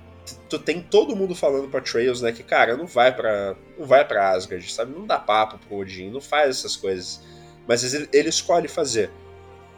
tu 0.49 0.59
tem 0.59 0.81
todo 0.81 1.17
mundo 1.17 1.35
falando 1.35 1.69
pra 1.69 1.81
Atreus, 1.81 2.23
né, 2.23 2.31
que, 2.31 2.45
cara, 2.45 2.77
não 2.77 2.87
vai 2.87 3.15
para 3.15 3.57
não 3.77 3.85
vai 3.85 4.07
para 4.07 4.31
Asgard, 4.31 4.73
sabe? 4.73 4.93
Não 4.97 5.05
dá 5.05 5.19
papo 5.19 5.59
pro 5.59 5.79
Odin, 5.79 6.11
não 6.11 6.21
faz 6.21 6.59
essas 6.59 6.77
coisas. 6.77 7.21
Mas 7.67 7.93
ele, 7.93 8.09
ele 8.13 8.29
escolhe 8.29 8.69
fazer. 8.69 9.11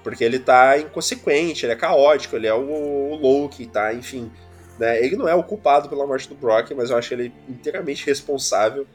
Porque 0.04 0.22
ele 0.22 0.38
tá 0.38 0.78
inconsequente, 0.78 1.64
ele 1.64 1.72
é 1.72 1.76
caótico, 1.76 2.36
ele 2.36 2.46
é 2.46 2.54
o, 2.54 2.60
o 2.60 3.14
Loki, 3.14 3.66
tá? 3.66 3.94
Enfim. 3.94 4.30
Né? 4.78 5.02
Ele 5.02 5.16
não 5.16 5.28
é 5.28 5.34
o 5.34 5.44
culpado 5.44 5.88
pela 5.88 6.06
morte 6.06 6.28
do 6.28 6.34
Brock, 6.34 6.72
mas 6.72 6.90
eu 6.90 6.96
acho 6.96 7.14
ele 7.14 7.32
inteiramente 7.48 8.04
responsável, 8.04 8.86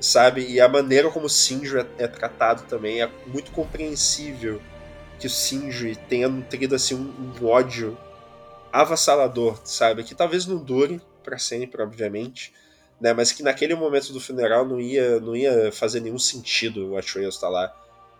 sabe? 0.00 0.46
E 0.48 0.60
a 0.60 0.68
maneira 0.68 1.10
como 1.10 1.26
o 1.26 1.30
Shinji 1.30 1.78
é, 1.78 1.86
é 1.98 2.06
tratado 2.06 2.62
também 2.64 3.02
é 3.02 3.10
muito 3.26 3.50
compreensível 3.50 4.60
que 5.18 5.26
o 5.26 5.30
Shinji 5.30 5.96
tenha 6.08 6.28
nutrido 6.28 6.74
assim, 6.74 6.94
um, 6.94 7.42
um 7.42 7.46
ódio 7.46 7.98
avassalador, 8.72 9.60
sabe? 9.64 10.04
Que 10.04 10.14
talvez 10.14 10.46
não 10.46 10.58
dure 10.58 11.00
para 11.22 11.38
sempre, 11.38 11.82
obviamente, 11.82 12.52
né? 13.00 13.12
Mas 13.12 13.32
que 13.32 13.42
naquele 13.42 13.74
momento 13.74 14.12
do 14.12 14.20
funeral 14.20 14.64
não 14.64 14.80
ia, 14.80 15.18
não 15.20 15.34
ia 15.34 15.72
fazer 15.72 16.00
nenhum 16.00 16.18
sentido 16.18 16.90
o 16.90 16.96
Atreus 16.96 17.34
estar 17.34 17.48
tá 17.48 17.52
lá. 17.52 17.68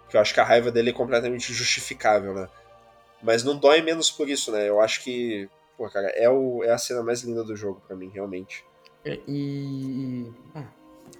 Porque 0.02 0.16
eu 0.16 0.20
acho 0.20 0.34
que 0.34 0.40
a 0.40 0.44
raiva 0.44 0.70
dele 0.70 0.90
é 0.90 0.92
completamente 0.92 1.52
justificável, 1.52 2.34
né? 2.34 2.48
Mas 3.22 3.44
não 3.44 3.56
dói 3.56 3.82
menos 3.82 4.10
por 4.10 4.28
isso, 4.28 4.50
né? 4.50 4.68
Eu 4.68 4.80
acho 4.80 5.02
que, 5.02 5.48
pô, 5.76 5.88
cara, 5.90 6.08
é, 6.10 6.28
o, 6.28 6.64
é 6.64 6.70
a 6.70 6.78
cena 6.78 7.02
mais 7.02 7.22
linda 7.22 7.44
do 7.44 7.54
jogo 7.54 7.82
para 7.86 7.96
mim, 7.96 8.10
realmente. 8.12 8.64
É, 9.04 9.18
e. 9.28 10.32
Ah, 10.54 10.64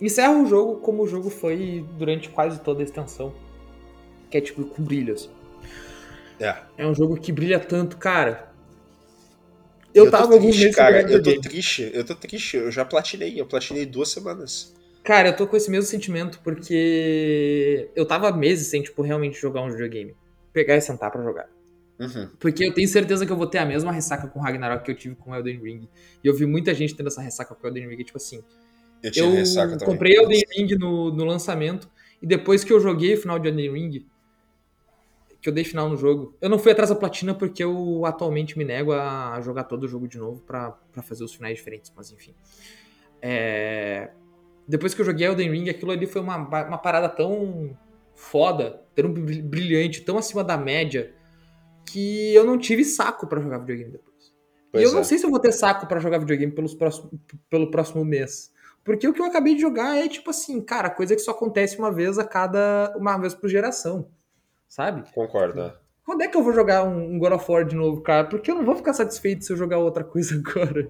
encerra 0.01 0.33
o 0.33 0.47
jogo 0.47 0.77
como 0.77 1.03
o 1.03 1.09
jogo 1.09 1.31
foi 1.31 1.85
durante 1.97 2.29
quase 2.29 2.61
toda 2.61 2.81
a 2.81 2.85
extensão. 2.85 3.35
Que 4.31 4.39
é 4.39 4.41
tipo 4.41 4.65
com 4.65 4.83
brilhos. 4.83 5.31
É. 6.39 6.57
É 6.77 6.87
um 6.87 6.95
jogo 6.95 7.17
que 7.17 7.33
brilha 7.33 7.59
tanto, 7.59 7.97
cara. 7.97 8.53
Eu, 9.95 10.05
eu 10.05 10.11
tava 10.11 10.35
alguns 10.35 10.57
meses 10.57 10.77
cara, 10.77 11.01
eu 11.11 11.23
tô 11.23 11.41
triste, 11.41 11.91
eu 11.93 12.05
tô 12.05 12.15
triste, 12.15 12.57
eu 12.57 12.71
já 12.71 12.85
platinei, 12.85 13.41
eu 13.41 13.47
platinei 13.47 13.87
duas 13.87 14.11
semanas. 14.11 14.75
Cara, 15.03 15.31
eu 15.31 15.37
tô 15.37 15.47
com 15.47 15.57
esse 15.57 15.71
mesmo 15.71 15.89
sentimento 15.89 16.39
porque 16.45 17.89
eu 17.97 18.05
tava 18.05 18.31
meses 18.31 18.67
sem, 18.67 18.83
tipo, 18.83 19.01
realmente 19.01 19.41
jogar 19.41 19.63
um 19.63 19.71
videogame. 19.71 20.15
Pegar 20.53 20.77
e 20.77 20.81
sentar 20.81 21.11
pra 21.11 21.23
jogar. 21.23 21.49
Uhum. 21.99 22.29
Porque 22.39 22.65
eu 22.65 22.75
tenho 22.75 22.87
certeza 22.87 23.25
que 23.27 23.33
eu 23.33 23.37
vou 23.37 23.47
ter 23.47 23.59
a 23.59 23.65
mesma 23.65 23.91
ressaca 23.91 24.29
com 24.29 24.39
Ragnarok 24.39 24.85
que 24.85 24.91
eu 24.91 24.95
tive 24.95 25.15
com 25.15 25.35
Elden 25.35 25.59
Ring. 25.61 25.89
E 26.23 26.29
eu 26.29 26.35
vi 26.35 26.47
muita 26.47 26.75
gente 26.75 26.95
tendo 26.95 27.07
essa 27.07 27.23
ressaca 27.23 27.55
com 27.55 27.67
Elden 27.67 27.89
Ring, 27.89 28.05
tipo 28.05 28.19
assim. 28.19 28.43
Eu, 29.03 29.11
tive 29.11 29.27
eu 29.27 29.33
ressaca 29.33 29.79
também. 29.79 29.87
comprei 29.87 30.17
Elden 30.17 30.43
Ring 30.57 30.75
no, 30.77 31.13
no 31.13 31.25
lançamento, 31.25 31.89
e 32.21 32.27
depois 32.27 32.65
que 32.65 32.73
eu 32.73 32.81
joguei 32.81 33.15
o 33.15 33.21
final 33.21 33.39
de 33.39 33.49
Elden 33.49 33.73
Ring, 33.73 34.07
que 35.41 35.49
eu 35.49 35.53
dei 35.53 35.65
final 35.65 35.89
no 35.89 35.97
jogo. 35.97 36.37
Eu 36.41 36.49
não 36.49 36.59
fui 36.59 36.73
atrás 36.73 36.91
da 36.91 36.97
platina 36.97 37.35
porque 37.35 37.63
eu 37.63 38.05
atualmente 38.05 38.59
me 38.59 38.65
nego 38.65 38.93
a 38.93 39.41
jogar 39.41 39.65
todo 39.65 39.85
o 39.85 39.89
jogo 39.89 40.09
de 40.09 40.19
novo 40.19 40.41
para 40.41 40.77
fazer 41.03 41.25
os 41.25 41.35
finais 41.35 41.57
diferentes, 41.57 41.93
mas 41.97 42.11
enfim. 42.11 42.35
É... 43.23 44.11
Depois 44.67 44.95
que 44.95 45.01
eu 45.01 45.05
joguei 45.05 45.27
Elden 45.27 45.51
Ring, 45.51 45.69
aquilo 45.71 45.91
ali 45.91 46.07
foi 46.07 46.21
uma, 46.21 46.37
uma 46.37 46.79
parada 46.79 47.09
tão 47.09 47.77
foda, 48.15 48.83
tão 48.95 49.11
brilhante, 49.13 50.03
tão 50.03 50.19
acima 50.19 50.43
da 50.43 50.59
média, 50.59 51.15
que 51.87 52.35
eu 52.35 52.45
não 52.45 52.59
tive 52.59 52.85
saco 52.85 53.27
para 53.27 53.41
jogar 53.41 53.59
videogame 53.59 53.93
depois. 53.93 54.35
Pois 54.71 54.83
e 54.83 54.87
eu 54.87 54.91
é. 54.91 54.95
não 54.95 55.05
sei 55.05 55.19
se 55.19 55.25
eu 55.25 55.31
vou 55.31 55.39
ter 55.39 55.53
saco 55.53 55.87
para 55.87 56.01
jogar 56.01 56.19
videogame 56.19 56.53
pelos 56.53 56.75
próximo, 56.75 57.11
pelo 57.49 57.71
próximo 57.71 58.05
mês. 58.05 58.53
Porque 58.93 59.09
o 59.09 59.13
que 59.13 59.21
eu 59.21 59.27
acabei 59.27 59.55
de 59.55 59.61
jogar 59.61 59.97
é 59.97 60.09
tipo 60.09 60.31
assim, 60.31 60.61
cara, 60.61 60.91
coisa 60.91 61.15
que 61.15 61.23
só 61.23 61.31
acontece 61.31 61.79
uma 61.79 61.93
vez 61.93 62.19
a 62.19 62.25
cada. 62.25 62.95
uma 62.97 63.17
vez 63.19 63.35
por 63.35 63.49
geração 63.49 64.11
sabe? 64.69 65.03
Concordo. 65.13 65.73
Quando 66.05 66.23
é 66.23 66.29
que 66.29 66.37
eu 66.37 66.43
vou 66.43 66.53
jogar 66.53 66.85
um, 66.85 67.19
God 67.19 67.33
of 67.33 67.51
War 67.51 67.65
de 67.65 67.75
novo, 67.75 68.01
cara? 68.03 68.27
Porque 68.27 68.51
eu 68.51 68.55
não 68.55 68.65
vou 68.65 68.77
ficar 68.77 68.93
satisfeito 68.93 69.45
se 69.45 69.53
eu 69.53 69.57
jogar 69.57 69.79
outra 69.79 70.05
coisa 70.05 70.35
agora. 70.45 70.89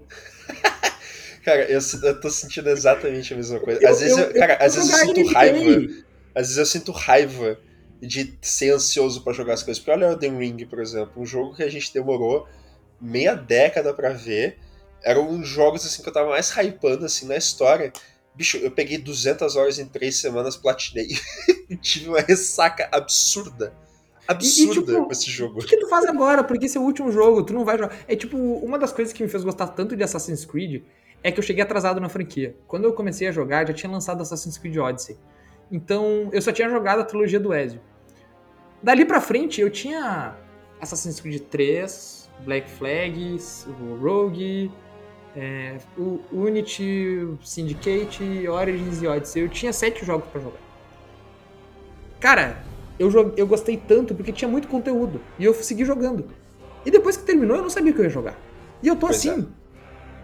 cara, 1.45 1.65
eu, 1.71 1.81
eu 2.03 2.21
tô 2.21 2.31
sentindo 2.31 2.69
exatamente 2.69 3.33
a 3.33 3.37
mesma 3.37 3.61
coisa. 3.61 3.89
Às 3.89 4.03
eu, 4.03 4.17
vezes, 4.17 4.19
eu, 4.19 4.35
cara, 4.35 4.55
às 4.61 4.75
vezes 4.75 4.91
eu 4.91 5.07
sinto 5.07 5.33
raiva. 5.33 5.95
Às 6.35 6.43
vezes 6.43 6.59
eu 6.59 6.67
sinto 6.67 6.93
raiva 6.93 7.59
de 8.01 8.39
ser 8.43 8.71
ansioso 8.71 9.25
para 9.25 9.33
jogar 9.33 9.55
as 9.55 9.63
coisas. 9.63 9.83
Porque 9.83 9.91
olha 9.91 10.09
o 10.09 10.13
Elden 10.13 10.39
Ring, 10.39 10.67
por 10.67 10.81
exemplo, 10.81 11.21
um 11.21 11.27
jogo 11.27 11.57
que 11.57 11.63
a 11.63 11.69
gente 11.69 11.93
demorou 11.93 12.47
meia 13.01 13.35
década 13.35 13.93
para 13.93 14.11
ver. 14.11 14.59
Era 15.03 15.21
um 15.21 15.39
dos 15.39 15.49
jogos 15.49 15.85
assim 15.87 16.03
que 16.03 16.09
eu 16.09 16.13
tava 16.13 16.31
mais 16.31 16.51
hypando 16.51 17.05
assim 17.05 17.27
na 17.27 17.37
história. 17.37 17.93
Bicho, 18.35 18.57
eu 18.59 18.71
peguei 18.71 18.99
200 18.99 19.57
horas 19.57 19.79
em 19.79 19.87
3 19.87 20.15
semanas, 20.17 20.57
platinei. 20.57 21.09
e 21.69 21.77
tive 21.77 22.09
uma 22.09 22.21
ressaca 22.21 22.89
absurda. 22.93 23.75
Absurda 24.27 24.75
e, 24.75 24.79
e, 24.79 24.87
tipo, 24.87 25.05
com 25.05 25.13
esse 25.13 25.31
jogo. 25.31 25.59
O 25.59 25.63
que, 25.63 25.69
que, 25.69 25.79
tu 25.79 25.89
faz 25.89 26.05
agora? 26.07 26.45
Porque 26.45 26.67
esse 26.67 26.77
é 26.77 26.81
o 26.81 26.85
último 26.85 27.11
jogo, 27.11 27.43
tu 27.43 27.53
não 27.53 27.65
vai 27.65 27.79
jogar. 27.79 27.97
É 28.07 28.15
tipo, 28.15 28.37
uma 28.37 28.79
das 28.79 28.93
coisas 28.93 29.13
que 29.13 29.23
me 29.23 29.29
fez 29.29 29.43
gostar 29.43 29.69
tanto 29.69 29.97
de 29.97 30.03
Assassin's 30.03 30.45
Creed 30.45 30.83
é 31.23 31.33
que 31.33 31.39
eu 31.39 31.43
cheguei 31.43 31.63
atrasado 31.63 32.01
na 32.01 32.09
franquia. 32.09 32.55
Quando 32.67 32.85
eu 32.85 32.93
comecei 32.93 33.27
a 33.27 33.33
jogar, 33.33 33.67
já 33.67 33.75
tinha 33.75 33.91
lançado 33.91 34.21
Assassin's 34.21 34.59
Creed 34.59 34.77
Odyssey. 34.77 35.17
Então, 35.71 36.29
eu 36.33 36.41
só 36.41 36.53
tinha 36.53 36.69
jogado 36.69 37.01
a 37.01 37.05
trilogia 37.05 37.41
do 37.41 37.53
Ezio. 37.53 37.81
Dali 38.83 39.05
pra 39.05 39.21
frente, 39.21 39.61
eu 39.61 39.71
tinha 39.71 40.37
Assassin's 40.81 41.21
Creed 41.21 41.43
3, 41.51 42.31
Black 42.45 42.71
Flags, 42.71 43.67
Rogue, 44.01 44.71
é, 45.37 45.79
o 45.97 46.21
Unity, 46.33 47.29
Syndicate, 47.43 48.49
Origins 48.49 49.03
e 49.03 49.07
Odyssey. 49.07 49.43
Eu 49.43 49.49
tinha 49.49 49.73
sete 49.73 50.05
jogos 50.05 50.29
para 50.31 50.41
jogar. 50.41 50.61
Cara, 52.21 52.65
eu, 52.99 53.11
eu 53.37 53.47
gostei 53.47 53.77
tanto 53.77 54.15
porque 54.15 54.33
tinha 54.33 54.49
muito 54.49 54.69
conteúdo. 54.69 55.21
E 55.39 55.45
eu 55.45 55.55
segui 55.55 55.85
jogando. 55.85 56.27
E 56.85 56.91
depois 56.91 57.17
que 57.17 57.25
terminou, 57.25 57.57
eu 57.57 57.63
não 57.63 57.71
sabia 57.71 57.93
o 57.93 57.95
que 57.95 58.01
eu 58.01 58.05
ia 58.05 58.11
jogar. 58.11 58.39
E 58.83 58.89
eu 58.89 58.97
tô 58.97 59.07
pois 59.07 59.19
assim. 59.19 59.41
É. 59.41 59.59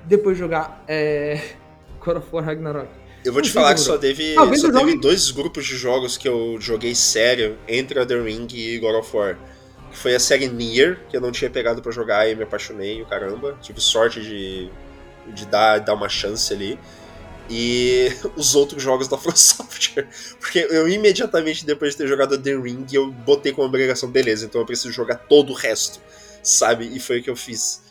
Depois 0.06 0.36
de 0.36 0.40
jogar 0.40 0.84
é... 0.88 1.40
God 2.04 2.18
of 2.18 2.28
War 2.32 2.44
Ragnarok. 2.44 2.88
Eu 3.24 3.32
vou 3.32 3.40
te 3.40 3.50
falar 3.50 3.72
que 3.72 3.80
só 3.80 3.96
teve, 3.96 4.34
só 4.34 4.70
teve 4.70 4.98
dois 4.98 5.30
grupos 5.30 5.64
de 5.64 5.76
jogos 5.76 6.18
que 6.18 6.28
eu 6.28 6.58
joguei 6.60 6.94
sério 6.94 7.56
entre 7.66 7.98
Elden 7.98 8.22
Ring 8.22 8.46
e 8.52 8.78
God 8.78 8.96
of 8.96 9.16
War. 9.16 9.38
Foi 9.92 10.14
a 10.14 10.20
série 10.20 10.46
Nier, 10.48 11.00
que 11.08 11.16
eu 11.16 11.22
não 11.22 11.32
tinha 11.32 11.48
pegado 11.48 11.80
para 11.80 11.90
jogar 11.90 12.28
e 12.28 12.34
me 12.34 12.42
apaixonei, 12.42 13.00
o 13.00 13.06
caramba. 13.06 13.56
Tive 13.62 13.80
sorte 13.80 14.20
de 14.20 14.70
de 15.32 15.46
dar, 15.46 15.78
dar 15.78 15.94
uma 15.94 16.08
chance 16.08 16.52
ali. 16.52 16.78
E 17.48 18.08
os 18.36 18.54
outros 18.54 18.82
jogos 18.82 19.08
da 19.08 19.18
From 19.18 19.34
Software. 19.36 20.08
Porque 20.40 20.58
eu 20.58 20.88
imediatamente 20.88 21.64
depois 21.64 21.92
de 21.92 21.98
ter 21.98 22.06
jogado 22.08 22.38
The 22.38 22.56
Ring, 22.56 22.86
eu 22.92 23.10
botei 23.10 23.52
como 23.52 23.66
obrigação, 23.66 24.10
beleza, 24.10 24.46
então 24.46 24.60
eu 24.60 24.66
preciso 24.66 24.92
jogar 24.92 25.16
todo 25.16 25.50
o 25.50 25.54
resto, 25.54 26.00
sabe? 26.42 26.86
E 26.94 27.00
foi 27.00 27.20
o 27.20 27.22
que 27.22 27.30
eu 27.30 27.36
fiz. 27.36 27.82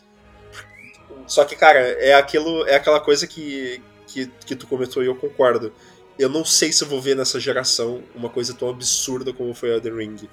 Só 1.28 1.46
que, 1.46 1.56
cara, 1.56 1.80
é 1.80 2.14
aquilo, 2.14 2.68
é 2.68 2.76
aquela 2.76 3.00
coisa 3.00 3.26
que, 3.26 3.82
que, 4.08 4.28
que 4.46 4.56
tu 4.56 4.68
comentou 4.68 5.04
e 5.04 5.08
eu 5.08 5.16
concordo. 5.16 5.74
Eu 6.20 6.30
não 6.30 6.46
sei 6.46 6.72
se 6.72 6.84
eu 6.84 6.88
vou 6.88 7.02
ver 7.02 7.16
nessa 7.16 7.40
geração 7.40 8.04
uma 8.14 8.30
coisa 8.30 8.54
tão 8.54 8.70
absurda 8.70 9.34
como 9.34 9.54
foi 9.54 9.76
a 9.76 9.80
The 9.80 9.90
Ring. 9.90 10.30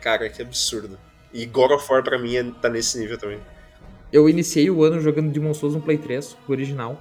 Cara, 0.00 0.30
que 0.30 0.40
absurdo. 0.40 0.98
E 1.32 1.44
God 1.44 1.72
of 1.72 1.92
War 1.92 2.02
pra 2.02 2.18
mim 2.18 2.36
é, 2.36 2.44
tá 2.62 2.68
nesse 2.68 2.98
nível 2.98 3.18
também 3.18 3.40
eu 4.12 4.28
iniciei 4.28 4.70
o 4.70 4.82
ano 4.82 5.00
jogando 5.00 5.30
Demon 5.30 5.54
Souls 5.54 5.74
no 5.74 5.80
Play 5.80 5.98
3, 5.98 6.36
o 6.48 6.52
original. 6.52 7.00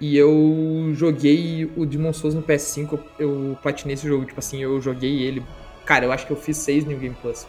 E 0.00 0.16
eu 0.16 0.90
joguei 0.92 1.70
o 1.76 1.86
Demon 1.86 2.12
Souls 2.12 2.34
no 2.34 2.42
PS5, 2.42 2.98
eu 3.18 3.56
platinei 3.62 3.94
esse 3.94 4.06
jogo, 4.06 4.24
tipo 4.24 4.38
assim, 4.38 4.62
eu 4.62 4.80
joguei 4.80 5.22
ele. 5.22 5.42
Cara, 5.84 6.04
eu 6.04 6.12
acho 6.12 6.26
que 6.26 6.32
eu 6.32 6.36
fiz 6.36 6.56
6 6.58 6.84
New 6.84 6.98
Game 6.98 7.16
Plus 7.20 7.46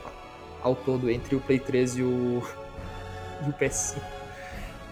ao 0.62 0.76
todo, 0.76 1.10
entre 1.10 1.36
o 1.36 1.40
Play 1.40 1.60
3 1.60 1.98
e 1.98 2.02
o, 2.02 2.42
e 3.46 3.50
o 3.50 3.54
PS5. 3.54 3.98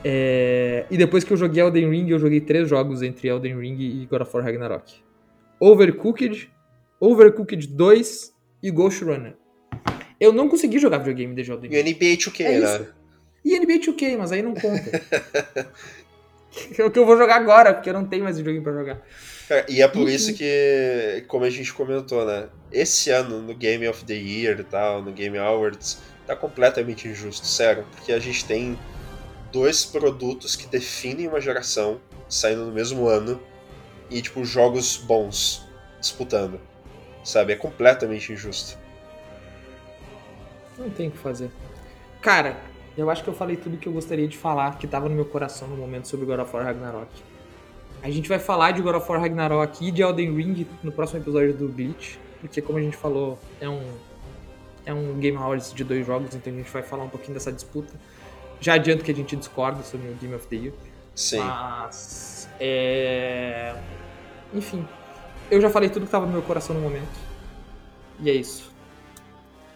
É... 0.03 0.85
E 0.91 0.97
depois 0.97 1.23
que 1.23 1.31
eu 1.31 1.37
joguei 1.37 1.63
Elden 1.63 1.89
Ring, 1.89 2.09
eu 2.09 2.19
joguei 2.19 2.41
três 2.41 2.67
jogos 2.67 3.01
entre 3.01 3.27
Elden 3.27 3.57
Ring 3.57 3.77
e 3.79 4.05
God 4.05 4.21
of 4.21 4.35
War 4.35 4.45
Ragnarok. 4.45 4.95
Overcooked, 5.59 6.51
Overcooked 6.99 7.67
2 7.67 8.33
e 8.61 8.71
Ghost 8.71 9.03
Runner. 9.03 9.35
Eu 10.19 10.33
não 10.33 10.49
consegui 10.49 10.79
jogar 10.79 10.97
videogame 10.97 11.33
desde 11.33 11.51
Elden 11.53 11.69
Ring. 11.69 11.77
E 11.77 11.79
o 11.79 11.83
NBA 11.83 12.17
2K, 12.17 12.41
é 12.41 12.59
né? 12.59 12.87
E 13.43 13.59
NBA 13.59 13.79
2K, 13.79 14.17
mas 14.17 14.31
aí 14.31 14.41
não 14.41 14.53
conta. 14.53 15.01
é 16.77 16.83
o 16.83 16.91
que 16.91 16.99
eu 16.99 17.05
vou 17.05 17.17
jogar 17.17 17.35
agora, 17.35 17.73
porque 17.73 17.89
eu 17.89 17.93
não 17.93 18.05
tenho 18.05 18.23
mais 18.23 18.37
videogame 18.37 18.63
pra 18.63 18.73
jogar. 18.73 19.01
Cara, 19.47 19.65
e 19.67 19.81
é 19.81 19.87
por 19.87 20.07
isso 20.07 20.33
que, 20.33 21.25
como 21.27 21.43
a 21.43 21.49
gente 21.49 21.73
comentou, 21.73 22.25
né? 22.25 22.47
Esse 22.71 23.09
ano, 23.09 23.41
no 23.41 23.53
Game 23.53 23.87
of 23.87 24.05
the 24.05 24.13
Year 24.13 24.59
e 24.59 24.63
tal, 24.63 25.01
no 25.01 25.11
Game 25.11 25.37
Awards, 25.37 25.99
tá 26.25 26.35
completamente 26.35 27.07
injusto, 27.07 27.45
sério. 27.45 27.85
Porque 27.91 28.13
a 28.13 28.19
gente 28.19 28.45
tem 28.45 28.79
dois 29.51 29.85
produtos 29.85 30.55
que 30.55 30.65
definem 30.67 31.27
uma 31.27 31.41
geração 31.41 31.99
saindo 32.29 32.65
no 32.65 32.71
mesmo 32.71 33.07
ano 33.07 33.39
e, 34.09 34.21
tipo, 34.21 34.45
jogos 34.45 34.97
bons 34.97 35.67
disputando. 35.99 36.59
Sabe? 37.23 37.53
É 37.53 37.55
completamente 37.55 38.31
injusto. 38.31 38.77
Não 40.77 40.89
tem 40.89 41.09
o 41.09 41.11
que 41.11 41.17
fazer. 41.17 41.51
Cara, 42.21 42.57
eu 42.97 43.09
acho 43.09 43.23
que 43.23 43.29
eu 43.29 43.33
falei 43.33 43.55
tudo 43.55 43.77
que 43.77 43.87
eu 43.87 43.93
gostaria 43.93 44.27
de 44.27 44.37
falar, 44.37 44.77
que 44.77 44.85
estava 44.85 45.09
no 45.09 45.15
meu 45.15 45.25
coração 45.25 45.67
no 45.67 45.75
momento 45.75 46.07
sobre 46.07 46.25
God 46.25 46.39
of 46.39 46.55
War 46.55 46.65
Ragnarok. 46.65 47.09
A 48.01 48.09
gente 48.09 48.27
vai 48.27 48.39
falar 48.39 48.71
de 48.71 48.81
God 48.81 48.95
of 48.95 49.09
War 49.09 49.21
Ragnarok 49.21 49.87
e 49.87 49.91
de 49.91 50.01
Elden 50.01 50.35
Ring 50.35 50.67
no 50.83 50.91
próximo 50.91 51.19
episódio 51.19 51.53
do 51.53 51.67
Bleach, 51.67 52.19
porque 52.41 52.61
como 52.61 52.77
a 52.77 52.81
gente 52.81 52.97
falou, 52.97 53.39
é 53.59 53.67
um 53.67 53.81
é 54.85 54.93
um 54.93 55.17
Game 55.17 55.37
Awards 55.37 55.73
de 55.73 55.83
dois 55.83 56.05
jogos, 56.05 56.35
então 56.35 56.51
a 56.51 56.55
gente 56.57 56.69
vai 56.69 56.83
falar 56.83 57.05
um 57.05 57.09
pouquinho 57.09 57.33
dessa 57.33 57.51
disputa. 57.51 57.93
Já 58.59 58.73
adianto 58.73 59.03
que 59.03 59.11
a 59.11 59.15
gente 59.15 59.35
discorda 59.35 59.81
sobre 59.83 60.09
o 60.09 60.13
Game 60.15 60.35
of 60.35 60.45
the 60.47 60.55
Year. 60.57 60.73
Sim. 61.15 61.39
Mas 61.39 62.49
é... 62.59 63.75
enfim, 64.53 64.85
eu 65.49 65.61
já 65.61 65.69
falei 65.69 65.89
tudo 65.89 66.01
que 66.01 66.07
estava 66.07 66.25
no 66.25 66.33
meu 66.33 66.41
coração 66.41 66.75
no 66.75 66.81
momento. 66.81 67.17
E 68.19 68.29
é 68.29 68.33
isso. 68.33 68.72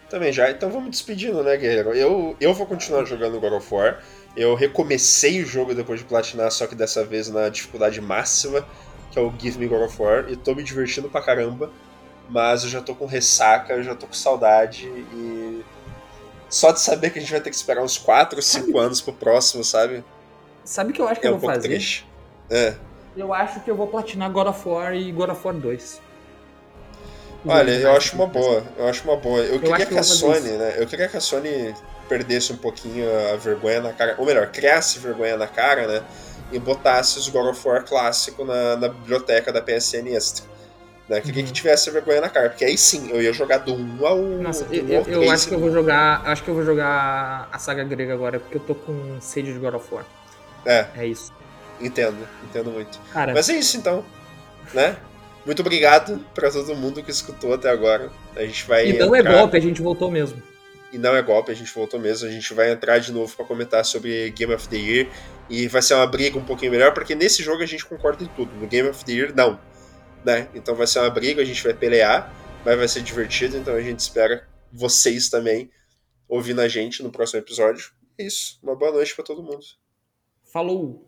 Também 0.08 0.32
já. 0.32 0.50
Então 0.50 0.70
vamos 0.70 0.90
despedindo, 0.90 1.42
né, 1.42 1.56
Guerreiro? 1.56 1.92
Eu, 1.94 2.36
eu 2.40 2.54
vou 2.54 2.66
continuar 2.66 3.04
jogando 3.04 3.38
God 3.40 3.52
of 3.52 3.74
War. 3.74 4.02
Eu 4.36 4.54
recomecei 4.54 5.42
o 5.42 5.46
jogo 5.46 5.74
depois 5.74 6.00
de 6.00 6.06
platinar, 6.06 6.50
só 6.50 6.66
que 6.66 6.74
dessa 6.74 7.04
vez 7.04 7.28
na 7.28 7.48
dificuldade 7.48 8.00
máxima, 8.00 8.66
que 9.10 9.18
é 9.18 9.22
o 9.22 9.32
Give 9.38 9.58
Me 9.58 9.66
God 9.66 9.82
of 9.82 10.00
War, 10.00 10.26
e 10.28 10.36
tô 10.36 10.54
me 10.54 10.62
divertindo 10.62 11.08
pra 11.08 11.20
caramba. 11.20 11.70
Mas 12.28 12.62
eu 12.62 12.68
já 12.68 12.80
tô 12.80 12.94
com 12.94 13.06
ressaca, 13.06 13.72
eu 13.72 13.82
já 13.82 13.94
tô 13.94 14.06
com 14.06 14.12
saudade 14.12 14.86
e. 14.86 15.64
Só 16.48 16.72
de 16.72 16.80
saber 16.80 17.10
que 17.10 17.18
a 17.18 17.20
gente 17.20 17.30
vai 17.30 17.40
ter 17.40 17.50
que 17.50 17.56
esperar 17.56 17.82
uns 17.82 17.98
4 17.98 18.36
ou 18.36 18.42
5 18.42 18.78
anos 18.78 19.02
pro 19.02 19.12
próximo, 19.12 19.62
sabe? 19.62 20.02
Sabe 20.64 20.90
o 20.90 20.94
que 20.94 21.00
eu 21.00 21.08
acho 21.08 21.20
que 21.20 21.26
é 21.26 21.30
eu 21.30 21.34
um 21.34 21.38
vou 21.38 21.50
fazer? 21.50 21.68
Triste. 21.68 22.06
É. 22.48 22.74
Eu 23.14 23.34
acho 23.34 23.60
que 23.60 23.70
eu 23.70 23.76
vou 23.76 23.86
platinar 23.86 24.30
God 24.30 24.46
of 24.46 24.66
War 24.66 24.94
e 24.94 25.12
God 25.12 25.30
of 25.30 25.46
War 25.46 25.54
2. 25.54 26.00
Olha, 27.46 27.70
eu 27.70 27.92
acho 27.92 28.14
uma 28.16 28.26
boa. 28.26 28.62
Eu 28.76 28.88
acho 28.88 29.04
uma 29.04 29.16
boa. 29.16 29.40
Eu, 29.40 29.54
Eu 29.54 29.60
queria 29.60 29.86
que, 29.86 29.94
eu 29.94 29.98
a 29.98 30.02
Sony, 30.02 30.50
né? 30.50 30.74
Eu 30.76 30.86
queria 30.86 31.08
que 31.08 31.16
a 31.16 31.20
Sony 31.20 31.74
perdesse 32.08 32.52
um 32.52 32.56
pouquinho 32.56 33.06
a 33.32 33.36
vergonha 33.36 33.80
na 33.80 33.92
cara. 33.92 34.14
Ou 34.18 34.26
melhor, 34.26 34.48
criasse 34.48 34.98
vergonha 34.98 35.36
na 35.36 35.46
cara, 35.46 35.86
né? 35.86 36.02
E 36.50 36.58
botasse 36.58 37.18
os 37.18 37.28
God 37.28 37.46
of 37.50 37.68
War 37.68 37.84
clássico 37.84 38.44
na, 38.44 38.76
na 38.76 38.88
biblioteca 38.88 39.52
da 39.52 39.60
PSN 39.60 40.08
Extra. 40.14 40.44
Né? 41.08 41.20
Queria 41.20 41.40
Uhum. 41.42 41.46
que 41.46 41.52
tivesse 41.54 41.90
vergonha 41.90 42.20
na 42.20 42.28
cara, 42.28 42.50
porque 42.50 42.64
aí 42.64 42.76
sim 42.76 43.10
eu 43.10 43.22
ia 43.22 43.32
jogar 43.32 43.58
do 43.58 43.72
1 43.74 44.06
ao. 44.06 44.18
Nossa, 44.18 44.64
do 44.64 44.74
eu, 44.74 44.84
1 44.84 44.88
eu, 44.90 44.98
ao 44.98 45.04
eu 45.06 45.18
3 45.20 45.32
acho 45.32 45.48
que 45.48 45.54
eu 45.54 45.58
vou 45.60 45.70
jogar. 45.70 46.22
Acho 46.26 46.42
que 46.42 46.50
eu 46.50 46.54
vou 46.54 46.64
jogar 46.64 47.48
a 47.50 47.58
saga 47.58 47.84
grega 47.84 48.12
agora, 48.12 48.40
porque 48.40 48.56
eu 48.56 48.60
tô 48.62 48.74
com 48.74 49.18
sede 49.20 49.52
de 49.52 49.58
God 49.58 49.74
of 49.74 49.94
War. 49.94 50.04
É, 50.66 50.86
É 50.96 51.06
isso. 51.06 51.32
entendo, 51.80 52.16
entendo 52.44 52.70
muito. 52.70 52.98
Cara, 53.12 53.32
Mas 53.32 53.48
é 53.48 53.54
isso 53.54 53.76
então, 53.78 54.04
né? 54.74 54.96
Muito 55.48 55.60
obrigado 55.60 56.22
pra 56.34 56.50
todo 56.50 56.76
mundo 56.76 57.02
que 57.02 57.10
escutou 57.10 57.54
até 57.54 57.70
agora. 57.70 58.12
A 58.36 58.42
gente 58.42 58.66
vai. 58.66 58.90
e 58.90 58.98
não 58.98 59.14
é 59.16 59.20
entrar- 59.20 59.38
golpe, 59.38 59.56
a 59.56 59.60
gente 59.60 59.80
voltou 59.80 60.10
mesmo. 60.10 60.42
E 60.92 60.98
não 60.98 61.16
é 61.16 61.22
golpe, 61.22 61.50
a 61.50 61.54
gente 61.54 61.72
voltou 61.72 61.98
mesmo. 61.98 62.28
A 62.28 62.30
gente 62.30 62.52
vai 62.52 62.70
entrar 62.70 62.98
de 62.98 63.10
novo 63.12 63.34
pra 63.34 63.46
comentar 63.46 63.82
sobre 63.82 64.28
Game 64.32 64.52
of 64.52 64.68
the 64.68 64.76
Year. 64.76 65.08
E 65.48 65.66
vai 65.66 65.80
ser 65.80 65.94
uma 65.94 66.06
briga 66.06 66.38
um 66.38 66.44
pouquinho 66.44 66.70
melhor, 66.70 66.92
porque 66.92 67.14
nesse 67.14 67.42
jogo 67.42 67.62
a 67.62 67.66
gente 67.66 67.82
concorda 67.86 68.22
em 68.22 68.26
tudo. 68.26 68.54
No 68.56 68.66
Game 68.66 68.90
of 68.90 69.02
the 69.06 69.12
Year, 69.12 69.32
não. 69.34 69.58
Né? 70.22 70.48
Então 70.54 70.74
vai 70.74 70.86
ser 70.86 70.98
uma 70.98 71.08
briga, 71.08 71.40
a 71.40 71.44
gente 71.46 71.64
vai 71.64 71.72
pelear, 71.72 72.30
mas 72.62 72.76
vai 72.76 72.86
ser 72.86 73.00
divertido. 73.00 73.56
Então 73.56 73.74
a 73.74 73.80
gente 73.80 74.00
espera 74.00 74.46
vocês 74.70 75.30
também 75.30 75.70
ouvindo 76.28 76.60
a 76.60 76.68
gente 76.68 77.02
no 77.02 77.10
próximo 77.10 77.40
episódio. 77.40 77.90
É 78.18 78.26
isso. 78.26 78.58
Uma 78.62 78.76
boa 78.76 78.92
noite 78.92 79.14
pra 79.14 79.24
todo 79.24 79.42
mundo. 79.42 79.64
Falou! 80.52 81.07